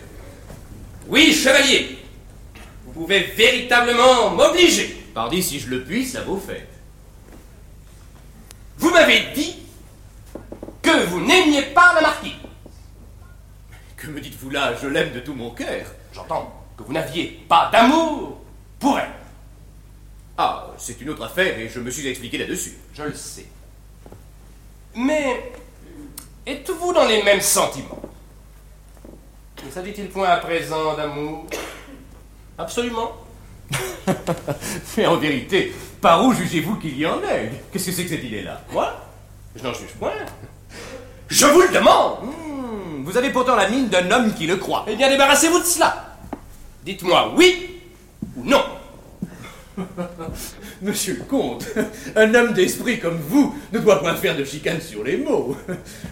Oui, 1.07 1.35
chevalier 1.35 1.99
Vous 2.87 2.93
pouvez 2.93 3.21
véritablement 3.21 4.31
m'obliger 4.31 5.05
Pardi, 5.13 5.43
si 5.43 5.61
je 5.61 5.69
le 5.69 5.83
puis, 5.83 6.07
ça 6.07 6.23
vous 6.23 6.41
fait. 6.41 6.72
Vous 8.83 8.91
m'avez 8.91 9.21
dit 9.33 9.59
que 10.83 11.07
vous 11.07 11.21
n'aimiez 11.21 11.63
pas 11.67 11.95
la 11.95 12.01
marquise. 12.01 12.33
Que 13.97 14.09
me 14.09 14.21
dites-vous 14.21 14.51
là? 14.51 14.75
Je 14.75 14.89
l'aime 14.89 15.13
de 15.13 15.21
tout 15.21 15.35
mon 15.35 15.51
cœur. 15.51 15.87
J'entends 16.13 16.53
que 16.77 16.83
vous 16.83 16.93
n'aviez 16.93 17.45
pas 17.49 17.71
d'amour 17.71 18.41
pour 18.81 18.99
elle. 18.99 19.13
Ah, 20.37 20.67
c'est 20.79 21.01
une 21.01 21.11
autre 21.11 21.23
affaire 21.23 21.57
et 21.61 21.69
je 21.69 21.79
me 21.79 21.93
suis 21.93 22.09
expliqué 22.09 22.39
là-dessus. 22.39 22.77
Je 22.93 23.05
le 23.05 23.15
sais. 23.15 23.47
Mais 24.97 25.53
êtes-vous 26.45 26.93
dans 26.93 27.07
les 27.07 27.23
mêmes 27.23 27.41
sentiments? 27.41 28.03
Ne 29.65 29.71
s'agit-il 29.71 30.09
point 30.09 30.29
à 30.29 30.39
présent 30.39 30.97
d'amour? 30.97 31.47
Absolument. 32.59 33.13
Mais 34.97 35.07
en 35.07 35.19
vérité, 35.19 35.73
par 36.03 36.25
où 36.27 36.35
jugez-vous 36.35 36.77
qu'il 36.77 36.99
y 36.99 37.07
en 37.07 37.23
ait? 37.23 37.51
Qu'est-ce 37.73 37.87
que 37.87 37.93
c'est 37.93 38.03
que 38.05 38.11
cette 38.11 38.25
idée-là? 38.25 38.61
Moi? 38.73 38.93
Je 39.57 39.63
n'en 39.63 39.73
juge 39.73 39.93
point. 39.99 40.13
Je 41.29 41.47
vous 41.47 41.63
le 41.63 41.69
demande 41.69 42.19
Hmm, 42.25 43.05
Vous 43.05 43.17
avez 43.17 43.31
pourtant 43.31 43.55
la 43.57 43.69
mine 43.71 43.89
d'un 43.89 44.11
homme 44.11 44.35
qui 44.35 44.47
le 44.47 44.57
croit. 44.57 44.85
Eh 44.89 44.97
bien, 44.97 45.09
débarrassez-vous 45.09 45.61
de 45.61 45.65
cela. 45.65 46.17
Dites-moi 46.85 47.33
oui 47.37 47.81
ou 48.37 48.45
non. 48.45 48.63
Monsieur 50.83 51.15
le 51.19 51.25
comte, 51.25 51.65
un 52.17 52.35
homme 52.35 52.53
d'esprit 52.53 52.99
comme 52.99 53.17
vous 53.17 53.55
ne 53.73 53.79
doit 53.79 54.01
point 54.01 54.17
faire 54.17 54.37
de 54.37 54.45
chicane 54.45 54.81
sur 54.81 55.03
les 55.05 55.17
mots. 55.17 55.57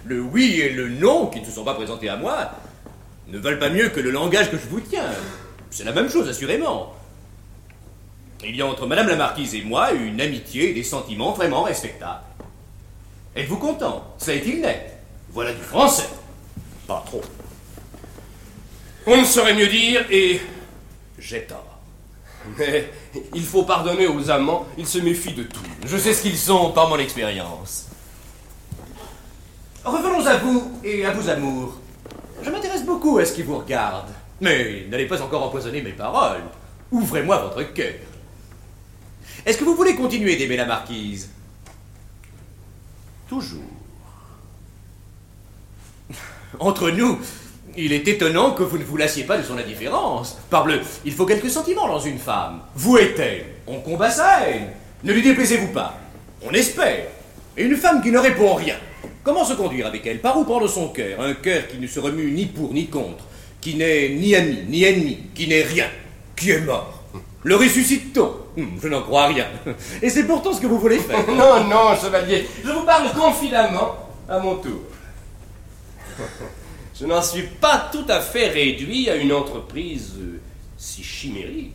Le 0.07 0.21
oui 0.21 0.61
et 0.61 0.71
le 0.71 0.89
non, 0.89 1.27
qui 1.27 1.41
ne 1.41 1.45
se 1.45 1.51
sont 1.51 1.65
pas 1.65 1.75
présentés 1.75 2.09
à 2.09 2.17
moi, 2.17 2.53
ne 3.29 3.39
valent 3.39 3.59
pas 3.59 3.69
mieux 3.69 3.89
que 3.89 4.01
le 4.01 4.11
langage 4.13 4.51
que 4.51 4.57
je 4.57 4.67
vous 4.71 4.81
tiens. 4.81 5.11
C'est 5.71 5.85
la 5.85 5.93
même 5.93 6.09
chose, 6.09 6.29
assurément. 6.29 6.95
Il 8.43 8.57
y 8.57 8.63
a 8.63 8.67
entre 8.67 8.87
Madame 8.87 9.09
la 9.09 9.17
Marquise 9.17 9.55
et 9.55 9.63
moi 9.63 9.93
une 9.93 10.21
amitié 10.21 10.71
et 10.71 10.75
des 10.75 10.83
sentiments 10.83 11.33
vraiment 11.33 11.63
respectables. 11.63 12.25
Êtes-vous 13.37 13.59
content? 13.59 14.15
Ça 14.19 14.35
est-il 14.35 14.63
net? 14.63 14.99
Voilà 15.31 15.53
du 15.53 15.61
français. 15.61 16.09
Pas 16.87 17.03
trop. 17.07 17.21
On 19.07 19.17
ne 19.17 19.25
saurait 19.25 19.55
mieux 19.55 19.69
dire 19.69 20.05
et 20.11 20.41
j'ai 21.19 21.43
tort. 21.43 21.79
Mais 22.59 22.91
il 23.35 23.45
faut 23.45 23.65
pardonner 23.65 24.07
aux 24.07 24.31
amants, 24.31 24.67
ils 24.79 24.87
se 24.87 24.99
méfient 24.99 25.35
de 25.35 25.43
tout. 25.43 25.61
Je 25.85 25.97
sais 25.99 26.15
ce 26.15 26.23
qu'ils 26.23 26.39
sont 26.39 26.71
par 26.71 26.89
mon 26.89 26.99
expérience. 26.99 27.89
Revenons 29.85 30.27
à 30.27 30.37
vous 30.39 30.81
et 30.83 31.05
à 31.05 31.13
vos 31.13 31.29
amours. 31.29 31.79
Je 32.43 32.51
m'intéresse 32.51 32.85
beaucoup 32.85 33.19
à 33.19 33.27
ce 33.27 33.35
qui 33.35 33.43
vous 33.43 33.59
regarde. 33.59 34.09
Mais 34.41 34.87
n'allez 34.89 35.07
pas 35.07 35.21
encore 35.21 35.43
empoisonner 35.43 35.83
mes 35.83 35.93
paroles. 35.93 36.43
Ouvrez-moi 36.91 37.37
votre 37.39 37.63
cœur. 37.75 37.95
Est-ce 39.47 39.59
que 39.59 39.65
vous 39.65 39.75
voulez 39.75 39.95
continuer 39.95 40.37
d'aimer 40.37 40.57
la 40.57 40.67
marquise? 40.67 41.31
Toujours. 43.29 43.63
Entre 46.59 46.91
nous, 46.91 47.19
il 47.77 47.93
est 47.93 48.07
étonnant 48.09 48.53
que 48.53 48.63
vous 48.63 48.79
ne 48.79 48.85
vous 48.85 48.97
lassiez 48.97 49.25
pas 49.25 49.39
de 49.39 49.43
son 49.43 49.57
indifférence. 49.57 50.39
Parbleu, 50.51 50.81
il 51.05 51.13
faut 51.13 51.27
quelques 51.27 51.51
sentiments 51.51 51.87
dans 51.87 52.01
une 52.01 52.19
femme. 52.19 52.61
Vous 52.75 52.99
et 52.99 53.15
elle, 53.19 53.45
on 53.67 53.81
combat 53.81 54.11
sa 54.11 54.49
haine. 54.49 54.69
Ne 55.05 55.13
lui 55.13 55.23
déplaisez-vous 55.23 55.69
pas. 55.69 55.99
On 56.43 56.51
espère. 56.53 57.07
Et 57.57 57.65
une 57.65 57.77
femme 57.77 58.03
qui 58.03 58.11
ne 58.11 58.19
répond 58.19 58.55
rien. 58.55 58.77
Comment 59.23 59.45
se 59.45 59.55
conduire 59.55 59.87
avec 59.87 60.07
elle? 60.07 60.21
Par 60.21 60.39
où 60.39 60.45
prendre 60.45 60.69
son 60.69 60.89
cœur? 60.89 61.21
Un 61.21 61.35
cœur 61.35 61.69
qui 61.69 61.79
ne 61.79 61.87
se 61.87 62.01
remue 62.01 62.31
ni 62.31 62.47
pour 62.47 62.73
ni 62.73 62.89
contre, 62.89 63.25
qui 63.61 63.75
n'est 63.75 64.11
ni 64.11 64.35
ami 64.35 64.65
ni 64.69 64.85
ennemi, 64.85 65.19
qui 65.35 65.47
n'est 65.47 65.63
rien, 65.63 65.87
qui 66.37 66.51
est 66.51 66.61
mort. 66.61 67.00
Le 67.43 67.57
ressuscite-t-on 67.57 68.37
Hum, 68.57 68.79
Je 68.83 68.89
n'en 68.89 69.03
crois 69.03 69.29
rien. 69.29 69.47
Et 70.03 70.11
c'est 70.11 70.25
pourtant 70.27 70.53
ce 70.53 70.61
que 70.61 70.67
vous 70.67 70.79
voulez 70.79 70.99
faire. 70.99 71.27
Non, 71.29 71.65
non, 71.69 71.97
chevalier, 72.01 72.47
je 72.65 72.71
vous 72.71 72.85
parle 72.85 73.11
confidemment 73.13 73.95
à 74.29 74.39
mon 74.39 74.57
tour. 74.57 74.81
Je 76.99 77.07
n'en 77.07 77.23
suis 77.23 77.45
pas 77.47 77.89
tout 77.91 78.05
à 78.09 78.21
fait 78.21 78.49
réduit 78.49 79.09
à 79.09 79.17
une 79.17 79.33
entreprise 79.33 80.13
euh, 80.19 80.41
si 80.77 81.03
chimérique. 81.03 81.73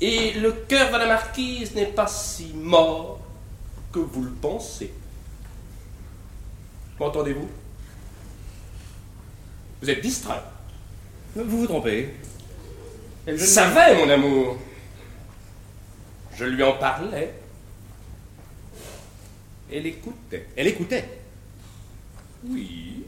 Et 0.00 0.32
le 0.32 0.50
cœur 0.52 0.90
de 0.90 0.96
la 0.96 1.06
marquise 1.06 1.74
n'est 1.74 1.86
pas 1.86 2.06
si 2.08 2.52
mort 2.54 3.20
que 3.92 4.00
vous 4.00 4.22
le 4.24 4.30
pensez. 4.30 4.92
M'entendez-vous? 6.98 7.48
Vous 9.82 9.90
êtes 9.90 10.00
distrait. 10.00 10.42
Vous 11.36 11.58
vous 11.60 11.66
trompez. 11.66 12.14
Elle 13.26 13.38
savait, 13.38 13.96
mon 13.96 14.08
amour. 14.10 14.56
Je 16.36 16.44
lui 16.44 16.62
en 16.62 16.72
parlais. 16.74 17.34
Elle 19.72 19.86
écoutait. 19.86 20.46
Elle 20.56 20.66
écoutait. 20.68 21.08
Oui. 22.44 23.04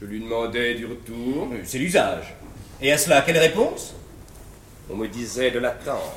Je 0.00 0.06
lui 0.06 0.20
demandais 0.20 0.74
du 0.74 0.86
retour. 0.86 1.48
Euh, 1.52 1.62
C'est 1.64 1.78
l'usage. 1.78 2.34
Et 2.80 2.92
à 2.92 2.98
cela, 2.98 3.22
quelle 3.22 3.38
réponse? 3.38 3.94
On 4.90 4.96
me 4.96 5.08
disait 5.08 5.50
de 5.50 5.58
l'attendre. 5.58 6.12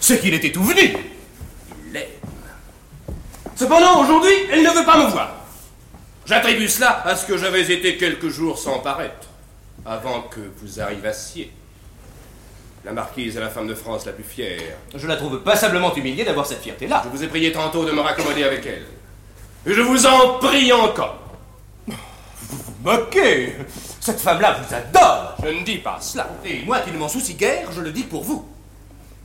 C'est 0.00 0.20
qu'il 0.20 0.34
était 0.34 0.52
tout 0.52 0.62
venu. 0.64 0.96
Il 1.86 1.92
l'aime. 1.92 2.04
Cependant, 3.54 4.02
aujourd'hui, 4.02 4.32
elle 4.52 4.62
ne 4.62 4.70
veut 4.70 4.84
pas 4.84 5.02
me 5.04 5.10
voir. 5.10 5.46
J'attribue 6.26 6.68
cela 6.68 7.06
à 7.06 7.16
ce 7.16 7.24
que 7.24 7.38
j'avais 7.38 7.70
été 7.72 7.96
quelques 7.96 8.28
jours 8.28 8.58
sans 8.58 8.80
paraître, 8.80 9.28
avant 9.86 10.22
que 10.22 10.40
vous 10.58 10.80
arrivassiez. 10.80 11.50
La 12.86 12.92
marquise 12.92 13.36
est 13.36 13.40
la 13.40 13.48
femme 13.48 13.66
de 13.66 13.74
France 13.74 14.06
la 14.06 14.12
plus 14.12 14.22
fière. 14.22 14.60
Je 14.94 15.08
la 15.08 15.16
trouve 15.16 15.40
passablement 15.40 15.92
humiliée 15.96 16.22
d'avoir 16.22 16.46
cette 16.46 16.62
fierté-là. 16.62 17.02
Je 17.04 17.08
vous 17.08 17.24
ai 17.24 17.26
prié 17.26 17.50
tantôt 17.50 17.84
de 17.84 17.90
me 17.90 18.00
raccommoder 18.00 18.44
avec 18.44 18.64
elle. 18.64 18.84
Et 19.66 19.74
je 19.74 19.80
vous 19.80 20.06
en 20.06 20.34
prie 20.34 20.72
encore. 20.72 21.18
Vous 21.88 21.96
vous 22.48 22.74
moquez 22.84 23.56
Cette 23.98 24.20
femme-là 24.20 24.58
vous 24.60 24.72
adore 24.72 25.34
Je 25.42 25.48
ne 25.48 25.64
dis 25.64 25.78
pas 25.78 25.98
cela. 26.00 26.28
Et 26.44 26.64
moi 26.64 26.78
qui 26.78 26.92
ne 26.92 26.98
m'en 26.98 27.08
soucie 27.08 27.34
guère, 27.34 27.72
je 27.72 27.80
le 27.80 27.90
dis 27.90 28.04
pour 28.04 28.22
vous. 28.22 28.46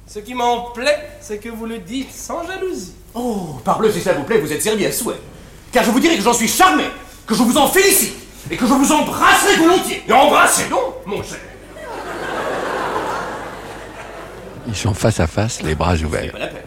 Ce 0.08 0.18
qui 0.18 0.34
m'en 0.34 0.72
plaît, 0.72 1.10
c'est 1.22 1.38
que 1.38 1.50
vous 1.50 1.68
le 1.68 1.78
dites 1.78 2.12
sans 2.12 2.44
jalousie. 2.48 2.96
Oh, 3.14 3.60
parbleu, 3.64 3.92
si 3.92 4.02
ça 4.02 4.14
vous 4.14 4.24
plaît, 4.24 4.40
vous 4.40 4.52
êtes 4.52 4.64
servi 4.64 4.88
à 4.88 4.92
souhait. 4.92 5.22
Car 5.72 5.84
je 5.84 5.92
vous 5.92 6.00
dirai 6.00 6.18
que 6.18 6.24
j'en 6.24 6.34
suis 6.34 6.48
charmé, 6.48 6.86
que 7.28 7.36
je 7.36 7.44
vous 7.44 7.58
en 7.60 7.68
félicite, 7.68 8.16
et 8.50 8.58
que 8.58 8.66
je 8.66 8.74
vous 8.74 8.92
embrasserai 8.92 9.58
volontiers. 9.58 10.02
Et 10.08 10.12
embrassez 10.12 10.68
donc, 10.68 10.96
mon 11.06 11.22
cher. 11.22 11.51
Ils 14.68 14.76
sont 14.76 14.94
face 14.94 15.20
à 15.20 15.28
face, 15.28 15.62
les 15.62 15.76
bras 15.76 15.96
ouverts. 15.96 16.32
pas 16.32 16.40
la 16.40 16.48
peine. 16.48 16.64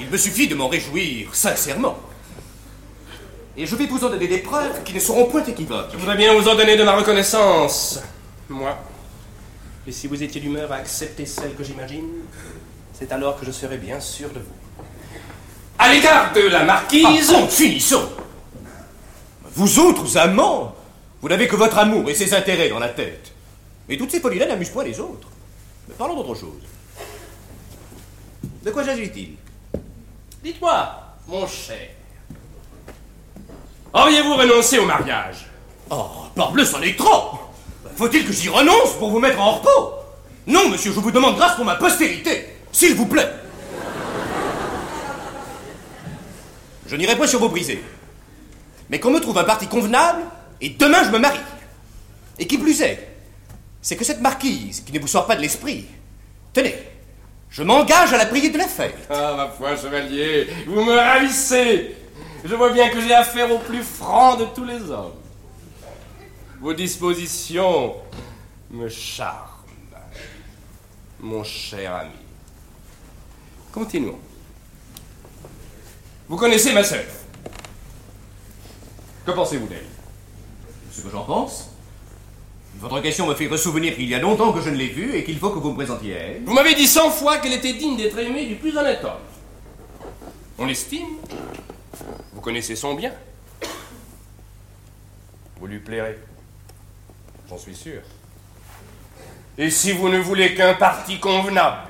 Il 0.00 0.08
me 0.08 0.16
suffit 0.16 0.48
de 0.48 0.54
m'en 0.54 0.68
réjouir 0.68 1.34
sincèrement. 1.34 1.98
Et 3.56 3.66
je 3.66 3.76
vais 3.76 3.86
vous 3.86 4.02
en 4.04 4.10
donner 4.10 4.28
des 4.28 4.38
preuves 4.38 4.82
qui 4.82 4.94
ne 4.94 4.98
seront 4.98 5.26
point 5.26 5.44
équivoques. 5.44 5.90
Je 5.92 5.98
voudrais 5.98 6.16
bien 6.16 6.34
vous 6.34 6.48
en 6.48 6.54
donner 6.54 6.76
de 6.76 6.82
ma 6.82 6.96
reconnaissance. 6.96 8.00
Moi. 8.48 8.76
Et 9.86 9.92
si 9.92 10.06
vous 10.06 10.22
étiez 10.22 10.40
d'humeur 10.40 10.72
à 10.72 10.76
accepter 10.76 11.26
celle 11.26 11.54
que 11.54 11.62
j'imagine, 11.62 12.08
c'est 12.92 13.12
alors 13.12 13.38
que 13.38 13.44
je 13.44 13.50
serais 13.50 13.78
bien 13.78 14.00
sûr 14.00 14.30
de 14.30 14.38
vous. 14.38 14.84
À 15.78 15.92
l'égard 15.92 16.32
de 16.32 16.40
la 16.42 16.64
marquise. 16.64 17.30
Ah, 17.30 17.40
comte, 17.40 17.50
finissons 17.50 18.08
Vous 19.54 19.78
autres 19.80 20.16
amants, 20.16 20.74
vous 21.20 21.28
n'avez 21.28 21.48
que 21.48 21.56
votre 21.56 21.78
amour 21.78 22.08
et 22.08 22.14
ses 22.14 22.34
intérêts 22.34 22.68
dans 22.68 22.78
la 22.78 22.88
tête. 22.88 23.32
Mais 23.88 23.96
toutes 23.96 24.12
ces 24.12 24.20
folies-là 24.20 24.46
n'amusent 24.46 24.70
point 24.70 24.84
les 24.84 24.98
autres. 25.00 25.28
Parlons 25.98 26.16
d'autre 26.16 26.34
chose. 26.34 26.62
De 28.62 28.70
quoi 28.70 28.84
s'agit-il? 28.84 29.36
Dites-moi, 30.42 30.88
mon 31.28 31.46
cher. 31.46 31.90
Auriez-vous 33.92 34.34
renoncé 34.34 34.78
au 34.78 34.86
mariage? 34.86 35.46
Oh, 35.90 36.06
parbleu, 36.34 36.64
c'en 36.64 36.80
est 36.80 36.98
trop 36.98 37.38
Faut-il 37.96 38.26
que 38.26 38.32
j'y 38.32 38.48
renonce 38.48 38.94
pour 38.98 39.10
vous 39.10 39.20
mettre 39.20 39.40
en 39.40 39.52
repos? 39.52 39.94
Non, 40.46 40.68
monsieur, 40.68 40.92
je 40.92 41.00
vous 41.00 41.10
demande 41.10 41.36
grâce 41.36 41.56
pour 41.56 41.64
ma 41.64 41.76
postérité, 41.76 42.46
s'il 42.72 42.94
vous 42.94 43.06
plaît. 43.06 43.30
Je 46.86 46.96
n'irai 46.96 47.16
pas 47.16 47.26
sur 47.26 47.38
vos 47.38 47.48
brisées. 47.48 47.82
Mais 48.90 48.98
qu'on 48.98 49.10
me 49.10 49.20
trouve 49.20 49.38
un 49.38 49.44
parti 49.44 49.66
convenable, 49.66 50.22
et 50.60 50.70
demain 50.70 51.04
je 51.04 51.10
me 51.10 51.18
marie. 51.18 51.38
Et 52.38 52.46
qui 52.46 52.58
plus 52.58 52.80
est, 52.82 53.11
c'est 53.82 53.96
que 53.96 54.04
cette 54.04 54.20
marquise, 54.20 54.80
qui 54.80 54.92
ne 54.92 55.00
vous 55.00 55.08
sort 55.08 55.26
pas 55.26 55.34
de 55.34 55.40
l'esprit, 55.40 55.86
tenez, 56.52 56.76
je 57.50 57.64
m'engage 57.64 58.12
à 58.14 58.18
la 58.18 58.26
prier 58.26 58.48
de 58.48 58.56
la 58.56 58.68
fête. 58.68 58.96
Ah, 59.10 59.34
ma 59.36 59.48
foi, 59.48 59.76
chevalier, 59.76 60.46
vous 60.66 60.84
me 60.84 60.94
ravissez 60.94 61.96
Je 62.44 62.54
vois 62.54 62.72
bien 62.72 62.88
que 62.90 63.00
j'ai 63.00 63.12
affaire 63.12 63.50
au 63.50 63.58
plus 63.58 63.82
franc 63.82 64.36
de 64.36 64.46
tous 64.54 64.64
les 64.64 64.80
hommes. 64.90 65.12
Vos 66.60 66.72
dispositions 66.72 67.96
me 68.70 68.88
charment, 68.88 69.66
mon 71.18 71.42
cher 71.42 71.96
ami. 71.96 72.10
Continuons. 73.72 74.18
Vous 76.28 76.36
connaissez 76.36 76.72
ma 76.72 76.84
sœur. 76.84 77.04
Que 79.26 79.32
pensez-vous 79.32 79.66
d'elle? 79.66 79.86
Ce 80.92 81.00
que 81.00 81.10
j'en 81.10 81.24
pense 81.24 81.71
Votre 82.82 83.00
question 83.00 83.28
me 83.28 83.34
fait 83.36 83.46
ressouvenir 83.46 83.94
qu'il 83.94 84.08
y 84.08 84.14
a 84.16 84.18
longtemps 84.18 84.52
que 84.52 84.60
je 84.60 84.68
ne 84.68 84.74
l'ai 84.74 84.88
vue 84.88 85.14
et 85.14 85.22
qu'il 85.22 85.38
faut 85.38 85.50
que 85.50 85.58
vous 85.60 85.70
me 85.70 85.76
présentiez 85.76 86.16
à 86.16 86.18
elle. 86.18 86.42
Vous 86.44 86.52
m'avez 86.52 86.74
dit 86.74 86.88
cent 86.88 87.10
fois 87.10 87.38
qu'elle 87.38 87.52
était 87.52 87.74
digne 87.74 87.96
d'être 87.96 88.18
aimée 88.18 88.44
du 88.46 88.56
plus 88.56 88.76
honnête 88.76 89.04
homme. 89.04 89.20
On 90.58 90.66
l'estime. 90.66 91.06
Vous 92.32 92.40
connaissez 92.40 92.74
son 92.74 92.94
bien. 92.94 93.12
Vous 95.60 95.68
lui 95.68 95.78
plairez. 95.78 96.18
J'en 97.48 97.56
suis 97.56 97.76
sûr. 97.76 98.02
Et 99.56 99.70
si 99.70 99.92
vous 99.92 100.08
ne 100.08 100.18
voulez 100.18 100.56
qu'un 100.56 100.74
parti 100.74 101.20
convenable, 101.20 101.86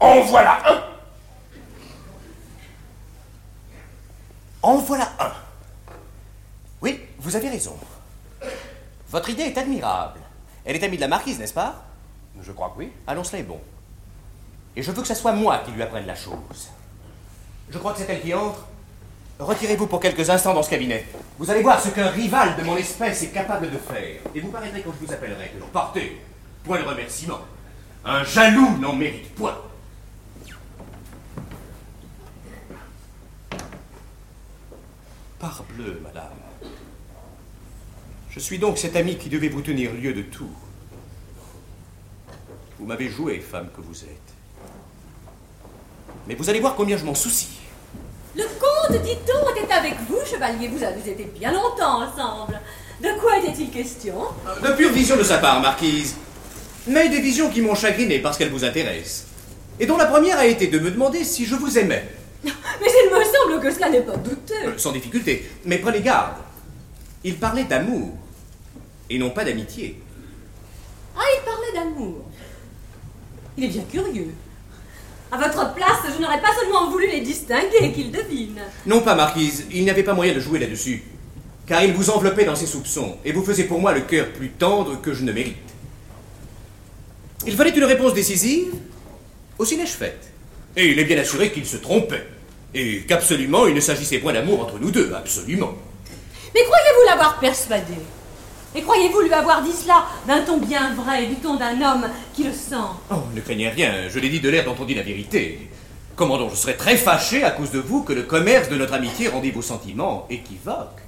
en 0.00 0.20
voilà 0.22 0.58
un. 0.68 0.82
En 4.62 4.78
voilà 4.78 5.12
un. 5.20 5.32
Oui, 6.82 6.98
vous 7.20 7.36
avez 7.36 7.50
raison. 7.50 7.78
Votre 9.10 9.30
idée 9.30 9.42
est 9.42 9.58
admirable. 9.58 10.20
Elle 10.64 10.76
est 10.76 10.84
amie 10.84 10.96
de 10.96 11.00
la 11.00 11.08
marquise, 11.08 11.38
n'est-ce 11.38 11.54
pas? 11.54 11.82
Je 12.40 12.52
crois 12.52 12.70
que 12.70 12.78
oui. 12.78 12.92
Allons, 13.06 13.24
cela 13.24 13.40
est 13.40 13.44
bon. 13.44 13.60
Et 14.76 14.82
je 14.82 14.90
veux 14.92 15.02
que 15.02 15.08
ce 15.08 15.14
soit 15.14 15.32
moi 15.32 15.58
qui 15.64 15.72
lui 15.72 15.82
apprenne 15.82 16.06
la 16.06 16.14
chose. 16.14 16.70
Je 17.70 17.78
crois 17.78 17.92
que 17.92 17.98
c'est 17.98 18.08
elle 18.08 18.20
qui 18.20 18.32
entre. 18.32 18.66
Retirez-vous 19.40 19.86
pour 19.86 20.00
quelques 20.00 20.28
instants 20.30 20.54
dans 20.54 20.62
ce 20.62 20.70
cabinet. 20.70 21.06
Vous 21.38 21.50
allez 21.50 21.62
voir 21.62 21.80
ce 21.80 21.88
qu'un 21.88 22.08
rival 22.08 22.56
de 22.56 22.62
mon 22.62 22.76
espèce 22.76 23.22
est 23.22 23.30
capable 23.30 23.70
de 23.70 23.78
faire. 23.78 24.20
Et 24.34 24.40
vous 24.40 24.50
paraîtrez 24.50 24.82
quand 24.82 24.92
je 25.00 25.06
vous 25.06 25.12
appellerai 25.12 25.48
que 25.48 25.64
partez. 25.72 26.20
Point 26.62 26.82
de 26.82 26.86
remerciement. 26.86 27.40
Un 28.04 28.22
jaloux 28.22 28.76
n'en 28.78 28.92
mérite 28.92 29.34
point. 29.34 29.56
Parbleu, 35.38 36.00
madame. 36.04 36.39
Je 38.30 38.38
suis 38.38 38.58
donc 38.58 38.78
cet 38.78 38.94
ami 38.94 39.16
qui 39.16 39.28
devait 39.28 39.48
vous 39.48 39.60
tenir 39.60 39.92
lieu 39.92 40.12
de 40.12 40.22
tout. 40.22 40.50
Vous 42.78 42.86
m'avez 42.86 43.08
joué, 43.08 43.40
femme 43.40 43.68
que 43.76 43.80
vous 43.80 44.04
êtes. 44.04 44.34
Mais 46.28 46.34
vous 46.36 46.48
allez 46.48 46.60
voir 46.60 46.76
combien 46.76 46.96
je 46.96 47.04
m'en 47.04 47.14
soucie. 47.14 47.58
Le 48.36 48.44
comte, 48.44 49.02
dit-on, 49.02 49.62
était 49.62 49.72
avec 49.72 49.96
vous, 50.08 50.18
chevalier. 50.24 50.68
Vous 50.68 50.82
avez 50.82 51.10
été 51.10 51.24
bien 51.24 51.52
longtemps 51.52 52.04
ensemble. 52.04 52.60
De 53.02 53.08
quoi 53.20 53.38
était-il 53.38 53.70
question? 53.70 54.14
De 54.62 54.72
pure 54.74 54.92
vision 54.92 55.16
de 55.16 55.24
sa 55.24 55.38
part, 55.38 55.60
marquise. 55.60 56.14
Mais 56.86 57.08
des 57.08 57.20
visions 57.20 57.50
qui 57.50 57.60
m'ont 57.60 57.74
chagriné 57.74 58.20
parce 58.20 58.38
qu'elles 58.38 58.50
vous 58.50 58.64
intéressent. 58.64 59.26
Et 59.80 59.86
dont 59.86 59.96
la 59.96 60.06
première 60.06 60.38
a 60.38 60.46
été 60.46 60.68
de 60.68 60.78
me 60.78 60.92
demander 60.92 61.24
si 61.24 61.46
je 61.46 61.56
vous 61.56 61.78
aimais. 61.78 62.06
Mais 62.44 62.52
il 62.86 63.10
me 63.10 63.24
semble 63.24 63.60
que 63.60 63.74
cela 63.74 63.90
n'est 63.90 64.02
pas 64.02 64.16
douteux. 64.16 64.54
Euh, 64.66 64.78
sans 64.78 64.92
difficulté. 64.92 65.50
Mais 65.64 65.78
prenez 65.78 66.00
garde. 66.00 66.34
Il 67.24 67.36
parlait 67.36 67.64
d'amour. 67.64 68.19
Et 69.10 69.18
non 69.18 69.30
pas 69.30 69.44
d'amitié. 69.44 70.00
Ah, 71.16 71.20
il 71.36 71.44
parlait 71.44 71.72
d'amour. 71.74 72.24
Il 73.58 73.64
est 73.64 73.68
bien 73.68 73.82
curieux. 73.90 74.32
À 75.32 75.36
votre 75.36 75.74
place, 75.74 75.98
je 76.16 76.22
n'aurais 76.22 76.40
pas 76.40 76.54
seulement 76.58 76.90
voulu 76.90 77.08
les 77.08 77.20
distinguer, 77.20 77.92
qu'ils 77.92 78.10
devinent. 78.10 78.62
Non 78.86 79.00
pas, 79.00 79.14
marquise. 79.14 79.66
Il 79.72 79.82
n'y 79.82 79.90
avait 79.90 80.04
pas 80.04 80.14
moyen 80.14 80.32
de 80.32 80.40
jouer 80.40 80.58
là-dessus. 80.60 81.02
Car 81.66 81.82
il 81.84 81.92
vous 81.92 82.10
enveloppait 82.10 82.44
dans 82.44 82.56
ses 82.56 82.66
soupçons. 82.66 83.16
Et 83.24 83.32
vous 83.32 83.44
faisiez 83.44 83.64
pour 83.64 83.80
moi 83.80 83.92
le 83.92 84.00
cœur 84.00 84.28
plus 84.32 84.50
tendre 84.50 85.00
que 85.00 85.12
je 85.12 85.24
ne 85.24 85.32
mérite. 85.32 85.56
Il 87.46 87.56
fallait 87.56 87.70
une 87.70 87.84
réponse 87.84 88.14
décisive. 88.14 88.72
Aussi 89.58 89.76
l'ai-je 89.76 89.92
faite. 89.92 90.30
Et 90.76 90.90
il 90.90 90.98
est 90.98 91.04
bien 91.04 91.18
assuré 91.18 91.50
qu'il 91.52 91.66
se 91.66 91.76
trompait. 91.76 92.26
Et 92.74 93.02
qu'absolument 93.02 93.66
il 93.66 93.74
ne 93.74 93.80
s'agissait 93.80 94.18
point 94.18 94.32
d'amour 94.32 94.60
entre 94.62 94.78
nous 94.78 94.90
deux, 94.90 95.12
absolument. 95.12 95.74
Mais 96.54 96.62
croyez-vous 96.64 97.06
l'avoir 97.08 97.38
persuadé? 97.40 97.94
Et 98.74 98.82
croyez-vous 98.82 99.20
lui 99.22 99.32
avoir 99.32 99.62
dit 99.62 99.72
cela 99.72 100.04
d'un 100.28 100.42
ton 100.42 100.58
bien 100.58 100.94
vrai, 100.94 101.26
du 101.26 101.34
ton 101.36 101.56
d'un 101.56 101.80
homme 101.82 102.06
qui 102.32 102.44
le 102.44 102.52
sent 102.52 102.76
Oh, 103.10 103.16
ne 103.34 103.40
craignez 103.40 103.68
rien, 103.68 104.08
je 104.08 104.18
l'ai 104.20 104.28
dit 104.28 104.38
de 104.40 104.48
l'air 104.48 104.64
dont 104.64 104.76
on 104.78 104.84
dit 104.84 104.94
la 104.94 105.02
vérité. 105.02 105.68
Comment 106.14 106.38
donc 106.38 106.50
je 106.50 106.56
serais 106.56 106.76
très 106.76 106.96
fâché 106.96 107.42
à 107.42 107.50
cause 107.50 107.72
de 107.72 107.80
vous 107.80 108.02
que 108.02 108.12
le 108.12 108.22
commerce 108.22 108.68
de 108.68 108.76
notre 108.76 108.94
amitié 108.94 109.28
rendit 109.28 109.50
vos 109.50 109.62
sentiments 109.62 110.26
équivoques. 110.30 111.00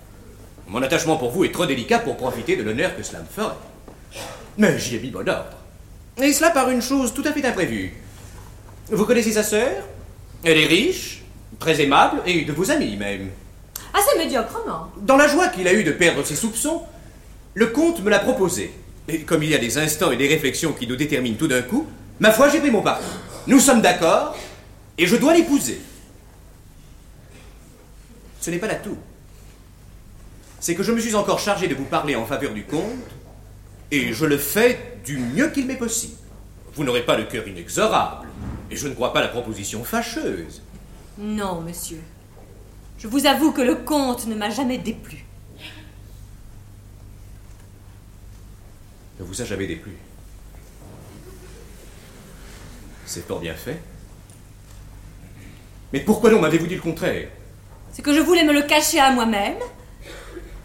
Mon 0.67 0.83
attachement 0.83 1.17
pour 1.17 1.31
vous 1.31 1.45
est 1.45 1.53
trop 1.53 1.67
délicat 1.67 2.01
pour 2.01 2.17
profiter 2.17 2.57
de 2.57 2.63
l'honneur 2.63 2.97
que 2.97 3.03
cela 3.03 3.21
me 3.21 3.27
ferait. 3.27 3.55
Mais 4.59 4.79
j'y 4.79 4.97
ai 4.97 5.01
mis 5.01 5.11
bon 5.11 5.29
ordre. 5.29 5.57
Et 6.21 6.33
cela 6.33 6.51
par 6.51 6.69
une 6.71 6.83
chose 6.83 7.15
tout 7.15 7.23
à 7.25 7.33
fait 7.33 7.45
imprévue. 7.45 7.95
Vous 8.91 9.05
connaissez 9.05 9.33
sa 9.33 9.45
sœur? 9.45 9.85
Elle 10.45 10.59
est 10.59 10.67
riche, 10.67 11.23
très 11.61 11.81
aimable 11.81 12.23
et 12.27 12.45
de 12.45 12.53
vos 12.53 12.71
amis 12.73 12.97
même. 12.97 13.31
Assez 13.95 14.19
médiocrement. 14.19 14.89
Dans 14.97 15.17
la 15.17 15.29
joie 15.29 15.49
qu'il 15.49 15.69
a 15.69 15.73
eue 15.73 15.85
de 15.85 15.93
perdre 15.93 16.25
ses 16.25 16.35
soupçons, 16.35 16.83
le 17.55 17.67
comte 17.67 18.03
me 18.03 18.11
l'a 18.11 18.19
proposé. 18.19 18.73
Et 19.09 19.21
comme 19.23 19.43
il 19.43 19.51
y 19.51 19.55
a 19.55 19.59
des 19.59 19.79
instants 19.79 20.11
et 20.11 20.17
des 20.17 20.29
réflexions 20.29 20.73
qui 20.73 20.87
nous 20.87 20.97
déterminent 20.97 21.37
tout 21.37 21.49
d'un 21.49 21.63
coup, 21.63 21.87
ma 22.21 22.31
foi, 22.31 22.49
j'ai 22.49 22.61
pris 22.61 22.71
mon 22.71 22.83
parti. 22.83 23.05
Nous 23.47 23.61
sommes 23.61 23.83
d'accord 23.83 24.37
et 24.97 25.07
je 25.07 25.17
dois 25.17 25.35
l'épouser. 25.35 25.81
Ce 28.41 28.51
n'est 28.51 28.59
pas 28.59 28.69
là 28.69 28.77
tout. 28.77 28.97
C'est 30.61 30.75
que 30.75 30.83
je 30.83 30.93
me 30.93 31.01
suis 31.01 31.15
encore 31.15 31.41
chargé 31.41 31.67
de 31.67 31.75
vous 31.75 31.85
parler 31.85 32.15
en 32.15 32.25
faveur 32.25 32.53
du 32.53 32.65
comte 32.65 32.83
et 33.91 34.13
je 34.13 34.25
le 34.25 34.39
fais 34.39 34.99
du 35.05 35.19
mieux 35.19 35.49
qu'il 35.51 35.67
m'est 35.67 35.77
possible. 35.77 36.15
Vous 36.75 36.85
n'aurez 36.85 37.05
pas 37.05 37.17
le 37.17 37.25
cœur 37.25 37.47
inexorable 37.47 38.29
et 38.71 38.77
je 38.77 38.89
ne 38.89 38.95
crois 38.95 39.13
pas 39.13 39.21
la 39.21 39.29
proposition 39.29 39.85
fâcheuse. 39.85 40.63
Non, 41.19 41.61
monsieur. 41.61 42.01
Je 42.99 43.09
vous 43.09 43.27
avoue 43.27 43.53
que 43.53 43.61
le 43.61 43.75
comte 43.75 44.27
ne 44.27 44.35
m'a 44.35 44.51
jamais 44.51 44.79
déplu. 44.79 45.25
Ne 49.23 49.27
vous 49.29 49.41
a 49.41 49.45
jamais 49.45 49.69
déplu. 49.69 49.93
C'est 53.07 53.25
fort 53.25 53.39
bien 53.39 53.55
fait. 53.55 53.81
Mais 55.93 56.01
pourquoi 56.01 56.33
non 56.33 56.41
m'avez-vous 56.41 56.67
dit 56.67 56.75
le 56.75 56.81
contraire? 56.81 57.29
C'est 57.93 58.03
que 58.03 58.13
je 58.13 58.19
voulais 58.19 58.43
me 58.43 58.53
le 58.53 58.63
cacher 58.63 58.99
à 58.99 59.13
moi-même. 59.13 59.59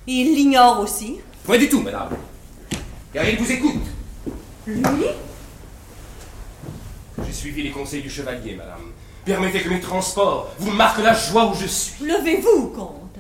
Et 0.08 0.12
il 0.12 0.34
l'ignore 0.36 0.80
aussi. 0.80 1.20
Point 1.44 1.60
du 1.60 1.70
tout, 1.70 1.84
madame. 1.84 2.18
Car 3.14 3.30
il 3.30 3.38
vous 3.38 3.52
écoute. 3.52 3.86
Lui? 4.66 5.06
J'ai 7.24 7.34
suivi 7.34 7.62
les 7.62 7.72
conseils 7.72 8.02
du 8.02 8.10
chevalier, 8.10 8.56
madame. 8.56 8.92
Permettez 9.24 9.62
que 9.62 9.70
mes 9.70 9.82
transports 9.82 10.52
vous 10.58 10.72
marquent 10.72 11.04
la 11.04 11.14
joie 11.14 11.52
où 11.52 11.54
je 11.54 11.68
suis. 11.68 12.04
Levez-vous, 12.04 12.70
comte. 12.70 13.20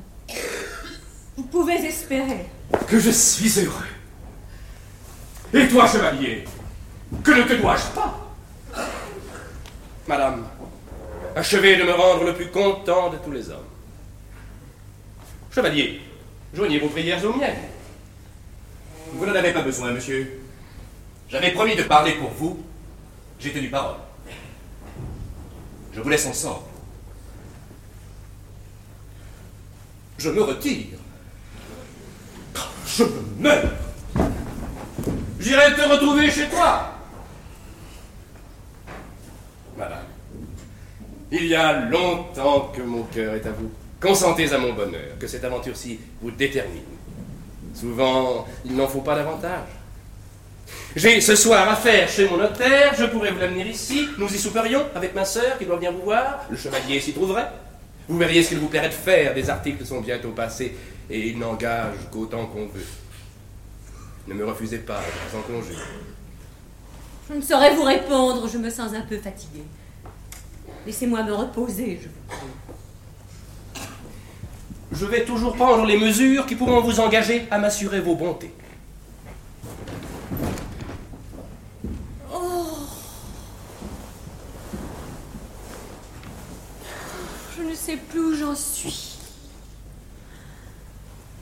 Vous 1.35 1.43
pouvez 1.43 1.75
espérer. 1.75 2.47
Que 2.87 2.99
je 2.99 3.11
suis 3.11 3.59
heureux. 3.59 3.85
Et 5.53 5.67
toi, 5.67 5.87
chevalier, 5.87 6.43
que 7.23 7.31
ne 7.31 7.43
te 7.43 7.53
dois-je 7.53 7.87
pas? 7.95 8.19
Madame, 10.07 10.45
achevez 11.35 11.77
de 11.77 11.83
me 11.83 11.93
rendre 11.93 12.25
le 12.25 12.33
plus 12.33 12.49
content 12.49 13.09
de 13.09 13.17
tous 13.17 13.31
les 13.31 13.49
hommes. 13.49 13.65
Chevalier, 15.53 16.01
joignez 16.53 16.79
vos 16.79 16.89
prières 16.89 17.23
aux 17.25 17.33
miennes. 17.33 17.55
Vous 19.13 19.25
n'en 19.25 19.35
avez 19.35 19.53
pas 19.53 19.61
besoin, 19.61 19.91
monsieur. 19.91 20.41
J'avais 21.29 21.51
promis 21.51 21.75
de 21.75 21.83
parler 21.83 22.13
pour 22.13 22.29
vous. 22.31 22.63
J'ai 23.39 23.51
tenu 23.51 23.69
parole. 23.69 23.97
Je 25.93 26.01
vous 26.01 26.09
laisse 26.09 26.27
ensemble. 26.27 26.63
Je 30.17 30.29
me 30.29 30.41
retire. 30.41 30.97
Je 32.85 33.03
me 33.03 33.21
meurs. 33.39 33.86
J'irai 35.39 35.73
te 35.75 35.81
retrouver 35.81 36.29
chez 36.31 36.47
toi. 36.47 36.93
Madame, 39.77 40.05
il 41.31 41.45
y 41.45 41.55
a 41.55 41.81
longtemps 41.81 42.71
que 42.75 42.81
mon 42.81 43.03
cœur 43.03 43.35
est 43.35 43.45
à 43.45 43.51
vous. 43.51 43.71
Consentez 43.99 44.51
à 44.53 44.57
mon 44.57 44.73
bonheur, 44.73 45.17
que 45.19 45.27
cette 45.27 45.43
aventure-ci 45.43 45.99
vous 46.21 46.31
détermine. 46.31 46.83
Souvent, 47.73 48.47
il 48.65 48.75
n'en 48.75 48.87
faut 48.87 49.01
pas 49.01 49.15
davantage. 49.15 49.67
J'ai 50.95 51.21
ce 51.21 51.35
soir 51.35 51.69
affaire 51.69 52.09
chez 52.09 52.27
mon 52.27 52.37
notaire, 52.37 52.93
je 52.97 53.05
pourrais 53.05 53.31
vous 53.31 53.39
l'amener 53.39 53.67
ici, 53.67 54.07
nous 54.17 54.27
y 54.27 54.37
souperions 54.37 54.83
avec 54.95 55.13
ma 55.13 55.25
sœur 55.25 55.57
qui 55.57 55.65
doit 55.65 55.75
venir 55.77 55.91
vous 55.93 56.03
voir, 56.03 56.45
le 56.49 56.57
chevalier 56.57 56.99
s'y 56.99 57.13
trouverait. 57.13 57.47
Vous 58.07 58.17
verriez 58.17 58.41
ce 58.41 58.49
qu'il 58.49 58.59
vous 58.59 58.67
plairait 58.67 58.89
de 58.89 58.93
faire, 58.93 59.33
des 59.33 59.49
articles 59.49 59.85
sont 59.85 60.01
bientôt 60.01 60.31
passés 60.31 60.75
et 61.09 61.27
ils 61.27 61.37
n'engagent 61.37 62.09
qu'autant 62.11 62.47
qu'on 62.47 62.65
veut. 62.65 62.85
Ne 64.27 64.33
me 64.33 64.45
refusez 64.45 64.79
pas, 64.79 64.99
je 65.01 65.29
vous 65.31 65.37
en 65.37 65.41
conjure. 65.41 65.79
Je 67.29 67.35
ne 67.35 67.41
saurais 67.41 67.73
vous 67.75 67.83
répondre, 67.83 68.47
je 68.47 68.57
me 68.57 68.69
sens 68.69 68.93
un 68.93 69.01
peu 69.01 69.17
fatiguée. 69.17 69.63
Laissez-moi 70.85 71.23
me 71.23 71.33
reposer, 71.33 71.99
je 72.01 72.07
vous 72.09 72.27
prie. 72.27 73.87
je 74.91 75.05
vais 75.05 75.23
toujours 75.23 75.55
prendre 75.55 75.85
les 75.85 75.97
mesures 75.97 76.45
qui 76.45 76.55
pourront 76.55 76.81
vous 76.81 76.99
engager 76.99 77.47
à 77.51 77.57
m'assurer 77.57 78.01
vos 78.01 78.15
bontés. 78.15 78.53
Oh. 82.33 82.67
Je 87.57 87.63
ne 87.63 87.73
sais 87.73 87.97
plus 87.97 88.19
où 88.19 88.35
j'en 88.35 88.55
suis. 88.55 89.19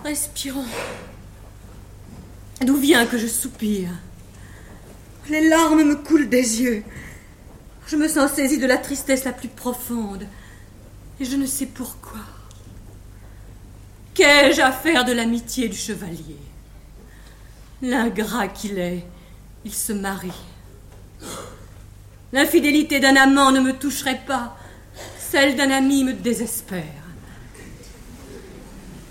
Respirons. 0.04 0.66
D'où 2.66 2.78
vient 2.78 3.06
que 3.06 3.20
je 3.20 3.28
soupire? 3.28 3.92
Les 5.30 5.48
larmes 5.48 5.84
me 5.84 5.96
coulent 5.96 6.30
des 6.30 6.64
yeux. 6.64 6.84
Je 7.86 7.96
me 7.96 8.08
sens 8.08 8.32
saisie 8.32 8.58
de 8.58 8.66
la 8.66 8.78
tristesse 8.78 9.24
la 9.24 9.34
plus 9.34 9.50
profonde. 9.50 10.26
Et 11.20 11.26
je 11.26 11.36
ne 11.36 11.46
sais 11.46 11.68
pourquoi. 11.68 12.22
Qu'ai-je 14.16 14.62
à 14.62 14.72
faire 14.72 15.06
de 15.06 15.12
l'amitié 15.12 15.70
du 15.70 15.78
chevalier? 15.78 16.40
L'ingrat 17.84 18.48
qu'il 18.48 18.80
est, 18.80 19.06
il 19.64 19.74
se 19.74 19.94
marie. 19.94 20.32
L'infidélité 22.34 23.00
d'un 23.00 23.16
amant 23.16 23.52
ne 23.52 23.60
me 23.60 23.74
toucherait 23.74 24.24
pas. 24.26 24.58
Celle 25.20 25.56
d'un 25.56 25.70
ami 25.70 26.04
me 26.04 26.14
désespère. 26.14 27.05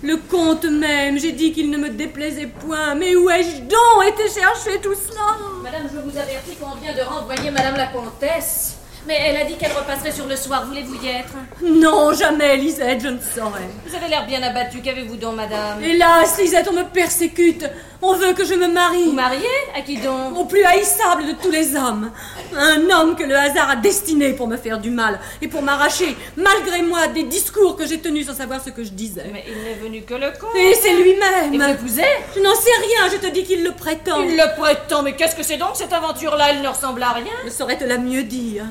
Le 0.03 0.17
comte 0.17 0.65
même, 0.65 1.17
j'ai 1.17 1.31
dit 1.31 1.51
qu'il 1.51 1.69
ne 1.69 1.77
me 1.77 1.89
déplaisait 1.89 2.47
point. 2.47 2.95
Mais 2.95 3.15
où 3.15 3.29
ai-je 3.29 3.61
donc 3.61 4.07
été 4.07 4.23
chercher 4.29 4.79
tout 4.81 4.93
cela? 4.93 5.37
Madame, 5.63 5.87
je 5.91 5.99
vous 5.99 6.17
avertis 6.17 6.55
qu'on 6.59 6.75
vient 6.75 6.93
de 6.93 7.01
renvoyer 7.01 7.49
Madame 7.49 7.75
la 7.75 7.87
comtesse. 7.87 8.77
Mais 9.07 9.17
elle 9.23 9.37
a 9.37 9.45
dit 9.45 9.55
qu'elle 9.55 9.71
repasserait 9.71 10.11
sur 10.11 10.25
le 10.25 10.35
soir. 10.35 10.65
Voulez-vous 10.65 10.95
y 10.95 11.07
être? 11.09 11.33
Non, 11.63 12.11
jamais, 12.13 12.57
Lisette, 12.57 13.01
je 13.01 13.09
ne 13.09 13.19
saurais. 13.19 13.69
Vous 13.85 13.95
avez 13.95 14.07
l'air 14.07 14.25
bien 14.25 14.41
abattue. 14.41 14.81
Qu'avez-vous 14.81 15.15
donc, 15.15 15.35
madame? 15.35 15.83
Hélas, 15.83 16.39
Lisette, 16.39 16.67
on 16.71 16.73
me 16.73 16.83
persécute. 16.83 17.69
On 18.07 18.13
veut 18.13 18.33
que 18.33 18.45
je 18.45 18.53
me 18.53 18.67
marie. 18.67 19.05
Vous 19.05 19.13
mariez? 19.13 19.57
À 19.75 19.81
qui 19.81 19.97
donc? 19.97 20.37
Au 20.37 20.45
plus 20.45 20.63
haïssable 20.63 21.25
de 21.25 21.31
tous 21.41 21.49
les 21.49 21.75
hommes. 21.75 22.11
Un 22.55 22.87
homme 22.91 23.15
que 23.15 23.23
le 23.23 23.35
hasard 23.35 23.71
a 23.71 23.75
destiné 23.75 24.33
pour 24.33 24.47
me 24.47 24.57
faire 24.57 24.77
du 24.77 24.91
mal 24.91 25.19
et 25.41 25.47
pour 25.47 25.63
m'arracher, 25.63 26.15
malgré 26.37 26.83
moi, 26.83 27.07
des 27.07 27.23
discours 27.23 27.75
que 27.75 27.87
j'ai 27.87 27.99
tenus 27.99 28.27
sans 28.27 28.35
savoir 28.35 28.63
ce 28.63 28.69
que 28.69 28.83
je 28.83 28.91
disais. 28.91 29.25
Mais 29.33 29.43
il 29.47 29.57
n'est 29.63 29.73
venu 29.73 30.03
que 30.03 30.13
le 30.13 30.31
comte. 30.39 30.55
Et 30.55 30.75
c'est 30.75 30.93
lui-même. 30.93 31.51
Et 31.51 31.57
vous 31.57 31.65
l'épousez 31.65 32.03
Je 32.35 32.41
n'en 32.41 32.53
sais 32.53 32.77
rien, 32.79 33.09
je 33.11 33.17
te 33.27 33.33
dis 33.33 33.43
qu'il 33.43 33.63
le 33.63 33.71
prétend. 33.71 34.21
Il 34.21 34.37
le 34.37 34.55
prétend, 34.55 35.01
mais 35.01 35.15
qu'est-ce 35.15 35.35
que 35.35 35.41
c'est 35.41 35.57
donc 35.57 35.71
cette 35.73 35.91
aventure-là? 35.91 36.51
Elle 36.51 36.61
ne 36.61 36.67
ressemble 36.67 37.01
à 37.01 37.09
rien. 37.09 37.33
Je 37.43 37.49
saurais 37.49 37.77
te 37.77 37.85
la 37.85 37.97
mieux 37.97 38.21
dire. 38.21 38.65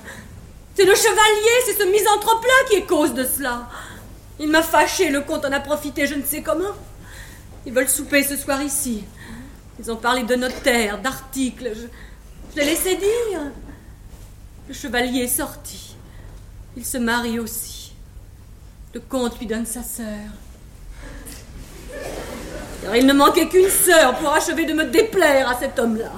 C'est 0.77 0.85
le 0.85 0.95
chevalier, 0.95 1.57
c'est 1.67 1.83
ce 1.83 1.89
misanthrope-là 1.89 2.69
qui 2.71 2.77
est 2.77 2.87
cause 2.87 3.15
de 3.15 3.25
cela. 3.25 3.69
Il 4.39 4.49
m'a 4.49 4.63
fâché, 4.63 5.09
le 5.09 5.23
comte 5.23 5.45
en 5.45 5.51
a 5.51 5.59
profité, 5.59 6.07
je 6.07 6.15
ne 6.15 6.23
sais 6.23 6.43
comment. 6.43 6.75
Ils 7.67 7.73
veulent 7.73 7.89
souper 7.89 8.23
ce 8.23 8.37
soir 8.37 8.63
ici. 8.63 9.03
Ils 9.79 9.91
ont 9.91 9.97
parlé 9.97 10.23
de 10.23 10.35
notaires, 10.35 11.01
d'articles. 11.01 11.73
Je, 11.75 11.87
je 12.53 12.61
l'ai 12.61 12.67
laissé 12.67 12.97
dire. 12.97 13.41
Le 14.69 14.75
chevalier 14.75 15.23
est 15.23 15.29
sorti. 15.29 15.97
Il 16.77 16.85
se 16.85 16.99
marie 16.99 17.39
aussi. 17.39 17.93
Le 18.95 19.01
comte 19.01 19.39
lui 19.39 19.47
donne 19.47 19.67
sa 19.67 19.83
sœur. 19.83 20.31
Car 22.83 22.97
il 22.97 23.07
ne 23.07 23.13
manquait 23.13 23.49
qu'une 23.49 23.69
sœur 23.69 24.17
pour 24.19 24.33
achever 24.33 24.67
de 24.67 24.73
me 24.73 24.85
déplaire 24.85 25.49
à 25.49 25.59
cet 25.59 25.79
homme-là. 25.79 26.13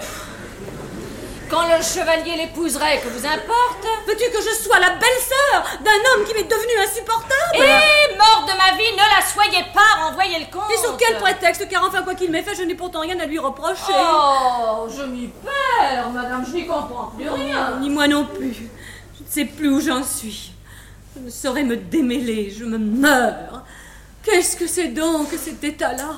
Quand 1.48 1.62
le 1.62 1.80
chevalier 1.82 2.36
l'épouserait, 2.36 3.00
que 3.00 3.08
vous 3.08 3.24
importe 3.24 3.86
Veux-tu 4.06 4.30
que 4.30 4.42
je 4.42 4.62
sois 4.62 4.80
la 4.80 4.90
belle-sœur 4.90 5.78
d'un 5.84 5.90
homme 5.90 6.26
qui 6.26 6.34
m'est 6.34 6.42
devenu 6.42 6.72
insupportable 6.82 7.54
Et 7.54 8.16
mort 8.16 8.44
de 8.46 8.56
ma 8.56 8.76
vie, 8.76 8.90
ne 8.92 8.96
la 8.96 9.24
soyez 9.24 9.64
pas, 9.72 10.06
renvoyez 10.06 10.40
le 10.40 10.46
comte 10.52 10.70
Et 10.72 10.76
sous 10.76 10.94
quel 10.98 11.18
prétexte 11.18 11.68
Car 11.68 11.84
enfin, 11.84 12.02
quoi 12.02 12.14
qu'il 12.14 12.30
m'ait 12.30 12.42
fait, 12.42 12.56
je 12.56 12.62
n'ai 12.62 12.74
pourtant 12.74 13.00
rien 13.00 13.18
à 13.20 13.26
lui 13.26 13.38
reprocher. 13.38 13.92
Oh, 13.92 14.88
je 14.88 15.02
m'y 15.04 15.28
perds, 15.28 16.10
madame, 16.10 16.44
je 16.48 16.52
n'y 16.52 16.66
comprends 16.66 17.12
plus 17.16 17.28
rien. 17.28 17.78
Ni 17.80 17.90
moi 17.90 18.08
non 18.08 18.24
plus. 18.24 18.54
Je 18.54 19.24
ne 19.24 19.28
sais 19.28 19.44
plus 19.44 19.68
où 19.68 19.80
j'en 19.80 20.02
suis. 20.02 20.52
Je 21.14 21.20
ne 21.22 21.30
saurais 21.30 21.62
me 21.64 21.76
démêler, 21.76 22.50
je 22.50 22.64
me 22.64 22.78
meurs. 22.78 23.62
Qu'est-ce 24.22 24.56
que 24.56 24.66
c'est 24.66 24.88
donc 24.88 25.28
cet 25.38 25.62
état-là? 25.62 26.16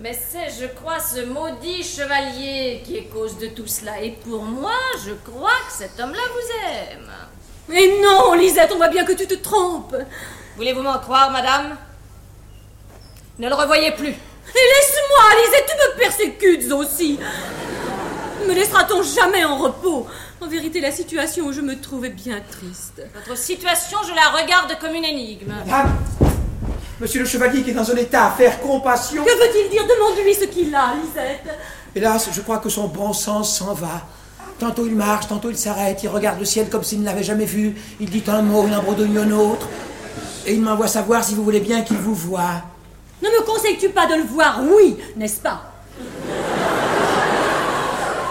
Mais 0.00 0.12
c'est, 0.12 0.50
je 0.60 0.66
crois, 0.66 1.00
ce 1.00 1.24
maudit 1.24 1.82
chevalier 1.82 2.82
qui 2.84 2.96
est 2.96 3.04
cause 3.04 3.36
de 3.38 3.48
tout 3.48 3.66
cela. 3.66 4.00
Et 4.00 4.12
pour 4.12 4.42
moi, 4.42 4.78
je 5.04 5.12
crois 5.12 5.58
que 5.66 5.72
cet 5.72 5.98
homme-là 5.98 6.20
vous 6.32 6.66
aime. 6.66 7.10
Mais 7.68 8.00
non, 8.00 8.34
Lisette, 8.34 8.70
on 8.72 8.76
voit 8.76 8.88
bien 8.88 9.04
que 9.04 9.12
tu 9.12 9.26
te 9.26 9.34
trompes. 9.34 9.96
Voulez-vous 10.56 10.82
m'en 10.82 10.98
croire, 10.98 11.30
madame? 11.30 11.76
Ne 13.38 13.48
le 13.48 13.54
revoyez 13.54 13.90
plus. 13.92 14.08
Et 14.08 14.12
laisse-moi, 14.54 15.24
Lisette, 15.44 15.66
tu 15.66 15.76
me 15.76 15.98
persécutes 15.98 16.72
aussi. 16.72 17.18
Me 18.46 18.54
laissera-t-on 18.54 19.02
jamais 19.02 19.44
en 19.44 19.58
repos? 19.58 20.06
En 20.40 20.46
vérité, 20.46 20.80
la 20.80 20.92
situation 20.92 21.46
où 21.46 21.52
je 21.52 21.60
me 21.60 21.80
trouve 21.80 22.04
est 22.04 22.10
bien 22.10 22.40
triste. 22.48 23.02
Votre 23.14 23.36
situation, 23.36 23.98
je 24.08 24.14
la 24.14 24.40
regarde 24.40 24.78
comme 24.80 24.94
une 24.94 25.04
énigme. 25.04 25.52
Madame 25.66 25.98
Monsieur 27.00 27.20
le 27.20 27.26
chevalier 27.26 27.62
qui 27.62 27.70
est 27.70 27.74
dans 27.74 27.88
un 27.90 27.96
état 27.96 28.26
à 28.26 28.30
faire 28.32 28.60
compassion. 28.60 29.24
Que 29.24 29.30
veut-il 29.30 29.70
dire? 29.70 29.84
Demande-lui 29.86 30.34
ce 30.34 30.44
qu'il 30.44 30.74
a, 30.74 30.94
Lisette. 30.94 31.56
Hélas, 31.94 32.28
je 32.32 32.40
crois 32.40 32.58
que 32.58 32.68
son 32.68 32.88
bon 32.88 33.12
sens 33.12 33.56
s'en 33.58 33.72
va. 33.72 34.02
Tantôt 34.58 34.84
il 34.86 34.96
marche, 34.96 35.28
tantôt 35.28 35.50
il 35.50 35.56
s'arrête, 35.56 36.02
il 36.02 36.08
regarde 36.08 36.40
le 36.40 36.44
ciel 36.44 36.68
comme 36.68 36.82
s'il 36.82 37.00
ne 37.00 37.04
l'avait 37.04 37.22
jamais 37.22 37.44
vu, 37.44 37.76
il 38.00 38.10
dit 38.10 38.24
un 38.26 38.42
mot, 38.42 38.66
il 38.66 38.74
en 38.74 38.82
bredouille 38.82 39.16
un 39.16 39.30
autre, 39.30 39.68
et 40.44 40.54
il 40.54 40.60
m'envoie 40.60 40.88
savoir 40.88 41.22
si 41.22 41.36
vous 41.36 41.44
voulez 41.44 41.60
bien 41.60 41.82
qu'il 41.82 41.98
vous 41.98 42.14
voie. 42.14 42.62
Ne 43.22 43.28
me 43.28 43.44
conseilles-tu 43.44 43.90
pas 43.90 44.06
de 44.06 44.14
le 44.14 44.24
voir? 44.24 44.60
Oui, 44.68 44.96
n'est-ce 45.16 45.40
pas? 45.40 45.62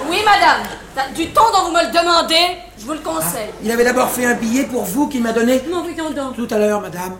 Oui, 0.10 0.18
madame. 0.26 0.68
Du 1.15 1.30
temps 1.30 1.49
dont 1.53 1.68
vous 1.68 1.72
me 1.72 1.85
le 1.85 1.91
demandez, 1.91 2.57
je 2.77 2.85
vous 2.85 2.94
le 2.94 2.99
conseille. 2.99 3.49
il 3.64 3.72
avait 3.72 3.85
d'abord 3.85 4.10
fait 4.10 4.26
un 4.26 4.34
billet 4.34 4.64
pour 4.64 4.84
vous 4.84 5.07
qu'il 5.07 5.23
m'a 5.23 5.31
donné. 5.31 5.61
Mon 5.72 5.84
prétendant. 5.84 6.31
Tout 6.34 6.48
à 6.52 6.57
l'heure, 6.57 6.81
madame. 6.81 7.15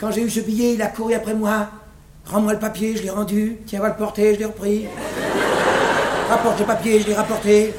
Quand 0.00 0.12
j'ai 0.12 0.22
eu 0.22 0.30
ce 0.30 0.40
billet, 0.40 0.74
il 0.74 0.82
a 0.82 0.86
couru 0.86 1.14
après 1.14 1.34
moi. 1.34 1.66
Rends-moi 2.24 2.52
le 2.52 2.58
papier, 2.60 2.96
je 2.96 3.02
l'ai 3.02 3.10
rendu. 3.10 3.58
Tiens, 3.66 3.80
va 3.80 3.88
le 3.88 3.96
porter, 3.96 4.34
je 4.34 4.38
l'ai 4.38 4.44
repris. 4.44 4.86
Rapporte 6.28 6.60
le 6.60 6.66
papier, 6.66 7.00
je 7.00 7.06
l'ai 7.08 7.14
rapporté. 7.14 7.74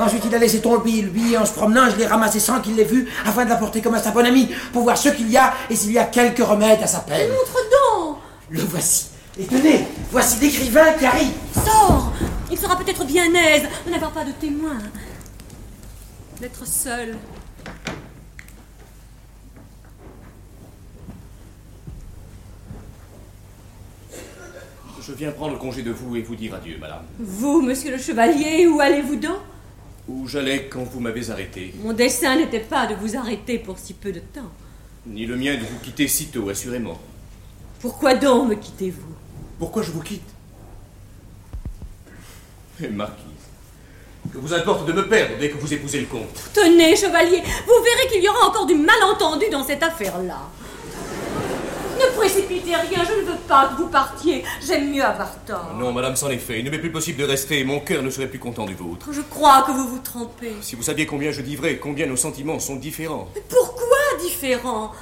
Ensuite, 0.00 0.24
il 0.26 0.34
a 0.34 0.38
laissé 0.38 0.60
tomber 0.60 1.02
le 1.02 1.10
billet 1.10 1.36
en 1.36 1.44
se 1.44 1.52
promenant. 1.52 1.88
Je 1.88 1.96
l'ai 1.96 2.06
ramassé 2.06 2.40
sans 2.40 2.60
qu'il 2.60 2.74
l'ait 2.74 2.84
vu, 2.84 3.08
afin 3.24 3.44
de 3.44 3.50
l'apporter 3.50 3.80
comme 3.80 3.94
à 3.94 4.02
sa 4.02 4.10
bonne 4.10 4.26
amie, 4.26 4.48
pour 4.72 4.82
voir 4.82 4.98
ce 4.98 5.10
qu'il 5.10 5.30
y 5.30 5.36
a 5.36 5.52
et 5.70 5.76
s'il 5.76 5.92
y 5.92 5.98
a 5.98 6.04
quelques 6.04 6.44
remèdes 6.44 6.82
à 6.82 6.86
sa 6.88 7.00
peine. 7.00 7.30
Montre 7.30 7.54
donc 7.54 8.16
Le 8.50 8.60
voici. 8.62 9.06
Et 9.38 9.44
tenez, 9.44 9.86
voici 10.10 10.40
l'écrivain 10.40 10.92
qui 10.98 11.06
arrive. 11.06 11.32
Sors 11.64 12.12
Il 12.50 12.58
sera 12.58 12.76
peut-être 12.76 13.04
bien 13.04 13.32
aise 13.34 13.68
de 13.86 13.90
n'avoir 13.90 14.10
pas 14.10 14.24
de 14.24 14.32
témoin. 14.32 14.78
D'être 16.40 16.66
seul. 16.66 17.14
Je 25.04 25.12
viens 25.14 25.32
prendre 25.32 25.58
congé 25.58 25.82
de 25.82 25.90
vous 25.90 26.14
et 26.14 26.22
vous 26.22 26.36
dire 26.36 26.54
adieu, 26.54 26.76
madame. 26.80 27.02
Vous, 27.18 27.60
monsieur 27.60 27.90
le 27.90 27.98
chevalier, 27.98 28.68
où 28.68 28.80
allez-vous 28.80 29.16
donc? 29.16 29.38
Où 30.08 30.28
j'allais 30.28 30.68
quand 30.68 30.84
vous 30.84 31.00
m'avez 31.00 31.28
arrêté. 31.30 31.74
Mon 31.82 31.92
dessein 31.92 32.36
n'était 32.36 32.60
pas 32.60 32.86
de 32.86 32.94
vous 32.94 33.16
arrêter 33.16 33.58
pour 33.58 33.78
si 33.78 33.94
peu 33.94 34.12
de 34.12 34.20
temps. 34.20 34.52
Ni 35.06 35.26
le 35.26 35.36
mien 35.36 35.54
de 35.54 35.60
vous 35.60 35.78
quitter 35.82 36.06
si 36.06 36.26
tôt, 36.26 36.48
assurément. 36.48 37.00
Pourquoi 37.80 38.14
donc 38.14 38.50
me 38.50 38.54
quittez-vous? 38.54 39.14
Pourquoi 39.58 39.82
je 39.82 39.90
vous 39.90 40.02
quitte? 40.02 40.22
Eh, 42.80 42.88
marquise, 42.88 43.26
que 44.32 44.38
vous 44.38 44.54
importe 44.54 44.86
de 44.86 44.92
me 44.92 45.08
perdre 45.08 45.34
dès 45.40 45.50
que 45.50 45.58
vous 45.58 45.74
épousez 45.74 46.00
le 46.00 46.06
comte? 46.06 46.50
Tenez, 46.54 46.94
chevalier, 46.94 47.42
vous 47.66 47.84
verrez 47.84 48.08
qu'il 48.08 48.22
y 48.22 48.28
aura 48.28 48.48
encore 48.48 48.66
du 48.66 48.76
malentendu 48.76 49.46
dans 49.50 49.64
cette 49.64 49.82
affaire-là. 49.82 50.42
Je 52.60 53.20
ne 53.20 53.26
veux 53.32 53.38
pas 53.48 53.68
que 53.68 53.82
vous 53.82 53.88
partiez. 53.88 54.44
J'aime 54.66 54.90
mieux 54.90 55.02
avoir 55.04 55.32
tort. 55.46 55.74
Non, 55.78 55.92
madame, 55.92 56.16
c'en 56.16 56.28
est 56.30 56.38
fait. 56.38 56.58
Il 56.58 56.64
ne 56.64 56.70
m'est 56.70 56.78
plus 56.78 56.92
possible 56.92 57.18
de 57.18 57.24
rester. 57.24 57.64
Mon 57.64 57.80
cœur 57.80 58.02
ne 58.02 58.10
serait 58.10 58.26
plus 58.28 58.38
content 58.38 58.66
du 58.66 58.74
vôtre. 58.74 59.06
Je 59.10 59.20
crois 59.22 59.62
que 59.62 59.72
vous 59.72 59.88
vous 59.88 59.98
trompez. 59.98 60.54
Si 60.60 60.76
vous 60.76 60.82
saviez 60.82 61.06
combien 61.06 61.30
je 61.32 61.40
dis 61.42 61.56
vrai, 61.56 61.78
combien 61.78 62.06
nos 62.06 62.16
sentiments 62.16 62.58
sont 62.58 62.76
différents. 62.76 63.28
Mais 63.34 63.42
pourquoi 63.48 63.96
différents? 64.22 64.92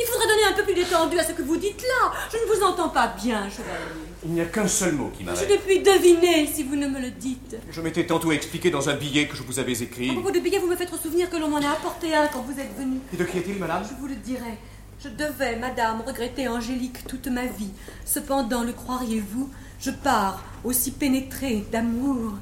Il 0.00 0.06
faudrait 0.06 0.28
donner 0.28 0.44
un 0.48 0.52
peu 0.52 0.62
plus 0.62 0.74
d'étendue 0.74 1.18
à 1.18 1.24
ce 1.24 1.32
que 1.32 1.42
vous 1.42 1.56
dites 1.56 1.82
là. 1.82 2.12
Je 2.32 2.36
ne 2.36 2.56
vous 2.56 2.62
entends 2.64 2.88
pas 2.90 3.12
bien, 3.20 3.48
chevalier. 3.50 4.06
Il 4.24 4.30
n'y 4.32 4.40
a 4.40 4.44
qu'un 4.44 4.68
seul 4.68 4.92
mot 4.94 5.10
qui 5.16 5.24
Je 5.24 5.26
m'arrête. 5.30 5.50
ne 5.50 5.56
puis 5.56 5.80
deviner 5.80 6.46
si 6.46 6.62
vous 6.62 6.76
ne 6.76 6.86
me 6.86 7.00
le 7.00 7.10
dites. 7.10 7.56
Je 7.72 7.80
m'étais 7.80 8.06
tantôt 8.06 8.30
expliqué 8.30 8.70
dans 8.70 8.88
un 8.88 8.94
billet 8.94 9.26
que 9.26 9.36
je 9.36 9.42
vous 9.42 9.58
avais 9.58 9.76
À 9.76 9.82
écrit. 9.82 10.12
propos 10.12 10.30
de 10.30 10.38
billets, 10.38 10.58
vous 10.60 10.68
me 10.68 10.76
faites 10.76 10.94
souvenir 11.02 11.28
que 11.28 11.36
l'on 11.36 11.48
m'en 11.48 11.56
a 11.58 11.70
apporté 11.72 12.14
un 12.14 12.28
quand 12.28 12.42
vous 12.42 12.60
êtes 12.60 12.76
venu. 12.78 12.98
Et 13.12 13.16
de 13.16 13.24
qui 13.24 13.38
est-il, 13.38 13.56
madame? 13.58 13.82
Je 13.90 14.00
vous 14.00 14.06
le 14.06 14.14
dirai. 14.14 14.58
Je 15.02 15.08
devais, 15.08 15.56
madame, 15.56 16.02
regretter 16.06 16.48
Angélique 16.48 17.06
toute 17.06 17.28
ma 17.28 17.46
vie. 17.46 17.70
Cependant, 18.04 18.64
le 18.64 18.72
croiriez-vous, 18.72 19.48
je 19.80 19.90
pars 19.90 20.42
aussi 20.64 20.90
pénétrée 20.90 21.64
d'amour 21.70 22.32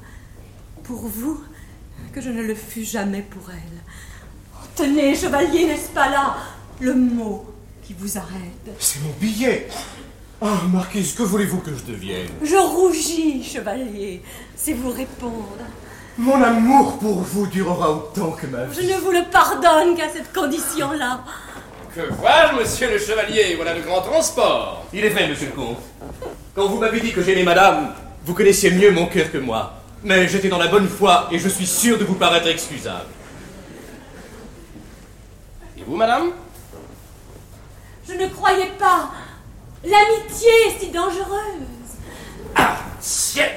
pour 0.84 1.06
vous 1.06 1.42
que 2.14 2.20
je 2.22 2.30
ne 2.30 2.42
le 2.42 2.54
fus 2.54 2.84
jamais 2.84 3.20
pour 3.22 3.50
elle. 3.50 3.82
Oh, 4.54 4.66
tenez, 4.74 5.14
chevalier, 5.14 5.66
n'est-ce 5.66 5.90
pas 5.90 6.08
là 6.08 6.36
le 6.80 6.94
mot 6.94 7.44
qui 7.82 7.94
vous 7.98 8.16
arrête? 8.16 8.76
C'est 8.78 9.02
mon 9.02 9.12
billet 9.20 9.68
Ah, 10.40 10.62
Marquise, 10.72 11.12
que 11.14 11.22
voulez-vous 11.24 11.58
que 11.60 11.74
je 11.74 11.84
devienne 11.84 12.28
Je 12.42 12.56
rougis, 12.56 13.42
chevalier, 13.44 14.22
c'est 14.54 14.72
vous 14.72 14.90
répondre. 14.90 15.58
Mon 16.16 16.42
amour 16.42 16.98
pour 16.98 17.20
vous 17.20 17.46
durera 17.48 17.92
autant 17.92 18.30
que 18.30 18.46
ma 18.46 18.66
Je 18.72 18.80
vie. 18.80 18.86
ne 18.94 18.98
vous 18.98 19.10
le 19.10 19.24
pardonne 19.30 19.94
qu'à 19.94 20.08
cette 20.10 20.32
condition-là. 20.32 21.22
Que 21.96 22.12
vois-je, 22.12 22.56
monsieur 22.56 22.90
le 22.90 22.98
chevalier? 22.98 23.54
Voilà 23.56 23.74
de 23.74 23.80
grands 23.80 24.02
transports. 24.02 24.84
Il 24.92 25.02
est 25.02 25.08
vrai, 25.08 25.28
monsieur 25.28 25.46
le 25.46 25.52
comte. 25.52 25.78
Quand 26.54 26.66
vous 26.68 26.76
m'avez 26.76 27.00
dit 27.00 27.10
que 27.10 27.22
j'aimais 27.22 27.42
madame, 27.42 27.94
vous 28.22 28.34
connaissiez 28.34 28.70
mieux 28.70 28.90
mon 28.90 29.06
cœur 29.06 29.32
que 29.32 29.38
moi. 29.38 29.72
Mais 30.02 30.28
j'étais 30.28 30.50
dans 30.50 30.58
la 30.58 30.66
bonne 30.66 30.88
foi 30.88 31.26
et 31.32 31.38
je 31.38 31.48
suis 31.48 31.64
sûr 31.64 31.96
de 31.96 32.04
vous 32.04 32.16
paraître 32.16 32.48
excusable. 32.48 33.06
Et 35.78 35.84
vous, 35.86 35.96
madame? 35.96 36.32
Je 38.06 38.12
ne 38.12 38.26
croyais 38.26 38.72
pas. 38.78 39.08
L'amitié 39.82 40.50
est 40.66 40.78
si 40.78 40.90
dangereuse. 40.90 41.64
Ciel 43.00 43.52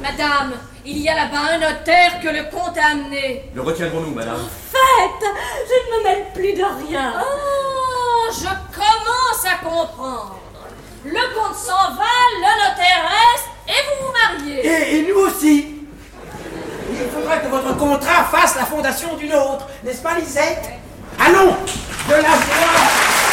Madame, 0.00 0.52
il 0.86 0.98
y 0.98 1.08
a 1.08 1.14
là-bas 1.14 1.54
un 1.54 1.58
notaire 1.58 2.20
que 2.22 2.28
le 2.28 2.44
comte 2.44 2.78
a 2.78 2.92
amené. 2.92 3.44
Le 3.54 3.62
retiendrons-nous, 3.62 4.14
madame 4.14 4.38
Faites 4.70 5.28
Je 5.68 5.74
ne 5.74 5.98
me 5.98 6.04
mêle 6.04 6.24
plus 6.32 6.52
de 6.52 6.62
rien. 6.88 7.14
Oh, 7.20 8.30
je 8.32 8.44
commence 8.74 9.44
à 9.44 9.64
comprendre. 9.64 10.36
Le 11.04 11.12
comte 11.34 11.56
s'en 11.56 11.94
va, 11.94 12.14
le 12.34 12.40
notaire 12.40 13.08
reste, 13.08 13.48
et 13.68 13.72
vous 13.72 14.06
vous 14.06 14.12
mariez. 14.12 14.66
Et, 14.66 14.96
et 14.98 15.06
nous 15.08 15.20
aussi. 15.20 15.72
Il 16.90 17.08
faudra 17.10 17.38
que 17.38 17.48
votre 17.48 17.76
contrat 17.76 18.24
fasse 18.24 18.56
la 18.56 18.64
fondation 18.64 19.16
d'une 19.16 19.34
autre, 19.34 19.66
n'est-ce 19.84 20.02
pas, 20.02 20.14
Lisette? 20.14 20.70
Allons 21.20 21.56
De 22.08 22.12
la 22.14 22.20
joie 22.20 23.25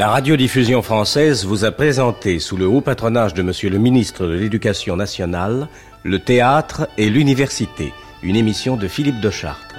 La 0.00 0.08
radiodiffusion 0.08 0.80
française 0.80 1.44
vous 1.44 1.66
a 1.66 1.72
présenté, 1.72 2.38
sous 2.38 2.56
le 2.56 2.66
haut 2.66 2.80
patronage 2.80 3.34
de 3.34 3.42
Monsieur 3.42 3.68
le 3.68 3.76
ministre 3.76 4.26
de 4.26 4.32
l'Éducation 4.32 4.96
nationale, 4.96 5.68
le 6.04 6.18
théâtre 6.18 6.88
et 6.96 7.10
l'université, 7.10 7.92
une 8.22 8.34
émission 8.34 8.78
de 8.78 8.88
Philippe 8.88 9.20
de 9.20 9.28
Chartres. 9.28 9.76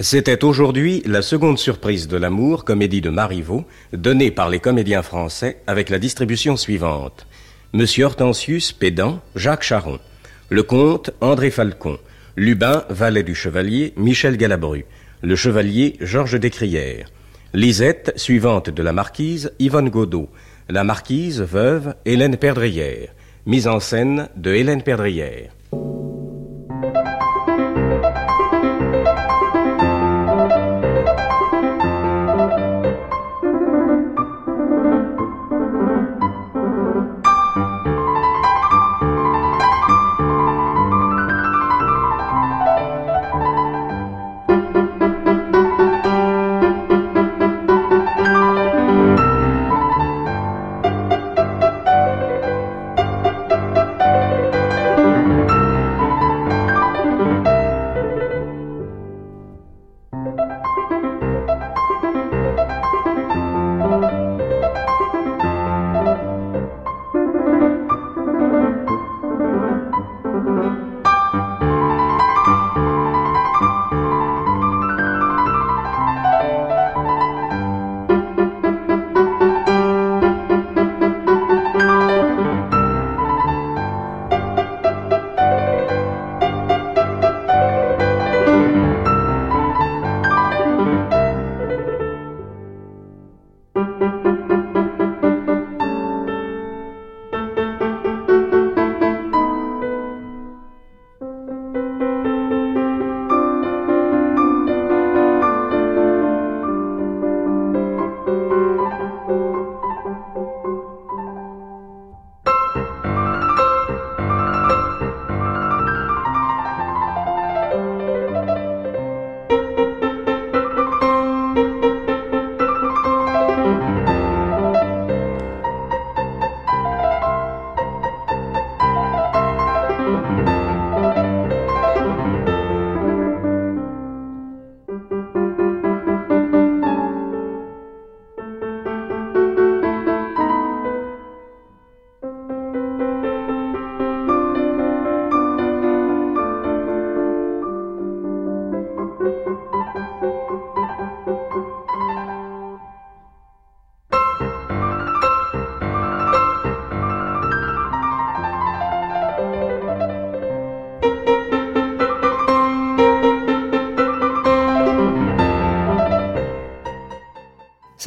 C'était 0.00 0.42
aujourd'hui 0.42 1.02
la 1.04 1.20
seconde 1.20 1.58
surprise 1.58 2.08
de 2.08 2.16
l'amour, 2.16 2.64
comédie 2.64 3.02
de 3.02 3.10
Marivaux, 3.10 3.66
donnée 3.92 4.30
par 4.30 4.48
les 4.48 4.58
comédiens 4.58 5.02
français 5.02 5.60
avec 5.66 5.90
la 5.90 5.98
distribution 5.98 6.56
suivante. 6.56 7.26
Monsieur 7.74 8.06
Hortensius, 8.06 8.72
pédant, 8.72 9.20
Jacques 9.34 9.64
Charon. 9.64 9.98
Le 10.48 10.62
comte, 10.62 11.10
André 11.20 11.50
Falcon. 11.50 11.98
Lubin, 12.38 12.84
valet 12.90 13.22
du 13.22 13.34
chevalier, 13.34 13.94
Michel 13.96 14.36
Galabru. 14.36 14.84
Le 15.22 15.36
chevalier, 15.36 15.96
Georges 16.02 16.38
Descrières. 16.38 17.08
Lisette, 17.54 18.12
suivante 18.16 18.68
de 18.68 18.82
la 18.82 18.92
marquise, 18.92 19.52
Yvonne 19.58 19.88
Godot. 19.88 20.28
La 20.68 20.84
marquise, 20.84 21.40
veuve, 21.40 21.94
Hélène 22.04 22.36
Perdrière. 22.36 23.08
Mise 23.46 23.66
en 23.66 23.80
scène 23.80 24.28
de 24.36 24.52
Hélène 24.52 24.82
Perdrière. 24.82 25.55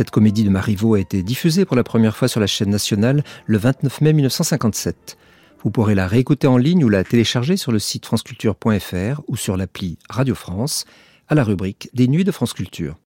Cette 0.10 0.16
comédie 0.16 0.44
de 0.44 0.50
Marivaux 0.50 0.96
a 0.96 1.00
été 1.00 1.22
diffusée 1.22 1.66
pour 1.66 1.76
la 1.76 1.84
première 1.84 2.18
fois 2.18 2.28
sur 2.28 2.40
la 2.40 2.48
chaîne 2.48 2.72
nationale 2.72 3.24
le 3.46 3.60
29 3.60 4.02
mai 4.02 4.12
1957. 4.14 5.20
Vous 5.64 5.70
pourrez 5.70 5.94
la 5.94 6.08
réécouter 6.08 6.48
en 6.48 6.58
ligne 6.58 6.84
ou 6.84 6.90
la 6.90 7.04
télécharger 7.04 7.58
sur 7.58 7.72
le 7.72 7.78
site 7.78 8.08
franceculture.fr 8.08 9.22
ou 9.28 9.38
sur 9.38 9.56
l'appli 9.56 10.00
Radio 10.10 10.34
France 10.34 10.86
à 11.28 11.36
la 11.36 11.44
rubrique 11.44 11.92
des 11.94 12.08
Nuits 12.08 12.24
de 12.24 12.32
France 12.32 12.54
Culture. 12.54 12.98